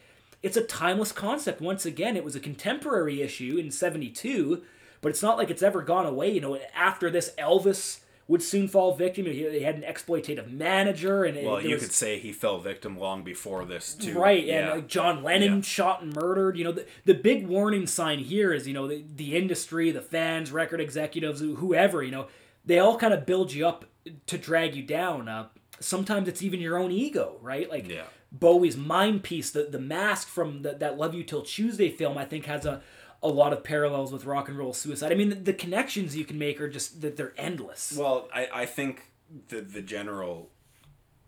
it's 0.43 0.57
a 0.59 0.63
timeless 0.63 1.11
concept. 1.11 1.61
Once 1.63 1.87
again, 1.87 2.17
it 2.19 2.25
was 2.25 2.37
a 2.37 2.41
contemporary 2.41 3.23
issue 3.23 3.57
in 3.59 3.71
72, 3.71 4.63
but 5.01 5.09
it's 5.09 5.23
not 5.23 5.39
like 5.39 5.51
it's 5.51 5.63
ever 5.63 5.81
gone 5.81 6.05
away. 6.05 6.31
You 6.31 6.41
know, 6.43 6.59
after 6.75 7.11
this, 7.11 7.33
Elvis 7.39 8.01
would 8.27 8.43
soon 8.43 8.69
fall 8.69 8.95
victim. 8.95 9.27
He, 9.27 9.33
he 9.51 9.61
had 9.61 9.75
an 9.75 9.83
exploitative 9.83 10.51
manager, 10.51 11.25
and 11.25 11.37
Well, 11.45 11.57
there 11.57 11.67
you 11.67 11.75
was- 11.75 11.83
could 11.85 11.93
say 11.93 12.19
he 12.19 12.33
fell 12.33 12.59
victim 12.59 12.99
long 12.99 13.23
before 13.23 13.65
this 13.65 13.95
too. 13.95 14.19
Right, 14.19 14.45
Yeah. 14.45 14.73
and 14.73 14.83
uh, 14.85 14.87
John 14.87 15.23
Lennon 15.23 15.57
Yeah. 15.57 15.61
shot 15.63 16.03
and 16.03 16.15
murdered. 16.15 16.57
You 16.57 16.65
know, 16.65 16.73
the, 16.73 16.87
the 17.05 17.15
big 17.15 17.47
warning 17.47 17.87
sign 17.87 18.21
here 18.21 18.53
is, 18.53 18.67
you 18.67 18.75
know, 18.75 18.89
the, 18.89 19.05
the 19.15 19.37
industry, 19.37 19.91
the 19.91 20.01
fans, 20.03 20.51
record 20.53 20.81
executives, 20.81 21.41
whoever, 21.41 22.03
you 22.03 22.11
know, 22.13 22.29
they 22.65 22.79
all 22.79 22.97
kind 22.97 23.13
of 23.13 23.27
build 23.27 23.53
you 23.53 23.67
up 23.67 23.85
to 24.27 24.39
drag 24.39 24.75
you 24.75 24.83
down. 24.83 25.29
Uh, 25.29 25.49
sometimes 25.81 26.29
it's 26.29 26.43
even 26.43 26.61
your 26.61 26.79
own 26.79 26.91
ego, 26.91 27.37
right? 27.43 27.69
Like 27.69 27.89
Yeah. 27.91 28.05
Bowie's 28.33 28.77
Mime 28.77 29.21
Piece, 29.21 29.51
the, 29.51 29.65
the 29.65 29.79
mask 29.79 30.29
from 30.29 30.63
the, 30.63 30.73
that 30.73 30.97
Love 30.99 31.15
You 31.15 31.23
Till 31.25 31.43
Tuesday 31.43 31.91
film, 31.91 32.19
I 32.19 32.25
think 32.25 32.47
has 32.47 32.65
a, 32.67 32.83
a 33.25 33.29
lot 33.29 33.55
of 33.55 33.65
parallels 33.65 34.13
with 34.13 34.27
rock 34.27 34.49
and 34.49 34.59
roll 34.59 34.75
suicide. 34.75 35.11
I 35.11 35.15
mean, 35.15 35.31
the, 35.31 35.35
the 35.37 35.53
connections 35.55 36.15
you 36.15 36.27
can 36.27 36.39
make 36.39 36.61
are 36.61 36.69
just, 36.69 37.01
that 37.01 37.17
they're 37.17 37.33
endless. 37.39 37.97
Well, 37.99 38.29
I, 38.33 38.49
I 38.53 38.67
think 38.67 39.11
the 39.49 39.63
the 39.63 39.81
general 39.81 40.51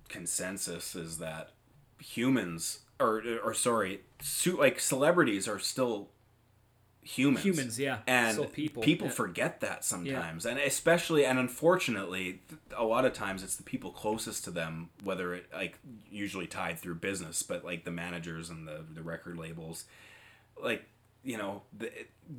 consensus 0.09 0.95
is 0.95 1.19
that 1.19 1.51
humans 1.99 2.81
or 3.01 3.23
or 3.43 3.55
sorry, 3.55 4.03
su- 4.21 4.59
like 4.59 4.79
celebrities 4.79 5.49
are 5.49 5.59
still 5.59 6.11
humans. 7.03 7.45
Humans, 7.45 7.81
yeah. 7.81 7.99
And 8.07 8.53
people, 8.53 8.83
people 8.83 9.07
yeah. 9.07 9.13
forget 9.15 9.61
that 9.61 9.85
sometimes. 9.85 10.45
And 10.45 10.59
especially 10.59 11.25
and 11.25 11.39
unfortunately, 11.39 12.43
a 12.77 12.85
lot 12.85 13.07
of 13.07 13.15
times 13.15 13.43
it's 13.43 13.57
the 13.57 13.63
people 13.63 13.91
closest 13.91 14.45
to 14.45 14.51
them, 14.51 14.91
whether 15.03 15.35
it 15.35 15.47
like 15.53 15.79
usually 16.11 16.47
tied 16.47 16.79
through 16.79 16.97
business, 16.97 17.43
but 17.43 17.65
like 17.65 17.85
the 17.85 17.91
managers 17.91 18.51
and 18.51 18.69
the 18.69 18.85
the 18.95 19.03
record 19.03 19.39
labels 19.39 19.87
like 20.63 20.87
you 21.27 21.37
know 21.37 21.63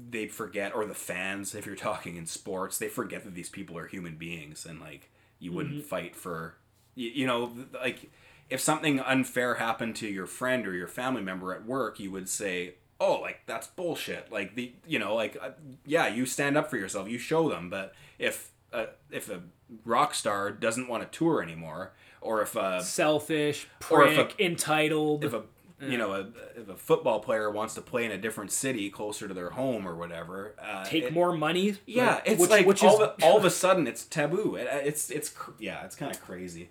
they 0.09 0.27
forget 0.27 0.73
or 0.73 0.85
the 0.85 0.93
fans 0.95 1.53
if 1.53 1.65
you're 1.65 1.75
talking 1.75 2.15
in 2.15 2.25
sports 2.25 2.77
they 2.77 2.87
forget 2.87 3.23
that 3.25 3.35
these 3.35 3.49
people 3.49 3.77
are 3.77 3.85
human 3.87 4.15
beings 4.15 4.65
and 4.65 4.79
like 4.79 5.09
you 5.39 5.51
wouldn't 5.51 5.83
fight 5.85 6.15
for 6.15 6.55
you, 6.95 7.27
know 7.27 7.51
like 7.73 8.09
if 8.49 8.59
something 8.61 8.99
unfair 9.01 9.55
happened 9.55 9.95
to 9.97 10.07
your 10.07 10.25
friend 10.25 10.65
or 10.65 10.73
your 10.73 10.87
family 10.87 11.21
member 11.21 11.53
at 11.53 11.65
work 11.65 11.99
you 11.99 12.09
would 12.09 12.29
say 12.29 12.75
oh 12.99 13.19
like 13.21 13.41
that's 13.45 13.67
bullshit 13.67 14.31
like 14.31 14.55
the 14.55 14.71
you 14.87 14.97
know 14.97 15.13
like 15.13 15.37
uh, 15.41 15.49
yeah 15.85 16.07
you 16.07 16.25
stand 16.25 16.57
up 16.57 16.69
for 16.69 16.77
yourself 16.77 17.07
you 17.09 17.17
show 17.17 17.49
them 17.49 17.69
but 17.69 17.93
if 18.17 18.51
uh, 18.73 18.85
if 19.11 19.29
a 19.29 19.41
rock 19.85 20.13
star 20.13 20.49
doesn't 20.51 20.87
want 20.87 21.03
to 21.09 21.17
tour 21.17 21.43
anymore 21.43 21.91
or 22.19 22.41
if 22.41 22.55
a 22.55 22.81
Selfish, 22.81 23.67
Or 23.91 24.05
if 24.07 24.15
prick, 24.15 24.35
a- 24.39 24.43
entitled. 24.45 25.23
if 25.23 25.33
a 25.33 25.43
you 25.79 25.97
know 25.97 26.13
a, 26.13 26.27
if 26.59 26.69
a 26.69 26.75
football 26.75 27.19
player 27.19 27.51
wants 27.51 27.75
to 27.75 27.81
play 27.81 28.03
in 28.03 28.11
a 28.11 28.17
different 28.17 28.51
city 28.51 28.89
closer 28.89 29.27
to 29.27 29.33
their 29.33 29.51
home 29.51 29.87
or 29.87 29.95
whatever 29.95 30.55
uh, 30.59 30.83
take 30.83 31.03
it- 31.03 31.13
more 31.13 31.31
money. 31.35 31.75
yeah 31.85 32.15
like, 32.15 32.23
it's 32.25 32.41
which- 32.41 32.49
like 32.49 32.65
which 32.65 32.83
all, 32.83 32.95
is- 32.95 32.99
of, 33.01 33.15
all 33.23 33.37
of 33.37 33.45
a 33.45 33.49
sudden 33.63 33.85
it's 33.85 34.03
taboo 34.05 34.55
it, 34.55 34.67
it's 34.71 35.11
it's 35.11 35.29
cr- 35.29 35.51
yeah 35.59 35.85
it's 35.85 35.95
kind 35.95 36.11
of 36.11 36.19
crazy 36.21 36.69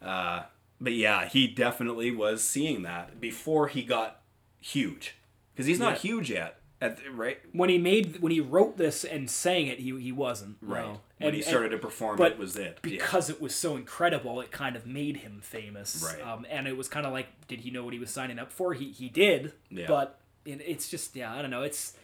uh, 0.00 0.42
but 0.80 0.92
yeah 0.94 1.26
he 1.26 1.46
definitely 1.46 2.10
was 2.10 2.42
seeing 2.42 2.82
that 2.82 3.20
before 3.20 3.68
he 3.68 3.82
got 3.82 4.20
huge 4.60 5.16
because 5.52 5.66
he's 5.66 5.78
not 5.78 5.94
Yeah. 5.94 5.98
huge 5.98 6.30
yet 6.30 6.57
the, 6.80 6.96
right 7.12 7.38
when 7.52 7.68
he 7.70 7.78
made 7.78 8.20
when 8.20 8.30
he 8.32 8.40
wrote 8.40 8.76
this 8.76 9.04
and 9.04 9.28
sang 9.30 9.66
it, 9.66 9.78
he 9.80 9.98
he 10.00 10.12
wasn't 10.12 10.56
right 10.62 10.84
no. 10.84 11.00
when 11.18 11.28
And- 11.28 11.34
he 11.34 11.40
and 11.40 11.48
started 11.48 11.70
to 11.70 11.78
perform 11.78 12.16
but 12.16 12.32
it 12.32 12.38
was 12.38 12.56
it 12.56 12.78
Yeah. 12.84 12.90
because 12.90 13.28
it 13.30 13.40
was 13.40 13.54
so 13.54 13.76
incredible, 13.76 14.40
it 14.40 14.50
kind 14.50 14.76
of 14.76 14.86
made 14.86 15.18
him 15.18 15.40
famous. 15.42 16.04
Right. 16.06 16.24
Um, 16.26 16.46
and 16.48 16.68
it 16.68 16.76
was 16.76 16.88
kind 16.88 17.04
of 17.06 17.12
like, 17.12 17.26
did 17.48 17.60
he 17.60 17.70
know 17.70 17.84
what 17.84 17.92
he 17.94 17.98
was 17.98 18.10
signing 18.10 18.38
up 18.38 18.52
for? 18.52 18.74
He 18.74 18.92
he 18.92 19.08
did. 19.08 19.52
Yeah. 19.70 19.86
But 19.88 20.18
it, 20.44 20.60
it's 20.64 20.88
just 20.88 21.16
yeah, 21.16 21.34
I 21.34 21.42
don't 21.42 21.50
know. 21.50 21.62
It's 21.62 21.94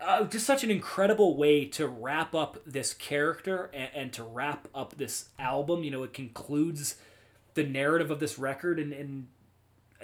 uh, 0.00 0.24
just 0.24 0.46
such 0.46 0.64
an 0.64 0.70
incredible 0.70 1.36
way 1.36 1.64
to 1.66 1.86
wrap 1.86 2.34
up 2.34 2.58
this 2.66 2.92
character 2.94 3.70
and, 3.72 3.90
and 3.94 4.12
to 4.14 4.24
wrap 4.24 4.68
up 4.74 4.96
this 4.96 5.28
album. 5.38 5.84
You 5.84 5.90
know, 5.90 6.02
it 6.02 6.12
concludes 6.12 6.96
the 7.54 7.62
narrative 7.62 8.10
of 8.10 8.18
this 8.20 8.36
record, 8.38 8.80
and, 8.80 8.92
and 8.92 9.28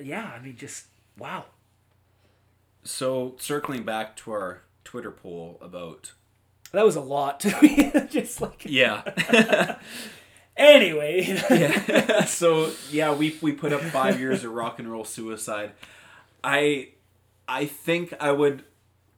yeah, 0.03 0.31
I 0.37 0.41
mean, 0.41 0.57
just 0.57 0.87
wow. 1.19 1.47
So 2.83 3.35
circling 3.39 3.83
back 3.83 4.17
to 4.17 4.31
our 4.33 4.63
twitter 4.85 5.11
poll 5.11 5.59
about 5.61 6.13
That 6.73 6.85
was 6.85 6.97
a 6.97 7.01
lot 7.01 7.41
to 7.41 7.63
me. 7.63 7.93
just 8.11 8.41
like 8.41 8.65
yeah 8.65 9.03
anyway. 10.61 11.23
yeah. 11.51 12.25
so 12.25 12.71
yeah, 12.91 13.15
we 13.15 13.37
we 13.41 13.53
put 13.53 13.73
up 13.73 13.81
five 13.81 14.21
years 14.21 14.45
of 14.45 14.53
rock 14.53 14.79
and 14.79 14.91
roll 14.91 15.05
suicide. 15.05 15.73
I 16.45 16.91
I 17.49 17.67
think 17.67 18.15
I 18.21 18.31
would 18.33 18.65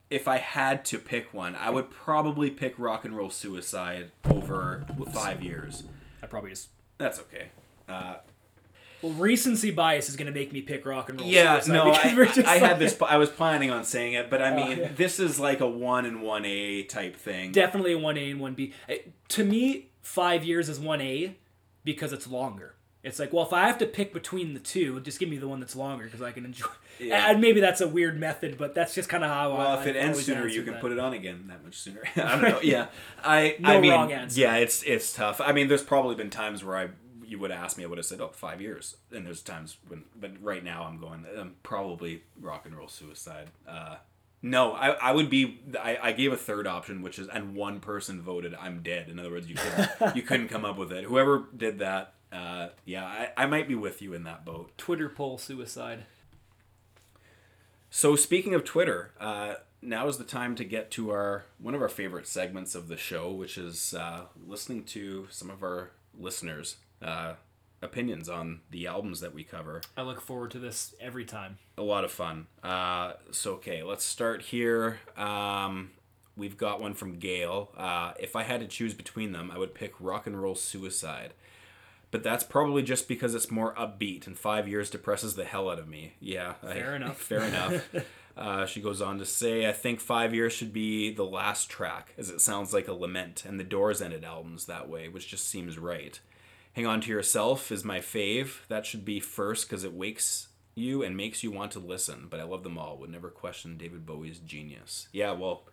if 0.09 0.29
I 0.29 0.39
had 0.39 0.85
to 0.87 0.99
pick 0.99 1.33
one, 1.35 1.55
I 1.57 1.71
would 1.71 1.91
probably 1.91 2.51
pick 2.51 2.79
rock 2.79 3.05
and 3.05 3.17
roll 3.17 3.31
suicide 3.31 4.11
over 4.25 4.87
five 5.13 5.43
years. 5.43 5.85
I 6.23 6.27
probably 6.27 6.51
just 6.51 6.69
That's 6.99 7.19
okay. 7.21 7.49
Uh, 7.89 8.17
well 9.03 9.13
recency 9.13 9.71
bias 9.71 10.09
is 10.09 10.17
gonna 10.17 10.31
make 10.31 10.53
me 10.53 10.63
pick 10.63 10.87
rock 10.87 11.09
and 11.09 11.21
roll. 11.21 11.29
yeah, 11.29 11.61
no, 11.67 11.91
I, 11.93 12.15
just 12.35 12.47
I 12.47 12.59
had 12.59 12.79
this. 12.79 12.97
I 13.03 13.17
was 13.17 13.29
planning 13.29 13.71
on 13.71 13.85
saying 13.85 14.15
it, 14.15 14.31
but 14.31 14.41
I 14.41 14.53
oh, 14.53 14.57
mean, 14.57 14.79
yeah. 14.79 14.89
this 14.95 15.21
is 15.21 15.39
like 15.39 15.61
a 15.61 15.69
one 15.69 16.07
and 16.07 16.23
one 16.23 16.45
A 16.45 16.85
type 16.85 17.17
thing. 17.17 17.53
definitely 17.53 17.93
a 17.93 17.99
one 17.99 18.17
A 18.17 18.31
and 18.31 18.41
one 18.41 18.55
B. 18.55 18.73
To 19.29 19.45
me, 19.45 19.91
five 20.03 20.45
years 20.45 20.69
is 20.69 20.79
one 20.81 21.01
A 21.01 21.37
because 21.85 22.13
it's 22.13 22.27
longer. 22.27 22.75
It's 23.03 23.19
like, 23.19 23.33
well, 23.33 23.45
if 23.45 23.53
I 23.53 23.67
have 23.67 23.79
to 23.79 23.87
pick 23.87 24.13
between 24.13 24.55
the 24.55 24.61
two, 24.61 25.01
just 25.01 25.19
give 25.19 25.29
me 25.29 25.37
the 25.37 25.49
one 25.49 25.59
that's 25.59 25.75
longer 25.75 26.05
because 26.05 26.23
I 26.23 26.33
can 26.33 26.45
enjoy. 26.45 26.67
Yeah. 27.01 27.31
And 27.31 27.41
maybe 27.41 27.59
that's 27.59 27.81
a 27.81 27.89
weird 27.89 28.21
method, 28.21 28.59
but 28.59 28.75
that's 28.77 28.95
just 28.95 29.09
kind 29.09 29.25
of 29.25 29.31
how. 29.31 29.53
I. 29.53 29.59
Well, 29.59 29.67
I, 29.67 29.81
if 29.81 29.87
it 29.89 29.97
I've 29.97 30.05
ends 30.05 30.25
sooner, 30.25 30.47
you 30.47 30.63
can 30.63 30.75
that. 30.75 30.83
put 30.83 30.93
it 30.93 31.01
on 31.01 31.15
again 31.15 31.47
that 31.49 31.65
much 31.65 31.77
sooner. 31.79 32.03
I 32.17 32.21
don't 32.21 32.43
know. 32.43 32.61
Yeah, 32.63 32.89
I. 33.25 33.57
No 33.59 33.71
I 33.71 33.81
mean, 33.81 33.91
wrong 33.91 34.13
answer. 34.13 34.39
yeah, 34.39 34.57
it's 34.57 34.85
it's 34.85 35.13
tough. 35.13 35.41
I 35.41 35.53
mean, 35.53 35.67
there's 35.67 35.83
probably 35.83 36.15
been 36.15 36.31
times 36.31 36.63
where 36.63 36.77
I 36.77 36.89
you 37.33 37.39
would 37.39 37.51
have 37.51 37.65
asked 37.65 37.79
me, 37.79 37.85
I 37.85 37.87
would 37.87 37.99
have 37.99 38.05
said, 38.05 38.21
oh, 38.21 38.29
five 38.29 38.61
years. 38.61 38.97
And 39.11 39.27
there's 39.27 39.43
times 39.43 39.79
when, 39.89 40.05
but 40.15 40.33
right 40.43 40.63
now 40.63 40.85
I'm 40.85 40.99
going, 40.99 41.25
I'm 41.37 41.57
probably 41.63 42.23
rock 42.39 42.67
and 42.67 42.77
roll 42.77 42.89
suicide. 42.89 43.49
Uh, 43.67 43.97
no, 44.43 44.73
I, 44.73 44.91
I 44.91 45.13
would 45.13 45.31
be. 45.31 45.61
I, 45.81 45.99
I 46.03 46.13
gave 46.13 46.33
a 46.33 46.37
third 46.37 46.67
option, 46.67 47.01
which 47.01 47.19
is, 47.19 47.29
and 47.29 47.55
one 47.55 47.81
person 47.81 48.21
voted, 48.21 48.55
I'm 48.55 48.83
dead. 48.83 49.09
In 49.09 49.19
other 49.19 49.31
words, 49.31 49.49
you 49.49 49.55
couldn't, 49.55 49.91
you 50.17 50.23
couldn't 50.23 50.49
come 50.49 50.65
up 50.65 50.77
with 50.77 50.93
it. 50.93 51.05
Whoever 51.05 51.45
did 51.57 51.79
that, 51.79 52.15
uh, 52.31 52.69
yeah, 52.85 53.05
I, 53.05 53.31
I 53.37 53.47
might 53.47 53.67
be 53.67 53.75
with 53.75 54.03
you 54.03 54.13
in 54.13 54.25
that 54.25 54.45
boat. 54.45 54.77
Twitter 54.77 55.09
poll 55.09 55.39
suicide. 55.39 56.05
So 57.89 58.15
speaking 58.15 58.53
of 58.55 58.65
Twitter, 58.65 59.13
uh, 59.21 59.55
now 59.81 60.07
is 60.09 60.19
the 60.19 60.25
time 60.25 60.55
to 60.57 60.65
get 60.65 60.91
to 60.93 61.11
our 61.11 61.45
one 61.59 61.75
of 61.75 61.81
our 61.81 61.89
favorite 61.89 62.27
segments 62.27 62.75
of 62.75 62.89
the 62.89 62.97
show, 62.97 63.31
which 63.31 63.57
is 63.57 63.95
uh, 63.95 64.23
listening 64.47 64.85
to 64.85 65.29
some 65.31 65.51
of 65.51 65.63
our 65.63 65.93
listeners' 66.19 66.77
uh, 67.03 67.35
opinions 67.81 68.29
on 68.29 68.61
the 68.71 68.87
albums 68.87 69.21
that 69.21 69.35
we 69.35 69.45
cover. 69.45 69.81
I 69.97 70.03
look 70.03 70.21
forward 70.21 70.51
to 70.53 70.59
this 70.59 70.95
every 71.01 71.25
time. 71.25 71.59
A 71.79 71.83
lot 71.83 72.05
of 72.05 72.11
fun. 72.13 72.47
Uh, 72.63 73.15
so 73.31 73.55
okay, 73.55 73.83
let's 73.83 74.05
start 74.05 74.43
here. 74.43 75.01
Um, 75.17 75.91
we've 76.37 76.57
got 76.57 76.81
one 76.81 76.95
from 76.95 77.19
Gail. 77.19 77.71
Uh, 77.77 78.13
if 78.21 78.37
I 78.37 78.43
had 78.45 78.61
to 78.61 78.67
choose 78.67 78.95
between 78.95 79.33
them, 79.33 79.51
I 79.51 79.59
would 79.59 79.75
pick 79.75 79.95
Rock 80.01 80.27
and 80.27 80.41
Roll 80.41 80.55
Suicide. 80.55 81.33
But 82.11 82.23
that's 82.23 82.45
probably 82.45 82.83
just 82.83 83.09
because 83.09 83.35
it's 83.35 83.51
more 83.51 83.75
upbeat, 83.75 84.27
and 84.27 84.37
five 84.39 84.69
years 84.69 84.91
depresses 84.91 85.35
the 85.35 85.45
hell 85.47 85.71
out 85.71 85.79
of 85.79 85.89
me. 85.89 86.13
Yeah, 86.21 86.55
I- 86.63 86.75
Fair 86.75 86.95
enough. 86.97 87.17
fair 87.17 87.43
enough. 87.43 87.89
Uh, 88.35 88.65
she 88.65 88.81
goes 88.81 89.03
on 89.03 89.19
to 89.19 89.27
say, 89.27 89.69
I 89.69 89.73
think 89.73 90.01
five 90.01 90.35
years 90.35 90.55
should 90.55 90.73
be 90.73 91.13
the 91.13 91.23
last 91.23 91.69
track, 91.69 92.15
as 92.17 92.31
it 92.31 92.41
sounds 92.41 92.73
like 92.73 92.89
a 92.89 92.95
lament, 92.95 93.45
and 93.47 93.61
the 93.61 93.63
Doors 93.65 94.01
ended 94.01 94.25
albums 94.25 94.65
that 94.65 94.89
way, 94.89 95.07
which 95.07 95.29
just 95.29 95.47
seems 95.51 95.79
right. 95.79 96.19
Hang 96.75 96.87
On 96.87 97.01
to 97.01 97.11
Yourself 97.11 97.71
is 97.71 97.85
my 97.85 97.99
fave. 97.99 98.67
That 98.69 98.87
should 98.87 99.05
be 99.05 99.21
first 99.21 99.69
because 99.69 99.85
it 99.85 99.93
wakes 99.93 100.49
you 100.75 101.03
and 101.03 101.17
makes 101.17 101.43
you 101.43 101.51
want 101.51 101.71
to 101.73 101.79
listen, 101.79 102.29
but 102.31 102.41
I 102.41 102.45
love 102.45 102.63
them 102.63 102.79
all. 102.79 102.97
Would 102.99 103.11
never 103.11 103.29
question 103.29 103.77
David 103.77 104.07
Bowie's 104.07 104.39
genius. 104.39 105.09
Yeah, 105.13 105.33
well, 105.33 105.65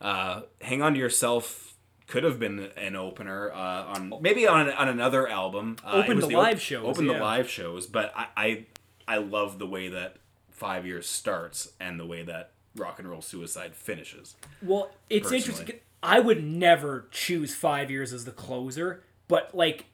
uh, 0.00 0.42
Hang 0.62 0.80
On 0.82 0.94
to 0.94 0.98
Yourself 0.98 1.74
could 2.06 2.24
have 2.24 2.38
been 2.40 2.70
an 2.76 2.96
opener 2.96 3.52
uh, 3.52 3.56
on 3.84 4.12
maybe 4.20 4.46
on, 4.46 4.70
on 4.72 4.88
another 4.88 5.28
album. 5.28 5.76
Uh, 5.84 5.90
Open 6.02 6.18
the 6.18 6.26
op- 6.26 6.32
live 6.32 6.60
shows, 6.60 6.84
Open 6.86 7.06
the 7.06 7.14
live 7.18 7.48
shows, 7.48 7.86
but 7.86 8.12
I, 8.16 8.26
I 8.36 8.66
I 9.06 9.18
love 9.18 9.58
the 9.58 9.66
way 9.66 9.88
that 9.88 10.16
Five 10.50 10.86
Years 10.86 11.06
starts 11.08 11.72
and 11.78 12.00
the 12.00 12.06
way 12.06 12.22
that 12.22 12.52
Rock 12.76 12.98
and 12.98 13.08
Roll 13.08 13.22
Suicide 13.22 13.74
finishes. 13.76 14.36
Well, 14.62 14.90
it's 15.08 15.24
Personally. 15.28 15.38
interesting. 15.38 15.80
I 16.02 16.18
would 16.18 16.42
never 16.42 17.06
choose 17.10 17.54
five 17.54 17.90
years 17.90 18.12
as 18.12 18.24
the 18.24 18.30
closer, 18.30 19.02
but 19.28 19.54
like 19.54 19.84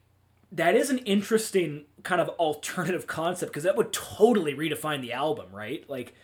that 0.52 0.74
is 0.74 0.90
an 0.90 0.98
interesting 0.98 1.84
kind 2.02 2.20
of 2.20 2.28
alternative 2.30 3.06
concept 3.06 3.52
because 3.52 3.64
that 3.64 3.76
would 3.76 3.92
totally 3.92 4.54
redefine 4.54 5.00
the 5.00 5.12
album, 5.12 5.46
right? 5.52 5.88
Like, 5.88 6.14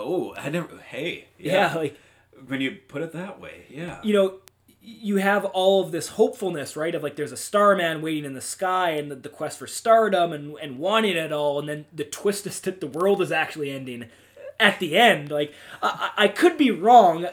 Oh, 0.00 0.34
I 0.36 0.48
never. 0.48 0.78
Hey, 0.78 1.28
yeah, 1.38 1.74
like 1.74 1.96
when 2.46 2.60
you 2.60 2.78
put 2.88 3.02
it 3.02 3.12
that 3.12 3.40
way, 3.40 3.66
yeah. 3.68 4.00
you 4.02 4.14
know, 4.14 4.38
you 4.80 5.18
have 5.18 5.44
all 5.44 5.82
of 5.82 5.92
this 5.92 6.08
hopefulness, 6.08 6.76
right? 6.76 6.94
Of 6.94 7.02
like 7.02 7.16
there's 7.16 7.32
a 7.32 7.36
starman 7.36 8.00
waiting 8.00 8.24
in 8.24 8.32
the 8.32 8.40
sky 8.40 8.90
and 8.92 9.10
the, 9.10 9.16
the 9.16 9.28
quest 9.28 9.58
for 9.58 9.66
stardom 9.66 10.32
and, 10.32 10.56
and 10.58 10.78
wanting 10.78 11.16
it 11.16 11.32
all, 11.32 11.58
and 11.58 11.68
then 11.68 11.84
the 11.92 12.04
twist 12.04 12.46
is 12.46 12.60
that 12.60 12.80
the 12.80 12.86
world 12.86 13.20
is 13.20 13.30
actually 13.30 13.70
ending 13.70 14.06
at 14.58 14.78
the 14.80 14.96
end. 14.96 15.30
Like, 15.30 15.52
I, 15.82 16.10
I 16.16 16.24
I 16.24 16.28
could 16.28 16.56
be 16.56 16.70
wrong. 16.70 17.26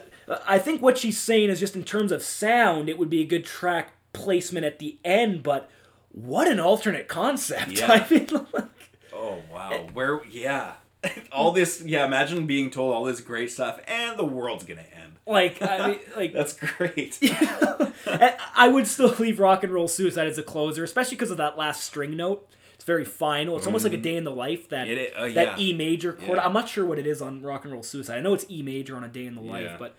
I 0.45 0.59
think 0.59 0.81
what 0.81 0.97
she's 0.97 1.17
saying 1.17 1.49
is 1.49 1.61
just 1.61 1.75
in 1.75 1.85
terms 1.85 2.11
of 2.11 2.21
sound, 2.21 2.89
it 2.89 2.97
would 2.97 3.09
be 3.09 3.21
a 3.21 3.25
good 3.25 3.45
track 3.45 3.93
placement 4.17 4.65
at 4.65 4.79
the 4.79 4.97
end, 5.05 5.43
but 5.43 5.69
what 6.11 6.47
an 6.47 6.59
alternate 6.59 7.07
concept. 7.07 7.71
Yeah. 7.79 7.91
I 7.91 8.13
mean, 8.13 8.27
like, 8.53 8.65
Oh 9.13 9.41
wow, 9.51 9.87
where? 9.93 10.21
Yeah, 10.29 10.73
all 11.31 11.51
this. 11.51 11.81
Yeah, 11.83 12.05
imagine 12.05 12.45
being 12.47 12.69
told 12.69 12.93
all 12.93 13.03
this 13.03 13.21
great 13.21 13.51
stuff, 13.51 13.79
and 13.87 14.17
the 14.17 14.25
world's 14.25 14.63
gonna 14.63 14.81
end. 14.93 15.13
like, 15.25 15.61
I 15.61 15.87
mean, 15.87 15.99
like 16.15 16.33
That's 16.33 16.53
great. 16.53 17.17
And 17.21 18.35
I 18.55 18.67
would 18.67 18.87
still 18.87 19.13
leave 19.19 19.39
Rock 19.39 19.63
and 19.63 19.73
Roll 19.73 19.87
Suicide 19.87 20.27
as 20.27 20.37
a 20.37 20.43
closer, 20.43 20.83
especially 20.83 21.15
because 21.17 21.31
of 21.31 21.37
that 21.37 21.57
last 21.57 21.83
string 21.83 22.15
note. 22.15 22.47
It's 22.75 22.83
very 22.85 23.05
final. 23.05 23.57
It's 23.57 23.65
almost 23.65 23.83
like 23.83 23.93
a 23.93 23.97
day 23.97 24.15
in 24.15 24.23
the 24.23 24.31
life. 24.31 24.69
That 24.69 24.87
It 24.87 25.13
uh, 25.15 25.23
that 25.29 25.59
yeah. 25.59 25.65
E 25.65 25.73
major 25.73 26.13
chord. 26.13 26.37
Yeah. 26.37 26.45
I'm 26.45 26.53
not 26.53 26.69
sure 26.69 26.85
what 26.85 26.99
it 26.99 27.07
is 27.07 27.21
on 27.21 27.41
Rock 27.41 27.63
and 27.65 27.73
Roll 27.73 27.83
Suicide. 27.83 28.17
I 28.17 28.21
know 28.21 28.33
it's 28.33 28.45
E 28.49 28.61
major 28.61 28.95
on 28.95 29.03
a 29.03 29.07
day 29.09 29.25
in 29.25 29.33
the 29.35 29.41
life, 29.41 29.63
Yeah. 29.63 29.77
but 29.79 29.95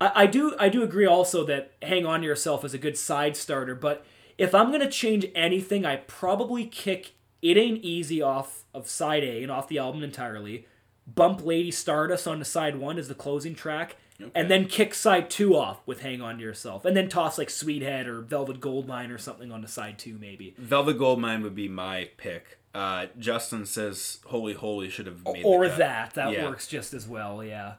I, 0.00 0.12
I 0.14 0.26
do 0.26 0.54
I 0.58 0.68
do 0.68 0.82
agree 0.82 1.06
also 1.06 1.44
that 1.46 1.72
Hang 1.82 2.06
On 2.06 2.20
to 2.20 2.26
Yourself 2.26 2.64
is 2.64 2.74
a 2.74 2.78
good 2.78 2.96
side 2.96 3.36
starter. 3.36 3.74
But 3.74 4.04
if 4.38 4.54
I'm 4.54 4.70
gonna 4.70 4.90
change 4.90 5.26
anything, 5.34 5.84
I 5.84 5.96
probably 5.96 6.64
kick 6.66 7.12
It 7.42 7.56
Ain't 7.56 7.84
Easy 7.84 8.22
off 8.22 8.64
of 8.72 8.88
side 8.88 9.24
A 9.24 9.42
and 9.42 9.50
off 9.50 9.68
the 9.68 9.78
album 9.78 10.02
entirely. 10.02 10.66
Bump 11.06 11.44
Lady 11.44 11.70
Stardust 11.70 12.26
on 12.26 12.34
onto 12.34 12.44
side 12.44 12.76
one 12.76 12.98
as 12.98 13.08
the 13.08 13.14
closing 13.14 13.54
track. 13.54 13.96
And 14.34 14.50
then 14.50 14.66
kick 14.66 14.92
side 14.92 15.30
two 15.30 15.56
off 15.56 15.80
with 15.86 16.02
Hang 16.02 16.20
On 16.20 16.36
to 16.36 16.42
Yourself. 16.42 16.84
And 16.84 16.94
then 16.94 17.08
toss 17.08 17.38
like 17.38 17.48
Sweet 17.48 17.80
Head 17.80 18.06
or 18.06 18.20
Velvet 18.20 18.60
Goldmine 18.60 19.10
or 19.10 19.16
something 19.16 19.50
onto 19.50 19.66
side 19.66 19.98
two, 19.98 20.18
maybe. 20.20 20.54
Velvet 20.58 20.98
Goldmine 20.98 21.42
would 21.42 21.54
be 21.54 21.68
my 21.68 22.10
pick. 22.18 22.58
Uh, 22.74 23.06
Justin 23.18 23.64
says 23.64 24.18
"Holy 24.26 24.52
Holy" 24.52 24.90
should 24.90 25.06
have 25.06 25.24
made 25.24 25.42
the 25.42 25.48
or 25.48 25.66
that. 25.68 26.12
That 26.14 26.32
Yeah. 26.32 26.44
works 26.44 26.66
just 26.68 26.92
as 26.92 27.08
well, 27.08 27.42
yeah. 27.42 27.76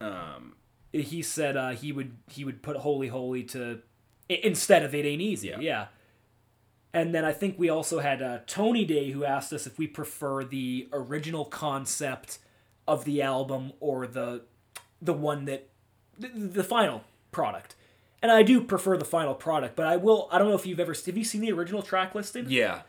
Um, 0.00 0.54
he 0.92 1.22
said 1.22 1.56
uh, 1.56 1.70
he 1.70 1.92
would 1.92 2.16
he 2.28 2.44
would 2.44 2.62
put 2.62 2.76
holy 2.78 3.08
holy 3.08 3.42
to 3.44 3.80
instead 4.28 4.82
of 4.82 4.94
it 4.94 5.04
ain't 5.06 5.20
easy 5.22 5.48
yeah, 5.48 5.58
Yeah. 5.60 5.86
and 6.92 7.14
then 7.14 7.24
i 7.24 7.32
think 7.32 7.58
we 7.58 7.68
also 7.68 7.98
had 8.00 8.22
uh, 8.22 8.38
tony 8.46 8.84
day 8.84 9.10
who 9.10 9.24
asked 9.24 9.52
us 9.52 9.66
if 9.66 9.78
we 9.78 9.86
prefer 9.86 10.44
the 10.44 10.88
original 10.92 11.44
concept 11.44 12.38
of 12.86 13.04
the 13.04 13.22
album 13.22 13.72
or 13.80 14.06
the 14.06 14.42
the 15.02 15.12
one 15.12 15.44
that 15.46 15.68
the, 16.18 16.28
the 16.28 16.64
final 16.64 17.02
product 17.32 17.74
and 18.22 18.30
i 18.30 18.42
do 18.42 18.60
prefer 18.60 18.96
the 18.96 19.04
final 19.04 19.34
product 19.34 19.74
but 19.76 19.86
i 19.86 19.96
will 19.96 20.28
i 20.32 20.38
don't 20.38 20.48
know 20.48 20.54
if 20.56 20.66
you've 20.66 20.80
ever 20.80 20.94
have 21.06 21.16
you 21.16 21.24
seen 21.24 21.40
the 21.40 21.52
original 21.52 21.82
track 21.82 22.14
listing 22.14 22.46
yeah, 22.48 22.82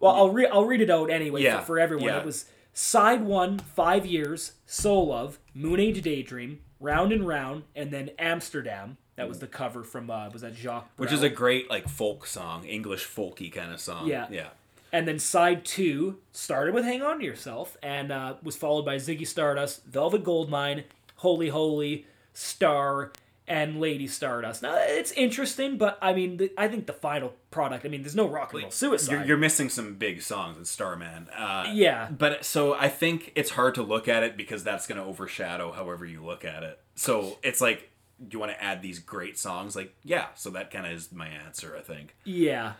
well, 0.00 0.14
I'll 0.14 0.30
re- 0.30 0.46
I'll 0.46 0.64
read 0.64 0.80
it 0.80 0.90
out 0.90 1.10
anyway 1.10 1.42
Yeah, 1.42 1.58
for, 1.60 1.66
for 1.66 1.78
everyone. 1.80 2.06
yeah. 2.06 2.18
It 2.20 2.24
was 2.24 2.44
side 2.72 3.24
one, 3.24 3.58
five 3.58 4.06
years, 4.06 4.52
soul 4.64 5.08
love 5.08 5.40
moon 5.54 5.80
age 5.80 6.00
daydream, 6.02 6.60
round 6.80 7.12
and 7.12 7.26
round, 7.26 7.64
and 7.74 7.90
then 7.90 8.10
Amsterdam. 8.18 8.96
That 9.16 9.28
was 9.28 9.40
the 9.40 9.48
cover 9.48 9.82
from 9.82 10.10
uh, 10.10 10.30
was 10.30 10.42
that 10.42 10.54
Jacques, 10.54 10.90
which 10.96 11.12
is 11.12 11.24
a 11.24 11.28
great 11.28 11.68
like 11.68 11.88
folk 11.88 12.24
song, 12.24 12.64
English 12.64 13.04
folky 13.04 13.52
kind 13.52 13.72
of 13.72 13.80
song. 13.80 14.06
Yeah. 14.06 14.28
yeah. 14.30 14.48
And 14.92 15.06
then 15.06 15.18
side 15.18 15.64
two 15.64 16.18
started 16.30 16.72
with 16.72 16.84
"Hang 16.84 17.02
On 17.02 17.18
to 17.18 17.24
Yourself" 17.24 17.76
and 17.82 18.12
uh, 18.12 18.34
was 18.44 18.56
followed 18.56 18.84
by 18.84 18.96
Ziggy 18.96 19.26
Stardust, 19.26 19.84
Velvet 19.86 20.22
Goldmine, 20.22 20.84
Holy 21.16 21.48
Holy, 21.48 22.06
Star, 22.32 23.10
and 23.48 23.80
Lady 23.80 24.06
Stardust. 24.06 24.62
Now 24.62 24.74
it's 24.76 25.12
interesting, 25.12 25.78
but 25.78 25.98
I 26.00 26.12
mean, 26.12 26.36
the, 26.36 26.52
I 26.56 26.68
think 26.68 26.86
the 26.86 26.92
final 26.92 27.34
product. 27.50 27.84
I 27.84 27.88
mean, 27.88 28.02
there's 28.02 28.14
no 28.14 28.28
rock 28.28 28.52
and 28.52 28.62
roll 28.62 28.70
suicide. 28.70 29.12
You're, 29.12 29.24
you're 29.24 29.36
missing 29.36 29.68
some 29.68 29.94
big 29.94 30.22
songs 30.22 30.56
in 30.56 30.64
Starman. 30.64 31.28
Uh, 31.36 31.70
Yeah. 31.72 32.08
But 32.10 32.44
so 32.44 32.74
I 32.74 32.88
think 32.88 33.32
it's 33.34 33.50
hard 33.50 33.74
to 33.76 33.82
look 33.82 34.08
at 34.08 34.22
it 34.22 34.36
because 34.36 34.62
that's 34.62 34.86
going 34.86 35.00
to 35.00 35.06
overshadow 35.06 35.72
however 35.72 36.04
you 36.04 36.24
look 36.24 36.44
at 36.44 36.62
it. 36.62 36.78
So 36.94 37.38
it's 37.42 37.60
like, 37.60 37.90
do 38.20 38.34
you 38.34 38.38
want 38.40 38.52
to 38.52 38.62
add 38.62 38.82
these 38.82 38.98
great 38.98 39.38
songs? 39.38 39.76
Like, 39.76 39.94
yeah. 40.04 40.26
So 40.34 40.50
that 40.50 40.70
kind 40.70 40.86
of 40.86 40.92
is 40.92 41.12
my 41.12 41.28
answer, 41.28 41.74
I 41.76 41.82
think. 41.82 42.14
Yeah. 42.24 42.72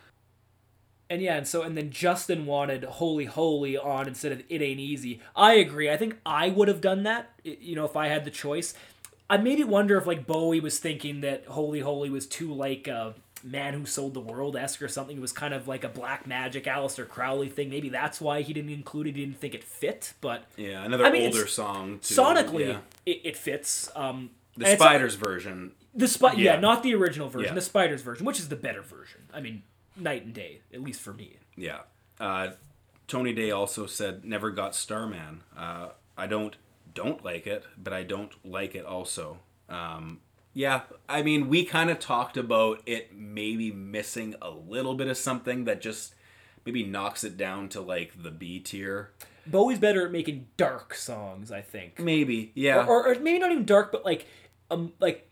And 1.10 1.22
yeah, 1.22 1.36
and 1.38 1.48
so 1.48 1.62
and 1.62 1.74
then 1.74 1.90
Justin 1.90 2.44
wanted 2.44 2.84
Holy 2.84 3.24
Holy 3.24 3.78
on 3.78 4.06
instead 4.06 4.30
of 4.30 4.42
It 4.50 4.60
Ain't 4.60 4.78
Easy. 4.78 5.22
I 5.34 5.54
agree. 5.54 5.90
I 5.90 5.96
think 5.96 6.18
I 6.26 6.50
would 6.50 6.68
have 6.68 6.82
done 6.82 7.04
that, 7.04 7.30
you 7.44 7.74
know, 7.74 7.86
if 7.86 7.96
I 7.96 8.08
had 8.08 8.26
the 8.26 8.30
choice. 8.30 8.74
I 9.30 9.36
maybe 9.36 9.64
wonder 9.64 9.96
if 9.98 10.06
like 10.06 10.26
Bowie 10.26 10.60
was 10.60 10.78
thinking 10.78 11.20
that 11.20 11.46
Holy 11.46 11.80
Holy 11.80 12.10
was 12.10 12.26
too 12.26 12.52
like 12.54 12.86
a 12.88 13.14
Man 13.44 13.74
Who 13.74 13.86
Sold 13.86 14.14
the 14.14 14.20
World 14.20 14.56
esque 14.56 14.82
or 14.82 14.88
something. 14.88 15.16
It 15.16 15.20
was 15.20 15.32
kind 15.32 15.52
of 15.54 15.68
like 15.68 15.84
a 15.84 15.88
Black 15.88 16.26
Magic 16.26 16.64
Aleister 16.64 17.06
Crowley 17.08 17.48
thing. 17.48 17.68
Maybe 17.70 17.88
that's 17.88 18.20
why 18.20 18.42
he 18.42 18.52
didn't 18.52 18.70
include 18.70 19.06
it. 19.06 19.16
He 19.16 19.24
didn't 19.24 19.38
think 19.38 19.54
it 19.54 19.62
fit. 19.64 20.14
But 20.20 20.44
Yeah. 20.56 20.82
Another 20.84 21.04
I 21.04 21.10
mean, 21.10 21.26
older 21.26 21.46
song. 21.46 21.98
Too. 22.00 22.14
sonically, 22.14 22.68
Yeah. 22.68 22.78
it, 23.06 23.20
it 23.24 23.36
fits. 23.36 23.90
Um, 23.94 24.30
The 24.56 24.74
Spiders 24.74 25.14
version. 25.14 25.72
the 25.94 26.08
spi- 26.08 26.32
yeah. 26.36 26.54
Yeah. 26.54 26.60
not 26.60 26.82
the 26.82 26.94
original 26.94 27.28
version, 27.28 27.50
Yeah. 27.50 27.54
the 27.54 27.60
Spiders 27.60 28.02
version, 28.02 28.24
which 28.26 28.38
is 28.40 28.48
the 28.48 28.56
better 28.56 28.82
version. 28.82 29.20
I 29.32 29.40
mean, 29.40 29.62
night 29.96 30.24
and 30.24 30.34
day, 30.34 30.60
at 30.72 30.80
least 30.82 31.00
for 31.00 31.12
me. 31.12 31.36
Yeah. 31.56 31.80
Uh, 32.18 32.52
Tony 33.06 33.32
Day 33.32 33.50
also 33.52 33.86
said 33.86 34.24
never 34.24 34.50
got 34.50 34.74
Starman. 34.74 35.42
Uh, 35.56 35.90
I 36.16 36.26
don't 36.26 36.56
don't 36.94 37.24
like 37.24 37.46
it, 37.46 37.64
but 37.76 37.92
I 37.92 38.02
don't 38.02 38.32
like 38.44 38.74
it 38.74 38.84
also. 38.84 39.38
Um, 39.68 40.20
yeah, 40.54 40.82
I 41.08 41.22
mean, 41.22 41.48
we 41.48 41.64
kind 41.64 41.90
of 41.90 41.98
talked 41.98 42.36
about 42.36 42.82
it 42.86 43.14
maybe 43.14 43.70
missing 43.70 44.34
a 44.40 44.50
little 44.50 44.94
bit 44.94 45.08
of 45.08 45.16
something 45.16 45.64
that 45.64 45.80
just 45.80 46.14
maybe 46.64 46.84
knocks 46.84 47.24
it 47.24 47.36
down 47.36 47.68
to 47.70 47.80
like 47.80 48.22
the 48.22 48.30
B 48.30 48.58
tier. 48.60 49.12
Bowie's 49.46 49.78
better 49.78 50.06
at 50.06 50.12
making 50.12 50.46
dark 50.56 50.94
songs, 50.94 51.50
I 51.50 51.62
think. 51.62 51.98
Maybe, 51.98 52.52
yeah. 52.54 52.84
Or, 52.84 53.06
or, 53.06 53.12
or 53.12 53.14
maybe 53.20 53.38
not 53.38 53.50
even 53.52 53.64
dark, 53.64 53.92
but 53.92 54.04
like 54.04 54.26
um 54.70 54.92
like 55.00 55.30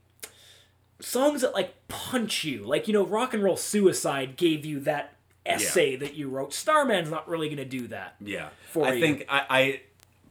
songs 1.01 1.43
that 1.43 1.55
like 1.55 1.75
punch 1.89 2.45
you. 2.45 2.65
Like, 2.65 2.89
you 2.89 2.95
know, 2.95 3.05
Rock 3.05 3.35
and 3.35 3.43
Roll 3.43 3.57
Suicide 3.57 4.37
gave 4.37 4.65
you 4.65 4.81
that 4.81 5.17
essay 5.45 5.97
that 5.97 6.15
you 6.15 6.29
wrote. 6.29 6.53
Starman's 6.53 7.11
not 7.11 7.29
really 7.29 7.49
gonna 7.49 7.65
do 7.65 7.89
that. 7.89 8.17
Yeah, 8.21 8.49
for 8.71 8.87
I 8.87 8.93
you. 8.95 9.01
think 9.01 9.27
I, 9.29 9.47
I 9.49 9.81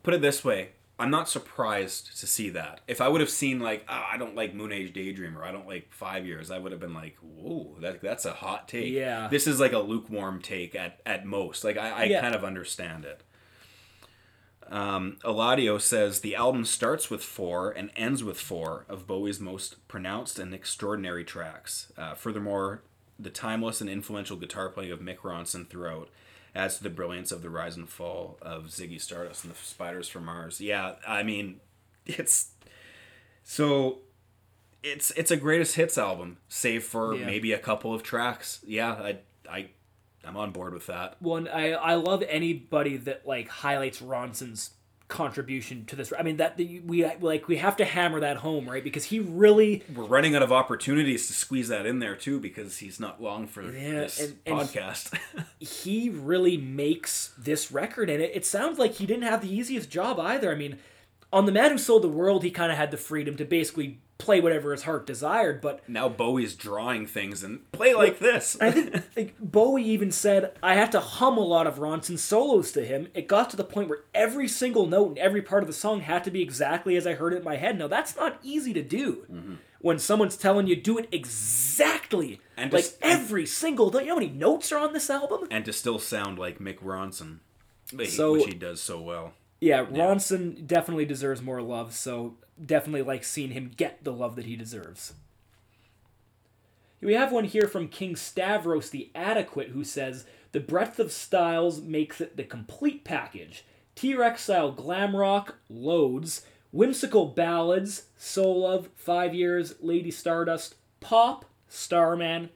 put 0.04 0.14
it 0.14 0.22
this 0.22 0.44
way: 0.44 0.70
I'm 0.98 1.12
not 1.12 1.28
surprised 1.28 2.18
to 2.22 2.28
see 2.28 2.50
that. 2.52 2.80
If 2.88 3.02
I 3.02 3.10
would 3.10 3.20
have 3.20 3.30
seen 3.30 3.60
like 3.60 3.86
oh, 3.90 4.04
I 4.14 4.18
don't 4.18 4.36
like 4.36 4.54
Moon 4.54 4.72
Age 4.72 4.94
Daydream 4.94 5.38
or 5.38 5.44
I 5.44 5.52
don't 5.52 5.68
like 5.68 5.92
Five 5.92 6.26
Years, 6.26 6.50
I 6.52 6.58
would 6.58 6.72
have 6.72 6.80
been 6.82 6.94
like, 6.94 7.18
whoa, 7.22 7.76
that 7.82 8.02
that's 8.02 8.26
a 8.26 8.32
hot 8.34 8.68
take. 8.68 8.92
Yeah. 8.94 9.28
this 9.30 9.46
is 9.48 9.60
like 9.60 9.74
a 9.74 9.80
lukewarm 9.80 10.42
take 10.42 10.74
at 10.76 11.02
at 11.06 11.26
most. 11.26 11.64
Like 11.64 11.78
I, 11.78 11.90
I 11.90 12.04
Yeah. 12.06 12.22
kind 12.22 12.34
of 12.36 12.44
understand 12.46 13.04
it. 13.06 13.24
Um, 14.68 15.18
Eladio 15.24 15.80
says 15.80 16.22
the 16.22 16.36
album 16.36 16.66
starts 16.66 17.10
with 17.12 17.22
four 17.22 17.70
and 17.72 17.92
ends 17.96 18.24
with 18.24 18.40
four 18.40 18.86
of 18.90 19.06
Bowie's 19.06 19.40
most 19.40 19.88
pronounced 19.88 20.40
and 20.40 20.56
extraordinary 20.56 21.24
tracks. 21.24 21.92
Uh, 21.98 22.16
furthermore, 22.16 22.82
the 23.20 23.30
timeless 23.30 23.80
and 23.80 23.90
influential 23.90 24.38
guitar 24.38 24.70
playing 24.70 24.92
of 24.92 25.00
Mick 25.02 25.18
Ronson 25.18 25.68
throughout 25.70 26.10
adds 26.56 26.78
to 26.78 26.84
the 26.84 26.90
brilliance 26.90 27.32
of 27.32 27.42
the 27.42 27.50
rise 27.50 27.76
and 27.76 27.88
fall 27.90 28.38
of 28.42 28.66
Ziggy 28.68 29.00
Stardust 29.02 29.44
and 29.44 29.54
the 29.54 29.58
Spiders 29.58 30.08
from 30.08 30.26
Mars. 30.26 30.62
Yeah, 30.62 30.96
I 31.08 31.22
mean, 31.24 31.60
it's 32.06 32.52
so 33.44 34.00
it's 34.84 35.12
it's 35.12 35.32
a 35.32 35.38
greatest 35.38 35.76
hits 35.76 35.98
album, 35.98 36.38
save 36.48 36.84
for 36.84 37.16
Yeah. 37.16 37.26
maybe 37.26 37.52
a 37.54 37.60
couple 37.60 37.94
of 37.94 38.04
tracks. 38.04 38.62
Yeah, 38.66 38.92
I 38.94 39.18
I 39.50 39.70
I'm 40.24 40.38
on 40.38 40.52
board 40.52 40.74
with 40.74 40.88
that. 40.88 41.22
One 41.22 41.48
I 41.48 41.72
I 41.74 41.96
love 41.96 42.24
anybody 42.28 42.98
that 42.98 43.28
like 43.28 43.48
highlights 43.50 44.02
Ronson's 44.02 44.72
contribution 45.08 45.86
to 45.86 45.96
this. 45.96 46.12
I 46.18 46.24
mean 46.24 46.38
that 46.38 46.58
the, 46.58 46.80
we 46.82 47.06
like 47.22 47.48
we 47.48 47.58
have 47.58 47.78
to 47.78 47.86
hammer 47.86 48.20
that 48.22 48.38
home, 48.38 48.68
right? 48.70 48.84
Because 48.84 49.06
he 49.06 49.20
really 49.20 49.84
we're 49.96 50.04
running 50.06 50.36
out 50.36 50.42
of 50.44 50.52
opportunities 50.52 51.28
to 51.28 51.34
squeeze 51.34 51.68
that 51.68 51.86
in 51.86 52.00
there 52.00 52.16
too 52.16 52.40
because 52.40 52.78
he's 52.80 53.00
not 53.00 53.22
long 53.22 53.46
for 53.48 53.62
Yeah, 53.64 53.92
this 53.92 54.20
and- 54.20 54.38
and- 54.46 54.56
podcast. 54.58 55.18
he 55.60 56.10
really 56.10 56.58
makes 56.58 57.34
this 57.38 57.72
record 57.72 58.10
and 58.10 58.22
it, 58.22 58.32
it 58.36 58.46
sounds 58.46 58.80
like 58.80 58.94
he 58.94 59.06
didn't 59.06 59.24
have 59.24 59.42
the 59.42 59.54
easiest 59.54 59.90
job 59.90 60.20
either 60.20 60.52
i 60.52 60.56
mean 60.56 60.78
on 61.36 61.46
the 61.46 61.52
man 61.52 61.70
who 61.70 61.78
sold 61.78 62.02
the 62.02 62.10
world 62.10 62.44
he 62.44 62.50
kind 62.50 62.72
of 62.72 62.78
had 62.78 62.90
the 62.92 62.98
freedom 62.98 63.36
to 63.36 63.44
basically 63.46 64.00
play 64.18 64.40
whatever 64.40 64.72
his 64.72 64.84
heart 64.84 65.06
desired 65.06 65.60
but 65.60 65.88
now 65.90 66.08
Bowie's 66.08 66.56
drawing 66.56 67.06
things 67.06 67.44
and 67.44 67.70
play 67.74 67.94
like 67.94 68.20
this. 68.20 68.56
i 68.62 68.72
think 68.72 69.04
like, 69.18 69.36
bowie 69.40 69.84
even 69.84 70.10
said 70.12 70.54
i 70.64 70.74
had 70.76 70.92
to 70.94 71.00
hum 71.02 71.38
a 71.38 71.42
lot 71.42 71.68
of 71.68 71.76
ronson's 71.80 72.24
solos 72.24 72.72
to 72.72 72.86
him 72.86 73.10
it 73.14 73.28
got 73.28 73.50
to 73.50 73.58
the 73.58 73.64
point 73.66 73.90
where 73.90 74.06
every 74.14 74.48
single 74.48 74.88
note 74.88 75.10
and 75.10 75.18
every 75.18 75.42
part 75.42 75.62
of 75.62 75.68
the 75.68 75.74
song 75.74 76.00
had 76.00 76.24
to 76.24 76.32
be 76.32 76.42
exactly 76.42 76.96
as 76.96 77.06
i 77.06 77.14
heard 77.14 77.34
it 77.34 77.38
in 77.38 77.44
my 77.44 77.58
head 77.58 77.78
now 77.78 77.88
that's 77.88 78.16
not 78.16 78.40
easy 78.42 78.74
to 78.74 78.82
do 78.82 79.26
mm-hmm. 79.30 79.56
when 79.80 80.00
someone's 80.00 80.38
telling 80.38 80.66
you 80.68 80.76
do 80.78 80.98
it 80.98 81.10
exactly 81.12 82.40
And 82.58 82.72
like 82.72 82.84
just- 82.84 82.98
every 83.02 83.46
single. 83.46 83.90
Don't 83.90 84.04
you 84.04 84.08
know 84.08 84.16
how 84.16 84.20
many 84.22 84.32
notes 84.32 84.72
are 84.72 84.80
on 84.80 84.94
this 84.94 85.10
album? 85.10 85.48
and 85.52 85.66
to 85.66 85.74
still 85.74 86.00
sound 86.00 86.40
like 86.40 86.60
Mick 86.60 86.80
Ronson, 86.80 87.40
which 87.94 88.16
he 88.16 88.54
does 88.54 88.82
so 88.82 89.02
well. 89.02 89.34
Yeah, 89.66 89.84
Ronson 89.84 90.68
definitely 90.68 91.06
deserves 91.06 91.42
more 91.42 91.60
love. 91.60 91.96
So 91.96 92.36
definitely 92.64 93.02
like 93.02 93.24
seeing 93.24 93.50
him 93.50 93.72
get 93.76 94.04
the 94.04 94.14
love 94.14 94.36
that 94.36 94.46
he 94.46 94.56
deserves. 94.56 95.14
We 97.02 97.16
have 97.16 97.32
one 97.32 97.46
here 97.46 97.68
from 97.68 97.88
King 97.88 98.16
Stavros 98.16 98.92
the 98.92 99.10
Adequate 99.16 99.70
who 99.70 99.84
says 99.84 100.26
the 100.52 100.60
breadth 100.60 101.00
of 101.00 101.12
styles 101.12 101.82
makes 101.82 102.22
it 102.22 102.38
the 102.38 102.44
complete 102.44 103.04
package. 103.04 103.66
T-Rex 103.96 104.44
style 104.44 104.72
glam 104.72 105.16
rock, 105.16 105.56
loads, 105.68 106.46
whimsical 106.72 107.26
ballads, 107.26 108.04
Soul 108.18 108.62
Love, 108.62 108.90
Five 108.96 109.34
Years, 109.34 109.74
Lady 109.82 110.12
Stardust, 110.12 110.76
pop, 111.00 111.44
Starman. 111.68 112.52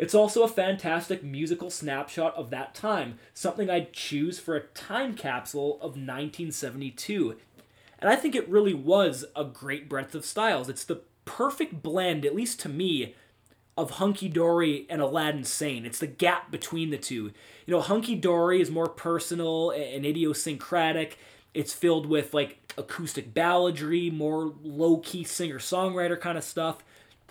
It's 0.00 0.14
also 0.14 0.42
a 0.42 0.48
fantastic 0.48 1.22
musical 1.22 1.68
snapshot 1.68 2.34
of 2.34 2.48
that 2.48 2.74
time, 2.74 3.18
something 3.34 3.68
I'd 3.68 3.92
choose 3.92 4.38
for 4.38 4.56
a 4.56 4.62
time 4.68 5.14
capsule 5.14 5.74
of 5.74 5.90
1972. 5.90 7.36
And 7.98 8.08
I 8.08 8.16
think 8.16 8.34
it 8.34 8.48
really 8.48 8.72
was 8.72 9.26
a 9.36 9.44
great 9.44 9.90
breadth 9.90 10.14
of 10.14 10.24
styles. 10.24 10.70
It's 10.70 10.84
the 10.84 11.02
perfect 11.26 11.82
blend, 11.82 12.24
at 12.24 12.34
least 12.34 12.60
to 12.60 12.70
me, 12.70 13.14
of 13.76 13.90
Hunky 13.90 14.30
Dory 14.30 14.86
and 14.88 15.02
Aladdin 15.02 15.44
Sane. 15.44 15.84
It's 15.84 15.98
the 15.98 16.06
gap 16.06 16.50
between 16.50 16.88
the 16.88 16.96
two. 16.96 17.32
You 17.66 17.74
know, 17.74 17.82
Hunky 17.82 18.14
Dory 18.14 18.62
is 18.62 18.70
more 18.70 18.88
personal 18.88 19.70
and 19.70 20.06
idiosyncratic. 20.06 21.18
It's 21.52 21.74
filled 21.74 22.06
with 22.06 22.32
like 22.32 22.72
acoustic 22.78 23.34
balladry, 23.34 24.10
more 24.10 24.54
low 24.62 24.96
key 24.96 25.24
singer 25.24 25.58
songwriter 25.58 26.18
kind 26.18 26.38
of 26.38 26.44
stuff. 26.44 26.82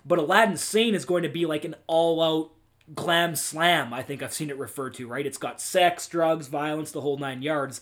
But 0.05 0.19
Aladdin 0.19 0.57
Sane 0.57 0.93
is 0.93 1.03
going 1.03 1.23
to 1.23 1.29
be 1.29 1.47
like 1.47 1.65
an 1.65 1.73
all 1.87 2.21
out 2.21 2.51
glam 2.95 3.35
slam, 3.35 3.93
I 3.93 4.01
think 4.03 4.23
I've 4.23 4.33
seen 4.33 4.49
it 4.49 4.57
referred 4.57 4.93
to, 4.95 5.07
right? 5.07 5.25
It's 5.25 5.37
got 5.37 5.61
sex, 5.61 6.07
drugs, 6.07 6.47
violence, 6.47 6.91
the 6.91 7.01
whole 7.01 7.17
nine 7.17 7.41
yards. 7.41 7.81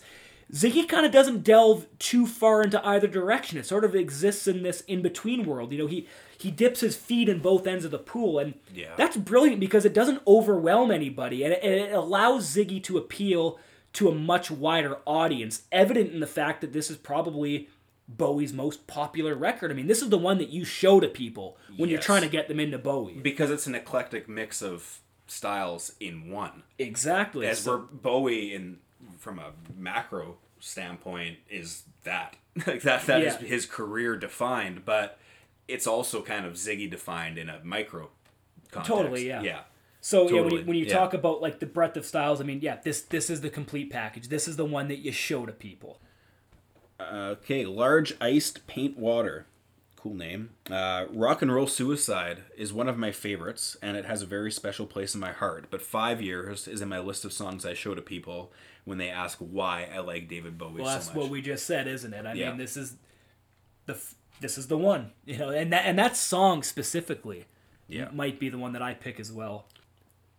Ziggy 0.52 0.88
kind 0.88 1.04
of 1.04 1.12
doesn't 1.12 1.44
delve 1.44 1.86
too 1.98 2.26
far 2.26 2.62
into 2.62 2.84
either 2.86 3.06
direction. 3.06 3.58
It 3.58 3.66
sort 3.66 3.84
of 3.84 3.94
exists 3.94 4.48
in 4.48 4.62
this 4.62 4.80
in 4.82 5.02
between 5.02 5.44
world. 5.44 5.72
You 5.72 5.78
know, 5.78 5.86
he 5.86 6.06
he 6.38 6.50
dips 6.50 6.80
his 6.80 6.96
feet 6.96 7.28
in 7.28 7.40
both 7.40 7.66
ends 7.66 7.84
of 7.84 7.90
the 7.90 7.98
pool, 7.98 8.38
and 8.38 8.54
Yeah. 8.74 8.94
that's 8.96 9.16
brilliant 9.16 9.60
because 9.60 9.84
it 9.84 9.92
doesn't 9.92 10.22
overwhelm 10.26 10.90
anybody, 10.90 11.42
and 11.42 11.52
it, 11.52 11.62
and 11.62 11.74
it 11.74 11.92
allows 11.92 12.48
Ziggy 12.54 12.82
to 12.84 12.96
appeal 12.96 13.58
to 13.94 14.08
a 14.08 14.14
much 14.14 14.50
wider 14.50 14.98
audience. 15.04 15.62
Evident 15.72 16.12
in 16.12 16.20
the 16.20 16.26
fact 16.26 16.60
that 16.62 16.72
this 16.72 16.90
is 16.90 16.96
probably 16.96 17.68
Bowie's 18.08 18.52
most 18.54 18.86
popular 18.86 19.34
record. 19.34 19.70
I 19.70 19.74
mean, 19.74 19.86
this 19.86 20.00
is 20.02 20.08
the 20.08 20.18
one 20.18 20.38
that 20.38 20.48
you 20.48 20.64
show 20.64 20.98
to 20.98 21.08
people 21.08 21.58
when 21.76 21.90
you're 21.90 22.00
trying 22.00 22.22
to 22.22 22.28
get 22.28 22.48
them 22.48 22.58
into 22.58 22.78
Bowie. 22.78 23.14
because 23.20 23.50
it's 23.50 23.66
an 23.66 23.74
eclectic 23.74 24.28
mix 24.28 24.62
of 24.62 25.00
styles 25.26 25.92
in 26.00 26.30
one. 26.30 26.62
Exactly. 26.78 27.46
As 27.46 27.60
So- 27.60 27.88
Bowie, 27.92 28.54
in 28.54 28.78
from 29.18 29.38
a 29.38 29.52
macro 29.76 30.38
standpoint, 30.58 31.38
is 31.50 31.82
that 32.04 32.36
like 32.66 32.82
that 32.82 33.06
that 33.06 33.22
is 33.22 33.34
Yeah. 33.40 33.46
his 33.46 33.66
career 33.66 34.16
defined, 34.16 34.84
but 34.84 35.18
it's 35.68 35.86
also 35.86 36.22
kind 36.22 36.46
of 36.46 36.54
Ziggy 36.54 36.90
defined 36.90 37.36
in 37.36 37.50
a 37.50 37.60
micro 37.62 38.08
context. 38.70 38.88
Totally, 38.88 39.28
yeah. 39.28 39.42
yeah. 39.42 39.60
So 40.00 40.30
yeah, 40.30 40.40
when 40.40 40.52
you, 40.52 40.62
when 40.64 40.76
you 40.76 40.86
yeah. 40.86 40.94
talk 40.94 41.12
about 41.12 41.42
like 41.42 41.58
the 41.60 41.66
breadth 41.66 41.96
of 41.96 42.06
styles, 42.06 42.40
I 42.40 42.44
mean, 42.44 42.60
yeah, 42.62 42.78
this 42.82 43.02
this 43.02 43.28
is 43.28 43.42
the 43.42 43.50
complete 43.50 43.90
package. 43.90 44.28
This 44.28 44.48
is 44.48 44.56
the 44.56 44.64
one 44.64 44.88
that 44.88 44.98
you 44.98 45.12
show 45.12 45.44
to 45.44 45.52
people. 45.52 46.00
Okay, 47.00 47.64
large 47.64 48.14
iced 48.20 48.66
paint 48.66 48.98
water. 48.98 49.46
Cool 49.96 50.14
name. 50.14 50.50
Uh, 50.70 51.06
Rock 51.10 51.42
and 51.42 51.52
Roll 51.52 51.66
Suicide 51.66 52.42
is 52.56 52.72
one 52.72 52.88
of 52.88 52.96
my 52.98 53.10
favorites, 53.12 53.76
and 53.82 53.96
it 53.96 54.04
has 54.04 54.22
a 54.22 54.26
very 54.26 54.50
special 54.52 54.86
place 54.86 55.14
in 55.14 55.20
my 55.20 55.32
heart. 55.32 55.66
But 55.70 55.82
Five 55.82 56.22
Years 56.22 56.68
is 56.68 56.80
in 56.80 56.88
my 56.88 57.00
list 57.00 57.24
of 57.24 57.32
songs 57.32 57.66
I 57.66 57.74
show 57.74 57.94
to 57.94 58.02
people 58.02 58.52
when 58.84 58.98
they 58.98 59.08
ask 59.08 59.38
why 59.38 59.88
I 59.92 59.98
like 59.98 60.28
David 60.28 60.56
Bowie 60.56 60.82
Well, 60.82 60.86
so 60.86 60.92
that's 60.94 61.06
much. 61.08 61.16
what 61.16 61.30
we 61.30 61.42
just 61.42 61.66
said, 61.66 61.88
isn't 61.88 62.14
it? 62.14 62.26
I 62.26 62.32
Yeah. 62.34 62.50
mean, 62.50 62.58
this 62.58 62.76
is 62.76 62.94
the 63.86 63.94
f- 63.94 64.14
this 64.40 64.56
is 64.56 64.68
the 64.68 64.78
one, 64.78 65.12
you 65.26 65.36
know, 65.36 65.48
and 65.50 65.72
that 65.72 65.84
and 65.84 65.98
that 65.98 66.16
song 66.16 66.62
specifically 66.62 67.46
Yeah. 67.88 68.08
might 68.12 68.38
be 68.38 68.48
the 68.48 68.58
one 68.58 68.72
that 68.74 68.82
I 68.82 68.94
pick 68.94 69.18
as 69.18 69.32
well. 69.32 69.66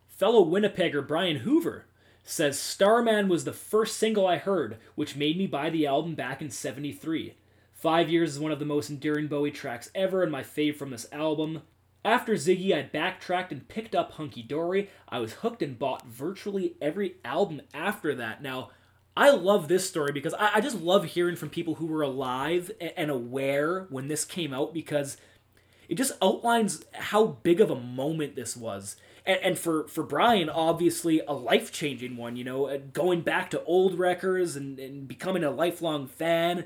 Fellow 0.07 0.43
Winnipegger 0.45 1.05
Brian 1.05 1.37
Hoover 1.37 1.85
says 2.29 2.59
Starman 2.59 3.27
was 3.27 3.43
the 3.43 3.53
first 3.53 3.97
single 3.97 4.27
I 4.27 4.37
heard, 4.37 4.77
which 4.93 5.15
made 5.15 5.35
me 5.35 5.47
buy 5.47 5.71
the 5.71 5.87
album 5.87 6.13
back 6.13 6.41
in 6.41 6.51
73. 6.51 7.33
Five 7.73 8.09
Years 8.09 8.33
is 8.33 8.39
one 8.39 8.51
of 8.51 8.59
the 8.59 8.65
most 8.65 8.89
enduring 8.89 9.27
Bowie 9.27 9.49
tracks 9.49 9.89
ever 9.95 10.21
and 10.21 10.31
my 10.31 10.43
fave 10.43 10.75
from 10.75 10.91
this 10.91 11.07
album. 11.11 11.63
After 12.05 12.33
Ziggy, 12.33 12.71
I 12.71 12.83
backtracked 12.83 13.51
and 13.51 13.67
picked 13.67 13.95
up 13.95 14.11
Hunky 14.11 14.43
Dory. 14.43 14.89
I 15.09 15.17
was 15.19 15.33
hooked 15.33 15.63
and 15.63 15.79
bought 15.79 16.05
virtually 16.05 16.75
every 16.79 17.15
album 17.25 17.61
after 17.73 18.13
that. 18.15 18.43
Now, 18.43 18.69
I 19.17 19.31
love 19.31 19.67
this 19.67 19.89
story 19.89 20.11
because 20.11 20.35
I, 20.35 20.51
I 20.55 20.61
just 20.61 20.79
love 20.79 21.05
hearing 21.05 21.35
from 21.35 21.49
people 21.49 21.75
who 21.75 21.87
were 21.87 22.03
alive 22.03 22.69
and 22.95 23.09
aware 23.09 23.87
when 23.89 24.07
this 24.07 24.23
came 24.23 24.53
out 24.53 24.71
because 24.71 25.17
it 25.89 25.95
just 25.95 26.13
outlines 26.21 26.85
how 26.93 27.25
big 27.25 27.59
of 27.59 27.71
a 27.71 27.75
moment 27.75 28.35
this 28.35 28.55
was. 28.55 28.97
And, 29.29 29.39
and 29.43 29.59
for, 29.59 29.87
for 29.87 30.03
Brian, 30.03 30.49
obviously 30.49 31.21
a 31.27 31.33
life 31.33 31.71
changing 31.71 32.17
one, 32.17 32.35
you 32.35 32.43
know, 32.43 32.65
uh, 32.65 32.79
going 32.93 33.21
back 33.21 33.51
to 33.51 33.63
old 33.63 33.99
records 33.99 34.55
and, 34.55 34.79
and 34.79 35.07
becoming 35.07 35.43
a 35.43 35.51
lifelong 35.51 36.07
fan. 36.07 36.65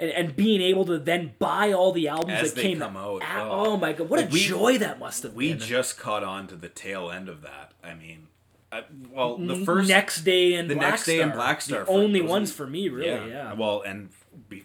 And, 0.00 0.10
and 0.12 0.36
being 0.36 0.62
able 0.62 0.84
to 0.86 0.98
then 0.98 1.32
buy 1.40 1.72
all 1.72 1.90
the 1.90 2.06
albums 2.06 2.38
As 2.40 2.54
that 2.54 2.62
came 2.62 2.80
out, 2.80 3.20
a- 3.20 3.40
oh. 3.42 3.66
oh 3.66 3.76
my 3.76 3.92
god, 3.92 4.08
what 4.08 4.20
a 4.22 4.26
we- 4.26 4.38
joy 4.38 4.78
that 4.78 5.00
must 5.00 5.24
have 5.24 5.34
we 5.34 5.48
been. 5.48 5.58
We 5.58 5.66
just 5.66 5.98
caught 5.98 6.22
on 6.22 6.46
to 6.46 6.54
the 6.54 6.68
tail 6.68 7.10
end 7.10 7.28
of 7.28 7.42
that. 7.42 7.72
I 7.82 7.94
mean, 7.94 8.28
I, 8.70 8.84
well, 9.10 9.36
the 9.38 9.64
first 9.64 9.88
next 9.88 10.22
day 10.22 10.54
and 10.54 10.70
the 10.70 10.76
Black 10.76 10.90
next 10.92 11.06
day 11.06 11.20
in 11.20 11.30
Star, 11.30 11.36
Black 11.36 11.60
Star 11.60 11.84
the 11.84 11.90
only 11.90 12.20
ones 12.20 12.52
for 12.52 12.66
me, 12.66 12.88
really. 12.88 13.30
Yeah. 13.30 13.54
Well, 13.54 13.82
and 13.82 14.10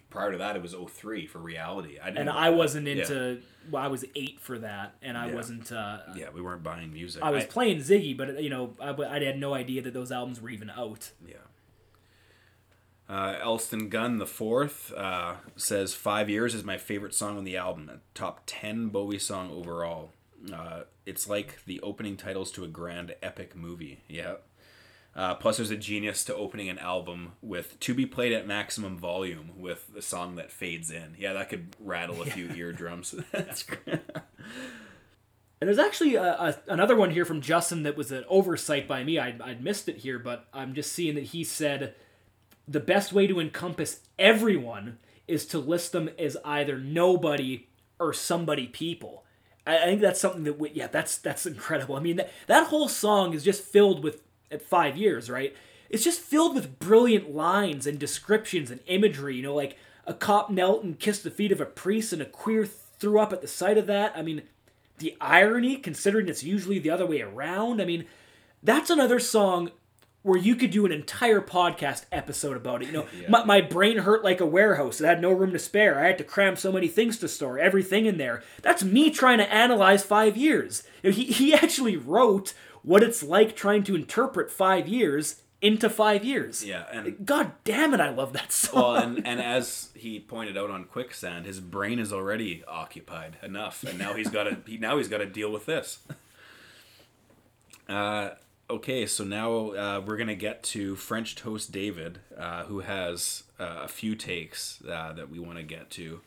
prior 0.10 0.32
to 0.32 0.38
that, 0.40 0.56
it 0.56 0.62
was 0.62 0.74
03 0.74 1.26
for 1.28 1.40
Reality. 1.40 1.98
I 2.00 2.06
didn't 2.06 2.20
and 2.28 2.30
I 2.30 2.50
wasn't 2.50 2.88
Yeah. 2.88 2.94
into. 2.94 3.41
Well, 3.72 3.82
I 3.84 3.88
was 3.88 4.04
eight 4.16 4.40
for 4.41 4.60
that, 4.60 4.95
and 5.02 5.18
I 5.18 5.28
Yeah. 5.30 5.36
wasn't. 5.36 5.72
Uh, 5.72 6.00
Yeah, 6.16 6.30
we 6.34 6.41
weren't 6.41 6.64
buying 6.64 6.91
music. 6.91 7.24
I 7.24 7.32
was 7.32 7.45
playing 7.45 7.80
Ziggy, 7.80 8.16
but 8.16 8.44
you 8.44 8.50
know, 8.50 8.76
I, 8.80 8.90
I 8.90 9.24
had 9.24 9.38
no 9.40 9.54
idea 9.54 9.82
that 9.82 9.94
those 9.94 10.12
albums 10.12 10.41
were 10.41 10.50
even 10.50 10.70
out. 10.70 11.12
Yeah. 11.26 11.36
Uh, 13.10 13.38
Elston 13.41 13.90
Gunn 13.90 14.18
the 14.18 14.26
fourth 14.26 14.94
uh, 14.94 15.36
says 15.56 15.94
five 15.94 16.30
years 16.30 16.56
is 16.56 16.64
my 16.64 16.78
favorite 16.78 17.14
song 17.14 17.38
on 17.38 17.44
the 17.44 17.58
album. 17.58 17.90
A 17.90 18.00
top 18.18 18.41
ten 18.45 18.88
Bowie 18.88 19.20
song 19.20 19.52
overall. 19.52 20.12
Uh, 20.54 20.84
it's 21.06 21.28
like 21.28 21.64
the 21.66 21.80
opening 21.82 22.16
titles 22.18 22.52
to 22.54 22.64
a 22.64 22.68
grand 22.68 23.16
epic 23.22 23.56
movie. 23.56 24.02
Yeah. 24.08 24.36
Uh, 25.15 25.35
plus, 25.35 25.57
there's 25.57 25.69
a 25.69 25.77
genius 25.77 26.23
to 26.23 26.35
opening 26.35 26.69
an 26.69 26.80
album 26.80 27.34
with 27.41 27.80
"To 27.81 27.94
Be 27.94 28.06
Played 28.06 28.34
at 28.34 28.48
Maximum 28.48 28.98
Volume" 28.98 29.52
with 29.57 29.91
a 29.95 30.02
song 30.02 30.35
that 30.35 30.52
fades 30.52 30.90
in. 30.90 31.15
Yeah, 31.19 31.34
that 31.34 31.49
could 31.49 31.76
rattle 31.80 32.22
a 32.22 32.26
few 32.26 32.49
eardrums. 32.56 33.14
That's 33.31 33.64
great. 33.64 33.99
And 35.64 35.69
there's 35.69 35.80
actually 35.80 36.15
a, 36.15 36.23
a, 36.23 36.56
another 36.68 36.95
one 36.95 37.11
here 37.11 37.23
from 37.23 37.40
Justin 37.40 37.84
that 37.84 37.95
was 37.95 38.11
an 38.11 38.26
oversight 38.27 38.85
by 38.85 39.03
me. 39.03 39.18
I'd, 39.18 39.41
I'd 39.41 39.64
missed 39.64 39.88
it 39.88 39.98
here, 39.98 40.19
but 40.19 40.45
I'm 40.53 40.73
just 40.73 40.91
seeing 40.91 41.15
that 41.15 41.23
he 41.26 41.45
said 41.45 41.95
the 42.68 42.81
best 42.81 43.14
way 43.14 43.27
to 43.27 43.40
encompass 43.40 44.02
everyone 44.19 44.98
is 45.26 45.45
to 45.45 45.60
list 45.60 45.94
them 45.94 46.10
as 46.19 46.35
either 46.44 46.77
nobody 46.77 47.68
or 47.98 48.11
somebody 48.11 48.68
people. 48.68 49.23
I, 49.65 49.77
I 49.77 49.85
think 49.85 50.02
that's 50.02 50.19
something 50.19 50.44
that 50.44 50.60
we, 50.60 50.72
yeah, 50.72 50.88
that's 50.88 51.18
that's 51.18 51.45
incredible. 51.45 51.95
I 51.95 52.02
mean, 52.02 52.18
that, 52.18 52.31
that 52.48 52.68
whole 52.68 52.90
song 52.90 53.34
is 53.34 53.44
just 53.44 53.64
filled 53.64 54.03
with 54.03 54.22
at 54.52 54.61
five 54.61 54.98
years, 54.98 55.30
right? 55.30 55.56
It's 55.90 56.03
just 56.03 56.22
filled 56.22 56.56
with 56.56 56.80
brilliant 56.80 57.34
lines 57.34 57.86
and 57.86 57.99
descriptions 57.99 58.72
and 58.72 58.80
imagery. 58.88 59.36
You 59.36 59.44
know, 59.44 59.56
like 59.56 59.78
a 60.06 60.14
cop 60.14 60.49
knelt 60.49 60.84
and 60.84 60.99
kissed 60.99 61.24
the 61.24 61.32
feet 61.32 61.52
of 61.52 61.61
a 61.61 61.65
priest, 61.65 62.14
and 62.14 62.22
a 62.22 62.26
queer 62.26 62.65
threw 62.65 63.20
up 63.20 63.34
at 63.34 63.41
the 63.41 63.48
sight 63.48 63.78
of 63.78 63.88
that. 63.88 64.14
I 64.15 64.22
mean, 64.22 64.44
the 64.98 65.15
irony, 65.20 65.78
considering 65.78 66.28
it's 66.28 66.44
usually 66.44 66.80
the 66.80 66.90
other 66.90 67.06
way 67.06 67.22
around. 67.22 67.82
I 67.82 67.86
mean, 67.86 68.06
that's 68.61 68.90
another 68.90 69.20
song 69.20 69.72
where 70.24 70.40
you 70.40 70.56
could 70.56 70.72
do 70.72 70.86
an 70.86 70.91
entire 70.91 71.41
podcast 71.41 72.06
episode 72.11 72.56
about 72.56 72.82
it. 72.82 72.88
You 72.88 72.94
know, 72.94 73.07
my, 73.30 73.44
my 73.44 73.61
brain 73.61 73.99
hurt 73.99 74.24
like 74.24 74.40
a 74.40 74.45
warehouse. 74.45 74.99
It 74.99 75.06
had 75.06 75.22
no 75.22 75.32
room 75.32 75.52
to 75.52 75.60
spare. 75.60 75.99
I 75.99 76.07
had 76.07 76.18
to 76.18 76.24
cram 76.24 76.56
so 76.56 76.72
many 76.72 76.88
things 76.88 77.18
to 77.20 77.28
store, 77.28 77.60
everything 77.60 78.06
in 78.06 78.18
there. 78.18 78.41
That's 78.61 78.84
me 78.84 79.11
trying 79.11 79.40
to 79.40 79.53
analyze 79.53 80.03
five 80.03 80.38
years. 80.38 80.84
You 81.03 81.10
know, 81.10 81.15
he, 81.15 81.26
he 81.26 81.53
actually 81.53 81.98
wrote 81.98 82.53
what 82.84 83.02
it's 83.02 83.24
like 83.24 83.56
trying 83.56 83.84
to 83.84 83.96
interpret 83.96 84.52
five 84.52 84.88
years 84.88 85.42
into 85.64 85.90
five 85.90 86.26
years. 86.26 86.64
Yeah, 86.64 86.84
and 86.92 87.26
God 87.26 87.54
damn 87.64 87.94
it, 87.94 88.02
I 88.02 88.10
love 88.10 88.34
that 88.34 88.52
song. 88.52 88.82
well, 88.82 88.96
and, 88.96 89.18
and 89.26 89.42
as 89.42 89.90
he 89.96 90.20
pointed 90.20 90.58
out 90.58 90.70
on 90.70 90.84
Quicksand, 90.84 91.46
his 91.46 91.60
brain 91.62 91.98
is 91.98 92.12
already 92.12 92.64
occupied 92.68 93.38
enough, 93.42 93.84
and 93.84 93.98
now 93.98 94.14
he's 94.14 94.30
got 94.30 94.44
to 94.44 94.58
he, 94.68 94.78
now 94.78 94.98
he's 94.98 95.08
got 95.08 95.20
to 95.20 95.26
deal 95.26 95.52
with 95.52 95.66
this. 95.66 96.00
Uh, 97.88 98.32
okay, 98.70 99.06
so 99.06 99.24
now 99.24 99.72
uh, 99.72 100.02
we're 100.06 100.18
gonna 100.18 100.36
get 100.36 100.64
to 100.64 100.96
French 100.96 101.36
Toast 101.36 101.72
David, 101.72 102.20
uh, 102.38 102.66
who 102.66 102.82
has 102.82 103.44
uh, 103.60 103.82
a 103.84 103.88
few 103.88 104.16
takes 104.16 104.82
uh, 104.84 105.14
that 105.14 105.30
we 105.30 105.40
want 105.40 105.58
to 105.58 105.64
get 105.64 105.90
to. 105.92 106.20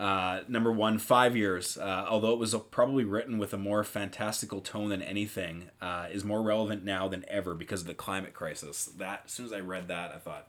Uh, 0.00 0.40
number 0.48 0.72
one, 0.72 0.98
five 0.98 1.36
years. 1.36 1.76
Uh, 1.76 2.06
although 2.08 2.32
it 2.32 2.38
was 2.38 2.54
probably 2.70 3.04
written 3.04 3.36
with 3.36 3.52
a 3.52 3.58
more 3.58 3.84
fantastical 3.84 4.62
tone 4.62 4.88
than 4.88 5.02
anything, 5.02 5.68
uh, 5.82 6.06
is 6.10 6.24
more 6.24 6.40
relevant 6.42 6.82
now 6.82 7.06
than 7.06 7.22
ever 7.28 7.54
because 7.54 7.82
of 7.82 7.86
the 7.86 7.92
climate 7.92 8.32
crisis. 8.32 8.86
That 8.96 9.24
as 9.26 9.32
soon 9.32 9.44
as 9.44 9.52
I 9.52 9.60
read 9.60 9.88
that, 9.88 10.12
I 10.12 10.18
thought 10.18 10.48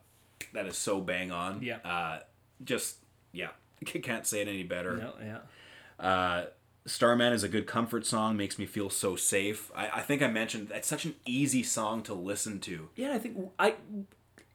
that 0.54 0.66
is 0.68 0.78
so 0.78 1.02
bang 1.02 1.34
on. 1.34 1.62
Yeah. 1.62 1.80
Uh, 1.84 2.20
just 2.64 3.00
yeah, 3.34 3.50
can't 3.86 4.26
say 4.26 4.42
it 4.42 4.48
any 4.48 4.64
better. 4.64 4.96
No, 4.96 5.14
yeah. 5.22 6.06
Uh, 6.06 6.46
Starman 6.86 7.34
is 7.34 7.44
a 7.44 7.50
good 7.50 7.68
comfort 7.68 8.06
song, 8.06 8.38
makes 8.38 8.58
me 8.58 8.66
feel 8.66 8.90
so 8.90 9.18
safe. 9.18 9.70
I, 9.76 9.90
I 9.96 10.02
think 10.02 10.22
I 10.22 10.28
mentioned 10.28 10.70
that's 10.70 10.88
such 10.88 11.04
an 11.04 11.16
easy 11.26 11.62
song 11.62 12.04
to 12.04 12.14
listen 12.14 12.62
to. 12.62 12.88
Yeah, 12.96 13.14
I 13.14 13.20
think 13.20 13.38
I 13.60 13.76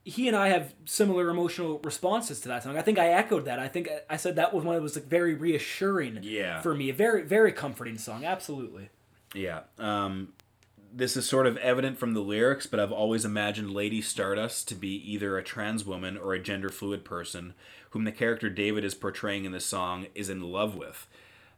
he 0.09 0.29
and 0.29 0.37
I 0.37 0.49
have 0.51 0.73
similar 0.85 1.29
emotional 1.31 1.81
responses 1.83 2.41
to 2.43 2.49
that 2.49 2.63
song. 2.63 2.79
I 2.79 2.83
think 2.83 2.97
I 2.97 3.09
echoed 3.09 3.45
that. 3.47 3.59
I 3.59 3.67
think 3.67 3.89
I 4.09 4.17
said 4.17 4.37
that 4.37 4.55
was 4.55 4.63
one 4.65 4.77
that 4.77 4.81
was 4.83 4.95
like 4.95 5.07
very 5.07 5.35
reassuring 5.35 6.21
Yeah. 6.23 6.61
for 6.63 6.75
me. 6.77 6.91
A 6.91 6.95
very 6.95 7.23
very 7.23 7.53
comforting 7.53 7.99
song. 7.99 8.25
Absolutely. 8.25 8.91
Yeah. 9.35 9.63
Um, 9.79 10.29
this 10.95 11.17
is 11.17 11.29
sort 11.29 11.49
of 11.49 11.57
evident 11.59 11.99
from 11.99 12.15
the 12.15 12.21
lyrics, 12.21 12.67
but 12.67 12.79
I've 12.79 12.93
always 12.93 13.25
imagined 13.25 13.73
Lady 13.73 14.01
Stardust 14.01 14.69
to 14.69 14.77
be 14.77 14.95
either 15.13 15.37
a 15.37 15.43
trans 15.43 15.85
woman 15.85 16.17
or 16.17 16.33
a 16.35 16.39
gender 16.39 16.69
fluid 16.69 17.05
person 17.05 17.53
whom 17.91 18.05
the 18.05 18.13
character 18.13 18.49
David 18.49 18.85
is 18.85 18.95
portraying 18.95 19.45
in 19.45 19.51
the 19.53 19.61
song 19.61 20.07
is 20.15 20.31
in 20.31 20.41
love 20.41 20.77
with. 20.77 21.09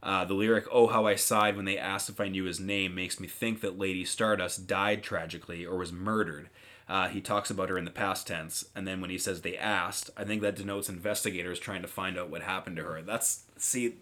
Uh, 0.01 0.25
the 0.25 0.33
lyric, 0.33 0.65
Oh, 0.71 0.87
how 0.87 1.05
I 1.05 1.15
sighed 1.15 1.55
when 1.55 1.65
they 1.65 1.77
asked 1.77 2.09
if 2.09 2.19
I 2.19 2.29
knew 2.29 2.45
his 2.45 2.59
name, 2.59 2.95
makes 2.95 3.19
me 3.19 3.27
think 3.27 3.61
that 3.61 3.77
Lady 3.77 4.03
Stardust 4.05 4.65
died 4.65 5.03
tragically 5.03 5.65
or 5.65 5.77
was 5.77 5.91
murdered. 5.93 6.49
Uh, 6.89 7.07
he 7.07 7.21
talks 7.21 7.51
about 7.51 7.69
her 7.69 7.77
in 7.77 7.85
the 7.85 7.91
past 7.91 8.25
tense, 8.25 8.65
and 8.75 8.87
then 8.87 8.99
when 8.99 9.11
he 9.11 9.17
says 9.19 9.41
they 9.41 9.55
asked, 9.55 10.09
I 10.17 10.23
think 10.23 10.41
that 10.41 10.55
denotes 10.55 10.89
investigators 10.89 11.59
trying 11.59 11.83
to 11.83 11.87
find 11.87 12.17
out 12.17 12.31
what 12.31 12.41
happened 12.41 12.77
to 12.77 12.83
her. 12.83 13.03
That's, 13.03 13.43
see, 13.57 13.97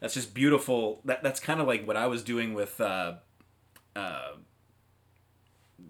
that's 0.00 0.14
just 0.14 0.34
beautiful. 0.34 1.00
That 1.04 1.22
That's 1.22 1.40
kind 1.40 1.60
of 1.60 1.66
like 1.66 1.86
what 1.86 1.96
I 1.96 2.06
was 2.06 2.22
doing 2.22 2.54
with. 2.54 2.80
Uh, 2.80 3.14
uh, 3.96 4.34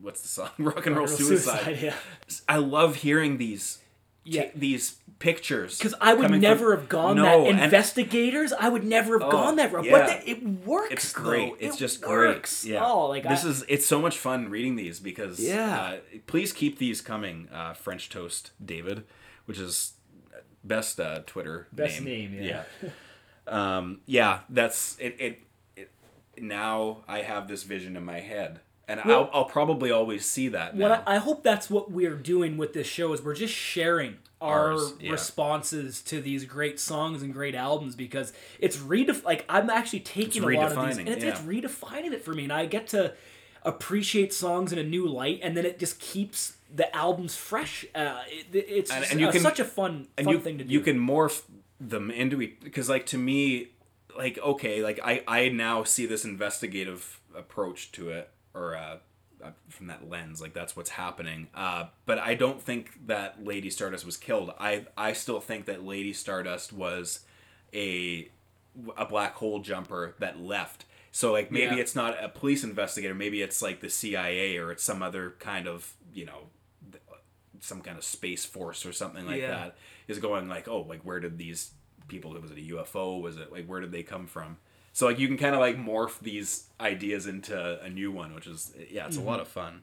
what's 0.00 0.22
the 0.22 0.28
song? 0.28 0.48
Rock 0.58 0.86
and 0.86 0.96
Roll, 0.96 1.06
Roll 1.06 1.16
Suicide. 1.16 1.64
Suicide, 1.64 1.82
yeah. 1.82 1.94
I 2.48 2.56
love 2.56 2.96
hearing 2.96 3.36
these. 3.36 3.78
Yeah. 4.28 4.44
ta- 4.44 4.50
these 4.54 4.96
pictures 5.18 5.78
Because 5.78 5.94
I 6.00 6.14
would 6.14 6.30
never 6.40 6.70
from- 6.70 6.80
have 6.80 6.88
gone 6.88 7.16
No, 7.16 7.42
that. 7.44 7.50
and 7.50 7.60
Investigators, 7.60 8.52
I 8.52 8.68
would 8.68 8.84
never 8.84 9.18
have 9.18 9.28
Oh, 9.28 9.30
gone 9.32 9.56
that 9.56 9.72
route. 9.72 9.84
yeah. 9.86 9.90
But 9.90 10.06
th- 10.06 10.22
it 10.38 10.42
works. 10.44 10.92
it's 10.92 11.12
great. 11.12 11.58
though. 11.58 11.66
It's 11.66 11.76
It 11.76 11.78
just 11.80 12.06
works. 12.06 12.62
great. 12.62 12.72
Yeah. 12.74 12.84
Oh, 12.86 13.06
like 13.08 13.24
this 13.28 13.44
I, 13.44 13.48
is 13.48 13.64
it's 13.68 13.86
so 13.86 14.00
much 14.00 14.16
fun 14.18 14.48
reading 14.48 14.76
these 14.76 15.00
because 15.00 15.40
Yeah. 15.40 15.80
Uh, 15.80 15.96
please 16.26 16.52
keep 16.52 16.78
these 16.78 17.00
coming. 17.00 17.48
Uh, 17.52 17.72
French 17.74 18.08
Toast 18.10 18.52
David, 18.64 19.04
which 19.46 19.58
is 19.58 19.94
best 20.62 21.00
uh, 21.00 21.20
Twitter 21.26 21.66
Best 21.72 22.00
name, 22.02 22.34
yeah. 22.40 22.62
yeah. 22.82 22.90
um, 23.48 24.00
yeah, 24.06 24.40
that's 24.48 24.96
it, 25.00 25.16
it. 25.18 25.38
It 25.76 25.90
now 26.40 27.02
I 27.08 27.22
have 27.22 27.48
this 27.48 27.64
vision 27.64 27.96
in 27.96 28.04
my 28.04 28.20
head, 28.20 28.60
and 28.88 29.00
Well- 29.04 29.24
I'll, 29.32 29.40
I'll 29.40 29.44
probably 29.44 29.90
always 29.92 30.24
see 30.24 30.48
that. 30.48 30.74
What 30.74 30.88
now. 30.88 31.02
I, 31.06 31.14
I 31.16 31.18
hope 31.18 31.42
that's 31.44 31.68
what 31.70 31.90
we're 31.90 32.16
doing 32.16 32.56
with 32.56 32.72
this 32.72 32.86
show 32.86 33.12
is 33.12 33.22
we're 33.22 33.34
just 33.34 33.54
sharing 33.54 34.16
our 34.40 34.72
Ours, 34.72 34.94
yeah. 35.00 35.10
responses 35.12 36.00
to 36.02 36.20
these 36.20 36.44
great 36.44 36.78
songs 36.80 37.22
and 37.22 37.32
great 37.32 37.54
albums 37.54 37.94
because 37.96 38.32
it's 38.60 38.76
redef 38.76 39.24
like 39.24 39.44
I'm 39.48 39.68
actually 39.68 40.00
taking 40.00 40.42
a 40.44 40.46
lot 40.60 40.72
of 40.72 40.86
these 40.86 40.96
and 40.98 41.08
it's, 41.08 41.24
it's 41.24 41.40
redefining 41.40 42.12
it 42.12 42.24
for 42.24 42.32
me 42.34 42.44
and 42.44 42.52
I 42.52 42.66
get 42.66 42.86
to 42.88 43.14
appreciate 43.64 44.32
songs 44.32 44.72
in 44.72 44.78
a 44.78 44.84
new 44.84 45.06
light 45.08 45.40
and 45.42 45.56
then 45.56 45.66
it 45.66 45.78
just 45.78 45.98
keeps 45.98 46.56
the 46.74 46.94
albums 46.94 47.34
fresh. 47.36 47.84
Uh, 47.94 48.20
it, 48.28 48.46
it's 48.68 48.90
And- 48.92 49.04
and 49.10 49.20
you 49.20 49.28
uh, 49.28 49.32
can- 49.32 49.40
such 49.40 49.58
a 49.60 49.64
fun 49.64 50.06
fun 50.16 50.28
you, 50.28 50.38
thing 50.40 50.58
to 50.58 50.64
do. 50.64 50.72
you 50.72 50.80
can 50.80 50.98
morph 50.98 51.42
them 51.80 52.10
into 52.10 52.40
it 52.40 52.60
because 52.62 52.88
like 52.88 53.06
to 53.06 53.18
me 53.18 53.68
like 54.16 54.36
okay 54.38 54.82
like 54.82 54.98
i 55.04 55.22
i 55.28 55.48
now 55.48 55.84
see 55.84 56.06
this 56.06 56.24
investigative 56.24 57.20
approach 57.36 57.92
to 57.92 58.08
it 58.10 58.28
or 58.58 58.76
uh 58.76 58.96
uh, 59.44 59.50
from 59.68 59.86
that 59.86 60.08
lens 60.10 60.40
like 60.42 60.52
that's 60.52 60.74
what's 60.76 60.90
happening. 60.90 61.46
Uh 61.54 61.84
but 62.06 62.18
i 62.18 62.34
don't 62.34 62.60
think 62.60 63.06
that 63.06 63.44
lady 63.44 63.70
stardust 63.70 64.04
was 64.04 64.16
killed. 64.16 64.52
I 64.58 64.86
i 64.96 65.12
still 65.12 65.40
think 65.40 65.66
that 65.66 65.84
lady 65.84 66.12
stardust 66.12 66.72
was 66.72 67.20
a 67.72 68.28
a 68.96 69.06
black 69.06 69.34
hole 69.34 69.60
jumper 69.60 70.14
that 70.18 70.40
left. 70.40 70.84
So 71.12 71.32
like 71.32 71.50
maybe 71.52 71.76
Yeah. 71.76 71.82
it's 71.82 71.94
not 71.94 72.22
a 72.22 72.28
police 72.28 72.64
investigator. 72.64 73.14
Maybe 73.14 73.40
it's 73.42 73.62
like 73.62 73.80
the 73.80 73.88
cia 73.90 74.56
or 74.58 74.72
it's 74.72 74.82
some 74.84 75.02
other 75.02 75.34
kind 75.38 75.66
of 75.68 75.92
you 76.12 76.24
know 76.26 76.48
some 77.60 77.80
kind 77.80 77.98
of 77.98 78.04
space 78.04 78.44
force 78.44 78.86
or 78.86 78.92
something 78.92 79.26
like 79.26 79.40
Yeah. 79.40 79.50
that 79.50 79.76
is 80.06 80.18
going 80.18 80.48
like 80.48 80.68
oh 80.68 80.82
like 80.82 81.00
where 81.02 81.20
did 81.20 81.38
these 81.38 81.72
people 82.06 82.32
was 82.40 82.50
it 82.50 82.58
a 82.58 82.60
ufo 82.74 83.20
was 83.20 83.36
it 83.36 83.50
like 83.52 83.66
where 83.66 83.80
did 83.80 83.92
they 83.92 84.02
come 84.02 84.26
from 84.26 84.56
so 84.98 85.06
like 85.06 85.20
you 85.20 85.28
can 85.28 85.36
kind 85.36 85.54
of 85.54 85.60
like 85.60 85.76
morph 85.76 86.18
these 86.18 86.64
ideas 86.80 87.28
into 87.28 87.80
a 87.80 87.88
new 87.88 88.10
one 88.10 88.34
which 88.34 88.48
is 88.48 88.74
yeah 88.90 89.06
it's 89.06 89.16
a 89.16 89.20
lot 89.20 89.38
of 89.38 89.46
fun 89.46 89.82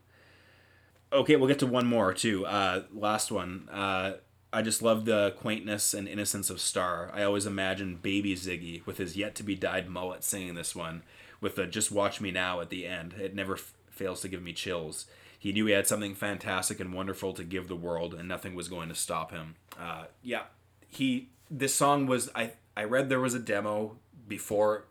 okay 1.13 1.37
we'll 1.37 1.47
get 1.47 1.59
to 1.59 1.65
one 1.65 1.85
more 1.85 2.13
too 2.13 2.45
uh 2.45 2.83
last 2.93 3.31
one 3.31 3.69
uh 3.71 4.13
I 4.51 4.61
just 4.61 4.81
love 4.81 5.03
the 5.03 5.33
quaintness 5.37 5.93
and 5.93 6.07
innocence 6.07 6.49
of 6.49 6.61
Star. 6.61 7.11
I 7.13 7.23
always 7.23 7.45
imagine 7.45 7.99
baby 8.01 8.35
Ziggy 8.35 8.85
with 8.85 8.99
his 8.99 9.17
yet 9.17 9.35
to 9.35 9.43
be 9.43 9.53
dyed 9.53 9.89
mullet 9.89 10.23
singing 10.23 10.55
this 10.55 10.73
one 10.73 11.03
with 11.41 11.55
the 11.55 11.65
just 11.65 11.91
watch 11.91 12.21
me 12.21 12.31
now 12.31 12.61
at 12.61 12.69
the 12.69 12.87
end. 12.87 13.15
It 13.19 13.35
never 13.35 13.55
f- 13.55 13.73
fails 13.89 14.21
to 14.21 14.29
give 14.29 14.41
me 14.41 14.53
chills. 14.53 15.07
He 15.37 15.51
knew 15.51 15.65
he 15.65 15.73
had 15.73 15.87
something 15.87 16.15
fantastic 16.15 16.79
and 16.79 16.93
wonderful 16.93 17.33
to 17.33 17.43
give 17.43 17.67
the 17.67 17.75
world, 17.75 18.13
and 18.13 18.29
nothing 18.29 18.55
was 18.55 18.69
going 18.69 18.87
to 18.87 18.95
stop 18.95 19.31
him. 19.31 19.55
Uh, 19.77 20.05
yeah, 20.23 20.43
he. 20.87 21.31
This 21.51 21.75
song 21.75 22.05
was. 22.05 22.29
I 22.33 22.53
I 22.77 22.85
read 22.85 23.09
there 23.09 23.19
was 23.19 23.33
a 23.33 23.39
demo 23.39 23.97
before. 24.25 24.85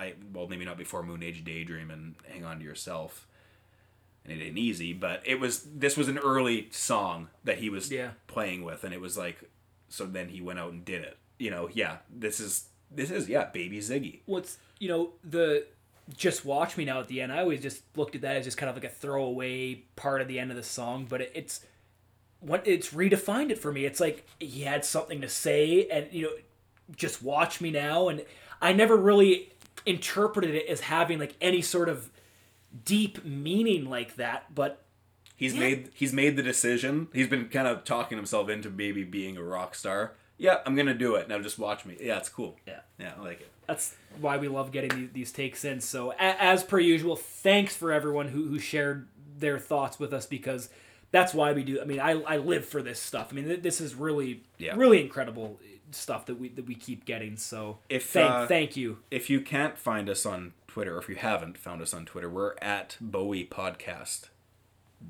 I 0.00 0.14
well 0.32 0.48
maybe 0.48 0.64
not 0.64 0.78
before 0.78 1.02
Moon 1.02 1.22
Age 1.22 1.44
Daydream 1.44 1.90
and 1.90 2.14
Hang 2.28 2.44
On 2.44 2.58
to 2.58 2.64
Yourself. 2.64 3.26
And 4.24 4.38
it 4.40 4.44
ain't 4.44 4.58
easy, 4.58 4.92
but 4.92 5.22
it 5.24 5.40
was. 5.40 5.62
This 5.62 5.96
was 5.96 6.08
an 6.08 6.18
early 6.18 6.68
song 6.70 7.28
that 7.44 7.58
he 7.58 7.70
was 7.70 7.90
Yeah. 7.90 8.10
playing 8.26 8.64
with, 8.64 8.84
and 8.84 8.92
it 8.92 9.00
was 9.00 9.16
like. 9.16 9.38
So 9.88 10.04
then 10.06 10.28
he 10.28 10.40
went 10.40 10.58
out 10.58 10.72
and 10.72 10.84
did 10.84 11.02
it. 11.02 11.16
You 11.38 11.50
know, 11.50 11.68
yeah. 11.72 11.98
This 12.14 12.38
is 12.38 12.66
this 12.90 13.10
is 13.10 13.28
yeah, 13.28 13.46
baby 13.46 13.78
Ziggy. 13.78 14.20
what's 14.26 14.58
you 14.78 14.88
know 14.88 15.10
the 15.24 15.64
just 16.16 16.44
watch 16.44 16.76
me 16.76 16.84
now 16.84 16.98
at 16.98 17.06
the 17.06 17.20
end 17.20 17.32
i 17.32 17.38
always 17.38 17.62
just 17.62 17.82
looked 17.96 18.16
at 18.16 18.22
that 18.22 18.34
as 18.36 18.44
just 18.44 18.56
kind 18.56 18.68
of 18.68 18.74
like 18.74 18.84
a 18.84 18.88
throwaway 18.88 19.74
part 19.94 20.20
of 20.20 20.26
the 20.26 20.40
end 20.40 20.50
of 20.50 20.56
the 20.56 20.62
song 20.62 21.06
but 21.08 21.20
it, 21.20 21.30
it's 21.36 21.64
what 22.40 22.66
it's 22.66 22.90
redefined 22.92 23.50
it 23.50 23.58
for 23.58 23.70
me 23.72 23.84
it's 23.84 24.00
like 24.00 24.26
he 24.40 24.62
had 24.62 24.84
something 24.84 25.20
to 25.20 25.28
say 25.28 25.86
and 25.88 26.08
you 26.10 26.22
know 26.22 26.32
just 26.96 27.22
watch 27.22 27.60
me 27.60 27.70
now 27.70 28.08
and 28.08 28.24
i 28.60 28.72
never 28.72 28.96
really 28.96 29.52
interpreted 29.86 30.54
it 30.54 30.66
as 30.66 30.80
having 30.80 31.18
like 31.18 31.34
any 31.40 31.62
sort 31.62 31.88
of 31.88 32.10
deep 32.84 33.24
meaning 33.24 33.84
like 33.88 34.16
that 34.16 34.54
but 34.54 34.82
He's 35.36 35.54
Yeah. 35.54 35.60
made 35.60 35.88
he's 35.94 36.12
made 36.12 36.36
the 36.36 36.42
decision. 36.42 37.08
He's 37.14 37.26
been 37.26 37.48
kind 37.48 37.66
of 37.66 37.84
talking 37.84 38.18
himself 38.18 38.50
into 38.50 38.68
maybe 38.68 39.04
being 39.04 39.38
a 39.38 39.42
rock 39.42 39.74
star. 39.74 40.12
Yeah, 40.36 40.58
I'm 40.66 40.76
gonna 40.76 40.92
do 40.92 41.14
it. 41.14 41.28
Now 41.28 41.38
just 41.38 41.58
watch 41.58 41.86
me. 41.86 41.96
Yeah, 41.98 42.18
it's 42.18 42.28
cool. 42.28 42.58
yeah 42.66 42.80
Yeah, 42.98 43.12
I 43.18 43.22
like 43.22 43.40
it. 43.40 43.48
that's 43.66 43.94
why 44.20 44.36
we 44.36 44.48
love 44.48 44.70
getting 44.70 44.90
these, 44.90 45.10
these 45.14 45.32
takes 45.32 45.64
in. 45.64 45.80
So, 45.80 46.12
as 46.18 46.62
per 46.62 46.78
usual, 46.78 47.16
thanks 47.16 47.74
for 47.74 47.90
everyone 47.90 48.28
who, 48.28 48.48
who 48.48 48.58
shared 48.58 49.08
their 49.38 49.58
thoughts 49.58 49.98
with 49.98 50.12
us 50.12 50.26
because 50.26 50.68
that's 51.10 51.32
why 51.32 51.54
we 51.54 51.64
do. 51.64 51.80
I 51.80 51.84
mean, 51.86 52.00
I, 52.00 52.20
I 52.22 52.36
live 52.36 52.66
for 52.66 52.82
this 52.82 53.00
stuff. 53.00 53.28
I 53.32 53.34
mean, 53.34 53.62
this 53.62 53.80
is 53.80 53.94
really 53.94 54.42
Yeah. 54.58 54.74
really 54.76 55.00
incredible 55.00 55.58
stuff 55.92 56.26
that 56.26 56.38
we 56.40 56.48
that 56.50 56.66
we 56.66 56.74
keep 56.74 57.04
getting. 57.04 57.36
So, 57.36 57.78
If, 57.88 58.06
thank 58.10 58.30
uh, 58.30 58.46
thank 58.46 58.76
you. 58.76 58.98
If 59.10 59.28
you 59.30 59.40
can't 59.40 59.76
find 59.78 60.08
us 60.08 60.24
on 60.26 60.52
Twitter, 60.66 60.96
or 60.96 60.98
if 60.98 61.08
you 61.08 61.16
haven't 61.16 61.58
found 61.58 61.82
us 61.82 61.92
on 61.94 62.04
Twitter, 62.06 62.28
we're 62.30 62.54
at 62.62 62.96
Bowie 63.00 63.44
Podcast. 63.44 64.28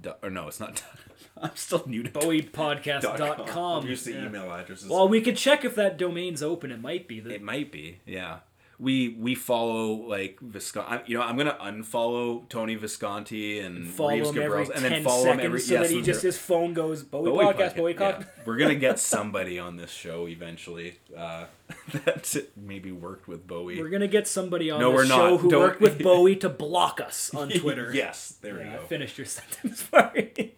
Du- 0.02 0.16
Or 0.23 0.31
no, 0.31 0.47
it's 0.48 0.61
not. 0.61 0.82
I'm 1.43 1.57
still 1.57 1.82
new 1.86 2.02
to 2.02 2.11
BowiePodcast.com. 2.11 3.86
Used 3.89 4.05
to 4.05 4.12
Yeah. 4.12 4.27
email 4.27 4.51
addresses. 4.52 4.89
Well, 4.89 5.09
we 5.09 5.20
could 5.20 5.36
check 5.36 5.65
if 5.65 5.74
that 5.77 5.97
domain's 5.97 6.43
open. 6.43 6.70
It 6.70 6.81
might 6.81 7.09
be. 7.09 7.20
The, 7.20 7.35
It 7.35 7.43
might 7.43 7.73
be, 7.73 7.98
yeah. 8.07 8.39
We 8.81 9.11
we 9.11 9.35
follow 9.35 9.93
like 9.93 10.40
Visconti. 10.40 11.05
You 11.12 11.19
know, 11.19 11.23
I'm 11.23 11.36
gonna 11.36 11.59
unfollow 11.61 12.48
Tony 12.48 12.77
Visconti 12.77 13.61
and 13.61 13.86
follow 13.86 14.09
Reeves 14.11 14.31
him 14.31 14.36
Gabrels, 14.36 14.70
and 14.70 14.82
then 14.82 15.05
follow 15.05 15.24
him 15.31 15.39
every. 15.40 15.61
so 15.61 15.74
yes, 15.74 15.89
that 15.89 15.94
he 15.94 16.01
just 16.01 16.23
his 16.23 16.39
phone 16.39 16.73
goes 16.73 17.02
Bowie, 17.02 17.31
Bowie 17.31 17.44
podcast, 17.44 17.74
podcast, 17.74 17.77
Bowie 17.77 17.94
yeah. 18.01 18.23
We're 18.47 18.57
gonna 18.57 18.74
get 18.77 18.98
somebody 19.15 19.59
on 19.59 19.77
this 19.77 19.90
show 19.90 20.27
eventually 20.27 20.98
uh, 21.15 21.44
that 21.93 22.35
maybe 22.57 22.90
worked 22.90 23.28
with 23.28 23.47
Bowie. 23.47 23.78
We're 23.78 23.90
gonna 23.90 24.09
get 24.09 24.27
somebody 24.27 24.70
on 24.70 24.81
No, 24.81 24.90
we're 24.93 25.05
show 25.05 25.32
not. 25.32 25.40
who 25.40 25.51
Don't- 25.51 25.61
worked 25.61 25.81
with 25.82 25.98
Bowie 26.02 26.36
to 26.36 26.48
block 26.48 27.02
us 27.02 27.35
on 27.35 27.51
Twitter. 27.51 27.90
yes, 27.94 28.39
there 28.40 28.55
we 28.55 28.61
Yeah, 28.61 28.73
I 28.73 28.77
go. 28.77 28.82
finished 28.86 29.19
your 29.19 29.27
sentence. 29.27 29.85
Sorry. 29.90 30.55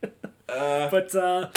but 0.47 1.13
uh, 1.17 1.49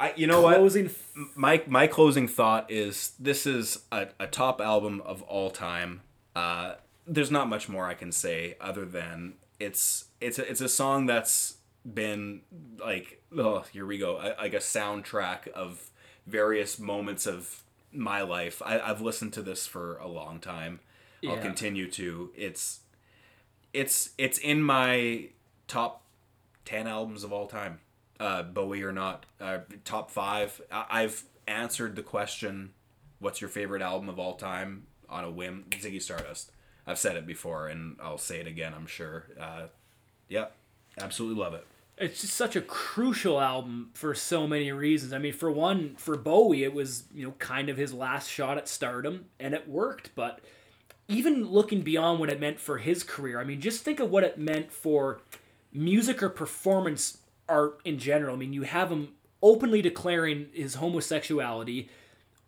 I, 0.00 0.14
you 0.16 0.26
know 0.26 0.40
what? 0.40 0.56
closing. 0.56 0.90
my 1.36 1.62
my 1.68 1.86
closing 1.86 2.26
thought 2.26 2.70
is 2.72 3.12
this 3.20 3.46
is 3.46 3.80
a, 3.92 4.08
a 4.18 4.26
top 4.26 4.60
album 4.60 5.00
of 5.04 5.22
all 5.22 5.50
time. 5.50 6.00
Uh, 6.38 6.74
there's 7.06 7.30
not 7.30 7.48
much 7.48 7.68
more 7.68 7.86
I 7.86 7.94
can 7.94 8.12
say 8.12 8.56
other 8.60 8.84
than 8.84 9.34
it's 9.58 10.04
it's 10.20 10.38
a, 10.38 10.48
it's 10.48 10.60
a 10.60 10.68
song 10.68 11.06
that's 11.06 11.56
been 12.00 12.42
like 12.78 13.22
oh 13.36 13.64
here 13.72 13.86
we 13.86 13.98
go 13.98 14.34
like 14.38 14.54
a 14.54 14.58
soundtrack 14.58 15.48
of 15.48 15.90
various 16.26 16.78
moments 16.78 17.26
of 17.26 17.64
my 17.90 18.20
life. 18.22 18.62
I, 18.64 18.78
I've 18.78 19.00
listened 19.00 19.32
to 19.32 19.42
this 19.42 19.66
for 19.66 19.96
a 19.98 20.06
long 20.06 20.38
time. 20.38 20.78
I'll 21.26 21.38
continue 21.38 21.90
to. 21.92 22.30
It's 22.36 22.80
it's 23.72 24.10
it's 24.16 24.38
in 24.38 24.62
my 24.62 25.30
top 25.66 26.02
ten 26.64 26.86
albums 26.86 27.24
of 27.24 27.32
all 27.32 27.48
time. 27.48 27.80
Uh, 28.20 28.42
Bowie 28.42 28.82
or 28.82 28.92
not, 28.92 29.26
uh, 29.40 29.58
top 29.84 30.10
five. 30.10 30.60
I, 30.70 30.84
I've 31.02 31.24
answered 31.48 31.96
the 31.96 32.02
question, 32.02 32.74
"What's 33.18 33.40
your 33.40 33.50
favorite 33.50 33.82
album 33.82 34.08
of 34.08 34.18
all 34.20 34.36
time?" 34.36 34.86
On 35.08 35.24
a 35.24 35.30
whim. 35.30 35.64
Ziggy 35.70 36.00
Stardust. 36.00 36.52
I've 36.86 36.98
said 36.98 37.16
it 37.16 37.26
before, 37.26 37.68
and 37.68 37.96
I'll 38.02 38.18
say 38.18 38.40
it 38.40 38.46
again. 38.46 38.72
I'm 38.74 38.86
sure. 38.86 39.26
Uh, 39.38 39.66
yeah, 40.28 40.46
absolutely 41.00 41.42
love 41.42 41.54
it. 41.54 41.66
it's 41.98 42.22
just 42.22 42.34
such 42.34 42.56
a 42.56 42.60
crucial 42.60 43.40
album 43.40 43.90
for 43.94 44.14
so 44.14 44.46
many 44.46 44.72
reasons. 44.72 45.12
I 45.12 45.18
mean, 45.18 45.32
for 45.32 45.50
one, 45.50 45.96
for 45.96 46.16
Bowie, 46.16 46.64
it 46.64 46.72
was 46.72 47.04
you 47.14 47.26
know 47.26 47.32
kind 47.38 47.68
of 47.68 47.76
his 47.76 47.92
last 47.92 48.30
shot 48.30 48.58
at 48.58 48.68
stardom, 48.68 49.26
and 49.38 49.54
it 49.54 49.68
worked. 49.68 50.10
But 50.14 50.40
even 51.08 51.46
looking 51.46 51.82
beyond 51.82 52.20
what 52.20 52.30
it 52.30 52.40
meant 52.40 52.60
for 52.60 52.78
his 52.78 53.02
career, 53.02 53.40
I 53.40 53.44
mean, 53.44 53.60
just 53.60 53.82
think 53.82 54.00
of 54.00 54.10
what 54.10 54.24
it 54.24 54.38
meant 54.38 54.72
for 54.72 55.20
music 55.72 56.22
or 56.22 56.28
performance 56.28 57.18
art 57.48 57.80
in 57.84 57.98
general. 57.98 58.34
I 58.34 58.38
mean, 58.38 58.52
you 58.52 58.62
have 58.62 58.90
him 58.90 59.08
openly 59.42 59.82
declaring 59.82 60.48
his 60.52 60.76
homosexuality, 60.76 61.88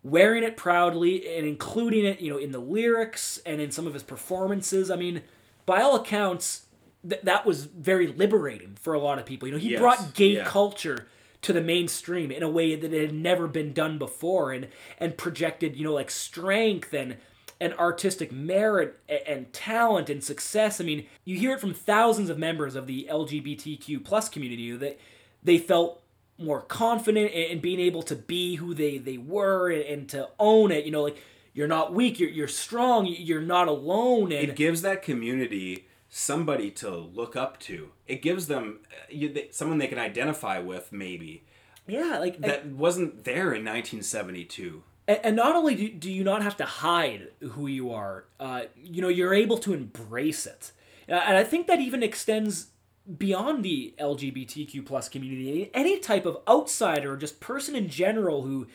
wearing 0.03 0.43
it 0.43 0.57
proudly, 0.57 1.35
and 1.37 1.45
including 1.45 2.05
it, 2.05 2.19
you 2.21 2.31
know, 2.31 2.37
in 2.37 2.51
the 2.51 2.59
lyrics 2.59 3.39
and 3.45 3.61
in 3.61 3.71
some 3.71 3.87
of 3.87 3.93
his 3.93 4.03
performances. 4.03 4.89
I 4.89 4.95
mean, 4.95 5.21
by 5.65 5.81
all 5.81 5.95
accounts, 5.95 6.65
th- 7.07 7.21
that 7.21 7.45
was 7.45 7.65
very 7.65 8.07
liberating 8.07 8.75
for 8.81 8.93
a 8.93 8.99
lot 8.99 9.19
of 9.19 9.25
people. 9.25 9.47
You 9.47 9.53
know, 9.53 9.59
he 9.59 9.71
Yes, 9.71 9.79
brought 9.79 10.13
gay 10.13 10.35
yeah. 10.37 10.43
culture 10.45 11.07
to 11.43 11.53
the 11.53 11.61
mainstream 11.61 12.31
in 12.31 12.43
a 12.43 12.49
way 12.49 12.75
that 12.75 12.93
it 12.93 13.01
had 13.01 13.13
never 13.15 13.47
been 13.47 13.73
done 13.73 13.97
before, 13.97 14.51
and 14.51 14.67
and 14.99 15.17
projected, 15.17 15.75
you 15.75 15.83
know, 15.83 15.93
like 15.93 16.11
strength 16.11 16.93
and 16.93 17.17
and 17.59 17.75
artistic 17.75 18.31
merit 18.31 18.97
and 19.27 19.53
talent 19.53 20.09
and 20.09 20.23
success. 20.23 20.81
I 20.81 20.83
mean, 20.83 21.05
you 21.25 21.37
hear 21.37 21.53
it 21.53 21.59
from 21.59 21.75
thousands 21.75 22.31
of 22.31 22.39
members 22.39 22.75
of 22.75 22.87
the 22.87 23.07
LGBTQ 23.09 24.03
plus 24.03 24.29
community 24.29 24.71
that 24.75 24.99
they 25.43 25.59
felt 25.59 26.00
more 26.41 26.61
confident 26.61 27.31
in, 27.31 27.51
in 27.51 27.59
being 27.59 27.79
able 27.79 28.03
to 28.03 28.15
be 28.15 28.55
who 28.55 28.73
they 28.73 28.97
they 28.97 29.17
were 29.17 29.69
and, 29.69 29.83
and 29.83 30.09
to 30.09 30.29
own 30.39 30.71
it. 30.71 30.85
You 30.85 30.91
know, 30.91 31.03
like 31.03 31.17
you're 31.53 31.67
not 31.67 31.93
weak, 31.93 32.19
you're 32.19 32.29
you're 32.29 32.47
strong, 32.47 33.05
you're 33.07 33.41
not 33.41 33.67
alone, 33.67 34.31
and 34.31 34.49
it 34.49 34.55
gives 34.55 34.81
that 34.81 35.01
community 35.03 35.87
somebody 36.09 36.69
to 36.71 36.89
look 36.89 37.35
up 37.35 37.59
to. 37.61 37.89
It 38.07 38.21
gives 38.21 38.47
them 38.47 38.79
uh, 38.91 39.05
you, 39.09 39.31
they, 39.31 39.47
someone 39.51 39.77
they 39.77 39.87
can 39.87 39.99
identify 39.99 40.59
with, 40.59 40.91
maybe 40.91 41.43
yeah, 41.87 42.17
like 42.19 42.39
that 42.41 42.67
wasn't 42.67 43.23
there 43.23 43.53
in 43.53 43.65
1972. 43.65 44.83
and, 45.07 45.19
and 45.23 45.35
not 45.35 45.55
only 45.55 45.75
do, 45.75 45.89
do 45.89 46.11
you 46.11 46.23
not 46.23 46.41
have 46.41 46.55
to 46.57 46.65
hide 46.65 47.29
who 47.51 47.67
you 47.67 47.91
are, 47.91 48.25
uh, 48.39 48.63
you 48.75 49.01
know, 49.01 49.07
you're 49.09 49.33
able 49.33 49.57
to 49.59 49.73
embrace 49.73 50.45
it. 50.45 50.71
Uh, 51.09 51.13
And 51.13 51.37
I 51.37 51.43
think 51.43 51.67
that 51.67 51.79
even 51.79 52.03
extends 52.03 52.67
beyond 53.17 53.63
the 53.63 53.93
LGBTQ 53.99 54.85
plus 54.85 55.09
community. 55.09 55.71
Any 55.73 55.99
type 55.99 56.25
of 56.25 56.37
outsider 56.47 57.13
or 57.13 57.17
just 57.17 57.39
person 57.39 57.75
in 57.75 57.89
general 57.89 58.43
who 58.43 58.67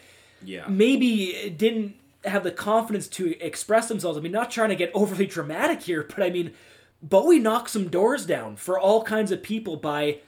Yeah, 0.43 0.67
maybe 0.69 1.55
didn't 1.57 1.97
have 2.25 2.43
the 2.43 2.51
confidence 2.51 3.07
to 3.09 3.39
express 3.45 3.89
themselves. 3.89 4.19
I 4.19 4.21
mean, 4.21 4.33
not 4.33 4.51
trying 4.51 4.71
to 4.71 4.77
get 4.77 4.91
overly 4.95 5.27
dramatic 5.27 5.83
here, 5.83 6.03
but 6.03 6.23
I 6.25 6.31
mean, 6.31 6.53
Bowie 7.03 7.39
knocked 7.39 7.71
some 7.71 7.89
doors 7.89 8.27
down 8.27 8.57
for 8.57 8.79
all 8.79 9.03
kinds 9.05 9.31
of 9.31 9.43
people 9.43 9.77
by 9.77 10.19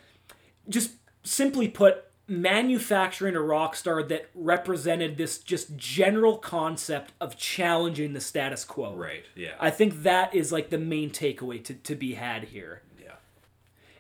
just 0.68 0.92
simply 1.24 1.68
put 1.68 2.04
manufacturing 2.28 3.34
a 3.34 3.40
rock 3.40 3.74
star 3.74 4.02
that 4.02 4.28
represented 4.34 5.16
this 5.16 5.38
just 5.38 5.76
general 5.76 6.36
concept 6.36 7.12
of 7.20 7.36
challenging 7.38 8.12
the 8.12 8.20
status 8.20 8.64
quo. 8.64 8.94
right. 8.94 9.24
Yeah, 9.34 9.54
I 9.58 9.70
think 9.70 10.02
that 10.02 10.34
is 10.34 10.52
like 10.52 10.68
the 10.68 10.78
main 10.78 11.10
takeaway 11.10 11.64
to, 11.64 11.74
to 11.74 11.94
be 11.94 12.14
had 12.14 12.44
here. 12.44 12.82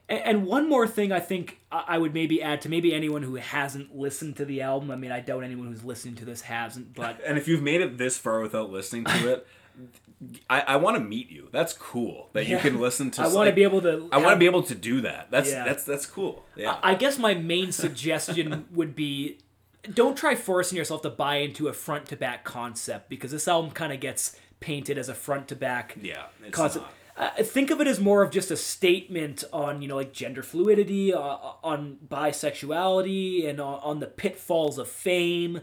Yeah. 0.08 0.16
And, 0.16 0.38
and 0.38 0.46
one 0.46 0.68
more 0.68 0.86
thing 0.86 1.12
I 1.12 1.20
think 1.20 1.60
I 1.70 1.84
I 1.88 1.98
would 1.98 2.14
maybe 2.14 2.42
add 2.42 2.60
to 2.62 2.68
maybe 2.68 2.94
anyone 2.94 3.22
who 3.22 3.36
hasn't 3.36 3.96
listened 3.96 4.36
to 4.36 4.44
the 4.44 4.62
album. 4.62 4.90
I 4.90 4.96
mean, 4.96 5.12
I 5.12 5.20
doubt 5.20 5.44
anyone 5.44 5.66
who's 5.68 5.84
listening 5.84 6.14
to 6.16 6.24
this 6.24 6.42
hasn't, 6.42 6.94
but 6.94 7.20
And 7.26 7.36
if 7.38 7.46
you've 7.48 7.62
made 7.62 7.80
it 7.80 7.98
this 7.98 8.18
far 8.18 8.40
without 8.40 8.70
listening 8.70 9.04
to 9.04 9.32
it, 9.32 9.46
I, 10.50 10.60
I 10.60 10.76
want 10.76 10.96
to 10.96 11.02
meet 11.02 11.30
you. 11.30 11.48
That's 11.52 11.72
cool 11.72 12.30
that 12.32 12.48
you 12.48 12.58
can 12.58 12.80
listen 12.80 13.10
to. 13.12 13.22
I 13.22 13.24
want 13.26 13.32
to 13.34 13.38
like- 13.40 13.54
be 13.54 13.62
able 13.62 13.80
to. 13.82 14.08
I 14.10 14.18
want 14.18 14.30
to 14.34 14.38
be 14.38 14.46
able 14.46 14.64
to 14.64 14.74
do 14.74 15.00
that. 15.02 15.30
That's 15.30 15.50
Yeah. 15.50 15.64
that's 15.64 15.84
that's 15.84 16.06
cool. 16.06 16.44
Yeah. 16.56 16.76
I 16.82 16.94
guess 16.94 17.18
my 17.18 17.34
main 17.34 17.70
suggestion 17.72 18.66
would 18.72 18.94
be 18.96 19.38
don't 19.94 20.16
try 20.18 20.34
forcing 20.34 20.76
yourself 20.76 21.02
to 21.02 21.10
buy 21.10 21.36
into 21.36 21.68
a 21.68 21.72
front 21.72 22.06
to 22.06 22.16
back 22.16 22.44
concept 22.44 23.08
because 23.08 23.30
this 23.30 23.46
album 23.46 23.70
kind 23.70 23.92
of 23.92 24.00
gets 24.00 24.36
painted 24.60 24.98
as 24.98 25.08
a 25.08 25.14
front 25.14 25.46
to 25.48 25.56
back 25.56 25.96
yeah. 26.02 26.24
It's 26.44 26.54
concept. 26.56 26.84
not. 26.86 26.94
Uh, 27.18 27.30
think 27.42 27.72
of 27.72 27.80
it 27.80 27.88
as 27.88 27.98
more 27.98 28.22
of 28.22 28.30
just 28.30 28.52
a 28.52 28.56
statement 28.56 29.42
on 29.52 29.82
you 29.82 29.88
know 29.88 29.96
like 29.96 30.12
gender 30.12 30.42
fluidity, 30.42 31.12
uh, 31.12 31.36
on 31.64 31.98
bisexuality, 32.06 33.48
and 33.48 33.60
on 33.60 33.98
the 33.98 34.06
pitfalls 34.06 34.78
of 34.78 34.88
fame. 34.88 35.60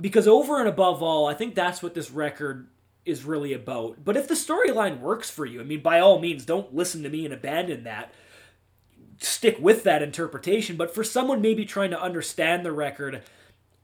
Because 0.00 0.28
over 0.28 0.60
and 0.60 0.68
above 0.68 1.02
all, 1.02 1.26
I 1.26 1.34
think 1.34 1.54
that's 1.54 1.82
what 1.82 1.94
this 1.94 2.10
record 2.10 2.68
is 3.04 3.24
really 3.24 3.52
about. 3.52 4.04
But 4.04 4.16
if 4.16 4.28
the 4.28 4.34
storyline 4.34 5.00
works 5.00 5.28
for 5.28 5.44
you, 5.44 5.60
I 5.60 5.64
mean, 5.64 5.80
by 5.80 5.98
all 5.98 6.20
means, 6.20 6.44
don't 6.44 6.74
listen 6.74 7.02
to 7.02 7.08
me 7.08 7.24
and 7.24 7.34
abandon 7.34 7.82
that. 7.84 8.12
Stick 9.18 9.56
with 9.58 9.82
that 9.84 10.02
interpretation. 10.02 10.76
But 10.76 10.94
for 10.94 11.02
someone 11.02 11.40
maybe 11.40 11.64
trying 11.64 11.90
to 11.90 12.00
understand 12.00 12.64
the 12.64 12.72
record, 12.72 13.22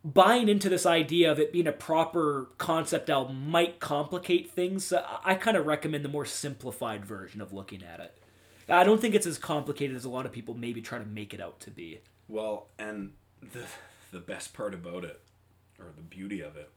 buying 0.05 0.49
into 0.49 0.69
this 0.69 0.85
idea 0.87 1.31
of 1.31 1.39
it 1.39 1.53
being 1.53 1.67
a 1.67 1.73
proper 1.73 2.51
concept 2.59 3.09
album 3.09 3.51
might 3.51 3.81
complicate 3.81 4.51
things. 4.51 4.93
Uh, 4.93 5.05
I 5.25 5.35
kind 5.35 5.57
of 5.57 5.67
recommend 5.67 6.05
the 6.05 6.09
more 6.09 6.25
simplified 6.25 7.05
version 7.05 7.41
of 7.41 7.53
looking 7.53 7.83
at 7.83 8.01
it. 8.01 8.19
I 8.69 8.85
don't 8.85 9.01
think 9.01 9.15
it's 9.15 9.27
as 9.27 9.39
complicated 9.39 9.97
as 9.97 10.05
a 10.05 10.09
lot 10.09 10.27
of 10.27 10.33
people 10.33 10.55
maybe 10.55 10.81
try 10.81 10.99
to 10.99 11.05
make 11.05 11.35
it 11.35 11.41
out 11.41 11.61
to 11.61 11.71
be. 11.71 12.01
Well, 12.29 12.69
and 12.79 13.13
the 13.41 13.65
the 14.13 14.21
best 14.21 14.53
part 14.55 14.75
about 14.75 15.05
it, 15.05 15.21
or 15.79 15.87
the 15.97 16.03
beauty 16.03 16.41
of 16.41 16.57
it, 16.57 16.71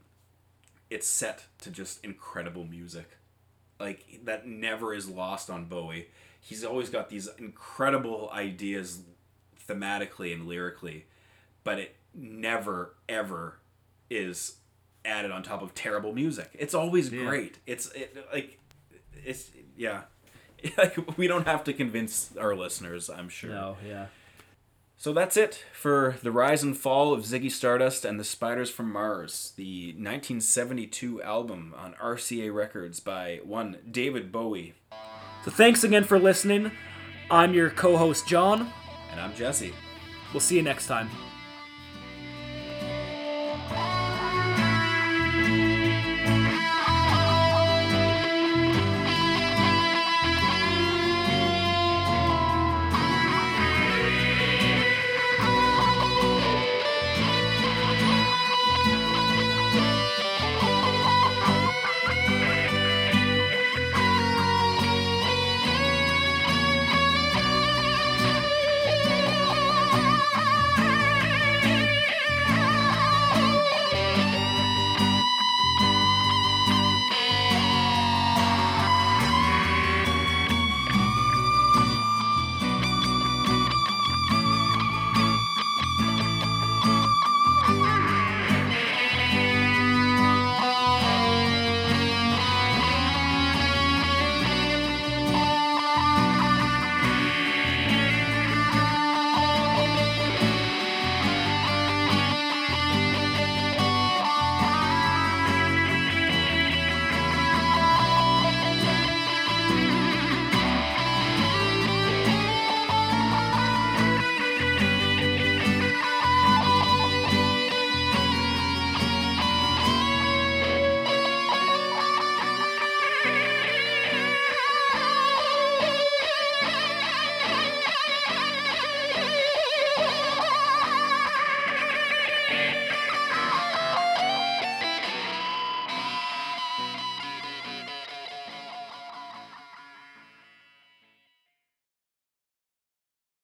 it's 0.90 1.06
set 1.06 1.44
to 1.60 1.70
just 1.70 2.04
incredible 2.04 2.64
music. 2.64 3.16
Like 3.78 4.20
that 4.24 4.46
never 4.46 4.94
is 4.94 5.08
lost 5.08 5.50
on 5.50 5.66
Bowie. 5.66 6.08
He's 6.40 6.64
always 6.64 6.90
got 6.90 7.08
these 7.08 7.28
incredible 7.38 8.30
ideas 8.32 9.00
thematically 9.68 10.32
and 10.32 10.46
lyrically, 10.46 11.06
but 11.64 11.78
it 11.78 11.96
never 12.16 12.94
ever 13.08 13.58
is 14.10 14.56
added 15.04 15.30
on 15.30 15.42
top 15.42 15.62
of 15.62 15.74
terrible 15.74 16.12
music. 16.12 16.50
It's 16.54 16.74
always 16.74 17.08
great. 17.08 17.58
It's 17.66 17.90
it, 17.92 18.16
like 18.32 18.58
it's 19.24 19.50
yeah. 19.76 20.02
Like 20.78 21.18
we 21.18 21.28
don't 21.28 21.46
have 21.46 21.64
to 21.64 21.72
convince 21.72 22.30
our 22.36 22.56
listeners, 22.56 23.10
I'm 23.10 23.28
sure. 23.28 23.50
No, 23.50 23.76
yeah. 23.86 24.06
So 24.96 25.12
that's 25.12 25.36
it 25.36 25.62
for 25.74 26.16
the 26.22 26.32
rise 26.32 26.62
and 26.62 26.76
fall 26.76 27.12
of 27.12 27.20
Ziggy 27.20 27.52
Stardust 27.52 28.04
and 28.06 28.18
the 28.18 28.24
Spiders 28.24 28.70
from 28.70 28.90
Mars, 28.90 29.52
the 29.56 29.88
1972 29.88 31.22
album 31.22 31.74
on 31.76 31.94
RCA 32.02 32.52
Records 32.52 33.00
by 33.00 33.40
one 33.44 33.76
David 33.88 34.32
Bowie. 34.32 34.72
So 35.44 35.50
thanks 35.50 35.84
again 35.84 36.04
for 36.04 36.18
listening. 36.18 36.72
I'm 37.30 37.52
your 37.52 37.70
co 37.70 37.98
host, 37.98 38.26
John. 38.26 38.72
And 39.12 39.20
I'm 39.20 39.34
Jesse. 39.34 39.74
We'll 40.32 40.40
see 40.40 40.56
you 40.56 40.62
next 40.62 40.86
time. 40.86 41.10